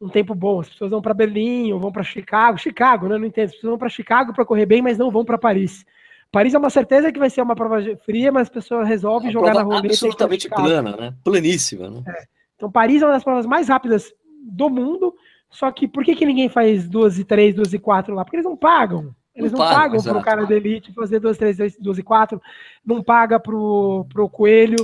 um 0.00 0.08
tempo 0.08 0.34
bom. 0.34 0.60
As 0.60 0.68
pessoas 0.68 0.90
vão 0.90 1.02
para 1.02 1.14
Berlim 1.14 1.72
ou 1.72 1.80
vão 1.80 1.92
para 1.92 2.02
Chicago. 2.02 2.58
Chicago, 2.58 3.08
né? 3.08 3.18
Não 3.18 3.26
entendo. 3.26 3.46
As 3.46 3.54
pessoas 3.54 3.70
vão 3.70 3.78
para 3.78 3.88
Chicago 3.88 4.32
para 4.32 4.44
correr 4.44 4.66
bem, 4.66 4.82
mas 4.82 4.98
não 4.98 5.10
vão 5.10 5.24
para 5.24 5.38
Paris. 5.38 5.84
Paris 6.30 6.54
é 6.54 6.58
uma 6.58 6.70
certeza 6.70 7.10
que 7.10 7.18
vai 7.18 7.30
ser 7.30 7.40
uma 7.40 7.56
prova 7.56 7.80
fria, 8.04 8.30
mas 8.30 8.48
a 8.48 8.52
pessoa 8.52 8.84
resolve 8.84 9.30
jogar 9.30 9.54
na 9.54 9.62
roleta. 9.62 9.86
Absolutamente 9.86 10.48
plana, 10.48 10.96
né? 10.96 11.14
Planíssima, 11.24 11.90
né? 11.90 12.02
É. 12.06 12.24
Então, 12.54 12.70
Paris 12.70 13.02
é 13.02 13.06
uma 13.06 13.12
das 13.12 13.24
provas 13.24 13.46
mais 13.46 13.68
rápidas 13.68 14.12
do 14.42 14.68
mundo. 14.68 15.14
Só 15.50 15.70
que 15.70 15.88
por 15.88 16.04
que, 16.04 16.14
que 16.14 16.26
ninguém 16.26 16.48
faz 16.48 16.86
2 16.88 17.20
e 17.20 17.24
3, 17.24 17.54
2 17.54 17.74
e 17.74 17.78
4 17.78 18.14
lá? 18.14 18.24
Porque 18.24 18.36
eles 18.36 18.44
não 18.44 18.56
pagam. 18.56 19.14
Eles 19.34 19.52
não, 19.52 19.60
não 19.60 19.66
pagam 19.66 20.02
para 20.02 20.18
o 20.18 20.22
cara 20.22 20.44
da 20.44 20.54
elite 20.54 20.92
fazer 20.92 21.20
2, 21.20 21.38
3, 21.38 21.78
2 21.78 21.98
e 21.98 22.02
4. 22.02 22.42
Não 22.84 23.02
paga 23.02 23.40
para 23.40 23.54
o 23.54 24.30
coelho 24.30 24.76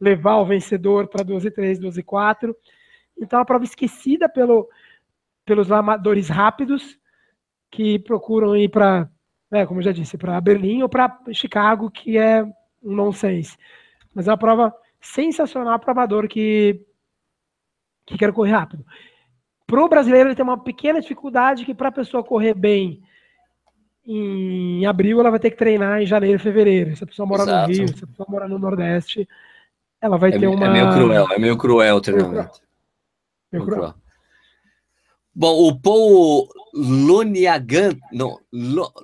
levar 0.00 0.36
o 0.36 0.46
vencedor 0.46 1.08
para 1.08 1.24
2 1.24 1.44
e 1.44 1.50
3, 1.50 1.78
2 1.78 1.98
e 1.98 2.02
4. 2.02 2.56
Então, 3.18 3.38
é 3.38 3.40
uma 3.40 3.46
prova 3.46 3.64
esquecida 3.64 4.28
pelo, 4.28 4.68
pelos 5.44 5.70
amadores 5.72 6.28
rápidos 6.28 6.98
que 7.70 7.98
procuram 7.98 8.56
ir 8.56 8.68
para 8.68 9.08
né, 9.50 9.66
como 9.66 9.80
eu 9.80 9.84
já 9.84 9.92
disse, 9.92 10.18
para 10.18 10.40
Berlim 10.40 10.82
ou 10.82 10.88
para 10.88 11.18
Chicago, 11.32 11.90
que 11.90 12.18
é 12.18 12.42
um 12.82 12.94
nonsense. 12.94 13.56
Mas 14.14 14.26
é 14.26 14.30
uma 14.30 14.38
prova 14.38 14.74
sensacional 15.00 15.78
para 15.78 15.92
amador 15.92 16.28
que, 16.28 16.80
que 18.04 18.18
quer 18.18 18.32
correr 18.32 18.52
rápido. 18.52 18.84
Para 19.66 19.84
o 19.84 19.88
brasileiro, 19.88 20.28
ele 20.28 20.36
tem 20.36 20.44
uma 20.44 20.62
pequena 20.62 21.00
dificuldade 21.00 21.64
que 21.64 21.74
para 21.74 21.88
a 21.88 21.92
pessoa 21.92 22.24
correr 22.24 22.54
bem 22.54 23.02
em 24.04 24.86
abril, 24.86 25.18
ela 25.18 25.30
vai 25.30 25.40
ter 25.40 25.50
que 25.50 25.56
treinar 25.56 26.00
em 26.00 26.06
janeiro, 26.06 26.38
fevereiro. 26.38 26.94
Se 26.94 27.02
a 27.02 27.06
pessoa 27.06 27.26
mora 27.26 27.42
Exato. 27.42 27.68
no 27.68 27.74
Rio, 27.74 27.88
se 27.88 28.04
a 28.04 28.06
pessoa 28.06 28.26
mora 28.28 28.46
no 28.46 28.58
Nordeste, 28.58 29.28
ela 30.00 30.16
vai 30.16 30.30
é, 30.30 30.38
ter 30.38 30.46
uma... 30.46 30.66
É 30.66 30.70
meio 30.70 30.92
cruel, 30.92 31.26
é 31.32 31.38
meio 31.38 31.58
cruel 31.58 31.96
o 31.96 32.00
treinamento. 32.00 32.60
Cruel. 33.50 33.66
cruel. 33.66 33.94
Bom, 35.34 35.68
o 35.68 35.78
Paul 35.78 36.48
Loniagan. 36.74 37.98
Não, 38.12 38.40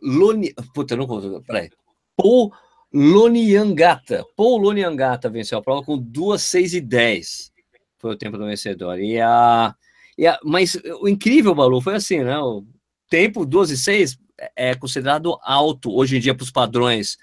Loni, 0.03 0.55
puta, 0.75 0.97
não 0.97 1.07
conto. 1.07 1.43
Peraí. 1.43 1.71
Paul 2.17 2.53
Loniangata. 2.93 4.25
Paul 4.37 4.59
Loniangata 4.59 5.29
venceu 5.29 5.59
a 5.59 5.63
prova 5.63 5.85
com 5.85 5.99
2, 5.99 6.41
6 6.41 6.75
e 6.75 6.81
10. 6.81 7.53
Foi 7.99 8.13
o 8.13 8.17
tempo 8.17 8.39
do 8.39 8.47
vencedor. 8.47 8.99
E 8.99 9.21
a, 9.21 9.75
e 10.17 10.27
a, 10.27 10.39
mas 10.43 10.77
o 11.01 11.09
incrível, 11.09 11.55
Balu, 11.55 11.81
foi 11.81 11.97
assim, 11.97 12.23
né? 12.23 12.39
O 12.39 12.65
tempo 13.09 13.45
2 13.45 13.71
e 13.71 13.77
6 13.77 14.19
é 14.57 14.75
considerado 14.75 15.39
alto 15.43 15.93
hoje 15.93 16.17
em 16.17 16.21
dia 16.21 16.35
para 16.35 16.45
os 16.45 16.51
padrões 16.51 17.17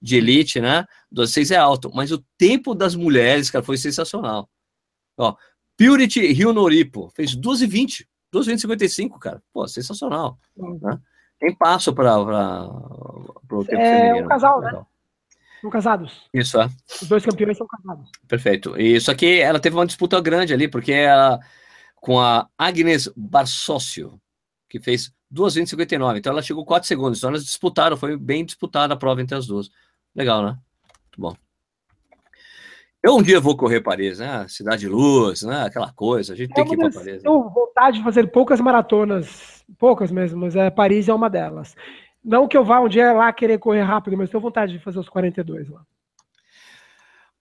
de 0.00 0.16
elite, 0.16 0.60
né? 0.60 0.86
12 1.10 1.30
e 1.30 1.34
6 1.34 1.50
é 1.50 1.56
alto, 1.56 1.90
mas 1.94 2.10
o 2.10 2.24
tempo 2.38 2.74
das 2.74 2.94
mulheres, 2.94 3.50
cara, 3.50 3.64
foi 3.64 3.76
sensacional. 3.76 4.48
Ó, 5.16 5.34
Purity 5.80 6.32
Rio 6.32 6.52
Noripo 6.52 7.10
fez 7.16 7.34
12 7.34 7.64
e 7.64 7.66
20. 7.66 8.08
255, 8.30 9.18
cara. 9.18 9.42
Pô, 9.50 9.66
sensacional. 9.66 10.38
Né? 10.54 11.00
Tem 11.38 11.54
passo 11.54 11.94
para 11.94 12.20
o 12.20 13.64
tempo 13.64 13.80
é 13.80 13.98
feminino. 13.98 14.26
um 14.26 14.28
casal, 14.28 14.60
né? 14.60 14.82
São 15.62 15.70
casados. 15.70 16.28
Isso, 16.34 16.60
é. 16.60 16.68
Os 17.00 17.08
dois 17.08 17.24
campeões 17.24 17.56
são 17.56 17.66
casados. 17.66 18.10
Perfeito. 18.28 18.78
Isso 18.78 19.10
aqui, 19.10 19.40
ela 19.40 19.58
teve 19.58 19.74
uma 19.74 19.86
disputa 19.86 20.20
grande 20.20 20.52
ali, 20.52 20.68
porque 20.68 20.92
ela, 20.92 21.40
com 21.96 22.20
a 22.20 22.46
Agnes 22.58 23.10
Barsócio, 23.16 24.20
que 24.68 24.78
fez 24.78 25.12
2,59. 25.34 26.18
Então 26.18 26.32
ela 26.32 26.42
chegou 26.42 26.64
4 26.64 26.86
segundos. 26.86 27.18
Então 27.18 27.30
elas 27.30 27.44
disputaram, 27.44 27.96
foi 27.96 28.18
bem 28.18 28.44
disputada 28.44 28.92
a 28.92 28.98
prova 28.98 29.22
entre 29.22 29.34
as 29.36 29.46
duas. 29.46 29.70
Legal, 30.14 30.42
né? 30.42 30.58
Muito 31.06 31.20
bom. 31.20 31.36
Eu 33.02 33.16
um 33.16 33.22
dia 33.22 33.40
vou 33.40 33.56
correr 33.56 33.80
Paris, 33.80 34.18
né? 34.18 34.46
Cidade 34.48 34.80
de 34.80 34.88
Luz, 34.88 35.42
né? 35.42 35.62
Aquela 35.62 35.90
coisa. 35.90 36.34
A 36.34 36.36
gente 36.36 36.50
é 36.52 36.54
tem 36.54 36.64
que 36.66 36.74
ir 36.74 36.76
para 36.76 36.90
Paris. 36.90 37.14
Né? 37.14 37.20
Tenho 37.22 37.48
vontade 37.48 37.98
de 37.98 38.04
fazer 38.04 38.30
poucas 38.30 38.60
maratonas, 38.60 39.64
poucas 39.78 40.10
mesmo, 40.10 40.40
mas 40.40 40.54
é, 40.54 40.68
Paris 40.70 41.08
é 41.08 41.14
uma 41.14 41.30
delas. 41.30 41.74
Não 42.22 42.46
que 42.46 42.56
eu 42.56 42.64
vá 42.64 42.78
um 42.80 42.88
dia 42.88 43.12
lá 43.12 43.32
querer 43.32 43.58
correr 43.58 43.82
rápido, 43.82 44.16
mas 44.18 44.28
tenho 44.28 44.42
vontade 44.42 44.72
de 44.72 44.78
fazer 44.78 44.98
os 44.98 45.08
42 45.08 45.70
lá. 45.70 45.80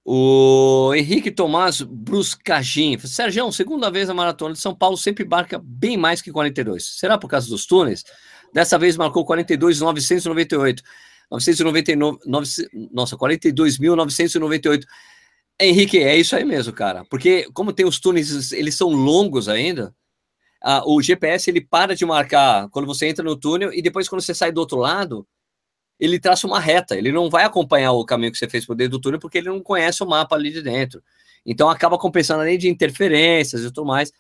O 0.06 0.94
Henrique 0.96 1.30
Tomás 1.30 1.82
Bruscagin. 1.82 2.98
Sérgio, 3.00 3.52
segunda 3.52 3.92
vez 3.92 4.10
a 4.10 4.14
maratona 4.14 4.54
de 4.54 4.60
São 4.60 4.74
Paulo 4.74 4.98
sempre 4.98 5.26
marca 5.26 5.62
bem 5.62 5.98
mais 5.98 6.22
que 6.22 6.32
42. 6.32 6.98
Será 6.98 7.18
por 7.18 7.28
causa 7.28 7.50
dos 7.50 7.66
túneis? 7.66 8.06
Dessa 8.54 8.78
vez 8.80 8.96
marcou 8.96 9.26
42,998. 9.26 10.82
999, 11.30 12.18
nossa, 12.92 13.16
42.998. 13.18 14.86
Henrique, 15.60 16.00
é 16.00 16.16
isso 16.16 16.36
aí 16.36 16.46
mesmo, 16.46 16.74
cara. 16.74 17.06
Porque 17.10 17.50
como 17.54 17.74
tem 17.74 17.86
os 17.86 18.00
túneis, 18.00 18.52
eles 18.52 18.76
são 18.76 18.90
longos 18.90 19.50
ainda, 19.50 19.94
a, 20.62 20.84
o 20.90 21.02
GPS 21.02 21.50
ele 21.50 21.62
para 21.62 21.96
de 21.96 22.06
marcar 22.06 22.70
quando 22.70 22.86
você 22.86 23.08
entra 23.08 23.24
no 23.24 23.36
túnel 23.36 23.74
e 23.74 23.82
depois 23.82 24.08
quando 24.08 24.22
você 24.22 24.34
sai 24.34 24.52
do 24.52 24.60
outro 24.60 24.78
lado, 24.78 25.28
ele 26.00 26.20
traça 26.20 26.48
uma 26.48 26.60
reta. 26.60 26.98
Ele 26.98 27.12
não 27.12 27.30
vai 27.30 27.44
acompanhar 27.44 27.92
o 27.92 28.06
caminho 28.06 28.32
que 28.32 28.38
você 28.38 28.50
fez 28.50 28.66
por 28.66 28.76
dentro 28.76 28.98
do 28.98 29.02
túnel 29.02 29.20
porque 29.20 29.38
ele 29.38 29.50
não 29.50 29.62
conhece 29.62 30.04
o 30.04 30.08
mapa 30.08 30.36
ali 30.36 30.52
de 30.52 30.62
dentro. 30.62 31.04
Então 31.46 31.70
acaba 31.70 31.98
compensando 31.98 32.42
além 32.42 32.58
de 32.58 32.70
interferências 32.70 33.62
e 33.62 33.72
tudo 33.72 33.86
mais. 33.86 34.12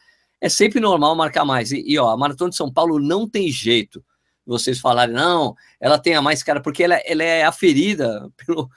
É 0.41 0.49
sempre 0.49 0.79
normal 0.79 1.15
marcar 1.15 1.45
mais. 1.45 1.71
E, 1.71 1.83
e 1.85 1.97
ó, 1.97 2.09
a 2.09 2.17
Maratona 2.17 2.49
de 2.49 2.55
São 2.55 2.71
Paulo 2.71 2.99
não 2.99 3.27
tem 3.29 3.49
jeito 3.49 4.03
vocês 4.49 4.79
falarem, 4.79 5.13
não, 5.13 5.55
ela 5.79 5.99
tem 5.99 6.15
a 6.15 6.21
mais 6.21 6.41
cara, 6.41 6.59
porque 6.59 6.83
ela, 6.83 6.95
ela 7.05 7.23
é 7.23 7.43
aferida 7.43 8.29
pelo, 8.35 8.69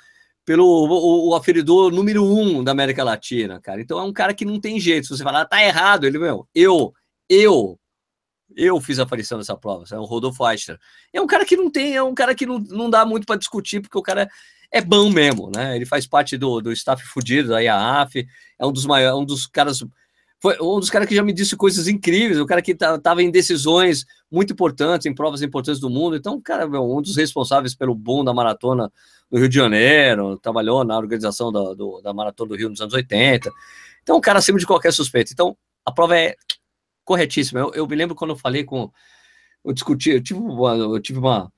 pelo 0.45 0.66
o, 0.66 1.30
o, 1.30 1.34
aferidor 1.34 1.93
número 1.93 2.24
um 2.24 2.64
da 2.64 2.72
América 2.72 3.05
Latina, 3.05 3.61
cara. 3.61 3.80
Então 3.80 3.99
é 3.99 4.03
um 4.03 4.12
cara 4.12 4.34
que 4.34 4.45
não 4.45 4.61
tem 4.61 4.78
jeito. 4.80 5.07
Se 5.07 5.16
você 5.16 5.22
falar, 5.22 5.45
tá 5.45 5.62
errado, 5.62 6.05
ele, 6.05 6.18
meu, 6.18 6.49
eu, 6.55 6.93
eu, 7.28 7.78
eu 8.57 8.80
fiz 8.80 8.99
a 8.99 9.05
aparição 9.05 9.38
dessa 9.38 9.57
prova, 9.57 9.84
é 9.90 9.99
o 9.99 10.05
Rodolfo 10.05 10.49
Eichner. 10.49 10.78
É 11.12 11.20
um 11.20 11.26
cara 11.26 11.45
que 11.45 11.57
não 11.57 11.70
tem, 11.70 11.95
é 11.95 12.03
um 12.03 12.14
cara 12.14 12.34
que 12.34 12.47
não, 12.47 12.59
não 12.59 12.90
dá 12.90 13.05
muito 13.07 13.26
para 13.26 13.36
discutir, 13.36 13.80
porque 13.80 13.99
o 13.99 14.03
cara 14.03 14.28
é 14.70 14.80
bom 14.80 15.11
mesmo, 15.11 15.51
né? 15.55 15.76
Ele 15.76 15.86
faz 15.86 16.07
parte 16.07 16.36
do, 16.36 16.61
do 16.61 16.72
staff 16.72 17.05
fudido 17.05 17.51
da 17.51 17.61
IAAF, 17.61 18.26
é 18.59 18.66
um 18.66 18.72
dos 18.72 18.86
maiores, 18.86 19.20
um 19.20 19.24
dos 19.24 19.47
caras 19.47 19.84
foi 20.43 20.57
um 20.61 20.80
dos 20.80 20.90
caras 20.90 21.07
que 21.07 21.14
já 21.14 21.22
me 21.22 21.32
disse 21.32 21.57
coisas 21.57 21.86
incríveis, 21.86 22.40
o 22.40 22.45
cara 22.45 22.61
que 22.61 22.72
estava 22.72 23.22
em 23.22 23.30
decisões 23.30 24.05
muito 24.28 24.53
importantes, 24.53 25.07
em 25.07 25.14
provas 25.14 25.40
importantes 25.40 25.80
do 25.80 25.88
mundo. 25.88 26.16
Então, 26.16 26.40
cara, 26.40 26.66
um 26.66 27.01
dos 27.01 27.16
responsáveis 27.16 27.76
pelo 27.76 27.95
boom 27.95 28.24
da 28.24 28.34
maratona 28.34 28.90
no 29.30 29.38
Rio 29.38 29.49
de 29.49 29.55
Janeiro, 29.55 30.36
trabalhou 30.36 30.82
na 30.82 30.99
organização 30.99 31.53
da, 31.53 31.74
do, 31.74 32.01
da 32.03 32.12
maratona 32.12 32.49
do 32.49 32.57
Rio 32.57 32.68
nos 32.68 32.80
anos 32.80 32.93
80. 32.93 33.53
Então, 34.03 34.16
um 34.16 34.20
cara 34.20 34.40
acima 34.40 34.59
de 34.59 34.66
qualquer 34.66 34.93
suspeito. 34.93 35.32
Então, 35.32 35.57
a 35.86 35.93
prova 35.93 36.18
é 36.18 36.34
corretíssima. 37.05 37.61
Eu, 37.61 37.70
eu 37.72 37.86
me 37.86 37.95
lembro 37.95 38.16
quando 38.16 38.32
eu 38.32 38.36
falei 38.36 38.64
com. 38.64 38.90
Eu 39.64 39.72
discuti, 39.72 40.11
eu 40.11 40.20
tive, 40.20 40.40
uma, 40.40 40.74
eu 40.74 41.01
tive 41.01 41.20
uma, 41.20 41.53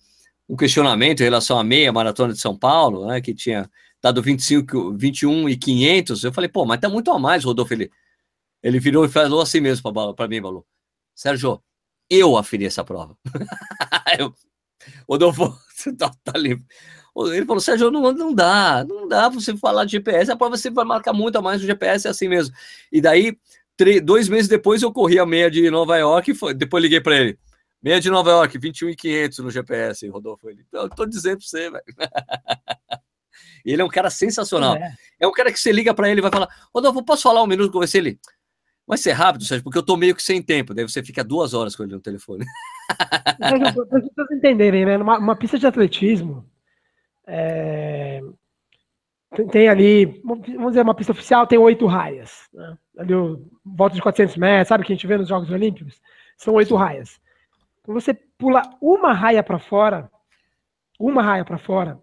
um 0.46 0.56
questionamento 0.56 1.20
em 1.20 1.24
relação 1.24 1.58
à 1.58 1.64
meia 1.64 1.90
maratona 1.90 2.34
de 2.34 2.38
São 2.38 2.54
Paulo, 2.54 3.06
né, 3.06 3.22
que 3.22 3.32
tinha 3.32 3.66
dado 4.02 4.20
25, 4.20 4.92
21 4.92 5.48
e 5.48 5.56
500. 5.56 6.22
Eu 6.22 6.34
falei, 6.34 6.50
pô, 6.50 6.66
mas 6.66 6.80
tá 6.80 6.88
muito 6.90 7.10
a 7.10 7.18
mais, 7.18 7.44
Rodolfo. 7.44 7.72
Ele, 7.72 7.90
ele 8.64 8.80
virou 8.80 9.04
e 9.04 9.10
falou 9.10 9.42
assim 9.42 9.60
mesmo 9.60 9.92
para 10.14 10.26
mim, 10.26 10.40
falou, 10.40 10.66
Sérgio, 11.14 11.62
eu 12.08 12.34
aferi 12.34 12.64
essa 12.64 12.82
prova. 12.82 13.14
eu, 14.18 14.34
Rodolfo, 15.06 15.54
você 15.70 15.94
tá, 15.94 16.10
tá 16.24 16.38
livre. 16.38 16.64
Ele 17.14 17.44
falou, 17.44 17.60
Sérgio, 17.60 17.90
não, 17.90 18.10
não 18.12 18.34
dá, 18.34 18.82
não 18.82 19.06
dá 19.06 19.28
você 19.28 19.54
falar 19.54 19.84
de 19.84 19.92
GPS, 19.92 20.32
a 20.32 20.36
prova 20.36 20.56
você 20.56 20.70
vai 20.70 20.84
marcar 20.84 21.12
muito 21.12 21.36
a 21.36 21.42
mais 21.42 21.60
no 21.60 21.66
GPS, 21.66 22.06
é 22.06 22.10
assim 22.10 22.26
mesmo. 22.26 22.54
E 22.90 23.02
daí, 23.02 23.36
três, 23.76 24.00
dois 24.00 24.30
meses 24.30 24.48
depois, 24.48 24.82
eu 24.82 24.90
corri 24.90 25.18
a 25.18 25.26
meia 25.26 25.50
de 25.50 25.70
Nova 25.70 25.98
York, 25.98 26.34
foi, 26.34 26.54
depois 26.54 26.82
liguei 26.82 27.02
para 27.02 27.18
ele. 27.18 27.38
Meia 27.82 28.00
de 28.00 28.08
Nova 28.08 28.30
York, 28.30 28.56
21,500 28.56 29.38
no 29.40 29.50
GPS, 29.50 30.08
Rodolfo. 30.08 30.48
Ele, 30.48 30.64
eu 30.72 30.88
tô 30.88 31.04
dizendo 31.04 31.36
para 31.36 31.46
você, 31.46 31.70
velho. 31.70 31.84
ele 33.62 33.82
é 33.82 33.84
um 33.84 33.90
cara 33.90 34.08
sensacional. 34.08 34.74
É. 34.76 34.94
é 35.20 35.26
um 35.26 35.32
cara 35.32 35.52
que 35.52 35.60
você 35.60 35.70
liga 35.70 35.92
para 35.92 36.08
ele 36.08 36.20
e 36.20 36.22
vai 36.22 36.30
falar, 36.30 36.48
Rodolfo, 36.74 37.04
posso 37.04 37.22
falar 37.22 37.42
um 37.42 37.46
minuto 37.46 37.70
com 37.70 37.78
você? 37.78 37.98
Ele, 37.98 38.18
Vai 38.86 38.98
ser 38.98 39.12
rápido, 39.12 39.44
Sérgio, 39.44 39.64
porque 39.64 39.78
eu 39.78 39.82
tô 39.82 39.96
meio 39.96 40.14
que 40.14 40.22
sem 40.22 40.42
tempo. 40.42 40.74
Daí 40.74 40.86
você 40.86 41.02
fica 41.02 41.24
duas 41.24 41.54
horas 41.54 41.74
com 41.74 41.82
ele 41.82 41.94
no 41.94 42.00
telefone. 42.00 42.44
Para 43.38 43.58
vocês 43.90 44.30
entenderem, 44.32 44.84
né? 44.84 44.98
Numa 44.98 45.18
uma 45.18 45.36
pista 45.36 45.58
de 45.58 45.66
atletismo, 45.66 46.48
é... 47.26 48.20
tem, 49.34 49.46
tem, 49.48 49.68
ali, 49.68 50.20
vamos 50.22 50.72
dizer, 50.72 50.82
uma 50.82 50.94
pista 50.94 51.12
oficial 51.12 51.46
tem 51.46 51.58
oito 51.58 51.86
raias. 51.86 52.48
Né? 52.52 52.76
Ali, 52.98 53.14
volta 53.64 53.94
de 53.94 54.02
400 54.02 54.36
metros, 54.36 54.68
sabe 54.68 54.82
o 54.82 54.86
que 54.86 54.92
a 54.92 54.96
gente 54.96 55.06
vê 55.06 55.16
nos 55.16 55.28
Jogos 55.28 55.50
Olímpicos? 55.50 56.00
São 56.36 56.54
oito 56.54 56.76
raias. 56.76 57.18
Então 57.80 57.94
você 57.94 58.12
pula 58.12 58.62
uma 58.80 59.12
raia 59.12 59.42
para 59.42 59.58
fora, 59.58 60.10
uma 60.98 61.22
raia 61.22 61.44
para 61.44 61.58
fora, 61.58 61.98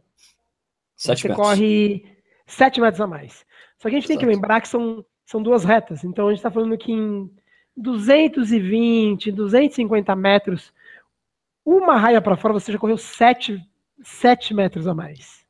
Sete 0.95 1.21
você 1.21 1.27
metros. 1.27 1.45
corre 1.47 2.11
7 2.51 2.81
metros 2.81 3.01
a 3.01 3.07
mais. 3.07 3.45
Só 3.77 3.89
que 3.89 3.95
a 3.95 3.99
gente 3.99 4.07
tem 4.07 4.17
que 4.17 4.25
Exato. 4.25 4.35
lembrar 4.35 4.61
que 4.61 4.67
são, 4.67 5.03
são 5.31 5.41
duas 5.41 5.63
retas. 5.63 6.03
Então 6.03 6.27
a 6.27 6.31
gente 6.31 6.39
está 6.39 6.51
falando 6.51 6.77
que 6.77 6.91
em 6.91 7.31
220, 7.77 9.31
250 9.31 10.13
metros, 10.13 10.73
uma 11.65 11.95
raia 11.95 12.21
para 12.21 12.35
fora, 12.35 12.53
você 12.53 12.73
já 12.73 12.77
correu 12.77 12.97
7, 12.97 13.57
7 14.03 14.53
metros 14.53 14.87
a 14.87 14.93
mais. 14.93 15.45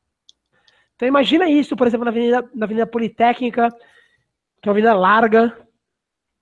Então 0.94 1.08
imagina 1.08 1.50
isso, 1.50 1.74
por 1.74 1.88
exemplo, 1.88 2.04
na 2.04 2.12
Avenida, 2.12 2.48
na 2.54 2.64
avenida 2.64 2.86
Politécnica, 2.86 3.70
que 4.62 4.68
é 4.68 4.70
uma 4.70 4.72
avenida 4.72 4.94
larga, 4.94 5.66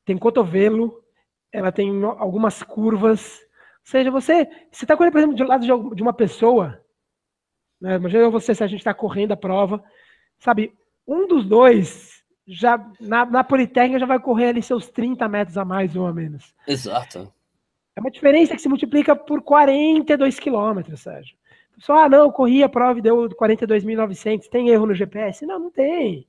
tem 0.05 0.19
cotovelo, 0.19 1.03
ela 1.51 1.73
tem 1.73 2.05
algumas 2.05 2.63
curvas. 2.63 3.41
Ou 3.41 3.87
seja, 3.91 4.11
você 4.11 4.47
está 4.71 4.95
correndo, 4.95 5.13
por 5.13 5.19
exemplo, 5.19 5.37
do 5.37 5.45
lado 5.45 5.95
de 5.95 6.03
uma 6.03 6.13
pessoa, 6.13 6.79
né? 7.81 7.97
Imagina 7.97 8.29
você 8.29 8.55
se 8.55 8.63
a 8.63 8.67
gente 8.67 8.81
está 8.81 8.93
correndo 8.93 9.33
a 9.33 9.37
prova, 9.37 9.83
sabe? 10.39 10.77
Um 11.07 11.27
dos 11.27 11.47
dois 11.47 12.20
já 12.51 12.85
na, 13.01 13.25
na 13.25 13.45
Politécnica 13.45 14.01
já 14.01 14.07
vai 14.07 14.19
correr 14.19 14.49
ali 14.49 14.63
seus 14.63 14.89
30 14.89 15.29
metros 15.29 15.57
a 15.57 15.65
mais 15.65 15.95
ou 15.95 16.07
a 16.07 16.13
menos. 16.13 16.53
Exato. 16.67 17.33
É 17.95 18.01
uma 18.01 18.11
diferença 18.11 18.55
que 18.55 18.63
se 18.63 18.69
multiplica 18.69 19.15
por 19.15 19.41
42 19.43 20.39
quilômetros, 20.41 21.01
Sérgio. 21.01 21.37
Só, 21.79 22.05
ah, 22.05 22.09
não, 22.09 22.19
eu 22.19 22.33
corri 22.33 22.63
a 22.63 22.69
prova 22.69 22.99
e 22.99 23.03
deu 23.03 23.29
42.900. 23.31 24.49
Tem 24.49 24.69
erro 24.69 24.87
no 24.87 24.95
GPS? 24.95 25.47
Não, 25.47 25.59
não 25.59 25.71
tem. 25.71 26.27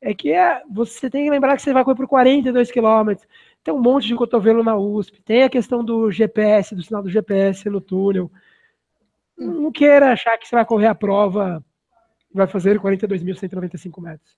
É 0.00 0.14
que 0.14 0.32
é, 0.32 0.62
você 0.70 1.10
tem 1.10 1.24
que 1.24 1.30
lembrar 1.30 1.56
que 1.56 1.62
você 1.62 1.74
vai 1.74 1.84
correr 1.84 1.96
por 1.96 2.08
42 2.08 2.70
quilômetros. 2.70 3.28
Tem 3.62 3.72
um 3.72 3.82
monte 3.82 4.08
de 4.08 4.14
cotovelo 4.14 4.64
na 4.64 4.76
USP. 4.76 5.20
Tem 5.22 5.42
a 5.42 5.50
questão 5.50 5.84
do 5.84 6.10
GPS, 6.10 6.74
do 6.74 6.82
sinal 6.82 7.02
do 7.02 7.10
GPS 7.10 7.68
no 7.68 7.80
túnel. 7.80 8.30
Não 9.36 9.70
queira 9.70 10.12
achar 10.12 10.38
que 10.38 10.48
você 10.48 10.56
vai 10.56 10.64
correr 10.64 10.86
a 10.86 10.94
prova 10.94 11.62
e 12.32 12.36
vai 12.36 12.46
fazer 12.46 12.80
42.195 12.80 14.02
metros. 14.02 14.36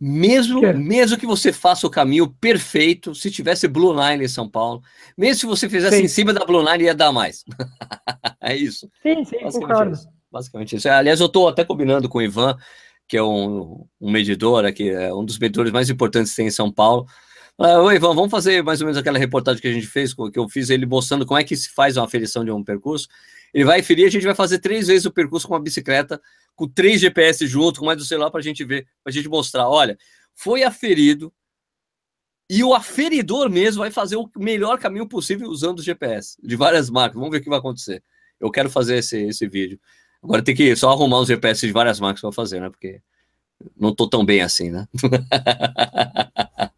Mesmo, 0.00 0.60
Que 0.60 0.72
mesmo 0.72 1.16
que 1.16 1.26
você 1.26 1.52
faça 1.52 1.86
o 1.86 1.90
caminho 1.90 2.28
perfeito, 2.28 3.14
se 3.14 3.30
tivesse 3.30 3.68
Blue 3.68 3.94
Line 3.94 4.24
em 4.24 4.28
São 4.28 4.48
Paulo, 4.48 4.82
mesmo 5.16 5.40
se 5.40 5.46
você 5.46 5.68
fizesse 5.68 5.98
Sim. 5.98 6.04
em 6.04 6.08
cima 6.08 6.32
da 6.32 6.44
Blue 6.44 6.62
Line, 6.62 6.84
ia 6.84 6.94
dar 6.94 7.12
mais. 7.12 7.44
é 8.42 8.56
isso. 8.56 8.88
Sim, 9.02 9.24
sim, 9.24 9.38
Basicamente 9.40 9.60
concordo. 9.60 9.92
isso. 9.92 10.08
Basicamente 10.30 10.76
isso. 10.76 10.88
Aliás, 10.88 11.20
eu 11.20 11.26
estou 11.26 11.48
até 11.48 11.64
combinando 11.64 12.08
com 12.08 12.18
o 12.18 12.22
Ivan, 12.22 12.56
que 13.06 13.16
é 13.16 13.22
um, 13.22 13.86
um 14.00 14.10
medidor 14.10 14.64
aqui, 14.64 14.90
é 14.90 15.14
um 15.14 15.24
dos 15.24 15.38
medidores 15.38 15.72
mais 15.72 15.88
importantes 15.88 16.32
que 16.32 16.36
tem 16.36 16.48
em 16.48 16.50
São 16.50 16.72
Paulo. 16.72 17.06
Ah, 17.56 17.80
Oi, 17.82 17.94
Ivan, 17.94 18.14
vamos 18.16 18.32
fazer 18.32 18.64
mais 18.64 18.80
ou 18.80 18.86
menos 18.86 18.98
aquela 18.98 19.16
reportagem 19.16 19.62
que 19.62 19.68
a 19.68 19.72
gente 19.72 19.86
fez, 19.86 20.12
que 20.12 20.38
eu 20.38 20.48
fiz 20.48 20.70
ele 20.70 20.84
mostrando 20.84 21.24
como 21.24 21.38
é 21.38 21.44
que 21.44 21.56
se 21.56 21.70
faz 21.70 21.96
uma 21.96 22.04
aferição 22.04 22.44
de 22.44 22.50
um 22.50 22.64
percurso. 22.64 23.06
Ele 23.52 23.64
vai 23.64 23.80
ferir, 23.80 24.06
a 24.06 24.10
gente 24.10 24.24
vai 24.24 24.34
fazer 24.34 24.58
três 24.58 24.88
vezes 24.88 25.06
o 25.06 25.12
percurso 25.12 25.46
com 25.46 25.54
uma 25.54 25.60
bicicleta, 25.62 26.20
com 26.56 26.66
três 26.66 27.00
GPS 27.00 27.46
junto, 27.46 27.78
com 27.78 27.86
mais 27.86 27.96
do 27.96 28.04
celular, 28.04 28.28
para 28.30 28.40
a 28.40 28.42
gente 28.42 28.64
ver, 28.64 28.88
para 29.04 29.10
a 29.10 29.12
gente 29.12 29.28
mostrar. 29.28 29.68
Olha, 29.68 29.96
foi 30.34 30.64
aferido 30.64 31.32
e 32.50 32.64
o 32.64 32.74
aferidor 32.74 33.48
mesmo 33.48 33.82
vai 33.82 33.90
fazer 33.92 34.16
o 34.16 34.28
melhor 34.36 34.76
caminho 34.80 35.06
possível 35.06 35.48
usando 35.48 35.78
o 35.78 35.82
GPS 35.82 36.36
de 36.42 36.56
várias 36.56 36.90
marcas. 36.90 37.14
Vamos 37.14 37.30
ver 37.30 37.38
o 37.38 37.42
que 37.42 37.48
vai 37.48 37.60
acontecer. 37.60 38.02
Eu 38.40 38.50
quero 38.50 38.68
fazer 38.68 38.96
esse, 38.96 39.16
esse 39.26 39.46
vídeo. 39.46 39.78
Agora 40.20 40.42
tem 40.42 40.56
que 40.56 40.74
só 40.74 40.90
arrumar 40.90 41.20
os 41.20 41.28
GPS 41.28 41.64
de 41.64 41.72
várias 41.72 42.00
marcas 42.00 42.20
para 42.20 42.32
fazer, 42.32 42.60
né? 42.60 42.68
Porque 42.68 43.00
não 43.76 43.94
tô 43.94 44.08
tão 44.08 44.24
bem 44.24 44.42
assim, 44.42 44.70
né? 44.70 44.88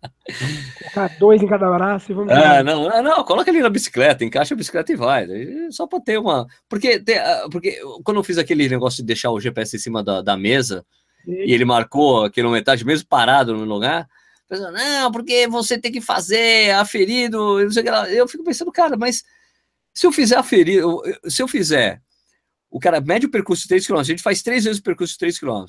Colocar 0.79 1.19
dois 1.19 1.43
em 1.43 1.47
cada 1.47 1.71
braço 1.71 2.11
e 2.11 2.15
vamos. 2.15 2.33
Ah, 2.33 2.63
não, 2.63 2.89
ah, 2.89 3.03
não, 3.03 3.25
coloca 3.25 3.51
ele 3.51 3.61
na 3.61 3.71
bicicleta, 3.71 4.25
encaixa 4.25 4.55
a 4.55 4.57
bicicleta 4.57 4.93
e 4.93 4.97
vai. 4.97 5.27
Só 5.71 5.87
para 5.87 6.01
ter 6.01 6.19
uma. 6.19 6.47
Porque, 6.69 6.99
tem, 6.99 7.19
ah, 7.19 7.47
porque 7.51 7.81
quando 8.05 8.19
eu 8.19 8.25
fiz 8.25 8.39
aquele 8.39 8.69
negócio 8.69 8.99
de 8.99 9.07
deixar 9.07 9.31
o 9.31 9.41
GPS 9.41 9.77
em 9.77 9.81
cima 9.81 10.03
da, 10.03 10.21
da 10.23 10.37
mesa 10.37 10.85
e 11.27 11.53
ele 11.53 11.65
marcou 11.65 12.25
a 12.25 12.31
quilometragem 12.31 12.87
mesmo 12.87 13.09
parado 13.09 13.55
no 13.55 13.65
lugar, 13.65 14.07
pessoa, 14.49 14.71
não, 14.71 15.11
porque 15.11 15.47
você 15.49 15.79
tem 15.79 15.93
que 15.93 16.01
fazer 16.01 16.71
aferido, 16.73 17.63
não 17.63 17.71
sei 17.71 17.83
o 17.83 17.85
que 17.85 17.91
lá. 17.91 18.09
Eu 18.11 18.29
fico 18.29 18.45
pensando, 18.45 18.71
cara, 18.73 18.97
mas 18.97 19.25
se 19.93 20.07
eu 20.07 20.13
fizer 20.13 20.37
aferido, 20.37 21.03
se 21.29 21.43
eu 21.43 21.49
fizer, 21.49 22.01
o 22.71 22.79
cara 22.79 23.01
mede 23.01 23.27
o 23.27 23.31
percurso 23.31 23.63
de 23.63 23.69
3 23.69 23.87
km, 23.87 23.99
a 23.99 24.03
gente 24.03 24.23
faz 24.23 24.43
três 24.43 24.65
vezes 24.65 24.79
o 24.79 24.83
percurso 24.83 25.15
de 25.15 25.19
3 25.19 25.39
km, 25.39 25.65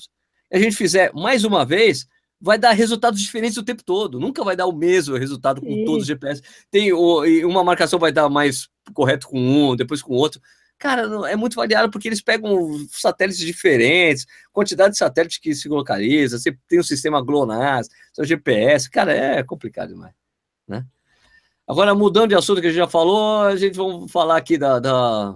e 0.52 0.58
a 0.58 0.60
gente 0.60 0.76
fizer 0.76 1.12
mais 1.14 1.44
uma 1.44 1.66
vez, 1.66 2.08
vai 2.40 2.58
dar 2.58 2.72
resultados 2.72 3.20
diferentes 3.20 3.58
o 3.58 3.64
tempo 3.64 3.84
todo, 3.84 4.20
nunca 4.20 4.44
vai 4.44 4.56
dar 4.56 4.68
o 4.68 4.72
mesmo 4.72 5.18
resultado 5.18 5.62
com 5.62 5.68
Sim. 5.68 5.86
todos 5.86 6.02
os 6.02 6.08
GPS. 6.08 6.42
Tem 6.70 6.94
uma 6.94 7.64
marcação 7.64 8.00
vai 8.00 8.12
dar 8.12 8.30
mais 8.30 8.70
correto 8.94 9.28
com 9.28 9.40
um, 9.40 9.76
depois 9.76 10.02
com 10.02 10.14
outro. 10.14 10.42
Cara, 10.78 11.02
é 11.30 11.36
muito 11.36 11.56
variado 11.56 11.90
porque 11.90 12.08
eles 12.08 12.22
pegam 12.22 12.54
satélites 12.92 13.40
diferentes, 13.40 14.28
quantidade 14.54 14.92
de 14.92 15.00
satélites 15.00 15.40
que 15.40 15.56
se 15.56 15.68
localiza, 15.68 16.38
você 16.38 16.56
tem 16.68 16.80
o 16.80 16.84
sistema 16.84 17.22
GLONASS, 17.22 17.90
seu 18.14 18.24
GPS, 18.24 18.88
cara, 18.90 19.12
é 19.12 19.42
complicado 19.42 19.90
demais, 19.90 20.14
né? 20.68 20.86
Agora, 21.68 21.96
mudando 21.96 22.30
de 22.30 22.36
assunto 22.36 22.62
que 22.62 22.68
a 22.68 22.70
gente 22.70 22.78
já 22.78 22.88
falou, 22.88 23.42
a 23.42 23.56
gente 23.56 23.76
vai 23.76 24.08
falar 24.08 24.38
aqui 24.38 24.58
da, 24.58 24.80
da, 24.80 25.36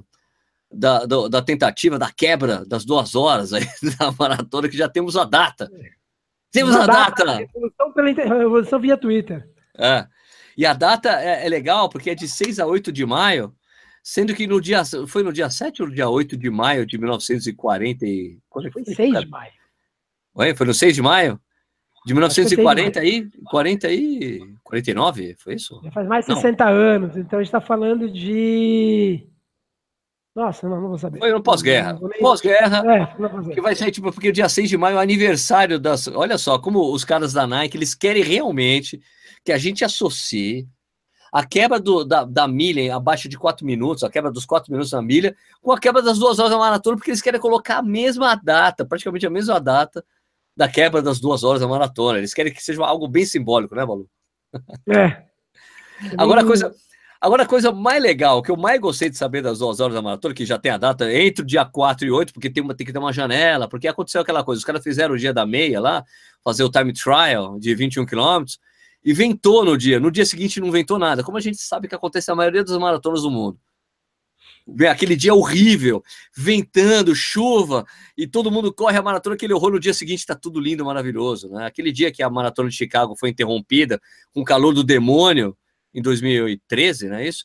da, 0.72 1.06
da 1.06 1.42
tentativa, 1.42 2.00
da 2.00 2.10
quebra 2.12 2.64
das 2.66 2.86
duas 2.86 3.16
horas 3.16 3.52
aí 3.52 3.66
da 4.00 4.12
maratona, 4.12 4.70
que 4.70 4.78
já 4.78 4.88
temos 4.88 5.18
a 5.18 5.26
data. 5.26 5.70
Temos 6.52 6.76
a 6.76 6.86
data! 6.86 7.38
Revolução, 7.38 7.94
pela 7.94 8.10
revolução 8.10 8.80
via 8.82 8.98
Twitter. 8.98 9.48
É. 9.78 10.06
E 10.58 10.66
a 10.66 10.74
data 10.74 11.10
é, 11.10 11.46
é 11.46 11.50
legal 11.50 11.90
porque 11.90 12.10
é 12.10 12.16
de 12.16 12.28
6 12.28 12.60
a 12.60 12.66
8 12.66 12.92
de 12.92 13.06
maio, 13.06 13.54
sendo 14.04 14.34
que 14.34 14.46
no 14.46 14.60
dia. 14.60 14.84
Foi 15.08 15.24
no 15.24 15.32
dia 15.32 15.50
7 15.50 15.82
ou 15.82 15.88
no 15.88 15.96
dia 15.96 16.10
8 16.10 16.36
de 16.36 16.50
maio 16.50 16.86
de 16.86 16.98
1940 16.98 18.06
e. 18.06 18.38
Quando 18.50 18.68
é 18.68 18.72
Foi 18.72 18.84
foi? 18.84 18.94
6 18.94 19.20
de 19.20 19.28
maio. 19.28 19.52
Oi, 20.34 20.56
foi 20.56 20.68
no 20.68 20.74
6 20.74 20.96
de 20.96 21.02
maio? 21.02 21.40
De 22.06 22.14
que 22.14 22.20
foi 22.20 22.30
6 22.32 22.50
de 22.50 22.56
1940 22.58 23.00
aí? 23.00 23.30
40 23.46 23.92
e. 23.92 24.56
49? 24.64 25.36
Foi 25.38 25.56
isso? 25.56 25.80
Já 25.84 25.92
faz 25.92 26.08
mais 26.08 26.26
de 26.26 26.32
Não. 26.32 26.42
60 26.42 26.68
anos. 26.68 27.18
Então 27.18 27.40
a 27.40 27.44
gente 27.44 27.50
está 27.50 27.62
falando 27.62 28.10
de. 28.10 29.28
Nossa, 30.36 30.68
não, 30.68 30.80
não 30.80 30.90
vou 30.90 30.98
saber. 30.98 31.20
Foi 31.20 31.32
no 31.32 31.44
pós-guerra. 31.44 32.00
Pós-guerra. 32.20 32.84
É. 32.96 33.54
Que 33.54 33.60
vai 33.62 33.76
ser 33.76 33.92
tipo, 33.92 34.12
porque 34.14 34.30
o 34.30 34.34
dia 34.34 34.48
6 34.48 34.70
de 34.70 34.78
maio 34.78 34.94
é 34.96 34.98
o 34.98 35.02
aniversário 35.02 35.78
das. 35.80 36.08
Olha 36.08 36.38
só, 36.38 36.58
como 36.58 36.94
os 36.94 37.04
caras 37.04 37.34
da 37.34 37.46
Nike, 37.46 37.78
eles 37.78 37.94
querem 37.94 38.24
realmente 38.24 39.02
que 39.44 39.52
a 39.52 39.58
gente 39.58 39.84
associe 39.84 40.68
a 41.34 41.46
quebra 41.46 41.80
do- 41.80 42.04
da, 42.06 42.24
da 42.26 42.48
milha 42.48 42.96
abaixo 42.96 43.28
de 43.28 43.38
4 43.38 43.66
minutos, 43.66 44.04
a 44.04 44.10
quebra 44.10 44.32
dos 44.32 44.46
4 44.46 44.72
minutos 44.72 44.92
na 44.92 45.02
milha, 45.02 45.36
com 45.62 45.72
a 45.72 45.80
quebra 45.80 46.02
das 46.02 46.18
duas 46.20 46.40
horas 46.40 46.52
da 46.52 46.58
maratona, 46.58 46.96
porque 46.98 47.10
eles 47.10 47.22
querem 47.22 47.40
colocar 47.40 47.78
a 47.78 47.82
mesma 47.84 48.36
data, 48.36 48.86
praticamente 48.86 49.26
a 49.26 49.30
mesma 49.30 49.60
data 49.60 50.04
da 50.56 50.68
quebra 50.68 51.02
das 51.02 51.20
duas 51.20 51.44
horas 51.44 51.62
da 51.62 51.68
maratona. 51.68 52.18
Eles 52.18 52.34
querem 52.34 52.54
que 52.54 52.62
seja 52.62 52.84
algo 52.86 53.08
bem 53.08 53.26
simbólico, 53.26 53.76
né, 53.76 53.86
Balu? 53.86 54.08
É. 54.90 55.24
Agora 56.18 56.42
a 56.42 56.46
coisa, 56.46 56.74
agora 57.22 57.44
a 57.44 57.46
coisa 57.46 57.72
mais 57.72 58.02
legal, 58.02 58.42
que 58.42 58.50
eu 58.50 58.58
mais 58.58 58.82
gostei 58.82 59.10
de 59.10 59.16
saber 59.16 59.44
das 59.44 59.60
duas 59.60 59.80
horas 59.80 59.94
da 59.94 60.02
maratona, 60.02 60.34
que 60.34 60.46
já 60.46 60.58
tem 60.58 60.72
a 60.72 60.78
data 60.78 61.12
entre 61.14 61.44
o 61.44 61.46
dia 61.46 61.64
4 61.64 62.08
e 62.08 62.12
8, 62.12 62.34
porque 62.34 62.50
tem, 62.50 62.64
uma, 62.64 62.74
tem 62.74 62.86
que 62.86 62.92
ter 62.92 62.98
uma 62.98 63.14
janela, 63.14 63.70
porque 63.70 63.88
aconteceu 63.88 64.22
aquela 64.22 64.44
coisa, 64.44 64.58
os 64.58 64.66
caras 64.66 64.84
fizeram 64.84 65.14
o 65.14 65.18
dia 65.18 65.32
da 65.32 65.46
meia 65.46 65.80
lá, 65.80 66.04
fazer 66.44 66.64
o 66.64 66.70
time 66.70 66.92
trial 66.92 67.60
de 67.60 67.76
21 67.76 68.06
quilômetros, 68.08 68.60
e 69.04 69.14
ventou 69.14 69.64
no 69.64 69.78
dia. 69.78 70.00
No 70.00 70.12
dia 70.12 70.26
seguinte 70.26 70.60
não 70.60 70.72
ventou 70.72 70.98
nada, 70.98 71.24
como 71.24 71.38
a 71.38 71.42
gente 71.42 71.58
sabe 71.58 71.88
que 71.88 71.96
acontece 71.96 72.28
na 72.30 72.36
maioria 72.36 72.64
das 72.64 72.78
maratonas 72.78 73.22
do 73.22 73.30
mundo. 73.30 73.60
Aquele 74.90 75.16
dia 75.16 75.34
horrível, 75.34 76.04
ventando, 76.36 77.16
chuva, 77.16 77.86
e 78.16 78.28
todo 78.28 78.52
mundo 78.52 78.74
corre 78.74 78.98
a 78.98 79.02
maratona, 79.02 79.36
aquele 79.36 79.54
horror 79.54 79.72
no 79.72 79.80
dia 79.80 79.94
seguinte 79.94 80.26
tá 80.26 80.36
tudo 80.36 80.60
lindo, 80.60 80.86
maravilhoso. 80.86 81.50
Né? 81.50 81.66
Aquele 81.66 81.92
dia 81.92 82.12
que 82.12 82.22
a 82.22 82.30
maratona 82.30 82.70
de 82.70 82.76
Chicago 82.76 83.16
foi 83.16 83.30
interrompida 83.30 84.00
com 84.34 84.42
o 84.42 84.46
calor 84.46 84.74
do 84.74 84.84
demônio, 84.84 85.58
em 85.94 86.02
2013, 86.02 87.10
não 87.10 87.18
é 87.18 87.28
isso? 87.28 87.44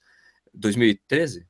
2013? 0.54 1.46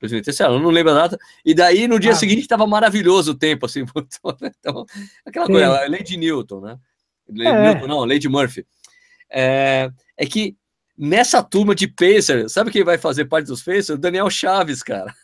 2013, 0.00 0.36
sei 0.36 0.46
lá, 0.46 0.52
eu 0.52 0.60
não 0.60 0.70
lembro 0.70 0.92
a 0.92 0.94
data. 0.94 1.18
E 1.44 1.52
daí 1.54 1.88
no 1.88 1.98
dia 1.98 2.12
Ah. 2.12 2.14
seguinte 2.16 2.40
estava 2.42 2.66
maravilhoso 2.66 3.32
o 3.32 3.34
tempo, 3.38 3.66
assim. 3.66 3.84
Então, 4.58 4.84
aquela 5.26 5.46
Sim. 5.46 5.52
coisa, 5.52 5.86
lei 5.88 6.02
de 6.02 6.16
Newton, 6.16 6.60
né? 6.60 6.78
É. 7.40 7.72
Newton, 7.74 7.86
não, 7.86 8.04
lei 8.04 8.18
de 8.18 8.28
Murphy. 8.28 8.66
É, 9.30 9.90
é 10.16 10.26
que 10.26 10.56
nessa 10.96 11.42
turma 11.42 11.74
de 11.74 11.86
Pacer, 11.86 12.48
sabe 12.48 12.70
quem 12.70 12.82
vai 12.84 12.96
fazer 12.98 13.26
parte 13.26 13.46
dos 13.46 13.62
Pacers? 13.62 13.90
O 13.90 13.98
Daniel 13.98 14.30
Chaves, 14.30 14.82
cara. 14.82 15.14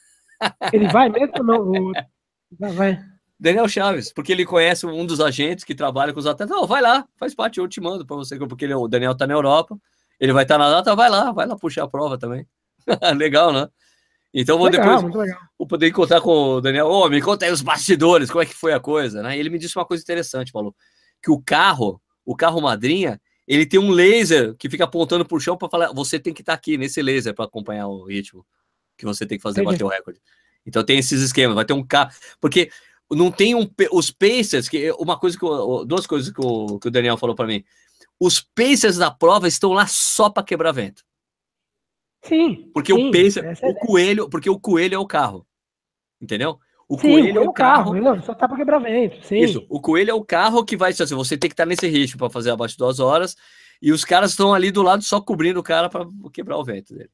Ele 0.73 0.89
vai 0.89 1.09
mesmo 1.09 1.33
ou 1.39 1.45
não? 1.45 1.93
Vai, 2.57 2.73
vai. 2.73 3.05
Daniel 3.41 3.67
Chaves, 3.69 4.13
porque 4.13 4.31
ele 4.31 4.45
conhece 4.47 4.87
um 4.87 5.05
dos 5.05 5.21
agentes 5.21 5.65
que 5.65 5.75
trabalha 5.75 6.13
com 6.13 6.21
os 6.21 6.27
atletas. 6.27 6.55
Não, 6.57 6.67
vai 6.69 6.81
lá, 6.81 7.05
faz 7.17 7.35
parte, 7.35 7.59
eu 7.59 7.67
te 7.67 7.81
mando 7.81 8.07
para 8.07 8.15
você, 8.15 8.39
porque 8.39 8.65
ele, 8.65 8.75
o 8.75 8.87
Daniel 8.87 9.17
tá 9.17 9.27
na 9.27 9.35
Europa, 9.35 9.77
ele 10.25 10.33
vai 10.33 10.45
estar 10.45 10.57
na 10.57 10.71
data, 10.71 10.97
vai 10.97 11.11
lá, 11.11 11.33
vai 11.33 11.47
lá 11.47 11.55
puxar 11.55 11.85
a 11.85 11.89
prova 11.89 12.17
também. 12.17 12.47
Legal, 13.17 13.53
né? 13.53 13.69
Então 14.33 14.57
vou 14.57 14.69
Legal, 14.69 15.03
depois 15.03 15.35
vou 15.59 15.69
poder 15.69 15.89
encontrar 15.89 16.21
com 16.23 16.31
o 16.31 16.61
Daniel. 16.63 16.87
Ô, 16.87 17.09
me 17.11 17.21
conta 17.21 17.45
aí 17.45 17.53
os 17.53 17.61
bastidores, 17.61 18.31
como 18.31 18.43
é 18.43 18.47
que 18.47 18.55
foi 18.55 18.73
a 18.73 18.81
coisa, 18.81 19.23
né? 19.23 19.37
E 19.37 19.41
ele 19.41 19.51
me 19.51 19.59
disse 19.59 19.77
uma 19.77 19.85
coisa 19.85 20.03
interessante, 20.03 20.51
falou 20.51 20.75
que 21.23 21.31
o 21.31 21.41
carro, 21.41 22.01
o 22.25 22.35
carro 22.35 22.61
madrinha, 22.61 23.21
ele 23.47 23.67
tem 23.67 23.79
um 23.79 23.91
laser 23.91 24.55
que 24.57 24.71
fica 24.71 24.85
apontando 24.85 25.27
pro 25.27 25.39
chão 25.39 25.59
para 25.59 25.69
falar, 25.69 25.93
você 25.93 26.19
tem 26.19 26.33
que 26.33 26.41
estar 26.41 26.55
aqui 26.55 26.79
nesse 26.79 27.03
laser 27.03 27.35
para 27.35 27.45
acompanhar 27.45 27.87
o 27.87 28.05
ritmo. 28.05 28.45
que 28.97 29.05
você 29.05 29.27
tem 29.27 29.37
que 29.37 29.43
fazer 29.43 29.63
bater 29.63 29.85
o 29.85 29.89
recorde. 29.89 30.21
Então 30.65 30.83
tem 30.83 30.99
esses 30.99 31.21
esquemas, 31.21 31.55
vai 31.55 31.67
ter 31.67 31.75
um 31.75 31.85
carro. 31.85 32.11
Porque 32.41 32.71
não 33.11 33.31
tem 33.31 33.55
um. 33.55 33.69
Os 33.93 34.11
Pacers, 34.11 34.69
que 34.69 34.91
uma 34.93 35.19
coisa 35.19 35.39
que. 35.39 35.45
Eu, 35.45 35.85
duas 35.85 36.07
coisas 36.07 36.33
que 36.33 36.41
o, 36.41 36.79
que 36.79 36.89
o 36.89 36.91
Daniel 36.91 37.19
falou 37.19 37.37
para 37.37 37.47
mim. 37.47 37.63
Os 38.20 38.41
Pacers 38.41 38.97
da 38.97 39.11
prova 39.11 39.49
estão 39.49 39.73
lá 39.73 39.86
só 39.86 40.31
para 40.31 40.45
quebrar 40.45 40.73
vento. 40.73 41.03
Sim. 42.23 42.70
Porque 42.73 42.95
sim, 42.95 43.09
o 43.09 43.12
Pacer, 43.12 43.45
é 43.45 43.69
o 43.69 43.74
coelho, 43.74 44.31
porque 44.31 44.49
o 44.49 44.59
coelho 44.59 44.95
é 44.95 44.99
o 44.99 45.07
carro. 45.07 45.47
Entendeu? 46.20 46.59
O 46.89 46.99
sim, 46.99 47.11
coelho 47.11 47.39
é 47.39 47.41
o 47.41 47.53
carro. 47.53 47.93
carro. 47.93 48.03
Não, 48.03 48.23
só 48.23 48.35
tá 48.35 48.49
para 48.49 48.57
quebrar 48.57 48.78
vento. 48.78 49.24
Sim. 49.24 49.39
Isso. 49.39 49.66
O 49.69 49.81
coelho 49.81 50.11
é 50.11 50.15
o 50.15 50.24
carro 50.24 50.65
que 50.65 50.77
vai. 50.77 50.91
Assim, 50.91 51.15
você 51.15 51.36
tem 51.36 51.49
que 51.49 51.55
estar 51.55 51.65
tá 51.65 51.69
nesse 51.69 51.86
ritmo 51.86 52.19
para 52.19 52.31
fazer 52.31 52.51
abaixo 52.51 52.74
de 52.74 52.78
duas 52.78 52.99
horas. 52.99 53.36
E 53.81 53.93
os 53.93 54.05
caras 54.05 54.31
estão 54.31 54.55
ali 54.55 54.70
do 54.70 54.82
lado 54.82 55.03
só 55.03 55.20
cobrindo 55.20 55.61
o 55.61 55.62
cara 55.62 55.89
para 55.91 56.07
quebrar 56.32 56.57
o 56.57 56.65
vento 56.65 56.95
dele. 56.95 57.11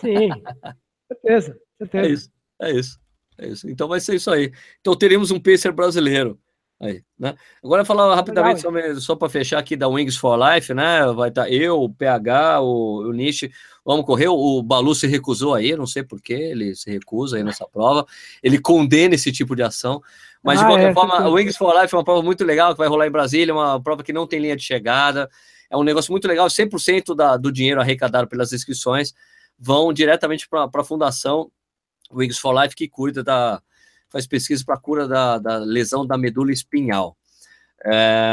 Sim. 0.00 0.28
certeza, 1.08 1.58
certeza. 1.78 2.06
É 2.06 2.10
isso. 2.10 2.30
É 2.60 2.72
isso. 2.72 3.00
É 3.38 3.48
isso. 3.48 3.70
Então 3.70 3.86
vai 3.86 4.00
ser 4.00 4.16
isso 4.16 4.30
aí. 4.30 4.52
Então 4.80 4.96
teremos 4.96 5.30
um 5.30 5.40
pacer 5.40 5.72
brasileiro. 5.72 6.38
Aí, 6.80 7.02
né? 7.18 7.34
Agora 7.62 7.84
falar 7.84 8.14
rapidamente 8.14 8.64
Legal, 8.64 9.00
só 9.00 9.16
para 9.16 9.28
fechar 9.28 9.58
aqui 9.58 9.74
da 9.74 9.88
Wings 9.88 10.16
for 10.16 10.38
Life, 10.38 10.72
né? 10.72 11.04
Vai 11.12 11.28
estar 11.28 11.42
tá 11.42 11.50
eu, 11.50 11.82
o 11.82 11.92
PH, 11.92 12.60
o, 12.60 13.08
o 13.08 13.12
Nish, 13.12 13.48
vamos 13.84 14.06
correr. 14.06 14.28
O 14.28 14.62
Balu 14.62 14.94
se 14.94 15.06
recusou 15.08 15.54
aí, 15.54 15.74
não 15.76 15.86
sei 15.86 16.04
porquê, 16.04 16.34
ele 16.34 16.76
se 16.76 16.88
recusa 16.90 17.36
aí 17.36 17.42
nessa 17.42 17.66
prova. 17.66 18.06
Ele 18.42 18.60
condena 18.60 19.16
esse 19.16 19.32
tipo 19.32 19.56
de 19.56 19.62
ação. 19.62 20.00
Mas 20.42 20.60
ah, 20.60 20.62
de 20.62 20.68
qualquer 20.68 20.90
é, 20.90 20.94
forma, 20.94 21.14
a 21.16 21.28
Wings 21.28 21.56
for 21.56 21.74
Life 21.80 21.92
é 21.92 21.98
uma 21.98 22.04
prova 22.04 22.22
muito 22.22 22.44
legal 22.44 22.72
que 22.72 22.78
vai 22.78 22.88
rolar 22.88 23.08
em 23.08 23.10
Brasília, 23.10 23.52
uma 23.52 23.82
prova 23.82 24.04
que 24.04 24.12
não 24.12 24.26
tem 24.26 24.38
linha 24.38 24.56
de 24.56 24.62
chegada. 24.62 25.28
É 25.68 25.76
um 25.76 25.82
negócio 25.82 26.12
muito 26.12 26.28
legal, 26.28 26.46
100% 26.46 27.14
da, 27.14 27.36
do 27.36 27.50
dinheiro 27.50 27.80
arrecadado 27.80 28.28
pelas 28.28 28.52
inscrições 28.52 29.12
vão 29.58 29.92
diretamente 29.92 30.48
para 30.48 30.70
a 30.72 30.84
fundação 30.84 31.50
Wings 32.12 32.38
for 32.38 32.52
Life, 32.62 32.74
que 32.74 32.88
cuida 32.88 33.22
da. 33.22 33.60
Faz 34.10 34.26
pesquisa 34.26 34.64
para 34.64 34.74
a 34.74 34.80
cura 34.80 35.06
da, 35.06 35.38
da, 35.38 35.58
lesão 35.58 36.06
da 36.06 36.16
medula 36.16 36.52
espinhal. 36.52 37.16
É, 37.84 38.30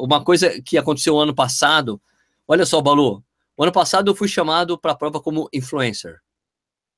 uma 0.00 0.22
coisa 0.22 0.60
que 0.62 0.76
aconteceu 0.76 1.18
ano 1.18 1.34
passado, 1.34 2.00
olha 2.46 2.66
só, 2.66 2.80
Balu, 2.80 3.22
o 3.56 3.62
ano 3.62 3.72
passado 3.72 4.10
eu 4.10 4.14
fui 4.14 4.28
chamado 4.28 4.78
para 4.78 4.92
a 4.92 4.96
prova 4.96 5.20
como 5.20 5.48
influencer. 5.52 6.20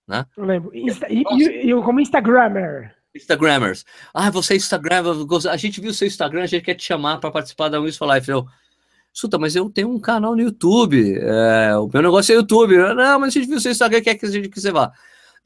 Né? 0.07 0.25
Eu 0.37 0.45
lembro. 0.45 0.75
Insta, 0.75 1.07
e, 1.11 1.23
e, 1.33 1.71
e, 1.71 1.83
como 1.83 2.01
Instagrammer. 2.01 2.95
Instagrammers. 3.15 3.85
Ah, 4.13 4.31
você 4.31 4.55
é 4.55 4.57
Instagram, 4.57 5.05
a 5.51 5.57
gente 5.57 5.81
viu 5.81 5.91
o 5.91 5.95
seu 5.95 6.07
Instagram, 6.07 6.43
a 6.43 6.47
gente 6.47 6.65
quer 6.65 6.75
te 6.75 6.85
chamar 6.85 7.19
para 7.19 7.31
participar 7.31 7.69
da 7.69 7.81
Wings 7.81 7.97
for 7.97 8.13
Life. 8.13 8.31
Eu, 8.31 8.47
Escuta, 9.17 9.39
mas 9.39 9.57
eu 9.57 9.71
tenho 9.71 9.89
um 9.89 9.99
canal 9.99 10.37
no 10.37 10.43
YouTube. 10.43 11.19
É, 11.19 11.75
o 11.79 11.89
meu 11.91 12.03
negócio 12.03 12.35
é 12.35 12.37
YouTube. 12.37 12.77
Não, 12.77 13.19
mas 13.19 13.29
a 13.29 13.39
gente 13.39 13.49
viu 13.49 13.57
o 13.57 13.61
seu 13.61 13.73
Instagram, 13.73 14.03
quer 14.03 14.15
que 14.15 14.27
a 14.27 14.31
gente 14.31 14.51
que 14.51 14.61
você 14.61 14.71
vá. 14.71 14.93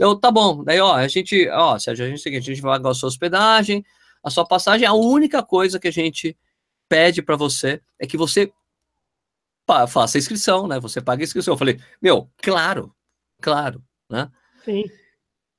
Eu, 0.00 0.16
tá 0.16 0.30
bom. 0.30 0.64
Daí, 0.64 0.80
ó, 0.80 0.94
a 0.94 1.06
gente, 1.06 1.46
ó, 1.50 1.78
Sérgio, 1.78 2.06
a 2.06 2.08
gente, 2.08 2.26
a 2.26 2.40
gente 2.40 2.62
vai 2.62 2.78
pagar 2.78 2.88
a 2.88 2.94
sua 2.94 3.08
hospedagem, 3.08 3.84
a 4.24 4.30
sua 4.30 4.46
passagem. 4.46 4.86
A 4.86 4.94
única 4.94 5.42
coisa 5.42 5.78
que 5.78 5.88
a 5.88 5.92
gente 5.92 6.34
pede 6.88 7.20
para 7.20 7.36
você 7.36 7.82
é 7.98 8.06
que 8.06 8.16
você 8.16 8.50
faça 9.86 10.16
a 10.16 10.18
inscrição, 10.18 10.66
né? 10.66 10.80
Você 10.80 11.02
paga 11.02 11.22
a 11.22 11.24
inscrição. 11.24 11.52
Eu 11.52 11.58
falei, 11.58 11.78
meu, 12.00 12.30
claro, 12.38 12.94
claro, 13.42 13.84
né? 14.08 14.30
Sim. 14.64 14.84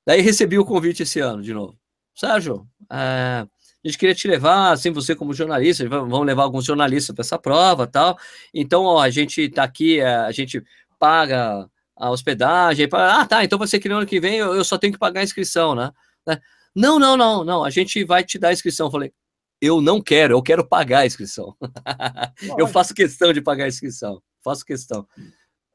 Daí 0.08 0.22
recebi 0.22 0.58
o 0.58 0.66
convite 0.66 1.04
esse 1.04 1.20
ano 1.20 1.44
de 1.44 1.54
novo. 1.54 1.78
Sérgio, 2.16 2.68
é, 2.92 2.96
a 2.96 3.48
gente 3.86 3.96
queria 3.96 4.16
te 4.16 4.28
levar, 4.28 4.72
assim, 4.72 4.90
você 4.90 5.16
como 5.16 5.36
jornalista, 5.36 5.88
vamos 5.88 6.26
levar 6.26 6.42
alguns 6.42 6.66
jornalistas 6.66 7.16
para 7.16 7.22
essa 7.22 7.38
prova 7.38 7.86
tal. 7.86 8.18
Então, 8.52 8.86
ó, 8.86 9.00
a 9.00 9.12
gente 9.12 9.42
está 9.42 9.64
aqui, 9.64 10.00
é, 10.00 10.16
a 10.16 10.32
gente 10.32 10.64
paga 10.98 11.70
a 12.02 12.10
hospedagem. 12.10 12.90
Ah, 12.92 13.26
tá, 13.28 13.44
então 13.44 13.60
você 13.60 13.80
que 13.80 13.88
no 13.88 13.98
ano 13.98 14.08
que 14.08 14.20
vem 14.20 14.38
eu, 14.38 14.56
eu 14.56 14.64
só 14.64 14.76
tenho 14.76 14.92
que 14.92 14.98
pagar 14.98 15.22
a 15.22 15.24
inscrição, 15.24 15.76
né? 15.76 15.92
né? 16.26 16.40
Não, 16.76 16.98
não, 16.98 17.16
não, 17.16 17.44
não, 17.44 17.64
a 17.64 17.70
gente 17.70 18.04
vai 18.04 18.24
te 18.24 18.40
dar 18.40 18.50
a 18.50 18.54
inscrição. 18.54 18.88
Eu 18.88 18.92
falei, 18.92 19.14
eu 19.62 19.80
não 19.80 20.02
quero, 20.02 20.34
eu 20.34 20.42
quero 20.42 20.68
pagar 20.68 21.00
a 21.00 21.06
inscrição. 21.06 21.56
eu 22.58 22.66
faço 22.68 22.96
questão 22.96 23.32
de 23.32 23.40
pagar 23.40 23.66
a 23.66 23.68
inscrição, 23.68 24.20
faço 24.44 24.66
questão. 24.66 25.08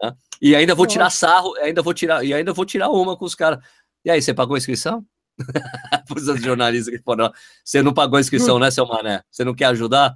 Né? 0.03 0.13
E 0.43 0.57
ainda 0.57 0.75
vou 0.75 0.87
tirar 0.87 1.11
sarro, 1.11 1.55
ainda 1.59 1.81
vou 1.81 1.95
tirar, 1.95 2.25
e 2.25 2.35
ainda 2.35 2.53
vou 2.53 2.67
tirar 2.67 2.91
uma 2.91 3.17
com 3.17 3.25
os 3.25 3.37
caras. 3.37 3.65
E 4.05 4.11
aí, 4.11 4.21
você 4.21 4.35
pagou 4.35 4.57
a 4.57 4.59
inscrição? 4.59 5.05
Os 6.17 6.41
jornalistas 6.41 6.95
que 6.95 7.03
foram, 7.03 7.31
você 7.63 7.83
não 7.83 7.93
pagou 7.93 8.17
a 8.17 8.21
inscrição, 8.21 8.59
né, 8.59 8.71
seu 8.71 8.87
mané? 8.87 9.23
Você 9.31 9.45
não 9.45 9.55
quer 9.55 9.67
ajudar? 9.67 10.15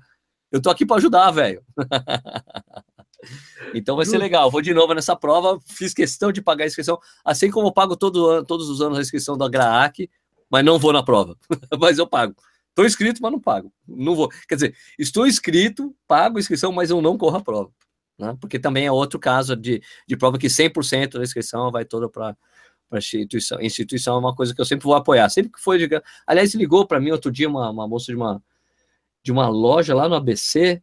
Eu 0.51 0.63
tô 0.63 0.71
aqui 0.71 0.87
para 0.87 0.97
ajudar, 0.97 1.31
velho. 1.31 1.63
Então 3.75 3.97
vai 3.97 4.07
ser 4.07 4.19
legal. 4.19 4.51
Vou 4.51 4.63
de 4.63 4.73
novo 4.73 4.95
nessa 4.95 5.15
prova. 5.15 5.61
Fiz 5.67 5.93
questão 5.93 6.33
de 6.33 6.41
pagar 6.43 6.65
a 6.65 6.67
inscrição, 6.67 6.99
assim 7.25 7.51
como 7.51 7.69
eu 7.69 7.73
pago 7.73 7.97
todo, 7.97 8.45
todos 8.45 8.69
os 8.69 8.81
anos 8.81 8.99
a 8.99 9.01
inscrição 9.01 9.37
da 9.37 9.49
GRAAC, 9.49 10.11
mas 10.51 10.65
não 10.65 10.79
vou 10.79 10.93
na 10.93 11.03
prova. 11.03 11.37
mas 11.79 11.99
eu 11.99 12.07
pago. 12.07 12.35
Estou 12.71 12.87
inscrito, 12.87 13.21
mas 13.23 13.33
não 13.33 13.41
pago. 13.41 13.73
Não 13.87 14.15
vou. 14.15 14.29
Quer 14.49 14.55
dizer, 14.55 14.77
estou 14.99 15.27
inscrito, 15.27 15.95
pago 16.07 16.39
a 16.39 16.41
inscrição, 16.41 16.73
mas 16.73 16.91
eu 16.91 17.01
não 17.03 17.19
corro 17.19 17.37
a 17.37 17.41
prova. 17.41 17.71
Né? 18.19 18.37
Porque 18.41 18.59
também 18.59 18.87
é 18.87 18.93
outro 18.93 19.19
caso 19.19 19.57
de, 19.57 19.83
de 20.07 20.17
prova 20.17 20.39
que 20.39 20.47
100% 20.47 21.19
da 21.19 21.23
inscrição 21.23 21.71
vai 21.71 21.85
toda 21.85 22.09
para 22.09 22.37
a 22.91 22.99
instituição. 22.99 23.61
Instituição 23.61 24.17
é 24.17 24.19
uma 24.19 24.35
coisa 24.35 24.55
que 24.55 24.61
eu 24.61 24.65
sempre 24.65 24.85
vou 24.85 24.95
apoiar. 24.95 25.29
Sempre 25.29 25.53
que 25.53 25.61
foi 25.61 25.79
de... 25.79 26.03
Aliás, 26.27 26.55
ligou 26.55 26.87
para 26.87 27.01
mim 27.01 27.11
outro 27.11 27.31
dia 27.31 27.49
uma, 27.49 27.71
uma 27.71 27.89
moça 27.89 28.07
de 28.07 28.17
uma, 28.17 28.43
de 29.23 29.33
uma 29.33 29.49
loja 29.49 29.95
lá 29.95 30.09
no 30.09 30.15
ABC, 30.15 30.83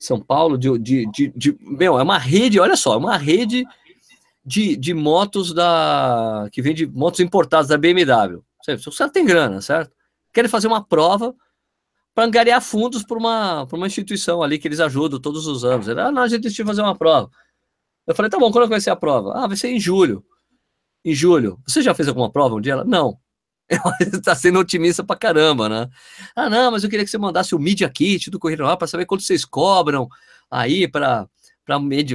são 0.00 0.18
Paulo, 0.18 0.56
de, 0.56 0.78
de, 0.78 1.06
de, 1.10 1.28
de, 1.36 1.58
meu, 1.60 1.98
é 1.98 2.02
uma 2.02 2.16
rede, 2.16 2.58
olha 2.58 2.74
só, 2.74 2.94
é 2.94 2.96
uma 2.96 3.18
rede 3.18 3.66
de, 4.42 4.74
de 4.74 4.94
motos 4.94 5.52
da 5.52 6.48
que 6.50 6.62
vende 6.62 6.86
motos 6.86 7.20
importadas 7.20 7.68
da 7.68 7.76
BMW. 7.76 8.38
O 8.38 8.96
cara 8.96 9.10
tem 9.10 9.26
grana, 9.26 9.60
certo? 9.60 9.92
Querem 10.32 10.48
fazer 10.48 10.68
uma 10.68 10.82
prova 10.82 11.34
para 12.14 12.24
angariar 12.24 12.62
fundos 12.62 13.04
para 13.04 13.18
uma, 13.18 13.64
uma 13.70 13.86
instituição 13.86 14.42
ali 14.42 14.58
que 14.58 14.66
eles 14.66 14.80
ajudam 14.80 15.20
todos 15.20 15.46
os 15.46 15.64
anos. 15.66 15.86
Ele, 15.86 16.00
ah, 16.00 16.10
não, 16.10 16.22
a 16.22 16.28
gente 16.28 16.42
decidiu 16.42 16.66
fazer 16.66 16.80
uma 16.80 16.96
prova. 16.96 17.30
Eu 18.06 18.14
falei, 18.14 18.30
tá 18.30 18.38
bom, 18.38 18.50
quando 18.50 18.68
vai 18.68 18.80
ser 18.80 18.90
a 18.90 18.96
prova? 18.96 19.34
Ah, 19.36 19.46
vai 19.46 19.56
ser 19.56 19.68
em 19.68 19.78
julho. 19.78 20.24
Em 21.04 21.14
julho. 21.14 21.58
Você 21.66 21.82
já 21.82 21.94
fez 21.94 22.08
alguma 22.08 22.30
prova 22.30 22.54
um 22.54 22.60
dia? 22.60 22.72
Ela, 22.72 22.84
não. 22.84 23.18
está 24.12 24.34
sendo 24.34 24.58
otimista 24.58 25.04
pra 25.04 25.16
caramba, 25.16 25.68
né? 25.68 25.88
Ah, 26.34 26.50
não, 26.50 26.72
mas 26.72 26.82
eu 26.82 26.90
queria 26.90 27.04
que 27.04 27.10
você 27.10 27.18
mandasse 27.18 27.54
o 27.54 27.58
Media 27.58 27.88
Kit 27.88 28.30
do 28.30 28.38
Correio 28.38 28.62
lá 28.62 28.76
para 28.76 28.88
saber 28.88 29.06
quanto 29.06 29.22
vocês 29.22 29.44
cobram 29.44 30.08
aí 30.50 30.88
para 30.88 31.28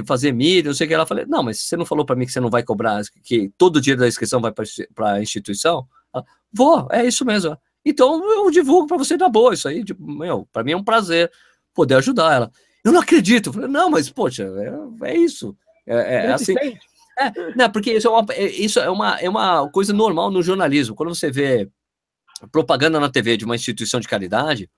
fazer 0.06 0.32
mídia, 0.32 0.70
não 0.70 0.74
sei 0.74 0.86
o 0.86 0.88
que. 0.88 0.94
Ela 0.94 1.06
falou, 1.06 1.24
não, 1.26 1.42
mas 1.42 1.62
você 1.62 1.76
não 1.76 1.86
falou 1.86 2.04
para 2.04 2.14
mim 2.14 2.26
que 2.26 2.32
você 2.32 2.40
não 2.40 2.50
vai 2.50 2.62
cobrar, 2.62 3.00
que 3.24 3.50
todo 3.56 3.80
dia 3.80 3.96
da 3.96 4.06
inscrição 4.06 4.40
vai 4.40 4.52
para 4.52 5.12
a 5.12 5.22
instituição? 5.22 5.86
Ela, 6.14 6.24
Vou, 6.52 6.88
é 6.90 7.04
isso 7.04 7.24
mesmo. 7.24 7.56
Então 7.84 8.22
eu 8.30 8.50
divulgo 8.50 8.86
para 8.86 8.96
você 8.96 9.16
na 9.16 9.28
boa 9.28 9.54
isso 9.54 9.68
aí. 9.68 9.84
Tipo, 9.84 10.06
meu, 10.06 10.46
para 10.52 10.64
mim 10.64 10.72
é 10.72 10.76
um 10.76 10.84
prazer 10.84 11.30
poder 11.74 11.94
ajudar 11.96 12.34
ela. 12.34 12.52
Eu 12.84 12.92
não 12.92 13.00
acredito. 13.00 13.48
Eu 13.48 13.52
falei, 13.52 13.68
não, 13.68 13.90
mas 13.90 14.10
poxa, 14.10 14.44
é, 15.02 15.10
é 15.10 15.16
isso. 15.16 15.56
É, 15.86 15.96
é, 15.96 16.26
é 16.26 16.32
assim. 16.32 16.54
É, 17.18 17.54
não, 17.56 17.70
porque 17.70 17.94
isso 17.94 18.06
é, 18.06 18.10
uma, 18.10 18.26
é, 18.30 18.44
isso 18.46 18.78
é, 18.78 18.90
uma, 18.90 19.18
é 19.20 19.28
uma 19.28 19.70
coisa 19.70 19.92
normal 19.92 20.30
no 20.30 20.42
jornalismo. 20.42 20.94
Quando 20.94 21.14
você 21.14 21.30
vê 21.30 21.68
propaganda 22.52 23.00
na 23.00 23.10
TV 23.10 23.36
de 23.36 23.44
uma 23.44 23.54
instituição 23.54 23.98
de 23.98 24.08
caridade, 24.08 24.70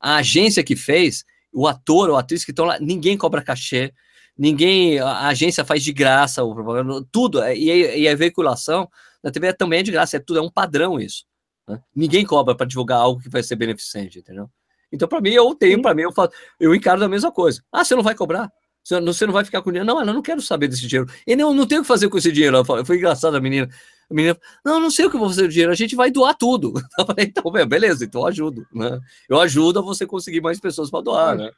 a 0.00 0.16
agência 0.16 0.64
que 0.64 0.74
fez, 0.74 1.24
o 1.52 1.68
ator 1.68 2.10
ou 2.10 2.16
atriz 2.16 2.44
que 2.44 2.50
estão 2.50 2.64
lá, 2.64 2.78
ninguém 2.80 3.16
cobra 3.16 3.40
cachê, 3.42 3.92
ninguém, 4.36 4.98
a 4.98 5.28
agência 5.28 5.64
faz 5.64 5.82
de 5.82 5.92
graça 5.92 6.42
o 6.42 6.54
propaganda, 6.54 7.06
tudo, 7.12 7.40
é, 7.42 7.56
e, 7.56 8.00
e 8.00 8.08
a 8.08 8.16
veiculação 8.16 8.88
na 9.22 9.30
TV 9.30 9.52
também 9.54 9.80
é 9.80 9.82
de 9.82 9.92
graça, 9.92 10.16
é 10.16 10.20
tudo, 10.20 10.40
é 10.40 10.42
um 10.42 10.50
padrão 10.50 10.98
isso. 10.98 11.24
Né? 11.68 11.80
Ninguém 11.94 12.26
cobra 12.26 12.54
para 12.54 12.66
divulgar 12.66 12.98
algo 12.98 13.22
que 13.22 13.28
vai 13.28 13.42
ser 13.42 13.56
beneficente, 13.56 14.18
entendeu? 14.18 14.50
Então, 14.92 15.08
para 15.08 15.20
mim, 15.20 15.30
eu 15.30 15.54
tenho, 15.54 15.80
para 15.80 15.94
mim, 15.94 16.02
eu, 16.02 16.12
faço, 16.12 16.32
eu 16.60 16.74
encaro 16.74 17.00
da 17.00 17.08
mesma 17.08 17.32
coisa. 17.32 17.62
Ah, 17.72 17.84
você 17.84 17.96
não 17.96 18.02
vai 18.02 18.14
cobrar? 18.14 18.52
Você 18.84 19.26
não 19.26 19.32
vai 19.32 19.44
ficar 19.44 19.62
com 19.62 19.70
dinheiro. 19.70 19.86
Não, 19.86 20.00
ela 20.00 20.12
não 20.12 20.20
quero 20.20 20.42
saber 20.42 20.68
desse 20.68 20.86
dinheiro. 20.86 21.10
E 21.26 21.34
não, 21.34 21.54
não 21.54 21.66
tenho 21.66 21.80
o 21.80 21.84
que 21.84 21.88
fazer 21.88 22.08
com 22.10 22.18
esse 22.18 22.30
dinheiro. 22.30 22.62
Foi 22.84 22.96
engraçado 22.96 23.34
a 23.34 23.40
menina. 23.40 23.68
A 24.10 24.14
menina, 24.14 24.38
não, 24.62 24.78
não 24.78 24.90
sei 24.90 25.06
o 25.06 25.10
que 25.10 25.16
eu 25.16 25.20
vou 25.20 25.30
fazer 25.30 25.42
com 25.42 25.48
o 25.48 25.50
dinheiro. 25.50 25.72
A 25.72 25.76
gente 25.76 25.96
vai 25.96 26.10
doar 26.10 26.34
tudo. 26.34 26.74
Eu 26.98 27.06
falei, 27.06 27.24
então, 27.24 27.50
beleza, 27.66 28.04
então 28.04 28.20
eu 28.20 28.26
ajudo. 28.26 28.66
Né? 28.72 29.00
Eu 29.28 29.40
ajudo 29.40 29.78
a 29.78 29.82
você 29.82 30.06
conseguir 30.06 30.42
mais 30.42 30.60
pessoas 30.60 30.90
para 30.90 31.00
doar, 31.00 31.36
né? 31.36 31.50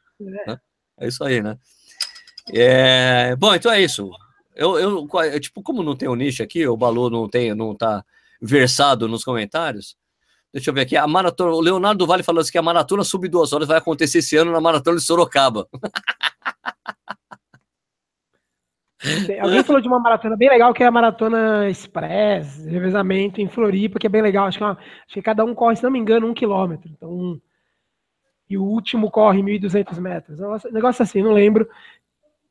É. 0.46 0.58
é 1.00 1.08
isso 1.08 1.22
aí, 1.24 1.42
né? 1.42 1.58
É, 2.52 3.34
bom, 3.36 3.52
então 3.54 3.72
é 3.72 3.82
isso. 3.82 4.08
Eu, 4.54 4.78
eu, 4.78 5.40
tipo, 5.40 5.62
como 5.62 5.82
não 5.82 5.96
tem 5.96 6.08
o 6.08 6.14
nicho 6.14 6.42
aqui, 6.42 6.66
o 6.66 6.76
Balu 6.76 7.10
não 7.10 7.28
tem, 7.28 7.54
não 7.54 7.74
tá 7.74 8.04
versado 8.40 9.08
nos 9.08 9.24
comentários. 9.24 9.96
Deixa 10.52 10.70
eu 10.70 10.74
ver 10.74 10.82
aqui. 10.82 10.96
A 10.96 11.06
maratona, 11.06 11.52
o 11.52 11.60
Leonardo 11.60 12.06
Vale 12.06 12.22
falou 12.22 12.40
assim 12.40 12.52
que 12.52 12.58
a 12.58 12.62
maratona 12.62 13.04
sub 13.04 13.28
duas 13.28 13.52
horas 13.52 13.68
vai 13.68 13.76
acontecer 13.76 14.18
esse 14.18 14.36
ano 14.36 14.52
na 14.52 14.60
maratona 14.60 14.96
de 14.96 15.02
Sorocaba. 15.02 15.68
Alguém 19.40 19.62
falou 19.62 19.80
de 19.80 19.88
uma 19.88 20.00
maratona 20.00 20.36
bem 20.36 20.48
legal, 20.48 20.72
que 20.74 20.82
é 20.82 20.86
a 20.86 20.90
Maratona 20.90 21.68
Express, 21.68 22.64
revezamento 22.66 23.40
em 23.40 23.48
Floripa, 23.48 23.98
que 23.98 24.06
é 24.06 24.10
bem 24.10 24.22
legal. 24.22 24.46
Acho 24.46 24.58
que, 24.58 24.64
é 24.64 24.66
uma, 24.66 24.78
acho 24.78 25.14
que 25.14 25.22
cada 25.22 25.44
um 25.44 25.54
corre, 25.54 25.76
se 25.76 25.82
não 25.82 25.90
me 25.90 25.98
engano, 25.98 26.26
um 26.26 26.34
quilômetro. 26.34 26.90
Então, 26.90 27.10
um, 27.10 27.40
e 28.48 28.56
o 28.56 28.62
último 28.62 29.10
corre 29.10 29.42
1.200 29.42 29.98
metros. 30.00 30.40
Um 30.40 30.72
negócio 30.72 31.02
assim, 31.02 31.22
não 31.22 31.32
lembro. 31.32 31.68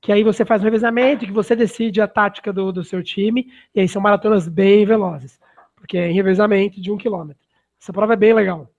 que 0.01 0.11
aí 0.11 0.23
você 0.23 0.45
faz 0.45 0.61
um 0.61 0.65
revezamento, 0.65 1.25
que 1.25 1.31
você 1.31 1.55
decide 1.55 2.01
a 2.01 2.07
tática 2.07 2.51
do, 2.53 2.71
do 2.71 2.83
seu 2.83 3.01
time, 3.03 3.47
e 3.73 3.79
aí 3.79 3.87
são 3.87 4.01
maratonas 4.01 4.47
bem 4.47 4.85
velozes, 4.85 5.39
porque 5.75 5.97
é 5.97 6.09
em 6.09 6.13
revezamento 6.13 6.81
de 6.81 6.91
um 6.91 6.97
quilômetro. 6.97 7.41
Essa 7.81 7.93
prova 7.93 8.13
é 8.13 8.17
bem 8.17 8.33
legal. 8.33 8.69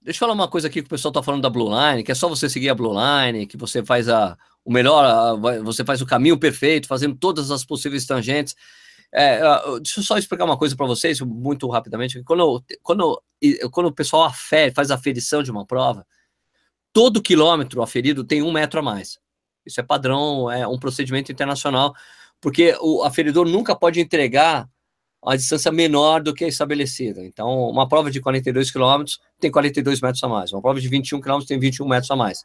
Deixa 0.00 0.18
eu 0.18 0.28
falar 0.28 0.34
uma 0.34 0.48
coisa 0.48 0.68
aqui 0.68 0.82
que 0.82 0.86
o 0.86 0.90
pessoal 0.90 1.10
está 1.10 1.22
falando 1.22 1.42
da 1.42 1.48
Blue 1.48 1.68
Line, 1.68 2.02
que 2.02 2.12
é 2.12 2.14
só 2.14 2.28
você 2.28 2.48
seguir 2.48 2.68
a 2.68 2.74
Blue 2.74 2.92
Line, 2.92 3.46
que 3.46 3.56
você 3.56 3.82
faz 3.82 4.08
a, 4.08 4.36
o 4.64 4.72
melhor, 4.72 5.38
você 5.62 5.84
faz 5.84 6.00
o 6.00 6.06
caminho 6.06 6.38
perfeito, 6.38 6.88
fazendo 6.88 7.14
todas 7.14 7.50
as 7.50 7.64
possíveis 7.64 8.06
tangentes. 8.06 8.54
É, 9.12 9.40
deixa 9.80 10.00
eu 10.00 10.04
só 10.04 10.18
explicar 10.18 10.44
uma 10.44 10.56
coisa 10.56 10.74
para 10.74 10.86
vocês, 10.86 11.20
muito 11.20 11.68
rapidamente. 11.68 12.22
Quando, 12.24 12.64
quando, 12.82 13.22
quando 13.70 13.86
o 13.86 13.92
pessoal 13.92 14.24
afere, 14.24 14.72
faz 14.72 14.90
a 14.90 14.94
aferição 14.94 15.42
de 15.42 15.50
uma 15.50 15.66
prova, 15.66 16.06
todo 16.92 17.22
quilômetro 17.22 17.82
aferido 17.82 18.24
tem 18.24 18.42
um 18.42 18.50
metro 18.50 18.80
a 18.80 18.82
mais. 18.82 19.18
Isso 19.66 19.80
é 19.80 19.82
padrão, 19.82 20.50
é 20.50 20.66
um 20.66 20.78
procedimento 20.78 21.30
internacional, 21.30 21.94
porque 22.40 22.76
o 22.80 23.02
aferidor 23.02 23.46
nunca 23.46 23.76
pode 23.76 24.00
entregar 24.00 24.68
a 25.26 25.36
distância 25.36 25.72
menor 25.72 26.22
do 26.22 26.34
que 26.34 26.44
a 26.44 26.48
estabelecida. 26.48 27.24
Então, 27.24 27.68
uma 27.68 27.88
prova 27.88 28.10
de 28.10 28.20
42 28.20 28.70
quilômetros 28.70 29.20
tem 29.40 29.50
42 29.50 30.00
metros 30.00 30.22
a 30.22 30.28
mais, 30.28 30.52
uma 30.52 30.60
prova 30.60 30.80
de 30.80 30.88
21 30.88 31.20
quilômetros 31.20 31.48
tem 31.48 31.58
21 31.58 31.88
metros 31.88 32.10
a 32.10 32.16
mais. 32.16 32.44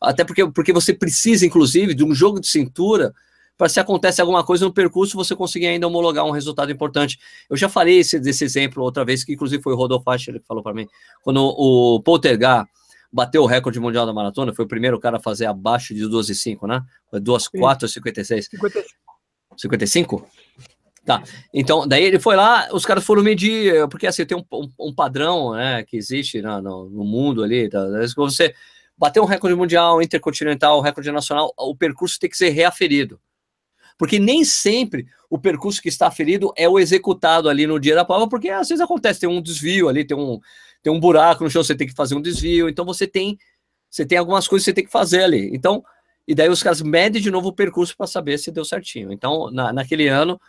Até 0.00 0.24
porque, 0.24 0.46
porque 0.50 0.72
você 0.72 0.94
precisa, 0.94 1.44
inclusive, 1.44 1.94
de 1.94 2.04
um 2.04 2.14
jogo 2.14 2.40
de 2.40 2.48
cintura 2.48 3.12
para 3.56 3.68
se 3.68 3.78
acontece 3.78 4.20
alguma 4.20 4.42
coisa 4.42 4.64
no 4.64 4.72
percurso, 4.72 5.16
você 5.16 5.36
conseguir 5.36 5.68
ainda 5.68 5.86
homologar 5.86 6.24
um 6.24 6.32
resultado 6.32 6.72
importante. 6.72 7.18
Eu 7.48 7.56
já 7.56 7.68
falei 7.68 7.98
esse, 7.98 8.18
desse 8.18 8.44
exemplo 8.44 8.82
outra 8.82 9.04
vez, 9.04 9.22
que 9.22 9.32
inclusive 9.32 9.62
foi 9.62 9.74
o 9.74 9.76
Rodolfo 9.76 10.10
Ascher 10.10 10.40
que 10.40 10.46
falou 10.46 10.62
para 10.62 10.74
mim, 10.74 10.88
quando 11.22 11.38
o 11.40 12.00
Poltergar 12.00 12.66
bateu 13.12 13.42
o 13.42 13.46
recorde 13.46 13.78
mundial 13.78 14.06
da 14.06 14.12
maratona, 14.12 14.52
foi 14.52 14.64
o 14.64 14.68
primeiro 14.68 14.98
cara 14.98 15.18
a 15.18 15.20
fazer 15.20 15.46
abaixo 15.46 15.94
de 15.94 16.02
12,5, 16.02 16.66
né? 16.66 16.82
Foi 17.08 17.20
2,4 17.20 17.86
56. 17.86 18.48
55. 19.56 20.26
55? 21.04 21.06
Tá. 21.06 21.22
Então, 21.52 21.86
daí 21.86 22.02
ele 22.02 22.18
foi 22.18 22.34
lá, 22.34 22.68
os 22.72 22.84
caras 22.84 23.04
foram 23.04 23.22
medir, 23.22 23.86
porque 23.88 24.06
assim, 24.06 24.24
tem 24.24 24.36
um, 24.36 24.44
um, 24.52 24.88
um 24.88 24.94
padrão, 24.94 25.54
né, 25.54 25.82
que 25.84 25.96
existe 25.96 26.40
no, 26.40 26.60
no, 26.60 26.90
no 26.90 27.04
mundo 27.04 27.42
ali, 27.42 27.68
tá? 27.68 27.84
você 28.16 28.54
bater 28.96 29.20
um 29.20 29.26
recorde 29.26 29.56
mundial, 29.56 30.00
intercontinental, 30.00 30.80
recorde 30.80 31.10
nacional, 31.12 31.52
o 31.58 31.76
percurso 31.76 32.18
tem 32.18 32.30
que 32.30 32.36
ser 32.36 32.50
reaferido. 32.50 33.20
Porque 33.98 34.18
nem 34.18 34.44
sempre 34.44 35.06
o 35.30 35.38
percurso 35.38 35.80
que 35.80 35.88
está 35.88 36.08
aferido 36.08 36.52
é 36.56 36.68
o 36.68 36.78
executado 36.78 37.48
ali 37.48 37.66
no 37.66 37.78
dia 37.78 37.94
da 37.94 38.04
prova, 38.04 38.28
porque 38.28 38.48
às 38.48 38.68
vezes 38.68 38.82
acontece, 38.82 39.20
tem 39.20 39.28
um 39.28 39.42
desvio 39.42 39.88
ali, 39.88 40.04
tem 40.04 40.16
um, 40.16 40.40
tem 40.82 40.92
um 40.92 40.98
buraco 40.98 41.44
no 41.44 41.50
chão, 41.50 41.62
você 41.62 41.74
tem 41.74 41.86
que 41.86 41.94
fazer 41.94 42.14
um 42.14 42.22
desvio, 42.22 42.68
então 42.68 42.84
você 42.84 43.06
tem 43.06 43.38
você 43.88 44.04
tem 44.04 44.18
algumas 44.18 44.48
coisas 44.48 44.64
que 44.64 44.70
você 44.70 44.74
tem 44.74 44.84
que 44.84 44.90
fazer 44.90 45.22
ali. 45.22 45.54
Então, 45.54 45.84
e 46.26 46.34
daí 46.34 46.48
os 46.48 46.60
caras 46.60 46.82
medem 46.82 47.22
de 47.22 47.30
novo 47.30 47.48
o 47.48 47.52
percurso 47.52 47.96
para 47.96 48.08
saber 48.08 48.38
se 48.38 48.50
deu 48.50 48.64
certinho. 48.64 49.12
Então, 49.12 49.52
na, 49.52 49.72
naquele 49.72 50.08
ano, 50.08 50.40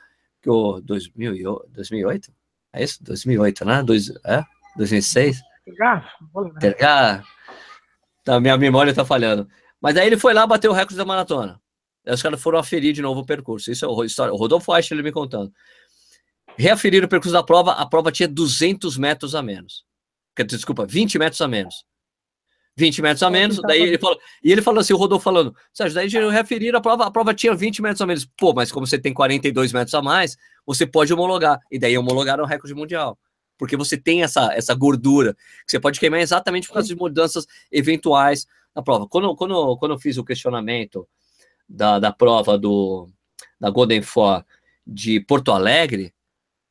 que 0.46 0.50
o 0.50 0.80
2008, 0.82 1.66
2008? 1.70 2.34
É 2.74 2.84
isso? 2.84 3.04
2008, 3.04 3.66
né? 3.66 3.84
Dois, 3.84 4.10
é? 4.24 4.44
2006? 4.78 5.42
Tergar? 6.60 7.24
Tá, 8.24 8.40
minha 8.40 8.58
memória 8.58 8.94
tá 8.94 9.04
falhando. 9.04 9.48
Mas 9.82 9.98
aí 9.98 10.06
ele 10.08 10.18
foi 10.18 10.34
lá 10.34 10.46
bater 10.46 10.70
o 10.70 10.74
recorde 10.74 10.96
da 10.96 11.06
maratona. 11.06 11.60
Aí 12.06 12.14
os 12.14 12.22
caras 12.22 12.42
foram 12.42 12.60
aferir 12.60 12.94
de 12.94 13.02
novo 13.02 13.22
o 13.22 13.26
percurso. 13.26 13.72
Isso 13.72 13.86
é 13.86 13.88
o, 13.88 14.04
história, 14.04 14.34
o 14.34 14.38
Rodolfo 14.38 14.72
Aich, 14.72 14.94
ele 14.94 15.02
me 15.02 15.12
contando. 15.12 15.52
Reaferiram 16.58 17.06
o 17.06 17.10
percurso 17.10 17.34
da 17.34 17.44
prova, 17.44 17.74
a 17.74 17.86
prova 17.86 18.12
tinha 18.12 18.28
200 18.28 18.98
metros 18.98 19.36
a 19.36 19.42
menos 19.42 19.84
desculpa, 20.44 20.86
20 20.86 21.18
metros 21.18 21.40
a 21.40 21.48
menos. 21.48 21.86
20 22.78 23.02
metros 23.02 23.24
a 23.24 23.30
menos, 23.30 23.60
daí 23.62 23.82
ele 23.82 23.98
falou, 23.98 24.20
e 24.44 24.52
ele 24.52 24.62
falou 24.62 24.82
assim, 24.82 24.94
o 24.94 24.98
Rodolfo 24.98 25.24
falando, 25.24 25.56
Sérgio, 25.74 25.96
daí 25.96 26.10
referiram 26.30 26.80
a 26.80 26.82
prova, 26.82 27.06
a 27.06 27.12
prova 27.12 27.34
tinha 27.34 27.56
20 27.56 27.82
metros 27.82 28.02
a 28.02 28.06
menos. 28.06 28.26
Pô, 28.38 28.54
mas 28.54 28.72
como 28.72 28.86
você 28.86 29.00
tem 29.00 29.14
42 29.14 29.72
metros 29.72 29.94
a 29.94 30.02
mais, 30.02 30.36
você 30.66 30.86
pode 30.86 31.14
homologar. 31.14 31.60
E 31.72 31.80
daí 31.80 31.98
homologaram 31.98 32.44
o 32.44 32.48
recorde 32.48 32.76
mundial. 32.76 33.18
Porque 33.58 33.78
você 33.78 33.98
tem 33.98 34.24
essa, 34.24 34.54
essa 34.54 34.76
gordura, 34.76 35.34
que 35.34 35.72
você 35.72 35.80
pode 35.80 36.00
queimar 36.00 36.20
exatamente 36.20 36.68
por 36.68 36.74
causa 36.74 36.88
de 36.90 36.96
mudanças 36.96 37.48
eventuais 37.72 38.46
na 38.76 38.84
prova. 38.84 39.08
Quando, 39.08 39.34
quando, 39.36 39.78
quando 39.78 39.94
eu 39.94 40.00
fiz 40.00 40.18
o 40.18 40.26
questionamento 40.26 41.08
da, 41.68 41.98
da 41.98 42.12
prova 42.12 42.58
do, 42.58 43.08
da 43.58 43.70
Golden 43.70 44.02
Four 44.02 44.44
de 44.86 45.22
Porto 45.22 45.54
Alegre, 45.54 46.14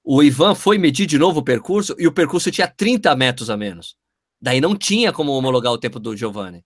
o 0.05 0.23
Ivan 0.23 0.55
foi 0.55 0.77
medir 0.77 1.07
de 1.07 1.19
novo 1.19 1.41
o 1.41 1.45
percurso 1.45 1.97
e 1.99 2.07
o 2.07 2.13
percurso 2.13 2.51
tinha 2.51 2.69
30 2.69 3.17
metros 3.17 3.49
a 3.49 3.57
menos. 3.57 3.97
Daí 4.41 4.61
não 4.61 4.77
tinha 4.77 5.13
como 5.13 5.33
homologar 5.33 5.73
o 5.73 5.79
tempo 5.79 5.99
do 5.99 6.17
Giovanni. 6.17 6.65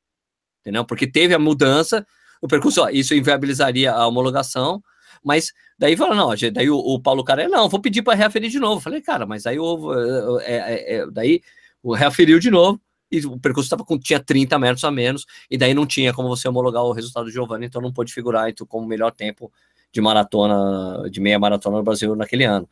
Entendeu? 0.61 0.85
Porque 0.85 1.07
teve 1.07 1.35
a 1.35 1.39
mudança, 1.39 2.07
o 2.41 2.49
percurso, 2.49 2.83
ó, 2.83 2.89
isso 2.91 3.15
inviabilizaria 3.15 3.93
a 3.93 4.07
homologação, 4.07 4.83
mas 5.23 5.53
daí 5.79 5.97
falou, 5.97 6.15
não, 6.15 6.31
daí 6.53 6.71
o, 6.71 6.77
o 6.77 7.01
Paulo 7.01 7.25
Cara, 7.25 7.49
não, 7.49 7.69
vou 7.69 7.81
pedir 7.81 8.03
para 8.03 8.15
reaferir 8.15 8.51
de 8.51 8.59
novo. 8.59 8.81
Falei, 8.81 9.01
cara, 9.01 9.27
mas 9.27 9.47
aí 9.47 9.59
o, 9.59 10.41
é, 10.41 10.57
é, 10.57 10.95
é, 10.97 11.07
daí 11.11 11.41
o 11.83 11.95
reaferiu 11.95 12.39
de 12.39 12.51
novo 12.51 12.81
e 13.11 13.25
o 13.25 13.39
percurso 13.39 13.71
tava 13.71 13.85
com, 13.85 13.99
tinha 13.99 14.21
30 14.21 14.59
metros 14.59 14.85
a 14.85 14.91
menos, 14.91 15.25
e 15.51 15.57
daí 15.57 15.73
não 15.73 15.87
tinha 15.87 16.13
como 16.13 16.29
você 16.29 16.47
homologar 16.47 16.83
o 16.83 16.93
resultado 16.93 17.25
do 17.25 17.31
Giovanni, 17.31 17.67
então 17.67 17.81
não 17.81 17.93
pôde 17.93 18.13
figurar 18.13 18.51
então, 18.51 18.67
como 18.67 18.87
melhor 18.87 19.11
tempo 19.13 19.51
de 19.91 20.01
maratona, 20.01 21.09
de 21.11 21.21
meia 21.21 21.39
maratona 21.39 21.79
no 21.79 21.83
Brasil 21.83 22.15
naquele 22.15 22.45
ano. 22.45 22.69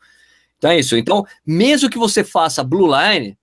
Então 0.59 0.71
é 0.71 0.79
isso. 0.79 0.97
Então, 0.97 1.25
mesmo 1.47 1.89
que 1.89 1.99
você 1.99 2.23
faça 2.23 2.63
Blue 2.63 2.87
Line, 2.87 3.39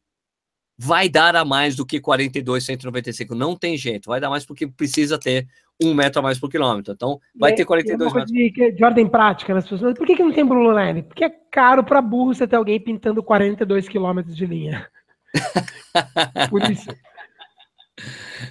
vai 0.77 1.07
dar 1.07 1.35
a 1.35 1.45
mais 1.45 1.75
do 1.75 1.85
que 1.85 1.99
42, 1.99 2.63
195. 2.63 3.35
Não 3.35 3.55
tem 3.55 3.77
jeito. 3.77 4.09
Vai 4.09 4.19
dar 4.19 4.29
mais 4.29 4.45
porque 4.45 4.67
precisa 4.67 5.19
ter 5.19 5.47
um 5.81 5.93
metro 5.93 6.19
a 6.19 6.23
mais 6.23 6.39
por 6.39 6.49
quilômetro. 6.49 6.93
Então, 6.93 7.19
vai 7.35 7.51
e, 7.51 7.55
ter 7.55 7.65
42 7.65 8.13
metros. 8.13 8.31
De, 8.31 8.71
de, 8.71 8.83
ordem 8.83 9.07
prática 9.07 9.53
nas 9.53 9.67
pessoas. 9.67 9.97
Por 9.97 10.05
que, 10.05 10.15
que 10.15 10.23
não 10.23 10.31
tem 10.31 10.45
Blue 10.45 10.77
Line? 10.77 11.03
Porque 11.03 11.25
é 11.25 11.29
caro 11.51 11.83
para 11.83 12.01
burro 12.01 12.33
você 12.33 12.47
ter 12.47 12.55
alguém 12.55 12.79
pintando 12.79 13.23
42 13.23 13.87
quilômetros 13.87 14.35
de 14.35 14.45
linha. 14.45 14.87
por 16.49 16.61
isso. 16.69 16.89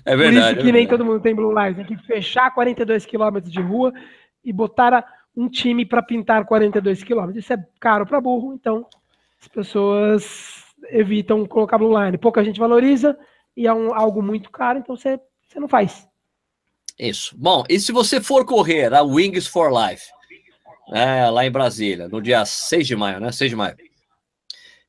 É 0.05 0.17
verdade. 0.17 0.47
Por 0.47 0.53
isso 0.53 0.65
que 0.65 0.69
é 0.69 0.73
nem 0.73 0.87
todo 0.87 1.05
mundo 1.05 1.21
tem 1.21 1.35
Blue 1.35 1.53
Line. 1.53 1.75
Tem 1.75 1.85
que 1.85 2.07
fechar 2.07 2.53
42 2.53 3.07
quilômetros 3.07 3.53
de 3.53 3.61
rua 3.61 3.93
e 4.45 4.53
botar 4.53 5.05
um 5.37 5.49
time 5.49 5.85
para 5.85 6.03
pintar 6.03 6.45
42 6.45 7.03
quilômetros. 7.03 7.45
Isso 7.45 7.53
é 7.53 7.65
caro 7.81 8.07
para 8.07 8.21
burro, 8.21 8.55
então 8.55 8.87
as 9.41 9.49
pessoas 9.49 10.62
evitam 10.91 11.47
colocar 11.47 11.79
blue 11.79 11.99
line. 11.99 12.19
Pouca 12.19 12.45
gente 12.45 12.61
valoriza 12.61 13.19
e 13.57 13.67
é 13.67 13.73
um, 13.73 13.95
algo 13.95 14.23
muito 14.23 14.51
caro, 14.51 14.79
então 14.79 14.97
você, 14.97 15.21
você 15.47 15.61
não 15.61 15.69
faz. 15.69 16.09
Isso. 16.99 17.35
Bom, 17.39 17.65
e 17.69 17.81
se 17.81 17.93
você 17.93 18.21
for 18.21 18.45
correr 18.45 18.93
a 18.93 19.03
Wings 19.03 19.47
for 19.47 19.71
Life, 19.73 20.07
né, 20.89 21.31
lá 21.31 21.45
em 21.45 21.51
Brasília, 21.51 22.09
no 22.09 22.21
dia 22.21 22.45
6 22.45 22.87
de 22.87 22.97
maio, 22.97 23.21
né? 23.21 23.33
6 23.33 23.51
de 23.51 23.57
maio. 23.57 23.77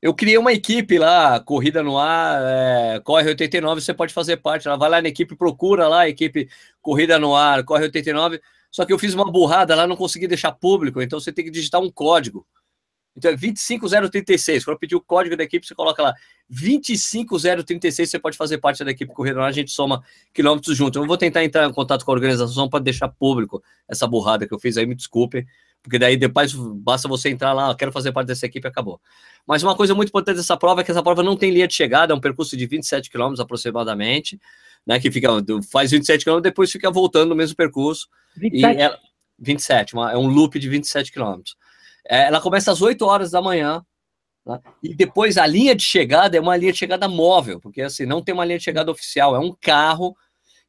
Eu 0.01 0.13
criei 0.13 0.37
uma 0.37 0.51
equipe 0.51 0.99
lá, 0.99 1.39
Corrida 1.39 1.81
no 1.81 1.97
Ar, 1.97 2.41
é, 2.43 2.99
Corre 2.99 3.29
89, 3.29 3.79
você 3.79 3.93
pode 3.93 4.13
fazer 4.13 4.35
parte 4.35 4.67
lá. 4.67 4.75
Vai 4.75 4.89
lá 4.89 5.01
na 5.01 5.07
equipe, 5.07 5.33
procura 5.33 5.87
lá, 5.87 6.09
equipe 6.09 6.49
Corrida 6.81 7.17
no 7.17 7.33
Ar, 7.33 7.63
Corre 7.63 7.83
89. 7.83 8.41
Só 8.69 8.83
que 8.85 8.91
eu 8.91 8.99
fiz 8.99 9.13
uma 9.13 9.31
burrada 9.31 9.73
lá, 9.75 9.87
não 9.87 9.95
consegui 9.95 10.27
deixar 10.27 10.51
público, 10.51 11.01
então 11.01 11.19
você 11.21 11.31
tem 11.31 11.45
que 11.45 11.51
digitar 11.51 11.79
um 11.79 11.89
código. 11.89 12.45
Então 13.15 13.31
é 13.31 13.35
25036. 13.35 14.65
Quando 14.65 14.75
eu 14.75 14.79
pedir 14.79 14.95
o 14.95 15.01
código 15.01 15.37
da 15.37 15.43
equipe, 15.43 15.65
você 15.65 15.75
coloca 15.75 16.01
lá 16.01 16.13
25036, 16.49 18.09
você 18.09 18.19
pode 18.19 18.37
fazer 18.37 18.57
parte 18.57 18.83
da 18.83 18.91
equipe 18.91 19.13
Corredor, 19.13 19.43
a 19.43 19.51
gente 19.51 19.71
soma 19.71 20.03
quilômetros 20.33 20.75
junto. 20.75 20.99
Eu 20.99 21.05
vou 21.05 21.17
tentar 21.17 21.43
entrar 21.43 21.67
em 21.67 21.73
contato 21.73 22.03
com 22.03 22.11
a 22.11 22.13
organização 22.13 22.67
para 22.67 22.83
deixar 22.83 23.07
público 23.09 23.63
essa 23.87 24.07
burrada 24.07 24.47
que 24.47 24.53
eu 24.53 24.59
fiz 24.59 24.77
aí, 24.77 24.85
me 24.85 24.95
desculpe, 24.95 25.45
porque 25.81 25.99
daí 25.99 26.17
depois 26.17 26.53
basta 26.53 27.07
você 27.07 27.29
entrar 27.29 27.53
lá, 27.53 27.75
quero 27.75 27.91
fazer 27.91 28.11
parte 28.11 28.27
dessa 28.27 28.45
equipe 28.45 28.67
acabou. 28.67 28.99
Mas 29.45 29.63
uma 29.63 29.75
coisa 29.75 29.93
muito 29.93 30.09
importante 30.09 30.37
dessa 30.37 30.57
prova 30.57 30.81
é 30.81 30.83
que 30.83 30.91
essa 30.91 31.03
prova 31.03 31.21
não 31.21 31.35
tem 31.35 31.51
linha 31.51 31.67
de 31.67 31.73
chegada, 31.73 32.13
é 32.13 32.15
um 32.15 32.21
percurso 32.21 32.57
de 32.57 32.65
27 32.65 33.09
quilômetros 33.09 33.39
aproximadamente, 33.39 34.39
né, 34.85 34.99
que 34.99 35.11
fica 35.11 35.29
faz 35.71 35.91
27 35.91 36.23
quilômetros, 36.23 36.51
depois 36.51 36.71
fica 36.71 36.89
voltando 36.91 37.29
no 37.29 37.35
mesmo 37.35 37.55
percurso. 37.55 38.07
27? 38.37 38.77
E 38.77 38.81
ela, 38.81 38.97
27, 39.39 39.93
uma, 39.93 40.11
é 40.11 40.17
um 40.17 40.27
loop 40.27 40.57
de 40.57 40.69
27 40.69 41.11
quilômetros. 41.11 41.55
É, 42.07 42.27
ela 42.27 42.41
começa 42.41 42.71
às 42.71 42.81
8 42.81 43.05
horas 43.05 43.31
da 43.31 43.41
manhã, 43.41 43.83
né? 44.45 44.59
e 44.81 44.93
depois 44.93 45.37
a 45.37 45.45
linha 45.45 45.75
de 45.75 45.83
chegada 45.83 46.37
é 46.37 46.39
uma 46.41 46.55
linha 46.57 46.71
de 46.71 46.77
chegada 46.77 47.07
móvel, 47.07 47.59
porque 47.59 47.81
assim, 47.81 48.05
não 48.05 48.21
tem 48.21 48.33
uma 48.33 48.45
linha 48.45 48.57
de 48.57 48.63
chegada 48.63 48.91
oficial, 48.91 49.35
é 49.35 49.39
um 49.39 49.55
carro 49.59 50.15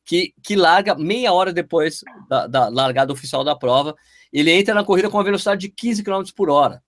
que, 0.04 0.34
que 0.42 0.54
larga 0.54 0.94
meia 0.94 1.32
hora 1.32 1.52
depois 1.52 2.00
da, 2.28 2.46
da 2.46 2.68
largada 2.68 3.12
oficial 3.12 3.42
da 3.42 3.56
prova. 3.56 3.94
Ele 4.32 4.50
entra 4.50 4.74
na 4.74 4.84
corrida 4.84 5.08
com 5.08 5.16
uma 5.16 5.24
velocidade 5.24 5.62
de 5.62 5.68
15 5.70 6.02
km 6.04 6.22
por 6.36 6.50
hora. 6.50 6.82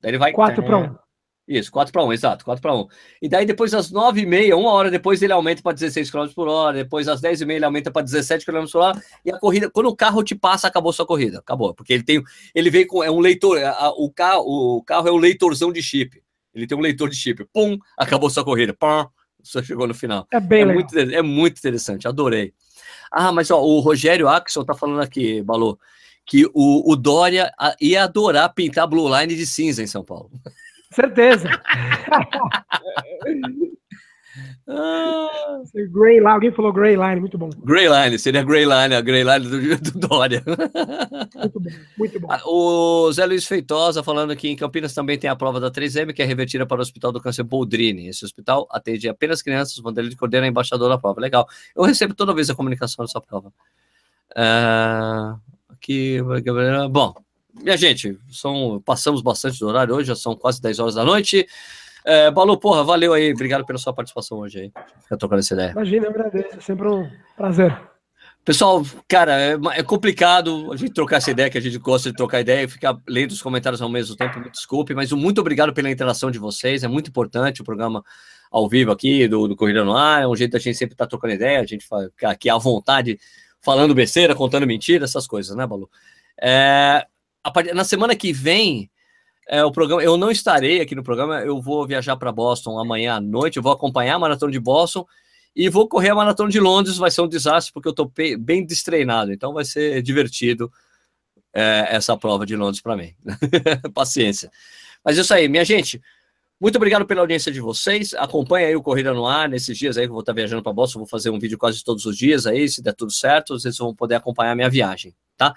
Daí 0.00 0.10
ele 0.10 0.18
vai. 0.18 0.32
4 0.32 0.62
para 0.62 0.78
1. 0.78 0.96
Isso, 1.46 1.72
4 1.72 1.92
para 1.92 2.04
1, 2.04 2.12
exato, 2.12 2.44
4 2.44 2.62
para 2.62 2.74
1. 2.74 2.86
E 3.20 3.28
daí 3.28 3.44
depois 3.44 3.74
às 3.74 3.90
9h30, 3.90 4.56
uma 4.56 4.70
hora 4.70 4.90
depois 4.90 5.20
ele 5.22 5.32
aumenta 5.32 5.60
para 5.60 5.72
16 5.72 6.10
km 6.10 6.28
por 6.28 6.46
hora, 6.46 6.76
depois 6.76 7.08
às 7.08 7.20
10h30 7.20 7.50
ele 7.50 7.64
aumenta 7.64 7.90
para 7.90 8.02
17 8.02 8.46
km 8.46 8.64
por 8.70 8.78
hora, 8.78 9.02
e 9.24 9.30
a 9.30 9.38
corrida, 9.38 9.68
quando 9.68 9.86
o 9.86 9.96
carro 9.96 10.22
te 10.22 10.36
passa, 10.36 10.68
acabou 10.68 10.92
sua 10.92 11.04
corrida, 11.04 11.40
acabou, 11.40 11.74
porque 11.74 11.92
ele 11.92 12.04
tem, 12.04 12.22
ele 12.54 12.70
vem 12.70 12.86
com, 12.86 13.02
é 13.02 13.10
um 13.10 13.18
leitor, 13.18 13.58
a, 13.58 13.90
o, 13.90 14.08
carro, 14.08 14.44
o 14.46 14.82
carro 14.84 15.08
é 15.08 15.12
um 15.12 15.16
leitorzão 15.16 15.72
de 15.72 15.82
chip, 15.82 16.22
ele 16.54 16.66
tem 16.66 16.78
um 16.78 16.80
leitor 16.80 17.08
de 17.08 17.16
chip, 17.16 17.44
pum, 17.52 17.76
acabou 17.98 18.30
sua 18.30 18.44
corrida, 18.44 18.72
pum, 18.72 19.04
Só 19.42 19.60
chegou 19.60 19.88
no 19.88 19.94
final. 19.94 20.28
É 20.32 20.38
bem 20.38 20.62
é 20.62 20.64
legal. 20.66 20.74
Muito, 20.80 20.98
é 20.98 21.22
muito 21.22 21.58
interessante, 21.58 22.06
adorei. 22.06 22.54
Ah, 23.10 23.32
mas 23.32 23.50
ó, 23.50 23.60
o 23.60 23.80
Rogério 23.80 24.28
Axel 24.28 24.64
tá 24.64 24.74
falando 24.74 25.00
aqui, 25.00 25.42
Balu, 25.42 25.76
que 26.24 26.46
o, 26.54 26.92
o 26.92 26.94
Dória 26.94 27.52
ia 27.80 28.04
adorar 28.04 28.54
pintar 28.54 28.86
Blue 28.86 29.08
Line 29.18 29.34
de 29.34 29.44
cinza 29.44 29.82
em 29.82 29.88
São 29.88 30.04
Paulo. 30.04 30.30
Certeza. 30.92 31.48
Ah, 34.66 35.60
Grey 35.74 36.18
Line, 36.18 36.26
alguém 36.26 36.52
falou 36.52 36.72
Grey 36.72 36.96
Line, 36.96 37.20
muito 37.20 37.36
bom. 37.36 37.50
Grey 37.64 37.88
Line, 37.88 38.18
seria 38.18 38.42
Grey 38.42 38.64
Line, 38.64 38.94
a 38.94 39.00
Grey 39.00 39.24
Line 39.24 39.40
do, 39.40 39.90
do 39.90 40.08
Dória. 40.08 40.42
Muito 41.36 41.60
bom, 41.60 41.70
muito 41.98 42.20
bom. 42.20 42.28
Ah, 42.30 42.40
o 42.46 43.12
Zé 43.12 43.26
Luiz 43.26 43.44
Feitosa 43.44 44.02
falando 44.02 44.34
que 44.36 44.48
em 44.48 44.56
Campinas 44.56 44.94
também 44.94 45.18
tem 45.18 45.28
a 45.28 45.36
prova 45.36 45.60
da 45.60 45.70
3M, 45.70 46.14
que 46.14 46.22
é 46.22 46.24
revertida 46.24 46.64
para 46.64 46.78
o 46.78 46.80
Hospital 46.80 47.12
do 47.12 47.20
Câncer 47.20 47.42
Boldrini. 47.42 48.08
Esse 48.08 48.24
hospital 48.24 48.66
atende 48.70 49.08
apenas 49.08 49.42
crianças, 49.42 49.76
Vanderlei 49.78 50.16
Cordeiro 50.16 50.46
é 50.46 50.48
embaixador 50.48 50.88
da 50.88 50.96
prova. 50.96 51.20
Legal. 51.20 51.46
Eu 51.76 51.82
recebo 51.82 52.14
toda 52.14 52.32
vez 52.32 52.48
a 52.48 52.54
comunicação 52.54 53.04
dessa 53.04 53.20
prova. 53.20 53.52
Uh, 54.30 55.38
aqui, 55.68 56.18
bom, 56.90 57.14
minha 57.54 57.76
gente, 57.76 58.18
são, 58.30 58.80
passamos 58.84 59.22
bastante 59.22 59.58
do 59.58 59.66
horário 59.66 59.94
hoje, 59.94 60.08
já 60.08 60.16
são 60.16 60.34
quase 60.34 60.60
10 60.60 60.78
horas 60.78 60.94
da 60.94 61.04
noite. 61.04 61.46
É, 62.04 62.30
Balu, 62.30 62.58
porra, 62.58 62.82
valeu 62.82 63.12
aí. 63.12 63.32
Obrigado 63.32 63.64
pela 63.64 63.78
sua 63.78 63.92
participação 63.92 64.38
hoje 64.38 64.60
aí. 64.60 64.72
Fica 65.02 65.16
trocando 65.16 65.40
essa 65.40 65.54
ideia. 65.54 65.70
Imagina, 65.70 66.06
eu 66.06 66.10
agradeço. 66.10 66.56
É 66.56 66.60
sempre 66.60 66.88
um 66.88 67.08
prazer. 67.36 67.78
Pessoal, 68.44 68.84
cara, 69.06 69.40
é, 69.40 69.56
é, 69.74 69.82
complicado 69.84 70.72
a 70.72 70.76
gente 70.76 70.92
trocar 70.92 71.18
essa 71.18 71.30
ideia, 71.30 71.48
que 71.48 71.58
a 71.58 71.60
gente 71.60 71.78
gosta 71.78 72.10
de 72.10 72.16
trocar 72.16 72.40
ideia 72.40 72.64
e 72.64 72.68
ficar 72.68 72.98
lendo 73.08 73.30
os 73.30 73.40
comentários 73.40 73.80
ao 73.80 73.88
mesmo 73.88 74.16
tempo. 74.16 74.40
Me 74.40 74.50
desculpe, 74.50 74.94
mas 74.94 75.12
muito 75.12 75.40
obrigado 75.40 75.72
pela 75.72 75.88
interação 75.88 76.28
de 76.28 76.40
vocês. 76.40 76.82
É 76.82 76.88
muito 76.88 77.08
importante 77.08 77.62
o 77.62 77.64
programa 77.64 78.02
ao 78.50 78.68
vivo 78.68 78.90
aqui 78.90 79.28
do, 79.28 79.46
do 79.46 79.54
Corrida 79.54 79.84
no 79.84 79.96
Ar. 79.96 80.22
É 80.22 80.26
um 80.26 80.34
jeito 80.34 80.52
da 80.52 80.58
gente 80.58 80.76
sempre 80.76 80.94
estar 80.94 81.04
tá 81.04 81.10
trocando 81.10 81.34
ideia, 81.34 81.60
a 81.60 81.64
gente 81.64 81.86
ficar 82.10 82.30
aqui 82.32 82.50
à 82.50 82.58
vontade, 82.58 83.16
falando 83.60 83.94
besteira, 83.94 84.34
contando 84.34 84.66
mentira, 84.66 85.04
essas 85.04 85.28
coisas, 85.28 85.54
né, 85.54 85.64
Balu? 85.64 85.88
É, 86.40 87.06
a, 87.42 87.74
na 87.74 87.84
semana 87.84 88.14
que 88.14 88.32
vem, 88.32 88.90
é, 89.48 89.64
o 89.64 89.72
programa, 89.72 90.02
eu 90.02 90.16
não 90.16 90.30
estarei 90.30 90.80
aqui 90.80 90.94
no 90.94 91.02
programa, 91.02 91.40
eu 91.40 91.60
vou 91.60 91.86
viajar 91.86 92.16
para 92.16 92.32
Boston 92.32 92.78
amanhã 92.78 93.16
à 93.16 93.20
noite, 93.20 93.56
eu 93.56 93.62
vou 93.62 93.72
acompanhar 93.72 94.14
a 94.14 94.18
maratona 94.18 94.52
de 94.52 94.60
Boston 94.60 95.06
e 95.54 95.68
vou 95.68 95.88
correr 95.88 96.10
a 96.10 96.14
maratona 96.14 96.50
de 96.50 96.60
Londres, 96.60 96.96
vai 96.96 97.10
ser 97.10 97.20
um 97.20 97.28
desastre 97.28 97.72
porque 97.72 97.88
eu 97.88 97.90
estou 97.90 98.10
bem 98.38 98.64
destreinado, 98.64 99.32
então 99.32 99.52
vai 99.52 99.64
ser 99.64 100.00
divertido 100.02 100.72
é, 101.52 101.88
essa 101.90 102.16
prova 102.16 102.46
de 102.46 102.56
Londres 102.56 102.80
para 102.80 102.96
mim. 102.96 103.14
Paciência. 103.92 104.50
Mas 105.04 105.18
é 105.18 105.20
isso 105.20 105.34
aí, 105.34 105.48
minha 105.48 105.64
gente. 105.64 106.00
Muito 106.60 106.76
obrigado 106.76 107.04
pela 107.04 107.20
audiência 107.20 107.50
de 107.50 107.60
vocês. 107.60 108.14
Acompanhe 108.14 108.66
aí 108.66 108.76
o 108.76 108.82
Corrida 108.82 109.12
no 109.12 109.26
Ar 109.26 109.48
nesses 109.48 109.76
dias 109.76 109.98
aí 109.98 110.04
que 110.04 110.10
eu 110.10 110.14
vou 110.14 110.20
estar 110.20 110.32
viajando 110.32 110.62
para 110.62 110.72
Boston. 110.72 111.00
Vou 111.00 111.08
fazer 111.08 111.28
um 111.28 111.38
vídeo 111.38 111.58
quase 111.58 111.82
todos 111.82 112.06
os 112.06 112.16
dias 112.16 112.46
aí, 112.46 112.68
se 112.68 112.80
der 112.80 112.94
tudo 112.94 113.12
certo, 113.12 113.58
vocês 113.58 113.76
vão 113.76 113.92
poder 113.92 114.14
acompanhar 114.14 114.52
a 114.52 114.54
minha 114.54 114.70
viagem, 114.70 115.12
tá? 115.36 115.52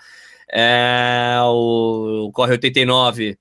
É, 0.51 1.37
o 1.43 2.31
Corre 2.33 2.51
89 2.51 3.37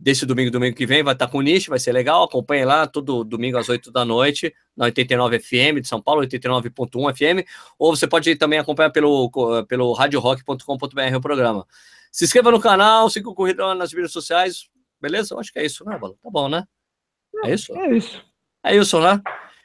desse 0.00 0.24
domingo, 0.24 0.50
domingo 0.50 0.74
que 0.74 0.86
vem, 0.86 1.02
vai 1.02 1.12
estar 1.12 1.28
com 1.28 1.38
o 1.38 1.42
Nish, 1.42 1.66
vai 1.66 1.78
ser 1.78 1.92
legal. 1.92 2.22
Acompanhe 2.22 2.64
lá 2.64 2.86
todo 2.86 3.22
domingo 3.22 3.58
às 3.58 3.68
8 3.68 3.92
da 3.92 4.04
noite, 4.04 4.52
na 4.74 4.86
89 4.86 5.38
FM 5.38 5.80
de 5.80 5.88
São 5.88 6.00
Paulo, 6.00 6.22
89.1 6.22 7.14
FM, 7.14 7.46
ou 7.78 7.94
você 7.94 8.06
pode 8.06 8.34
também 8.36 8.58
acompanhar 8.58 8.90
pelo, 8.90 9.30
pelo 9.68 9.92
radiorock.com.br 9.92 11.16
o 11.16 11.20
programa. 11.20 11.66
Se 12.10 12.24
inscreva 12.24 12.50
no 12.50 12.58
canal, 12.58 13.10
siga 13.10 13.28
o 13.28 13.34
Corrida 13.34 13.74
nas 13.74 13.92
mídias 13.92 14.12
sociais, 14.12 14.68
beleza? 15.00 15.34
Eu 15.34 15.38
acho 15.38 15.52
que 15.52 15.58
é 15.58 15.66
isso, 15.66 15.84
né, 15.84 15.98
Bala? 15.98 16.14
Tá 16.22 16.30
bom, 16.30 16.48
né? 16.48 16.64
É 17.44 17.52
isso? 17.52 17.72
É 17.76 17.96
isso. 17.96 18.24
É 18.64 18.76
isso, 18.76 19.00
né? 19.00 19.20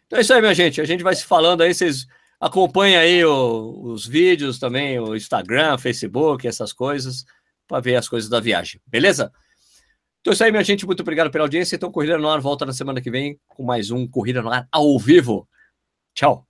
Então 0.06 0.20
é 0.20 0.22
isso 0.22 0.34
aí, 0.34 0.42
minha 0.42 0.54
gente. 0.54 0.82
A 0.82 0.86
gente 0.86 1.04
vai 1.04 1.16
se 1.16 1.26
falando 1.26 1.62
aí, 1.62 1.74
vocês 1.74 2.06
acompanhem 2.40 2.98
aí 2.98 3.26
o, 3.26 3.82
os 3.84 4.06
vídeos 4.06 4.60
também, 4.60 5.00
o 5.00 5.16
Instagram, 5.16 5.78
Facebook, 5.78 6.48
essas 6.48 6.74
coisas, 6.74 7.26
para 7.68 7.82
ver 7.82 7.96
as 7.96 8.08
coisas 8.08 8.30
da 8.30 8.40
viagem, 8.40 8.82
beleza? 8.86 9.32
Então 10.22 10.32
é 10.32 10.34
isso 10.34 10.44
aí, 10.44 10.52
minha 10.52 10.64
gente. 10.64 10.88
Muito 10.88 11.02
obrigado 11.02 11.30
pela 11.30 11.44
audiência. 11.44 11.76
Então, 11.76 11.92
Corrida 11.92 12.18
no 12.18 12.28
Ar 12.28 12.42
volta 12.42 12.66
na 12.66 12.74
semana 12.74 13.00
que 13.00 13.12
vem 13.12 13.40
com 13.48 13.64
mais 13.64 13.92
um 13.92 14.08
Corrida 14.08 14.42
no 14.42 14.52
Ar 14.52 14.68
ao 14.72 14.98
vivo. 14.98 15.48
Tchau. 16.16 16.48